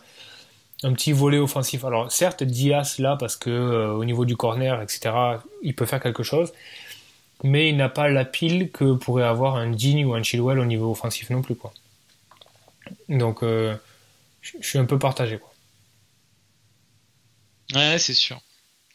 un 0.82 0.92
petit 0.92 1.12
volet 1.12 1.38
offensif. 1.38 1.84
Alors 1.84 2.10
certes, 2.10 2.42
Diaz 2.42 2.98
là 2.98 3.16
parce 3.16 3.36
que 3.36 3.50
euh, 3.50 3.92
au 3.92 4.04
niveau 4.04 4.24
du 4.24 4.36
corner, 4.36 4.82
etc., 4.82 5.14
il 5.62 5.74
peut 5.74 5.86
faire 5.86 6.00
quelque 6.00 6.24
chose, 6.24 6.52
mais 7.42 7.68
il 7.68 7.76
n'a 7.76 7.88
pas 7.88 8.08
la 8.08 8.24
pile 8.24 8.70
que 8.70 8.94
pourrait 8.94 9.24
avoir 9.24 9.56
un 9.56 9.70
Digne 9.70 10.04
ou 10.04 10.14
un 10.14 10.22
Chilwell 10.22 10.58
au 10.58 10.64
niveau 10.64 10.90
offensif 10.90 11.30
non 11.30 11.42
plus 11.42 11.54
quoi. 11.54 11.72
Donc 13.08 13.42
euh, 13.42 13.76
je 14.40 14.52
suis 14.60 14.78
un 14.78 14.84
peu 14.84 14.98
partagé 14.98 15.38
quoi. 15.38 15.52
Ouais, 17.74 17.98
c'est 17.98 18.14
sûr. 18.14 18.40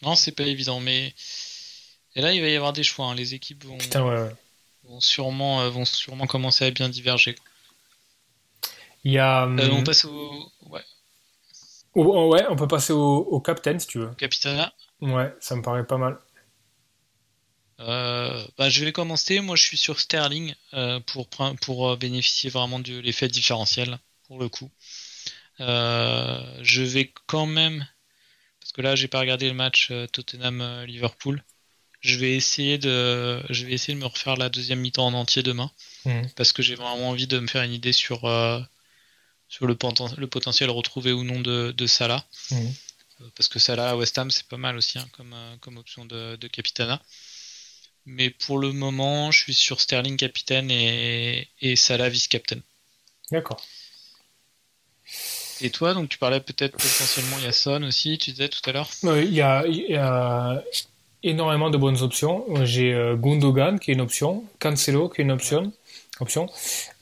Non, 0.01 0.15
c'est 0.15 0.31
pas 0.31 0.43
évident, 0.43 0.79
mais 0.79 1.13
et 2.15 2.21
là 2.21 2.33
il 2.33 2.41
va 2.41 2.47
y 2.47 2.55
avoir 2.55 2.73
des 2.73 2.83
choix. 2.83 3.07
Hein. 3.07 3.15
Les 3.15 3.33
équipes 3.33 3.65
vont. 3.65 3.77
Putain, 3.77 4.03
ouais, 4.03 4.21
ouais 4.21 4.35
vont 4.83 4.99
sûrement, 4.99 5.61
euh, 5.61 5.69
vont 5.69 5.85
sûrement 5.85 6.27
commencer 6.27 6.65
à 6.65 6.71
bien 6.71 6.89
diverger. 6.89 7.35
Il 9.03 9.11
y 9.11 9.19
a. 9.19 9.45
Euh, 9.45 9.69
on 9.71 9.79
hum, 9.79 9.83
passe 9.83 10.05
au. 10.05 10.51
Ouais. 10.69 10.81
Oh, 11.93 12.29
ouais, 12.31 12.45
on 12.49 12.55
peut 12.55 12.67
passer 12.67 12.93
au, 12.93 13.17
au 13.17 13.39
captain 13.39 13.77
si 13.79 13.87
tu 13.87 13.99
veux. 13.99 14.11
Capitana. 14.17 14.73
Ouais, 15.01 15.33
ça 15.39 15.55
me 15.55 15.61
paraît 15.61 15.85
pas 15.85 15.97
mal. 15.97 16.17
Euh, 17.81 18.45
bah, 18.57 18.69
je 18.69 18.83
vais 18.83 18.91
commencer. 18.91 19.39
Moi, 19.39 19.55
je 19.55 19.63
suis 19.63 19.77
sur 19.77 19.99
Sterling 19.99 20.53
pour, 21.07 21.27
pour 21.61 21.97
bénéficier 21.97 22.49
vraiment 22.49 22.79
de 22.79 22.99
l'effet 22.99 23.27
différentiel, 23.27 23.99
pour 24.27 24.39
le 24.39 24.49
coup. 24.49 24.69
je 25.59 26.81
vais 26.81 27.11
quand 27.27 27.45
même, 27.45 27.87
parce 28.59 28.71
que 28.71 28.81
là, 28.81 28.95
j'ai 28.95 29.07
pas 29.07 29.19
regardé 29.19 29.47
le 29.47 29.55
match 29.55 29.91
Tottenham-Liverpool 30.11 31.43
je 32.01 32.17
vais 32.17 32.35
essayer 32.35 32.77
de, 32.77 33.41
je 33.49 33.65
vais 33.65 33.73
essayer 33.73 33.93
de 33.93 33.99
me 33.99 34.07
refaire 34.07 34.35
la 34.35 34.49
deuxième 34.49 34.79
mi-temps 34.79 35.05
en 35.05 35.13
entier 35.13 35.43
demain, 35.43 35.71
mmh. 36.05 36.21
parce 36.35 36.51
que 36.51 36.63
j'ai 36.63 36.75
vraiment 36.75 37.09
envie 37.09 37.27
de 37.27 37.39
me 37.39 37.47
faire 37.47 37.61
une 37.61 37.73
idée 37.73 37.93
sur 37.93 38.25
euh, 38.25 38.59
sur 39.47 39.67
le, 39.67 39.77
le, 40.17 40.27
potentiel 40.27 40.69
retrouvé 40.69 41.11
ou 41.11 41.23
non 41.23 41.39
de, 41.39 41.71
de 41.71 41.87
Salah, 41.87 42.25
mmh. 42.49 42.55
euh, 42.55 43.29
parce 43.35 43.49
que 43.49 43.59
Salah 43.59 43.91
à 43.91 43.95
West 43.95 44.17
Ham 44.17 44.31
c'est 44.31 44.47
pas 44.47 44.57
mal 44.57 44.77
aussi 44.77 44.97
hein, 44.97 45.07
comme 45.11 45.33
euh, 45.33 45.55
comme 45.61 45.77
option 45.77 46.05
de, 46.05 46.35
de 46.35 46.47
capitana. 46.47 47.01
Mais 48.05 48.29
pour 48.29 48.57
le 48.57 48.71
moment, 48.71 49.31
je 49.31 49.39
suis 49.39 49.53
sur 49.53 49.79
Sterling 49.79 50.17
capitaine 50.17 50.71
et, 50.71 51.47
et 51.61 51.75
Salah 51.75 52.09
vice-capitaine. 52.09 52.61
D'accord. 53.31 53.61
Et 55.61 55.69
toi, 55.69 55.93
donc 55.93 56.09
tu 56.09 56.17
parlais 56.17 56.39
peut-être 56.39 56.71
potentiellement 56.71 57.37
il 57.37 57.45
y 57.45 57.47
a 57.47 57.51
Son 57.51 57.83
aussi, 57.83 58.17
tu 58.17 58.31
disais 58.31 58.49
tout 58.49 58.67
à 58.67 58.73
l'heure? 58.73 58.89
Il 59.03 59.33
y 59.33 59.41
a, 59.41 59.65
il 59.67 59.91
y 59.91 59.95
a 59.95 60.63
énormément 61.23 61.69
de 61.69 61.77
bonnes 61.77 62.01
options. 62.01 62.45
J'ai 62.65 62.93
euh, 62.93 63.15
Gundogan 63.15 63.79
qui 63.79 63.91
est 63.91 63.93
une 63.93 64.01
option, 64.01 64.43
Cancelo 64.59 65.09
qui 65.09 65.21
est 65.21 65.23
une 65.23 65.31
option, 65.31 65.71
option 66.19 66.47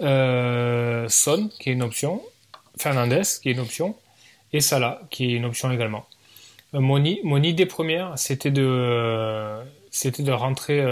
euh, 0.02 1.08
Son 1.08 1.50
qui 1.60 1.70
est 1.70 1.74
une 1.74 1.84
option, 1.84 2.22
Fernandez 2.78 3.22
qui 3.41 3.50
est 3.50 3.54
une 3.54 3.60
option, 3.60 3.95
et 4.52 4.60
Salah 4.60 5.02
qui 5.10 5.26
est 5.26 5.38
une 5.38 5.45
option 5.45 5.72
également. 5.72 6.06
Euh, 6.74 6.80
mon, 6.80 7.02
mon, 7.24 7.41
idée 7.41 7.66
première, 7.66 8.18
c'était 8.18 8.52
de, 8.52 9.60
c'était 9.92 10.24
de 10.24 10.32
rentrer, 10.32 10.84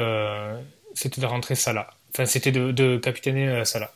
c'était 0.93 1.21
de 1.21 1.25
rentrer 1.25 1.55
Salah. 1.55 1.89
Enfin, 2.11 2.25
c'était 2.25 2.51
de, 2.51 2.97
capitainer 2.97 3.63
Salah. 3.65 3.91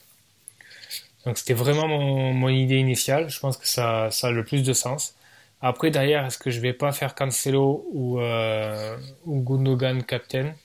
Donc 1.26 1.38
c'était 1.38 1.54
vraiment 1.54 1.88
mon, 1.88 2.50
idée 2.50 2.78
initiale. 2.78 3.30
Je 3.30 3.40
pense 3.40 3.58
que 3.58 3.68
ça, 3.68 4.10
ça 4.12 4.28
a 4.28 4.32
le 4.32 4.44
plus 4.44 4.64
de 4.64 4.74
sens. 4.74 5.16
Après, 5.62 5.92
derrière, 5.92 6.26
est-ce 6.26 6.40
que 6.40 6.50
je 6.50 6.60
vais 6.60 6.74
pas 6.74 6.92
faire 6.92 7.14
Cancelo 7.14 7.88
ou, 7.92 8.20
euh, 8.20 8.98
ou 9.26 9.42
Gundogan 9.42 10.04
captain 10.04 10.56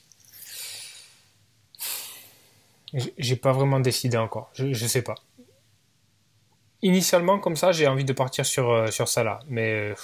J'ai 3.19 3.37
pas 3.37 3.53
vraiment 3.53 3.79
décidé 3.79 4.17
encore. 4.17 4.51
Je, 4.55 4.73
je 4.73 4.87
sais 4.87 5.03
pas. 5.03 5.17
Initialement, 6.81 7.39
comme 7.39 7.57
ça, 7.57 7.73
j'ai 7.73 7.87
envie 7.87 8.05
de 8.05 8.13
partir 8.15 8.47
sur, 8.47 8.71
euh, 8.71 8.91
sur 8.91 9.07
Salah. 9.09 9.41
Mais 9.49 9.91
euh, 9.91 9.95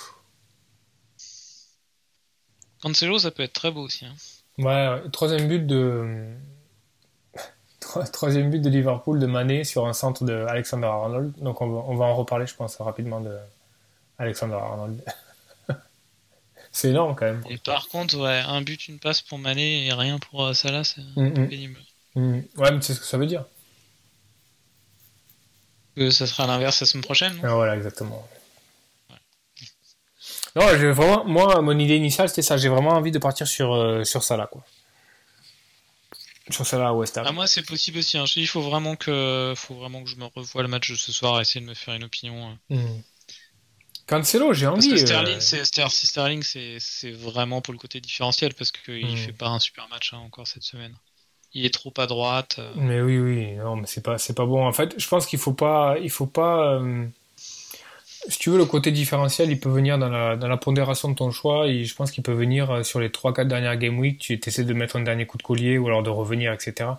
Cancelo, 2.82 3.18
ça 3.18 3.30
peut 3.30 3.42
être 3.42 3.52
très 3.52 3.70
beau 3.70 3.82
aussi. 3.82 4.04
hein. 4.04 4.14
ouais, 4.58 5.10
troisième 5.10 5.48
but 5.48 5.66
de. 5.66 6.34
Tro- 7.80 8.02
Troisième 8.12 8.50
but 8.50 8.60
de 8.60 8.68
Liverpool 8.70 9.18
de 9.18 9.26
Mané 9.26 9.64
sur 9.64 9.86
un 9.86 9.92
centre 9.92 10.24
de 10.24 10.32
Alexander 10.48 10.86
Arnold. 10.86 11.32
Donc 11.38 11.60
on 11.60 11.68
va, 11.70 11.78
on 11.86 11.96
va 11.96 12.04
en 12.06 12.14
reparler, 12.14 12.46
je 12.46 12.54
pense, 12.54 12.76
rapidement 12.76 13.20
de 13.20 13.36
Alexander 14.18 14.54
Arnold. 14.54 15.02
C'est 16.72 16.88
énorme 16.90 17.14
quand 17.14 17.26
même. 17.26 17.42
Et 17.50 17.58
par 17.58 17.88
contre, 17.88 18.16
ouais, 18.18 18.40
un 18.46 18.62
but, 18.62 18.88
une 18.88 18.98
passe 18.98 19.20
pour 19.20 19.38
Mané 19.38 19.86
et 19.86 19.92
rien 19.92 20.18
pour 20.18 20.44
euh, 20.46 20.54
Salah, 20.54 20.84
c'est 20.84 21.02
Mm, 21.16 21.26
mm. 21.42 21.48
pénible. 21.48 21.78
Mm. 22.14 22.38
Ouais, 22.56 22.72
mais 22.72 22.80
c'est 22.80 22.94
ce 22.94 23.00
que 23.00 23.06
ça 23.06 23.18
veut 23.18 23.26
dire. 23.26 23.44
Que 25.96 26.10
ça 26.10 26.26
sera 26.26 26.46
l'inverse 26.46 26.80
la 26.80 26.86
semaine 26.86 27.04
prochaine. 27.04 27.34
non? 27.36 27.42
Ah, 27.44 27.54
voilà, 27.54 27.76
exactement. 27.76 28.26
Non, 30.54 30.66
j'ai 30.78 30.90
vraiment, 30.92 31.24
moi, 31.24 31.60
mon 31.62 31.78
idée 31.78 31.96
initiale, 31.96 32.28
c'était 32.28 32.42
ça. 32.42 32.56
J'ai 32.56 32.68
vraiment 32.68 32.90
envie 32.90 33.10
de 33.10 33.18
partir 33.18 33.46
sur, 33.46 33.72
euh, 33.72 34.04
sur 34.04 34.22
Salah, 34.22 34.46
quoi. 34.46 34.62
Sur 36.50 36.66
Salah 36.66 36.88
à 36.88 36.92
West 36.92 37.16
Ham. 37.16 37.24
Ah, 37.26 37.32
moi, 37.32 37.46
c'est 37.46 37.64
possible 37.66 37.98
aussi. 37.98 38.18
hein. 38.18 38.26
Je 38.26 38.40
Il 38.40 38.46
faut 38.46 38.60
vraiment 38.60 38.96
que, 38.96 39.54
faut 39.56 39.74
vraiment 39.74 40.02
que 40.02 40.10
je 40.10 40.16
me 40.16 40.24
revoie 40.26 40.62
le 40.62 40.68
match 40.68 40.90
de 40.90 40.96
ce 40.96 41.12
soir 41.12 41.40
essayer 41.40 41.60
de 41.64 41.66
me 41.70 41.74
faire 41.74 41.94
une 41.94 42.04
opinion. 42.04 42.48
hein. 42.50 42.58
Mm. 42.68 43.00
Cancelo, 44.06 44.52
j'ai 44.52 44.66
Parce 44.66 44.78
envie. 44.78 44.88
que 44.90 44.94
euh, 44.94 45.06
Sterling, 45.06 45.40
c'est 45.40 45.64
Ster- 45.64 45.88
Sterling, 45.88 46.42
c'est 46.42 46.76
c'est 46.80 47.12
vraiment 47.12 47.60
pour 47.62 47.72
le 47.72 47.78
côté 47.78 48.00
différentiel 48.00 48.52
parce 48.52 48.72
qu'il 48.72 49.06
Mm. 49.06 49.16
fait 49.16 49.32
pas 49.32 49.46
un 49.48 49.60
super 49.60 49.88
match 49.88 50.12
hein, 50.12 50.18
encore 50.18 50.46
cette 50.46 50.64
semaine. 50.64 50.94
Il 51.54 51.64
est 51.64 51.72
trop 51.72 51.92
à 51.98 52.06
droite. 52.06 52.56
euh, 52.58 52.72
Mais 52.74 53.00
oui, 53.00 53.18
oui, 53.18 53.52
non, 53.54 53.76
mais 53.76 53.86
c'est 53.86 54.00
pas, 54.02 54.18
c'est 54.18 54.34
pas 54.34 54.44
bon. 54.44 54.66
En 54.66 54.72
fait, 54.72 54.98
je 54.98 55.06
pense 55.08 55.24
qu'il 55.26 55.38
faut 55.38 55.52
pas, 55.54 55.96
il 56.02 56.10
faut 56.10 56.26
pas. 56.26 56.74
euh, 56.74 57.06
si 58.28 58.38
tu 58.38 58.50
veux, 58.50 58.58
le 58.58 58.64
côté 58.66 58.90
différentiel, 58.92 59.50
il 59.50 59.58
peut 59.58 59.68
venir 59.70 59.98
dans 59.98 60.08
la, 60.08 60.36
dans 60.36 60.48
la 60.48 60.56
pondération 60.56 61.08
de 61.08 61.14
ton 61.14 61.30
choix. 61.30 61.66
Je 61.68 61.94
pense 61.94 62.10
qu'il 62.10 62.22
peut 62.22 62.32
venir 62.32 62.70
euh, 62.70 62.82
sur 62.82 63.00
les 63.00 63.08
3-4 63.08 63.46
dernières 63.48 63.76
game 63.76 63.98
week. 63.98 64.18
Tu 64.18 64.40
essaies 64.46 64.64
de 64.64 64.74
mettre 64.74 64.96
un 64.96 65.02
dernier 65.02 65.26
coup 65.26 65.38
de 65.38 65.42
collier 65.42 65.78
ou 65.78 65.86
alors 65.88 66.02
de 66.02 66.10
revenir, 66.10 66.52
etc. 66.52 66.90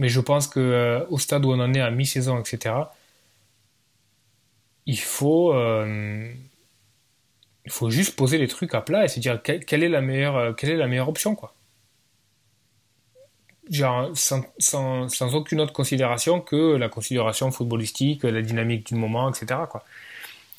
Mais 0.00 0.08
je 0.08 0.20
pense 0.20 0.46
que 0.46 0.60
euh, 0.60 1.04
au 1.10 1.18
stade 1.18 1.44
où 1.44 1.52
on 1.52 1.60
en 1.60 1.74
est 1.74 1.80
à 1.80 1.90
mi-saison, 1.90 2.40
etc. 2.40 2.74
Il 4.86 4.98
faut, 4.98 5.52
euh, 5.52 6.32
il 7.66 7.70
faut 7.70 7.90
juste 7.90 8.16
poser 8.16 8.38
les 8.38 8.48
trucs 8.48 8.74
à 8.74 8.80
plat 8.80 9.04
et 9.04 9.08
se 9.08 9.20
dire 9.20 9.42
quelle, 9.42 9.82
est 9.82 9.88
la 9.88 10.00
meilleure, 10.00 10.36
euh, 10.36 10.52
quelle 10.52 10.70
est 10.70 10.76
la 10.76 10.88
meilleure 10.88 11.08
option, 11.08 11.34
quoi 11.34 11.54
genre 13.68 14.10
sans, 14.14 14.42
sans, 14.58 15.08
sans 15.08 15.34
aucune 15.36 15.60
autre 15.60 15.72
considération 15.72 16.40
que 16.40 16.76
la 16.76 16.88
considération 16.88 17.52
footballistique, 17.52 18.24
la 18.24 18.42
dynamique 18.42 18.86
du 18.86 18.96
moment, 18.96 19.30
etc. 19.30 19.60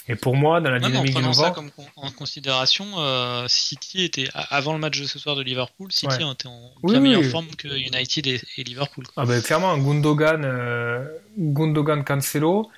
Et 0.08 0.16
pour 0.16 0.36
moi, 0.36 0.60
dans 0.62 0.72
la 0.72 0.78
en 0.78 0.80
dynamique 0.80 1.06
du 1.08 1.12
prenant 1.14 1.32
ça 1.34 1.41
moment, 1.43 1.54
comme 1.54 1.72
con- 1.72 1.86
en 1.95 2.12
considération, 2.12 2.86
euh, 2.97 3.45
City 3.47 4.04
était 4.04 4.28
avant 4.34 4.74
le 4.74 4.80
match 4.80 4.99
de 4.99 5.06
ce 5.06 5.20
soir 5.20 5.36
de 5.36 5.41
Liverpool, 5.43 5.91
City 5.91 6.08
Ouais. 6.08 6.32
était 6.34 6.47
en 6.47 6.72
Oui, 6.84 6.91
bien 6.91 6.99
oui, 7.02 7.08
meilleure 7.10 7.22
oui. 7.22 7.30
forme 7.30 7.47
que 7.56 7.68
United 7.68 8.26
et, 8.28 8.41
et 8.58 8.64
Liverpool. 8.64 9.06
quoi. 9.08 9.24
ah 9.24 9.26
ben, 9.28 9.41
clairement, 9.41 9.78
Gundogan, 9.78 10.41
euh, 10.43 11.06
Gundogan 11.38 12.04
Cancelo, 12.04 12.70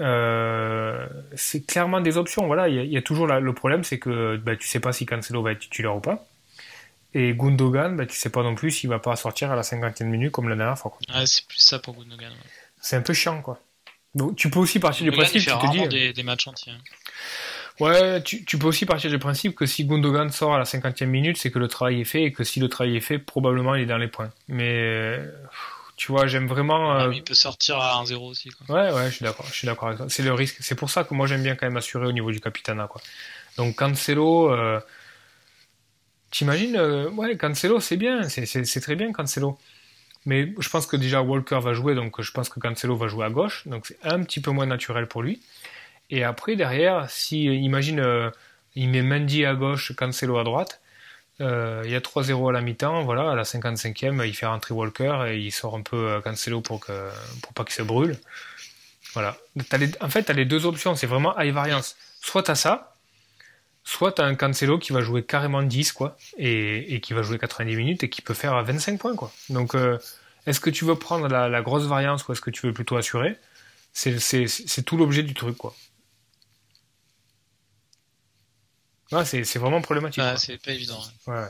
euh, 0.00 1.06
c'est 1.34 1.62
clairement 1.66 2.00
des 2.00 2.16
options. 2.16 2.46
Voilà, 2.46 2.68
il 2.68 2.74
y, 2.74 2.78
a- 2.78 2.84
il 2.84 2.92
y 2.92 2.96
a 2.96 3.02
toujours 3.02 3.26
la- 3.26 3.40
le 3.40 3.52
problème, 3.54 3.82
c'est 3.82 3.98
que 3.98 4.36
bah, 4.36 4.54
tu 4.56 4.68
sais 4.68 4.80
pas 4.80 4.92
si 4.92 5.06
Cancelo 5.06 5.42
va 5.42 5.52
être 5.52 5.60
titulaire 5.60 5.96
ou 5.96 6.00
pas. 6.00 6.26
Et 7.14 7.32
Gundogan, 7.34 7.96
bah, 7.96 8.06
tu 8.06 8.16
sais 8.16 8.30
pas 8.30 8.42
non 8.42 8.54
plus 8.54 8.70
s'il 8.70 8.90
va 8.90 8.98
pas 8.98 9.16
sortir 9.16 9.50
à 9.50 9.56
la 9.56 9.62
50e 9.62 10.08
minute 10.08 10.30
comme 10.30 10.48
la 10.48 10.56
dernière 10.56 10.78
fois. 10.78 10.96
Ouais, 11.14 11.26
c'est 11.26 11.46
plus 11.46 11.60
ça 11.60 11.78
pour 11.78 11.94
Gundogan. 11.94 12.30
ouais. 12.30 12.36
C'est 12.80 12.96
un 12.96 13.00
peu 13.02 13.14
chiant, 13.14 13.40
quoi. 13.42 13.58
Donc, 14.14 14.36
tu 14.36 14.50
peux 14.50 14.58
aussi 14.58 14.78
partir 14.80 15.04
du 15.04 15.10
Gundogan, 15.10 15.30
principe, 15.30 15.50
tu 15.50 15.66
te 15.66 15.70
dis. 15.70 15.88
des, 15.88 16.12
des 16.12 16.22
matchs 16.22 16.46
entiers. 16.48 16.72
hein. 16.72 16.78
Ouais, 17.80 18.20
tu, 18.22 18.44
tu 18.44 18.58
peux 18.58 18.66
aussi 18.66 18.86
partir 18.86 19.08
du 19.10 19.18
principe 19.20 19.54
que 19.54 19.64
si 19.64 19.84
Gundogan 19.84 20.30
sort 20.30 20.54
à 20.54 20.58
la 20.58 20.64
50e 20.64 21.06
minute, 21.06 21.36
c'est 21.36 21.50
que 21.52 21.60
le 21.60 21.68
travail 21.68 22.00
est 22.00 22.04
fait 22.04 22.22
et 22.24 22.32
que 22.32 22.42
si 22.42 22.58
le 22.58 22.68
travail 22.68 22.96
est 22.96 23.00
fait, 23.00 23.18
probablement 23.18 23.74
il 23.76 23.82
est 23.82 23.86
dans 23.86 23.98
les 23.98 24.08
points. 24.08 24.30
Mais 24.48 24.68
euh, 24.68 25.30
tu 25.96 26.10
vois, 26.10 26.26
j'aime 26.26 26.48
vraiment. 26.48 26.96
Ouais, 26.96 27.02
euh, 27.04 27.08
mais 27.10 27.16
il 27.18 27.22
peut 27.22 27.34
sortir 27.34 27.78
à 27.78 28.02
1-0 28.02 28.14
aussi. 28.28 28.48
Quoi. 28.50 28.74
Ouais, 28.74 28.92
ouais, 28.92 29.06
je 29.10 29.16
suis 29.16 29.24
d'accord, 29.24 29.46
je 29.46 29.52
suis 29.54 29.66
d'accord 29.66 29.88
avec 29.88 29.98
toi. 29.98 30.06
C'est 30.08 30.24
le 30.24 30.32
risque. 30.32 30.56
C'est 30.60 30.74
pour 30.74 30.90
ça 30.90 31.04
que 31.04 31.14
moi 31.14 31.28
j'aime 31.28 31.42
bien 31.44 31.54
quand 31.54 31.66
même 31.66 31.76
assurer 31.76 32.06
au 32.06 32.12
niveau 32.12 32.32
du 32.32 32.40
capitana, 32.40 32.88
quoi. 32.88 33.00
Donc 33.56 33.76
Cancelo, 33.76 34.50
euh, 34.52 34.80
t'imagines, 36.30 36.76
euh, 36.76 37.10
ouais, 37.10 37.36
Cancelo 37.36 37.78
c'est 37.80 37.96
bien, 37.96 38.28
c'est 38.28 38.80
très 38.80 38.96
bien 38.96 39.12
Cancelo. 39.12 39.58
Mais 40.28 40.52
je 40.58 40.68
pense 40.68 40.86
que 40.86 40.96
déjà 40.96 41.22
Walker 41.22 41.58
va 41.62 41.72
jouer, 41.72 41.94
donc 41.94 42.20
je 42.20 42.32
pense 42.32 42.50
que 42.50 42.60
Cancelo 42.60 42.96
va 42.96 43.08
jouer 43.08 43.24
à 43.24 43.30
gauche, 43.30 43.66
donc 43.66 43.86
c'est 43.86 43.98
un 44.02 44.22
petit 44.22 44.40
peu 44.42 44.50
moins 44.50 44.66
naturel 44.66 45.06
pour 45.08 45.22
lui. 45.22 45.40
Et 46.10 46.22
après 46.22 46.54
derrière, 46.54 47.08
si 47.08 47.44
imagine, 47.46 47.98
euh, 47.98 48.30
il 48.74 48.90
met 48.90 49.00
Mendy 49.00 49.46
à 49.46 49.54
gauche, 49.54 49.94
Cancelo 49.96 50.36
à 50.36 50.44
droite. 50.44 50.82
euh, 51.40 51.82
il 51.86 51.90
y 51.92 51.94
a 51.96 52.00
3-0 52.00 52.50
à 52.50 52.52
la 52.52 52.60
mi-temps, 52.60 53.04
voilà, 53.04 53.30
à 53.30 53.34
la 53.34 53.44
55e, 53.44 54.26
il 54.26 54.34
fait 54.34 54.44
rentrer 54.46 54.74
Walker 54.74 55.24
et 55.28 55.38
il 55.38 55.52
sort 55.52 55.74
un 55.76 55.82
peu 55.82 55.96
euh, 55.96 56.20
Cancelo 56.20 56.60
pour, 56.60 56.80
que, 56.80 56.92
pour 57.42 57.54
pas 57.54 57.64
qu'il 57.64 57.74
se 57.74 57.82
brûle. 57.82 58.18
Voilà. 59.14 59.36
En 60.02 60.10
fait, 60.10 60.24
tu 60.24 60.30
as 60.30 60.34
les 60.34 60.44
deux 60.44 60.66
options, 60.66 60.94
c'est 60.94 61.06
vraiment 61.06 61.38
high 61.40 61.54
variance. 61.54 61.96
Soit 62.20 62.42
tu 62.42 62.50
as 62.50 62.54
ça, 62.54 62.94
soit 63.88 64.12
tu 64.12 64.22
as 64.22 64.26
un 64.26 64.34
Cancelo 64.34 64.78
qui 64.78 64.92
va 64.92 65.00
jouer 65.00 65.24
carrément 65.24 65.62
10, 65.62 65.92
quoi, 65.92 66.16
et, 66.38 66.94
et 66.94 67.00
qui 67.00 67.14
va 67.14 67.22
jouer 67.22 67.38
90 67.38 67.76
minutes 67.76 68.02
et 68.04 68.10
qui 68.10 68.22
peut 68.22 68.34
faire 68.34 68.62
25 68.64 68.98
points, 69.00 69.16
quoi. 69.16 69.32
Donc, 69.50 69.74
euh, 69.74 69.98
est-ce 70.46 70.60
que 70.60 70.70
tu 70.70 70.84
veux 70.84 70.96
prendre 70.96 71.28
la, 71.28 71.48
la 71.48 71.62
grosse 71.62 71.84
variance 71.86 72.26
ou 72.28 72.32
est-ce 72.32 72.40
que 72.40 72.50
tu 72.50 72.66
veux 72.66 72.72
plutôt 72.72 72.96
assurer? 72.96 73.38
C'est 73.94 74.18
c'est- 74.20 74.48
c'est 74.48 74.82
tout 74.84 74.96
l'objet 74.98 75.22
du 75.24 75.34
truc, 75.34 75.56
quoi. 75.58 75.74
Ouais, 79.12 79.24
c'est 79.24 79.44
c'est 79.44 79.58
vraiment 79.58 79.80
problématique. 79.82 80.24
C'est 80.38 80.58
pas 80.58 80.72
évident. 80.72 81.02
ouais. 81.26 81.48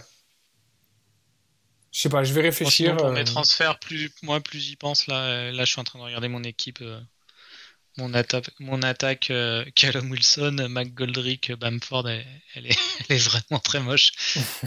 Je 1.93 2.01
sais 2.01 2.09
pas, 2.09 2.22
je 2.24 2.32
vais 2.32 2.41
Bon, 2.41 2.47
réfléchir. 2.49 2.93
sinon, 2.93 2.97
pour 2.97 3.07
euh, 3.09 3.12
mes 3.12 3.24
transferts, 3.24 3.78
plus, 3.78 4.11
moi, 4.22 4.41
plus 4.41 4.61
j'y 4.61 4.76
pense, 4.76 5.07
là, 5.07 5.16
euh, 5.49 5.53
là, 5.53 5.64
je 5.64 5.70
suis 5.72 5.80
en 5.80 5.84
train 5.84 5.99
de 5.99 6.05
regarder 6.05 6.28
mon 6.28 6.43
équipe, 6.45 6.80
euh, 6.82 7.01
mon, 7.99 8.14
attaque, 8.14 8.51
mon 8.61 8.82
attaque, 8.82 9.30
euh, 9.30 9.64
Callum 9.74 10.11
Wilson, 10.11 10.57
McGoldrick, 10.70 11.53
Bamford, 11.53 12.09
elle, 12.09 12.24
elle 12.55 12.66
est, 12.66 12.78
elle 13.09 13.16
est 13.16 13.28
vraiment 13.28 13.61
très 13.61 13.80
moche. 13.80 14.12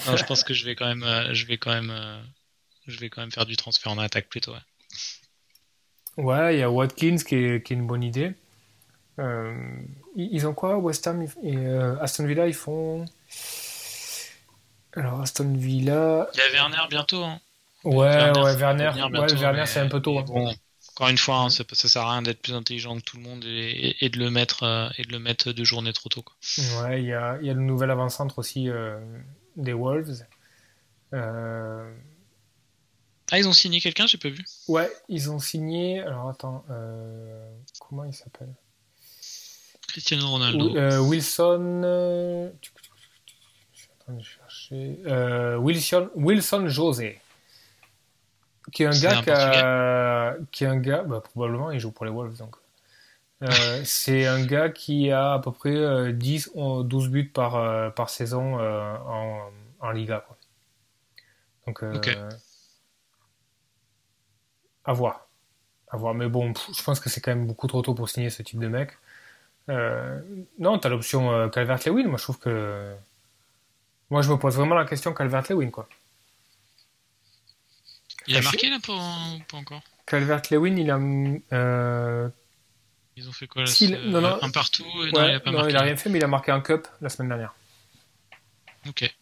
Non, 0.06 0.16
je 0.18 0.24
pense 0.26 0.44
que 0.44 0.54
je 0.54 0.66
vais 0.66 0.76
quand 0.76 0.88
même, 0.88 1.04
euh, 1.04 1.34
je 1.34 1.46
vais 1.48 1.58
quand 1.58 1.72
même, 1.72 1.90
euh, 1.90 2.22
je 2.88 2.98
vais 3.00 3.10
quand 3.10 3.22
même 3.22 3.32
faire 3.32 3.46
du 3.46 3.56
transfert 3.56 3.92
en 3.92 3.98
attaque 3.98 4.28
plutôt. 4.30 4.52
ouais. 4.54 4.60
Ouais, 6.18 6.56
il 6.56 6.60
y 6.60 6.64
a 6.64 6.70
Watkins 6.70 7.18
qui 7.26 7.36
est, 7.36 7.66
qui 7.66 7.74
est 7.74 7.76
une 7.78 7.88
bonne 7.88 8.04
idée. 8.04 8.34
Euh, 9.20 9.56
ils 10.16 10.46
ont 10.48 10.54
quoi 10.54 10.78
West 10.78 11.08
Ham 11.08 11.22
et 11.44 11.56
euh, 11.58 11.98
Aston 12.02 12.26
Villa, 12.26 12.48
ils 12.48 12.54
font. 12.54 13.06
Alors, 14.94 15.22
Aston 15.22 15.54
Villa. 15.56 16.28
Il 16.34 16.38
y 16.38 16.42
a 16.42 16.52
Werner 16.52 16.88
bientôt. 16.90 17.24
Hein. 17.24 17.40
Ouais, 17.84 18.08
Werner, 18.08 18.42
ouais, 18.42 18.56
Werner, 18.56 18.92
ouais, 18.96 19.34
Werner 19.36 19.60
mais- 19.62 19.66
c'est 19.66 19.80
un 19.80 19.88
peu 19.88 20.02
tôt. 20.02 20.20
hein. 20.20 20.24
Bon, 20.28 20.54
encore 20.96 21.08
une 21.10 21.18
fois, 21.18 21.38
hein, 21.38 21.50
ça, 21.50 21.64
ça 21.72 21.88
sert 21.88 22.02
à 22.04 22.12
rien 22.12 22.22
d'être 22.22 22.42
plus 22.42 22.54
intelligent 22.54 22.96
que 22.98 23.02
tout 23.02 23.18
le 23.18 23.24
monde 23.24 23.44
et, 23.46 23.96
et 24.02 24.10
de 24.10 24.20
le 24.20 24.30
mettre 24.30 24.64
euh, 24.64 24.90
et 24.98 25.04
de 25.04 25.12
le 25.12 25.20
mettre 25.20 25.52
deux 25.54 25.64
journées 25.64 25.94
trop 25.94 26.10
tôt. 26.10 26.22
Quoi. 26.22 26.36
Ouais, 26.84 27.02
il 27.02 27.08
y 27.08 27.14
a, 27.14 27.38
il 27.42 27.48
y 27.48 27.50
a 27.50 27.54
le 27.54 27.62
nouvel 27.62 27.90
avant-centre 27.92 28.40
aussi 28.40 28.68
euh, 28.70 29.00
des 29.56 29.74
Wolves. 29.74 30.26
Euh, 31.14 31.94
Ah, 33.32 33.40
ils 33.40 33.48
ont 33.48 33.54
signé 33.54 33.80
quelqu'un, 33.80 34.06
j'ai 34.08 34.18
pas 34.18 34.30
vu. 34.30 34.44
ouais, 34.68 34.92
ils 35.08 35.32
ont 35.32 35.40
signé. 35.40 36.02
Alors, 36.02 36.28
attends, 36.30 36.66
euh, 36.70 37.50
comment 37.80 38.04
il 38.04 38.14
s'appelle? 38.14 38.54
Cristiano 39.88 40.30
Ronaldo. 40.30 40.70
Wi- 40.72 40.78
euh, 40.78 41.00
Wilson. 41.00 41.82
euh, 41.86 42.50
Je 43.74 43.80
suis 43.80 43.90
en 43.98 44.04
train 44.04 44.14
de 44.14 44.24
chercher. 44.24 45.00
Euh, 45.06 45.56
Wilson, 45.58 46.10
Wilson 46.16 46.68
José. 46.68 47.21
Qui 48.72 48.84
est 48.84 48.88
un 48.88 48.92
gars 48.92 49.22
qui 49.22 49.30
a- 49.30 50.36
qui 50.52 50.64
est 50.64 50.68
un 50.68 50.78
gars. 50.78 51.04
Bah, 51.04 51.22
probablement, 51.22 51.72
il 51.72 51.80
joue 51.80 51.92
pour 51.92 52.06
les 52.06 52.12
Wolves 52.12 52.38
donc. 52.38 52.56
Euh, 53.44 53.48
c'est 53.86 54.26
un 54.28 54.46
gars 54.46 54.70
qui 54.70 55.12
a 55.12 55.34
à 55.34 55.40
peu 55.40 55.52
près 55.52 55.76
euh, 55.76 56.12
10 56.12 56.52
ou 56.56 56.84
12 56.84 57.10
buts 57.10 57.30
par, 57.30 57.56
euh, 57.56 57.90
par 57.90 58.10
saison 58.10 58.60
euh, 58.60 58.96
en, 59.08 59.50
en 59.80 59.92
Liga. 59.92 60.24
Quoi. 60.28 60.38
Donc, 61.68 61.84
euh, 61.84 61.94
à 64.86 64.94
voir. 64.94 65.28
À 65.90 65.98
voir. 65.98 66.14
Mais 66.14 66.28
bon, 66.28 66.54
pff, 66.54 66.70
je 66.78 66.84
pense 66.84 67.00
que 67.00 67.10
c'est 67.10 67.22
quand 67.22 67.32
même 67.36 67.48
beaucoup 67.48 67.68
trop 67.68 67.82
tôt 67.82 67.94
pour 67.94 68.10
signer 68.10 68.30
ce 68.30 68.42
type 68.44 68.60
de 68.60 68.68
mec. 68.68 68.98
Euh, 69.70 70.20
non, 70.60 70.80
t'as 70.80 70.90
l'option 70.90 71.32
euh, 71.32 71.48
Calvert-Lewin. 71.50 72.08
Moi, 72.08 72.18
je 72.18 72.24
trouve 72.24 72.40
que. 72.40 72.94
Moi, 74.10 74.22
je 74.22 74.32
me 74.32 74.38
pose 74.38 74.56
vraiment 74.58 74.76
la 74.76 74.86
question 74.86 75.14
Calvert-Lewin, 75.14 75.70
quoi. 75.70 75.88
Il 78.28 78.38
a 78.38 78.42
marqué 78.42 78.70
là 78.70 78.78
pour, 78.84 78.96
pas 79.50 79.58
encore 79.58 79.82
Calvert-Lewin, 80.06 80.76
il 80.78 80.92
a. 80.92 80.98
euh, 81.56 82.30
Il 83.16 83.24
Ils 83.24 83.30
ont 83.30 83.32
fait 83.32 83.48
quoi 83.48 83.62
là 83.64 83.68
Si, 83.68 83.90
non, 83.92 84.22
non. 84.22 84.38
Un 84.42 84.50
partout 84.52 84.84
euh, 84.98 85.06
Ouais, 85.06 85.12
Non, 85.12 85.28
il 85.30 85.36
a 85.36 85.40
pas 85.40 85.52
non, 85.52 85.58
marqué. 85.60 85.72
il 85.72 85.78
a 85.78 85.82
rien 85.82 85.96
fait, 85.96 86.10
mais 86.10 86.20
il 86.20 86.24
a 86.24 86.28
marqué 86.28 86.52
un 86.52 86.62
cup 86.62 86.88
la 87.02 87.10
semaine 87.10 87.30
dernière. 87.30 87.54
Ok. 88.88 89.14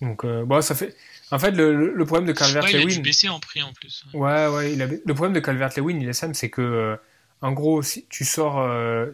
Donc, 0.00 0.24
euh, 0.24 0.44
bon, 0.44 0.60
ça 0.60 0.74
fait. 0.74 0.94
En 1.30 1.38
fait, 1.38 1.50
le, 1.50 2.04
problème 2.04 2.26
de 2.32 2.38
Ouais, 2.62 2.70
il 2.70 2.76
a 2.76 2.84
dû 2.84 3.00
baisser 3.00 3.28
en 3.28 3.40
prix 3.40 3.62
en 3.62 3.72
plus. 3.72 4.04
Ouais, 4.14 4.46
ouais. 4.46 4.72
il 4.72 4.82
a- 4.82 4.86
Le 4.86 5.14
problème 5.14 5.32
de 5.32 5.40
Calvert-Lewin, 5.40 5.98
il 6.00 6.08
est 6.08 6.12
simple, 6.12 6.34
c'est 6.34 6.50
que, 6.50 6.60
euh, 6.62 6.96
en 7.40 7.52
gros, 7.52 7.82
si 7.82 8.06
tu 8.08 8.24
sors, 8.24 8.58
euh, 8.60 9.06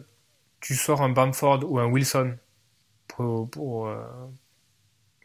tu 0.59 0.75
sors 0.75 1.01
un 1.01 1.09
Bamford 1.09 1.63
ou 1.69 1.79
un 1.79 1.85
Wilson 1.85 2.37
pour, 3.07 3.49
pour 3.49 3.89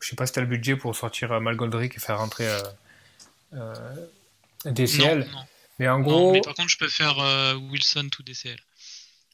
je 0.00 0.08
sais 0.08 0.16
pas 0.16 0.26
si 0.26 0.32
t'as 0.32 0.40
le 0.40 0.46
budget 0.46 0.76
pour 0.76 0.94
sortir 0.96 1.40
Malgoldrick 1.40 1.96
et 1.96 2.00
faire 2.00 2.18
rentrer 2.18 2.46
DCL. 4.64 5.20
Non, 5.20 5.26
non. 5.32 5.44
Mais 5.78 5.88
en 5.88 5.98
Non, 5.98 6.04
gros, 6.04 6.32
mais 6.32 6.40
par 6.40 6.54
contre, 6.54 6.68
je 6.70 6.78
peux 6.78 6.88
faire 6.88 7.18
euh, 7.20 7.54
Wilson 7.54 8.08
tout 8.10 8.22
DCL. 8.22 8.58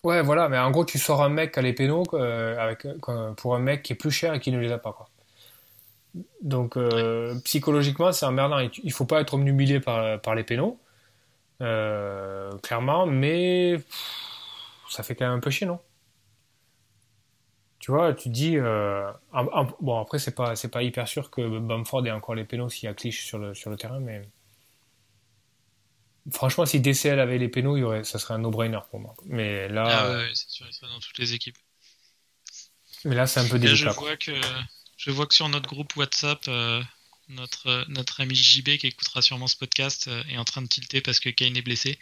ouais, 0.02 0.22
voilà. 0.22 0.48
Mais 0.48 0.58
en 0.58 0.70
gros, 0.70 0.84
tu 0.84 0.98
sors 0.98 1.22
un 1.22 1.28
mec 1.30 1.56
à 1.58 1.62
les 1.62 1.72
pénaux 1.72 2.04
euh, 2.14 2.58
avec 2.58 2.84
euh, 2.86 3.32
pour 3.34 3.54
un 3.54 3.58
mec 3.60 3.82
qui 3.82 3.92
est 3.92 3.96
plus 3.96 4.10
cher 4.10 4.34
et 4.34 4.40
qui 4.40 4.52
ne 4.52 4.58
les 4.58 4.70
a 4.72 4.78
pas, 4.78 4.92
quoi. 4.92 5.08
Donc, 6.42 6.76
euh, 6.76 7.34
psychologiquement, 7.44 8.12
c'est 8.12 8.26
emmerdant. 8.26 8.58
Il 8.82 8.92
faut 8.92 9.06
pas 9.06 9.20
être 9.20 9.34
omnubilé 9.34 9.80
par, 9.80 10.20
par 10.20 10.34
les 10.36 10.44
pénaux, 10.44 10.78
euh, 11.62 12.56
clairement, 12.58 13.06
mais 13.06 13.76
pff, 13.78 13.86
ça 14.90 15.02
fait 15.02 15.14
quand 15.16 15.26
même 15.26 15.38
un 15.38 15.40
peu 15.40 15.50
chier, 15.50 15.66
non? 15.66 15.80
Tu 17.84 17.90
vois, 17.90 18.14
tu 18.14 18.30
dis. 18.30 18.56
euh, 18.56 19.12
bon, 19.82 20.00
après, 20.00 20.18
c'est 20.18 20.34
pas, 20.34 20.56
c'est 20.56 20.70
pas 20.70 20.82
hyper 20.82 21.06
sûr 21.06 21.30
que 21.30 21.58
Bamford 21.58 22.06
ait 22.06 22.12
encore 22.12 22.34
les 22.34 22.44
pénaux 22.44 22.70
s'il 22.70 22.84
y 22.84 22.88
a 22.88 22.94
Clich 22.94 23.20
sur 23.26 23.36
le, 23.38 23.52
sur 23.54 23.68
le 23.68 23.76
terrain, 23.76 24.00
mais. 24.00 24.26
Franchement, 26.32 26.64
si 26.64 26.80
DCL 26.80 27.20
avait 27.20 27.36
les 27.36 27.50
pénaux, 27.50 27.76
il 27.76 27.80
y 27.80 27.82
aurait, 27.82 28.02
ça 28.02 28.18
serait 28.18 28.32
un 28.32 28.38
no-brainer 28.38 28.78
pour 28.90 29.00
moi. 29.00 29.14
Mais 29.26 29.68
là, 29.68 29.84
Ah 29.86 30.08
ouais, 30.08 30.16
ouais, 30.16 30.30
c'est 30.32 30.48
sûr, 30.48 30.64
il 30.66 30.72
sera 30.72 30.88
dans 30.88 30.98
toutes 30.98 31.18
les 31.18 31.34
équipes. 31.34 31.58
mais 33.04 33.14
là 33.14 33.26
c'est 33.26 33.40
un 33.40 33.44
peu 33.48 33.58
je 33.58 33.66
délicat. 33.66 33.92
quoi. 33.92 34.08
vois 34.08 34.16
que 34.16 34.32
je 34.96 35.10
vois 35.10 35.26
que 35.26 35.34
sur 35.34 35.50
notre 35.50 35.68
groupe 35.68 35.94
WhatsApp, 35.96 36.40
euh, 36.48 36.82
notre 37.28 37.84
notre 37.88 38.22
ami 38.22 38.34
JB 38.34 38.78
qui 38.78 38.86
écoutera 38.86 39.20
sûrement 39.20 39.46
ce 39.46 39.56
podcast 39.56 40.08
euh, 40.08 40.24
est 40.30 40.38
en 40.38 40.44
train 40.44 40.62
de 40.62 40.68
tilter 40.68 41.02
parce 41.02 41.20
que 41.20 41.28
Kane 41.28 41.54
est 41.58 41.62
blessé. 41.62 41.98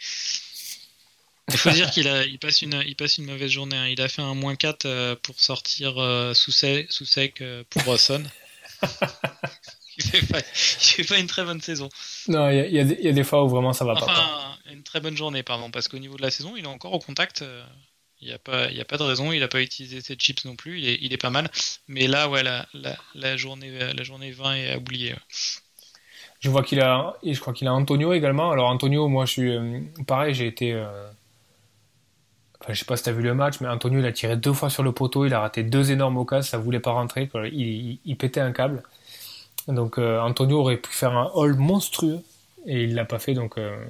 Il 1.49 1.57
faut 1.57 1.71
dire 1.71 1.91
qu'il 1.91 2.07
a 2.07 2.23
il 2.25 2.39
passe 2.39 2.61
une 2.61 2.81
il 2.85 2.95
passe 2.95 3.17
une 3.17 3.25
mauvaise 3.25 3.51
journée. 3.51 3.75
hein. 3.75 3.87
Il 3.87 4.01
a 4.01 4.07
fait 4.07 4.21
un 4.21 4.33
moins 4.33 4.55
4 4.55 4.85
euh, 4.85 5.15
pour 5.21 5.39
sortir 5.39 5.97
euh, 6.01 6.33
sous 6.33 6.51
sec 6.51 6.87
sous 6.91 7.05
sec 7.05 7.41
euh, 7.41 7.63
pour 7.69 7.99
Son. 7.99 8.23
il 9.97 10.03
fait 10.03 10.25
pas 10.25 10.39
il 10.39 10.43
fait 10.95 11.03
pas 11.03 11.19
une 11.19 11.27
très 11.27 11.43
bonne 11.43 11.61
saison. 11.61 11.89
Non, 12.27 12.49
il 12.49 12.55
y, 12.55 12.59
a- 12.59 12.67
y 12.81 12.85
des- 12.85 12.97
il 12.99 13.05
y 13.05 13.09
a 13.09 13.13
des 13.13 13.23
fois 13.23 13.43
où 13.43 13.49
vraiment 13.49 13.73
ça 13.73 13.85
va 13.85 13.93
pas. 13.93 14.03
Enfin, 14.03 14.57
une 14.71 14.83
très 14.83 14.99
bonne 15.01 15.17
journée, 15.17 15.43
pardon, 15.43 15.69
parce 15.69 15.87
qu'au 15.87 15.99
niveau 15.99 16.15
de 16.17 16.21
la 16.21 16.31
saison, 16.31 16.55
il 16.57 16.63
est 16.63 16.67
encore 16.67 16.93
au 16.93 16.99
contact. 16.99 17.43
Il 18.21 18.27
n'y 18.27 18.33
a, 18.33 18.39
pas- 18.39 18.69
il 18.71 18.77
y 18.77 18.81
a 18.81 18.85
pas 18.85 18.97
de 18.97 19.03
raison, 19.03 19.33
il 19.33 19.41
n'a 19.41 19.49
pas 19.49 19.61
utilisé 19.61 19.99
ses 19.99 20.15
chips 20.15 20.45
non 20.45 20.55
plus, 20.55 20.79
il 20.79 20.87
est, 20.87 20.97
il 21.01 21.11
est 21.11 21.17
pas 21.17 21.29
mal. 21.29 21.51
Mais 21.89 22.07
là, 22.07 22.29
ouais, 22.29 22.41
la, 22.41 22.65
la, 22.73 22.95
la 23.15 23.35
journée, 23.35 23.69
la 23.93 24.03
journée 24.03 24.31
20 24.31 24.55
est 24.55 24.71
à 24.71 24.77
oublier. 24.77 25.11
ouais. 25.11 25.19
Je 26.39 26.49
vois 26.49 26.63
qu'il 26.63 26.79
a, 26.81 27.15
et 27.23 27.33
je 27.33 27.39
crois 27.41 27.51
qu'il 27.53 27.67
a 27.67 27.73
Antonio 27.73 28.13
également. 28.13 28.51
Alors 28.51 28.67
Antonio, 28.69 29.07
moi 29.09 29.25
je 29.25 29.31
suis 29.31 29.57
pareil, 30.07 30.33
j'ai 30.33 30.47
été. 30.47 30.71
euh, 30.73 31.09
Enfin, 32.63 32.71
je 32.71 32.79
sais 32.79 32.85
pas 32.85 32.95
si 32.95 33.03
t'as 33.03 33.11
vu 33.11 33.21
le 33.21 33.33
match, 33.33 33.59
mais 33.59 33.67
Antonio 33.67 33.99
il 33.99 34.05
a 34.05 34.13
tiré 34.13 34.37
deux 34.37 34.53
fois 34.53 34.69
sur 34.69 34.83
le 34.83 34.93
poteau, 34.93 35.25
il 35.25 35.33
a 35.33 35.41
raté 35.41 35.63
deux 35.63 35.91
énormes 35.91 36.15
occasions, 36.15 36.49
ça 36.49 36.57
voulait 36.57 36.79
pas 36.79 36.91
rentrer. 36.91 37.29
Il, 37.51 38.15
pétait 38.17 38.39
un 38.39 38.53
câble. 38.53 38.83
Donc 39.67 39.97
euh, 39.97 40.21
Antonio 40.21 40.61
aurait 40.61 40.77
pu 40.77 40.89
faire 40.93 41.11
un 41.11 41.29
haul 41.33 41.55
monstrueux 41.55 42.21
et 42.65 42.83
il 42.83 42.95
l'a 42.95 43.03
pas 43.03 43.19
fait, 43.19 43.33
donc 43.33 43.57
euh, 43.57 43.85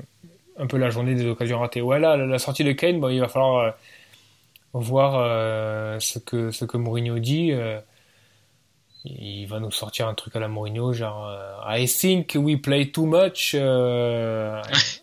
un 0.57 0.65
peu 0.65 0.77
la 0.77 0.89
journée 0.89 1.13
des 1.13 1.27
occasions 1.27 1.59
ratées. 1.59 1.81
Ouais, 1.81 1.99
là, 1.99 2.17
la 2.17 2.39
sortie 2.39 2.63
de 2.63 2.71
Kane, 2.71 2.99
bon, 2.99 3.09
il 3.09 3.19
va 3.19 3.27
falloir 3.27 3.57
euh, 3.59 3.71
voir 4.73 6.01
ce 6.01 6.17
que 6.17 6.49
ce 6.49 6.65
que 6.65 6.77
Mourinho 6.77 7.19
dit. 7.19 7.53
il 9.05 9.45
va 9.45 9.59
nous 9.59 9.69
sortir 9.69 10.07
un 10.07 10.15
truc 10.15 10.35
à 10.35 10.39
la 10.39 10.47
Mourinho, 10.47 10.93
genre 10.93 11.31
I 11.67 11.85
think 11.85 12.35
we 12.35 12.59
play 12.59 12.89
too 12.91 13.05
much. 13.05 13.55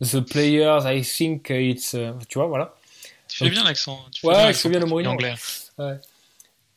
the 0.00 0.20
players, 0.20 0.80
I 0.86 1.02
think 1.02 1.50
it's. 1.50 1.94
euh, 1.94 2.12
tu 2.28 2.38
vois, 2.38 2.46
voilà. 2.48 2.74
Tu 3.28 3.38
fais 3.38 3.44
Donc- 3.46 3.54
bien 3.54 3.64
l'accent. 3.64 4.04
Ouais, 4.22 4.52
je 4.52 4.58
fais 4.58 4.68
bien 4.68 4.80
le 4.80 4.86
Mourinho. 4.86 5.10
anglais. 5.10 5.34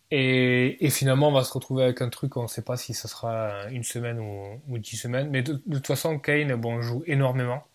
Et, 0.09 0.85
et 0.85 0.89
finalement, 0.89 1.27
on 1.27 1.31
va 1.33 1.43
se 1.43 1.51
retrouver 1.51 1.83
avec 1.83 2.01
un 2.01 2.07
truc, 2.09 2.37
on 2.37 2.43
ne 2.43 2.47
sait 2.47 2.61
pas 2.61 2.77
si 2.77 2.93
ce 2.93 3.09
sera 3.09 3.65
une 3.71 3.83
semaine 3.83 4.19
ou, 4.19 4.61
ou 4.69 4.77
dix 4.77 4.95
semaines. 4.95 5.29
Mais 5.29 5.41
de, 5.41 5.61
de 5.65 5.75
toute 5.75 5.87
façon, 5.87 6.17
Kane 6.17 6.55
bon, 6.55 6.81
joue 6.81 7.03
énormément. 7.07 7.65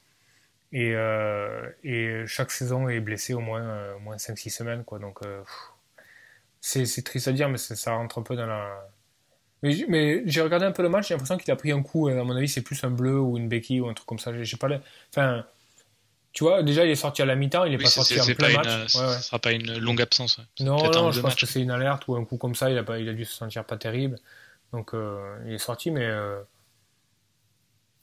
Et, 0.72 0.92
euh, 0.94 1.68
et 1.84 2.24
chaque 2.26 2.50
saison 2.50 2.88
est 2.88 3.00
blessé 3.00 3.34
au 3.34 3.40
moins, 3.40 3.60
euh, 3.62 3.98
moins 3.98 4.16
5-6 4.16 4.48
semaines. 4.48 4.84
Quoi. 4.84 4.98
Donc, 4.98 5.18
euh, 5.26 5.42
c'est 6.62 7.04
triste 7.04 7.28
à 7.28 7.32
dire, 7.32 7.50
mais 7.50 7.58
ça 7.58 7.92
rentre 7.94 8.18
un 8.18 8.22
peu 8.22 8.34
dans 8.36 8.46
la. 8.46 8.88
Mais, 9.62 10.22
j'ai 10.26 10.40
regardé 10.40 10.66
un 10.66 10.72
peu 10.72 10.82
le 10.82 10.88
match, 10.88 11.08
j'ai 11.08 11.14
l'impression 11.14 11.36
qu'il 11.38 11.50
a 11.52 11.56
pris 11.56 11.72
un 11.72 11.82
coup. 11.82 12.08
À 12.08 12.24
mon 12.24 12.34
avis, 12.36 12.48
c'est 12.48 12.62
plus 12.62 12.82
un 12.84 12.90
bleu 12.90 13.20
ou 13.20 13.36
une 13.38 13.48
béquille 13.48 13.80
ou 13.80 13.88
un 13.88 13.94
truc 13.94 14.06
comme 14.08 14.18
ça. 14.18 14.32
J'ai 14.42 14.56
pas 14.56 14.68
Enfin, 15.10 15.46
tu 16.32 16.44
vois, 16.44 16.62
déjà, 16.62 16.84
il 16.86 16.90
est 16.90 16.96
sorti 16.96 17.22
à 17.22 17.26
la 17.26 17.36
mi-temps, 17.36 17.64
il 17.64 17.74
est 17.74 17.78
Oui, 17.78 17.84
pas 17.84 17.90
sorti 17.90 18.14
c'est 18.14 18.20
en 18.20 18.26
plein 18.34 18.48
pas 18.48 18.52
match. 18.54 18.68
une, 18.68 19.00
Ouais, 19.00 19.06
ouais. 19.08 19.16
ce 19.16 19.22
sera 19.22 19.38
pas 19.38 19.52
une 19.52 19.78
longue 19.78 20.02
absence. 20.02 20.38
ouais. 20.38 20.44
Non, 20.60 20.76
non, 20.92 21.10
je 21.12 21.20
pense 21.20 21.34
que 21.36 21.46
c'est 21.46 21.62
une 21.62 21.70
alerte 21.70 22.06
ou 22.08 22.14
un 22.16 22.24
coup 22.24 22.36
comme 22.38 22.54
ça, 22.54 22.70
il 22.70 22.78
a, 22.78 22.84
pas, 22.84 22.98
il 22.98 23.08
a 23.08 23.14
dû 23.14 23.24
se 23.24 23.34
sentir 23.34 23.64
pas 23.66 23.76
terrible. 23.76 24.18
Donc 24.72 24.94
euh, 24.94 25.42
il 25.46 25.54
est 25.54 25.58
sorti, 25.58 25.90
mais 25.90 26.06
euh, 26.06 26.42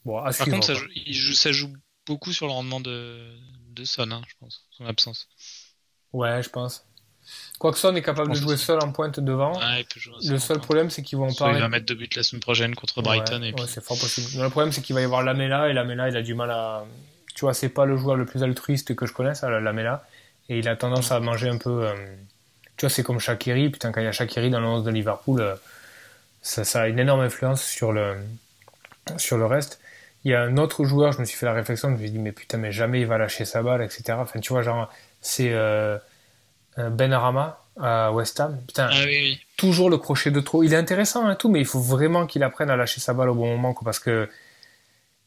bon, 0.06 0.18
à 0.18 0.31
Par 0.38 0.48
contre, 0.49 0.65
ça 0.68 0.73
quoi. 0.73 0.81
joue, 0.84 0.88
il 0.95 1.14
joue- 1.14 1.34
ça 1.34 1.52
joue 1.52 1.72
beaucoup 2.06 2.34
sur 2.34 2.48
le 2.48 2.52
rendement 2.53 2.80
de, 2.81 3.38
de 3.69 3.84
Son, 3.84 4.10
hein, 4.11 4.22
je 4.27 4.34
pense, 4.40 4.65
son 4.72 4.86
absence. 4.86 5.27
Ouais, 6.14 6.41
je 6.44 6.49
pense. 6.49 6.88
Quackson 7.60 7.93
est 7.95 8.01
capable 8.01 8.30
de 8.31 8.35
jouer 8.35 8.56
seul 8.57 8.80
en 8.81 8.91
pointe 8.91 9.19
devant. 9.19 9.51
Ouais, 9.57 9.81
il 9.81 9.85
peut 9.85 9.99
jouer 9.99 10.14
le 10.30 10.38
seul 10.39 10.60
problème, 10.60 10.89
c'est 10.89 11.01
qu'ils 11.01 11.18
vont 11.18 11.30
Soit 11.30 11.47
pas. 11.47 11.53
il 11.57 11.60
va 11.60 11.68
mettre 11.68 11.85
deux 11.85 11.95
buts 11.95 12.07
la 12.15 12.23
semaine 12.23 12.39
prochaine 12.41 12.73
contre 12.76 13.01
Brighton 13.01 13.41
Ouais, 13.41 13.49
et 13.49 13.51
ouais, 13.51 13.53
puis 13.53 13.65
c'est 13.68 13.84
fort 13.84 13.99
possible. 13.99 14.27
Mais 14.35 14.43
le 14.43 14.49
problème, 14.49 14.72
c'est 14.72 14.81
qu'il 14.81 14.95
va 14.95 15.01
y 15.01 15.03
avoir 15.03 15.23
Lamela 15.23 15.68
et 15.69 15.73
Lamela, 15.73 16.07
il 16.10 16.15
a 16.15 16.22
du 16.22 16.34
mal 16.35 16.51
à. 16.51 16.85
Tu 17.35 17.41
vois, 17.41 17.53
c'est 17.53 17.69
pas 17.69 17.85
le 17.85 17.97
joueur 17.97 18.15
le 18.15 18.26
plus 18.26 18.43
altruiste 18.43 18.95
que 18.95 19.06
je 19.06 19.14
connaisse, 19.14 19.43
hein, 19.43 19.49
Lamela, 19.60 20.06
et 20.49 20.60
il 20.60 20.68
a 20.69 20.76
tendance 20.76 21.11
à 21.11 21.19
manger 21.19 21.49
un 21.49 21.57
peu. 21.57 21.85
euh, 21.88 21.93
Tu 22.77 22.85
vois, 22.85 22.89
c'est 22.89 23.03
comme 23.03 23.19
Shakiri. 23.19 23.69
Putain, 23.69 23.91
quand 23.91 23.99
il 24.01 24.06
y 24.06 24.07
a 24.07 24.11
Shakiri 24.14 24.49
dans 24.49 24.60
le 24.61 24.68
11 24.68 24.84
de 24.85 24.91
Liverpool, 24.91 25.41
euh, 25.41 25.56
ça, 26.41 26.64
ça 26.64 26.81
a 26.84 26.88
une 26.88 26.99
énorme 26.99 27.22
influence 27.22 27.61
sur 27.64 27.91
le 27.91 28.15
sur 29.18 29.38
le 29.38 29.45
reste. 29.45 29.80
Il 30.26 30.31
y 30.31 30.34
a 30.35 30.41
un 30.43 30.57
autre 30.57 30.84
joueur, 30.85 31.11
je 31.14 31.19
me 31.19 31.26
suis 31.26 31.38
fait 31.38 31.45
la 31.45 31.53
réflexion, 31.53 31.89
je 31.89 31.93
me 31.93 31.99
suis 31.99 32.11
dit, 32.11 32.19
mais 32.19 32.31
putain, 32.34 32.57
mais 32.57 32.72
jamais 32.72 32.99
il 33.01 33.07
va 33.07 33.18
lâcher 33.18 33.45
sa 33.45 33.64
balle, 33.64 33.81
etc. 33.81 34.03
Enfin, 34.18 34.39
tu 34.39 34.51
vois, 34.53 34.61
genre, 34.64 34.91
c'est 35.22 35.51
euh, 35.53 35.97
Ben 36.89 37.11
Arama 37.14 37.60
à 37.81 38.11
West 38.11 38.39
Ham. 38.39 38.57
Putain, 38.68 38.89
Ah 38.91 38.95
oui, 39.06 39.18
oui. 39.22 39.39
toujours 39.57 39.89
le 39.89 39.97
crochet 39.97 40.31
de 40.31 40.39
trop. 40.39 40.64
Il 40.64 40.73
est 40.73 40.77
intéressant 40.77 41.30
et 41.31 41.35
tout, 41.35 41.49
mais 41.49 41.60
il 41.60 41.65
faut 41.65 41.80
vraiment 41.80 42.26
qu'il 42.26 42.43
apprenne 42.43 42.69
à 42.69 42.76
lâcher 42.76 42.99
sa 43.01 43.14
balle 43.14 43.30
au 43.30 43.35
bon 43.35 43.47
moment, 43.47 43.73
quoi, 43.73 43.85
parce 43.85 43.99
que 43.99 44.30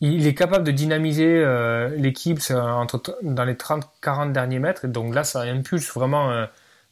il 0.00 0.26
est 0.26 0.34
capable 0.34 0.64
de 0.64 0.72
dynamiser 0.72 1.26
euh, 1.26 1.88
l'équipe 1.96 2.40
euh, 2.50 2.60
entre 2.60 3.16
dans 3.22 3.44
les 3.44 3.54
30-40 3.54 4.32
derniers 4.32 4.58
mètres. 4.58 4.84
Et 4.84 4.88
donc 4.88 5.14
là, 5.14 5.22
ça 5.22 5.42
impulse 5.42 5.92
vraiment 5.94 6.30
euh, 6.32 6.44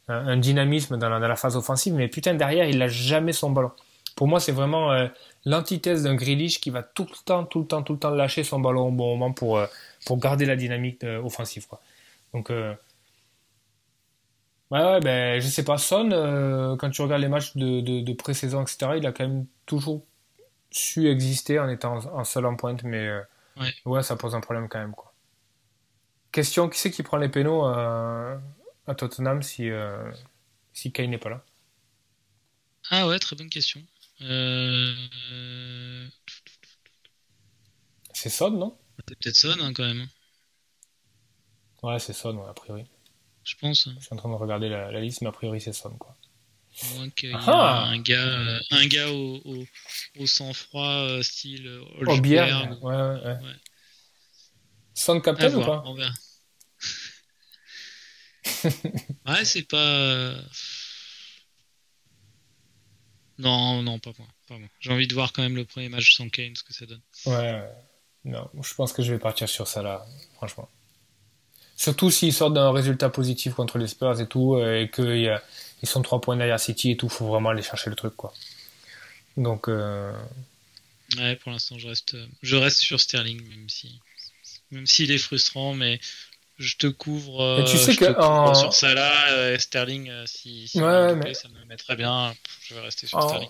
un, 0.07 0.27
un 0.27 0.37
dynamisme 0.37 0.97
dans 0.97 1.09
la, 1.09 1.19
dans 1.19 1.27
la 1.27 1.35
phase 1.35 1.57
offensive. 1.57 1.93
Mais 1.93 2.07
putain, 2.07 2.35
derrière, 2.35 2.65
il 2.69 2.77
lâche 2.77 2.93
jamais 2.93 3.33
son 3.33 3.49
ballon. 3.51 3.71
Pour 4.15 4.27
moi, 4.27 4.39
c'est 4.39 4.53
vraiment 4.53 4.93
euh, 4.93 5.07
l'antithèse 5.45 6.03
d'un 6.03 6.15
Grealish 6.15 6.61
qui 6.61 6.69
va 6.69 6.83
tout 6.83 7.03
le 7.09 7.17
temps, 7.25 7.43
tout 7.43 7.59
le 7.59 7.65
temps, 7.65 7.81
tout 7.81 7.93
le 7.93 7.99
temps 7.99 8.11
lâcher 8.11 8.43
son 8.45 8.59
ballon 8.59 8.87
au 8.87 8.91
bon 8.91 9.09
moment 9.17 9.33
pour, 9.33 9.57
euh, 9.57 9.65
pour 10.05 10.17
garder 10.17 10.45
la 10.45 10.55
dynamique 10.55 11.03
euh, 11.03 11.21
offensive. 11.21 11.67
Quoi. 11.67 11.81
Donc, 12.33 12.49
euh, 12.49 12.73
ouais, 14.71 14.79
ouais, 14.83 14.99
ben, 15.01 15.41
je 15.41 15.47
sais 15.47 15.63
pas. 15.63 15.77
Son, 15.77 16.11
euh, 16.11 16.75
quand 16.77 16.89
tu 16.89 17.01
regardes 17.01 17.21
les 17.21 17.27
matchs 17.27 17.55
de, 17.55 17.81
de, 17.81 18.01
de 18.01 18.13
pré-saison, 18.13 18.63
etc., 18.63 18.97
il 18.97 19.05
a 19.05 19.11
quand 19.11 19.27
même 19.27 19.47
toujours 19.65 20.05
su 20.71 21.09
exister 21.09 21.59
en 21.59 21.69
étant 21.69 21.97
en 21.97 22.23
seul 22.25 22.45
en 22.47 22.55
pointe, 22.55 22.83
mais 22.83 23.07
euh, 23.07 23.21
Ouais. 23.85 24.03
ça 24.03 24.15
pose 24.17 24.35
un 24.35 24.41
problème 24.41 24.69
quand 24.69 24.79
même. 24.79 24.93
Quoi. 24.95 25.13
Question, 26.31 26.69
qui 26.69 26.79
c'est 26.79 26.91
qui 26.91 27.03
prend 27.03 27.17
les 27.17 27.29
pénaux 27.29 27.63
à, 27.65 28.39
à 28.87 28.95
Tottenham 28.95 29.41
si, 29.43 29.69
euh, 29.69 30.11
si 30.73 30.91
Kane 30.93 31.11
n'est 31.11 31.17
pas 31.17 31.29
là? 31.29 31.43
Ah 32.91 33.07
ouais, 33.07 33.17
très 33.17 33.35
bonne 33.35 33.49
question. 33.49 33.83
Euh... 34.21 34.93
C'est 38.13 38.29
Son, 38.29 38.51
non? 38.51 38.77
C'est 39.07 39.15
peut-être 39.17 39.35
Son 39.35 39.59
hein, 39.59 39.73
quand 39.73 39.83
même, 39.83 40.07
Ouais, 41.83 41.99
c'est 41.99 42.13
Son, 42.13 42.35
ouais, 42.37 42.49
a 42.49 42.53
priori. 42.53 42.89
Je 43.43 43.55
pense. 43.55 43.89
Je 43.99 44.05
suis 44.05 44.13
en 44.13 44.17
train 44.17 44.29
de 44.29 44.35
regarder 44.35 44.69
la, 44.69 44.91
la 44.91 44.99
liste, 45.01 45.21
mais 45.21 45.27
a 45.29 45.31
priori 45.31 45.59
c'est 45.61 45.73
Son. 45.73 45.91
Quoi. 45.97 46.15
À 46.83 46.93
moins 46.95 47.09
qu'il 47.09 47.29
y 47.29 47.31
ait 47.33 47.35
Ah 47.39 47.85
un 47.89 47.99
gars, 47.99 48.25
euh, 48.27 48.59
un 48.71 48.87
gars 48.87 49.09
au, 49.11 49.41
au, 49.43 49.65
au 50.19 50.27
sang-froid, 50.27 50.87
euh, 50.87 51.21
style 51.23 51.67
euh, 51.67 51.83
Oh, 52.07 52.17
bière 52.17 52.61
Holzberg. 52.71 52.83
ouais, 52.83 52.95
ouais, 52.95 53.37
ouais. 53.43 53.55
À 55.15 55.19
captain 55.21 55.53
ou 55.55 55.65
pas 55.65 55.83
on 55.85 55.95
verra. 55.95 56.13
ouais, 59.27 59.45
c'est 59.45 59.63
pas. 59.67 60.35
Non, 63.37 63.81
non, 63.81 63.99
pas 63.99 64.11
moi. 64.17 64.27
Pas 64.47 64.57
moi. 64.57 64.67
J'ai 64.79 64.91
envie 64.91 65.07
de 65.07 65.13
voir 65.13 65.33
quand 65.33 65.41
même 65.41 65.55
le 65.55 65.65
premier 65.65 65.89
match 65.89 66.15
sans 66.15 66.29
Kane, 66.29 66.55
ce 66.55 66.63
que 66.63 66.73
ça 66.73 66.85
donne. 66.85 67.01
Ouais, 67.25 67.33
ouais. 67.33 67.69
non, 68.25 68.49
je 68.61 68.73
pense 68.75 68.93
que 68.93 69.01
je 69.01 69.11
vais 69.11 69.19
partir 69.19 69.49
sur 69.49 69.67
ça 69.67 69.81
là, 69.81 70.05
franchement. 70.35 70.69
Surtout 71.81 72.11
s'ils 72.11 72.31
sortent 72.31 72.53
d'un 72.53 72.71
résultat 72.71 73.09
positif 73.09 73.55
contre 73.55 73.79
les 73.79 73.87
Spurs 73.87 74.21
et 74.21 74.27
tout, 74.27 74.55
et 74.59 74.91
qu'ils 74.93 75.89
sont 75.89 76.03
trois 76.03 76.21
points 76.21 76.37
derrière 76.37 76.59
City 76.59 76.91
et 76.91 76.95
tout, 76.95 77.09
faut 77.09 77.25
vraiment 77.25 77.49
aller 77.49 77.63
chercher 77.63 77.89
le 77.89 77.95
truc, 77.95 78.15
quoi. 78.15 78.35
Donc. 79.35 79.67
Euh... 79.67 80.13
Ouais, 81.17 81.35
pour 81.37 81.51
l'instant, 81.51 81.79
je 81.79 81.87
reste, 81.87 82.15
je 82.43 82.55
reste 82.55 82.77
sur 82.77 82.99
Sterling, 82.99 83.41
même 83.49 83.67
si, 83.67 83.99
même 84.69 84.85
s'il 84.85 85.09
est 85.09 85.17
frustrant, 85.17 85.73
mais 85.73 85.99
je 86.59 86.75
te 86.75 86.85
couvre, 86.85 87.65
tu 87.67 87.79
sais 87.79 87.95
que 87.95 88.15
en... 88.15 88.53
sur 88.53 88.75
Salah, 88.75 89.57
Sterling, 89.57 90.11
si, 90.27 90.67
si 90.67 90.79
ouais, 90.79 91.15
mais... 91.15 91.33
ça 91.33 91.47
me 91.47 91.65
mettrait 91.65 91.95
bien, 91.95 92.35
je 92.61 92.75
vais 92.75 92.81
rester 92.81 93.07
sur 93.07 93.17
en... 93.17 93.27
Sterling 93.27 93.49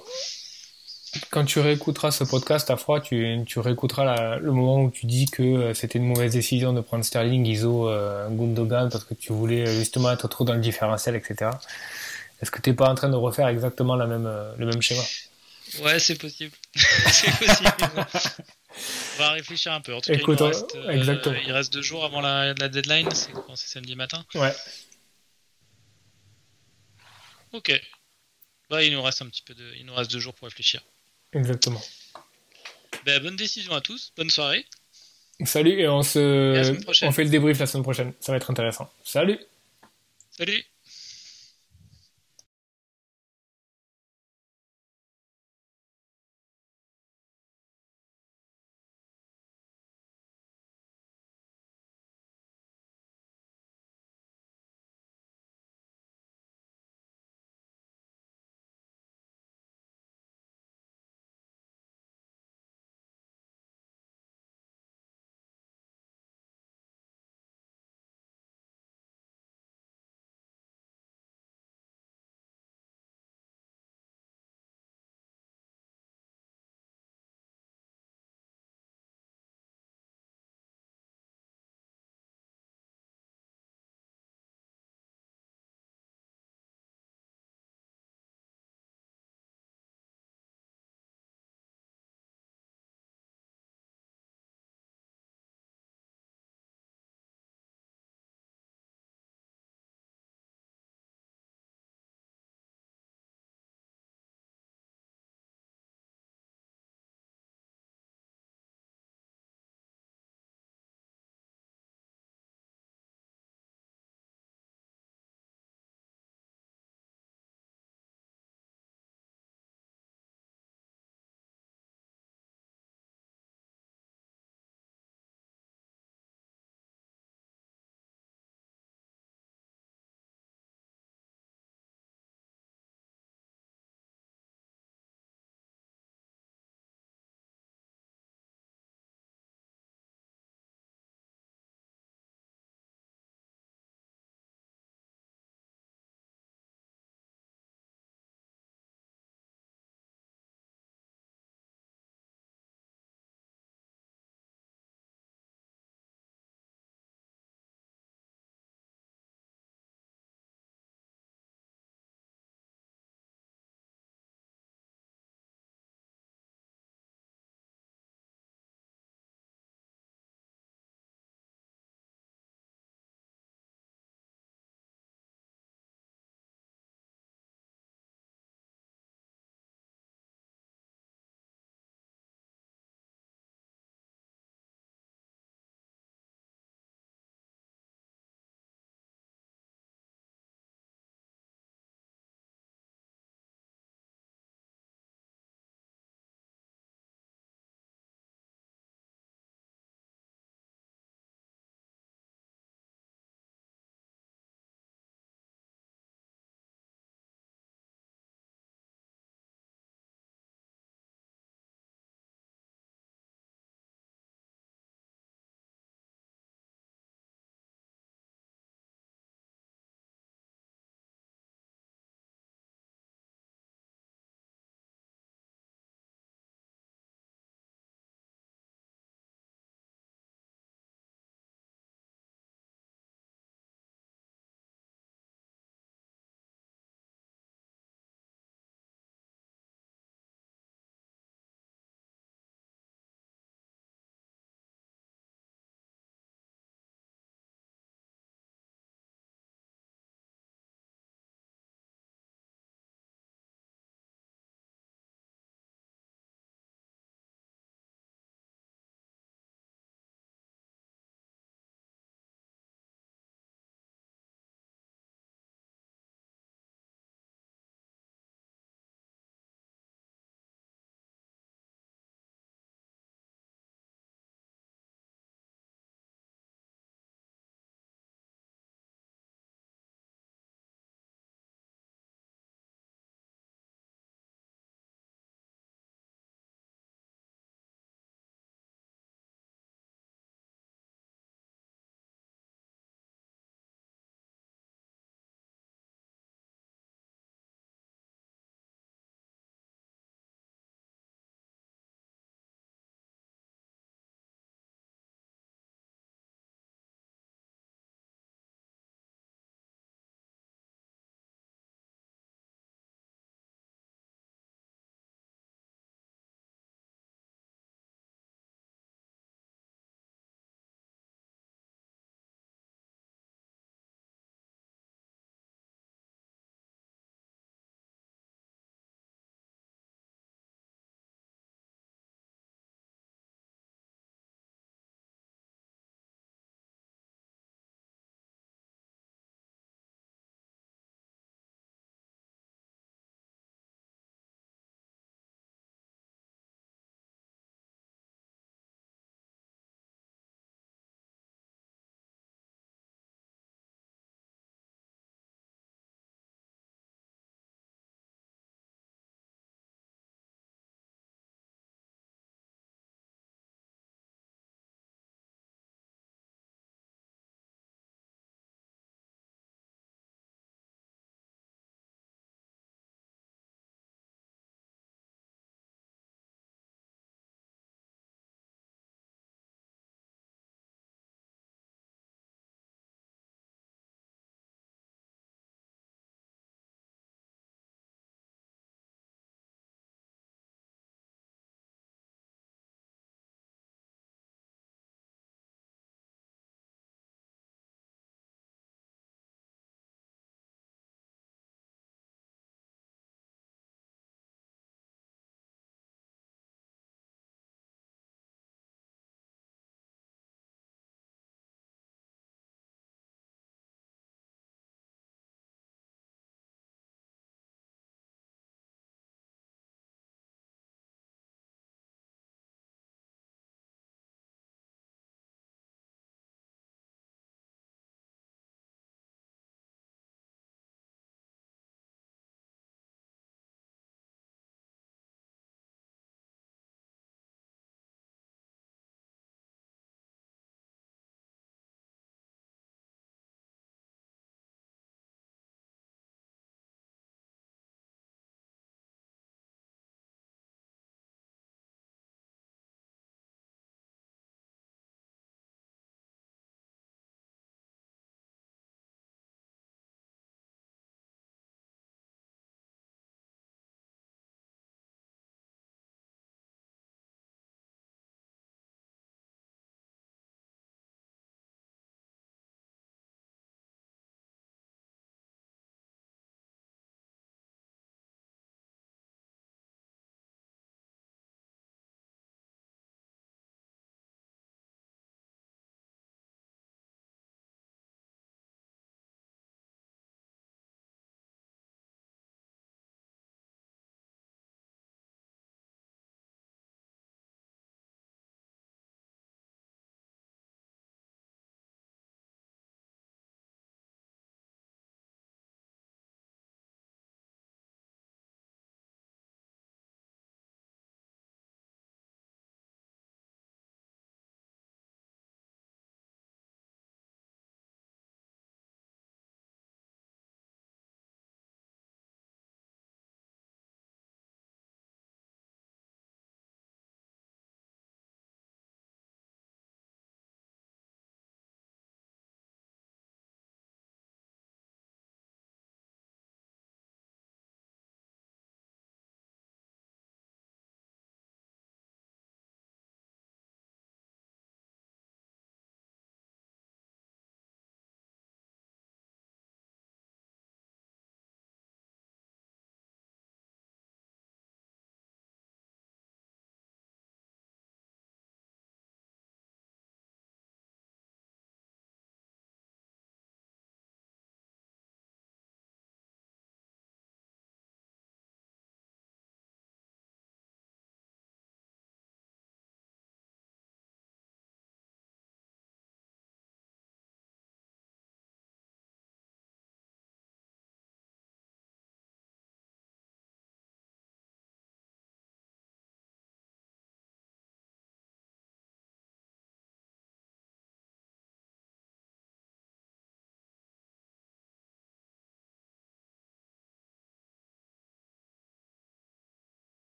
quand 1.29 1.45
tu 1.45 1.59
réécouteras 1.59 2.11
ce 2.11 2.23
podcast 2.23 2.69
à 2.69 2.77
froid, 2.77 3.01
tu, 3.01 3.43
tu 3.45 3.59
réécouteras 3.59 4.37
le 4.37 4.51
moment 4.51 4.81
où 4.81 4.91
tu 4.91 5.05
dis 5.05 5.25
que 5.25 5.43
euh, 5.43 5.73
c'était 5.73 5.99
une 5.99 6.05
mauvaise 6.05 6.33
décision 6.33 6.73
de 6.73 6.81
prendre 6.81 7.03
Sterling, 7.03 7.45
Iso, 7.45 7.89
euh, 7.89 8.29
Gundogan 8.29 8.89
parce 8.89 9.03
que 9.03 9.13
tu 9.13 9.33
voulais 9.33 9.67
euh, 9.67 9.73
justement 9.79 10.11
être 10.11 10.27
trop 10.27 10.45
dans 10.45 10.53
le 10.53 10.61
différentiel, 10.61 11.15
etc. 11.15 11.51
Est-ce 12.41 12.51
que 12.51 12.61
t'es 12.61 12.73
pas 12.73 12.89
en 12.89 12.95
train 12.95 13.09
de 13.09 13.15
refaire 13.15 13.47
exactement 13.47 13.95
la 13.95 14.07
même, 14.07 14.29
le 14.57 14.65
même 14.65 14.81
schéma? 14.81 15.03
Ouais, 15.83 15.99
c'est 15.99 16.15
possible. 16.17 16.55
c'est 16.75 17.31
possible. 17.37 17.71
On 19.15 19.19
va 19.19 19.31
réfléchir 19.31 19.73
un 19.73 19.81
peu. 19.81 19.93
En 19.93 20.01
tout 20.01 20.11
Écoute, 20.11 20.39
cas, 20.39 20.45
il, 20.45 20.47
reste, 20.47 20.77
exactement. 20.89 21.35
il 21.45 21.51
reste 21.51 21.73
deux 21.73 21.81
jours 21.81 22.03
avant 22.03 22.21
la, 22.21 22.53
la 22.53 22.67
deadline. 22.67 23.09
C'est 23.11 23.31
samedi 23.55 23.95
matin? 23.95 24.25
Ouais. 24.35 24.53
Ok. 27.53 27.79
Bah, 28.69 28.81
il 28.81 28.93
nous 28.93 29.01
reste 29.01 29.21
un 29.21 29.27
petit 29.27 29.43
peu 29.43 29.53
de, 29.53 29.73
il 29.77 29.85
nous 29.85 29.93
reste 29.93 30.11
deux 30.11 30.19
jours 30.19 30.33
pour 30.33 30.47
réfléchir. 30.47 30.81
Exactement. 31.33 31.81
Ben, 33.05 33.21
bonne 33.21 33.35
décision 33.35 33.73
à 33.73 33.81
tous, 33.81 34.11
bonne 34.15 34.29
soirée. 34.29 34.65
Salut 35.43 35.79
et 35.79 35.87
on 35.87 36.03
se, 36.03 37.03
on 37.05 37.11
fait 37.11 37.23
le 37.23 37.29
débrief 37.29 37.59
la 37.59 37.65
semaine 37.65 37.83
prochaine. 37.83 38.13
Ça 38.19 38.31
va 38.31 38.37
être 38.37 38.51
intéressant. 38.51 38.91
Salut. 39.03 39.39
Salut. 40.29 40.63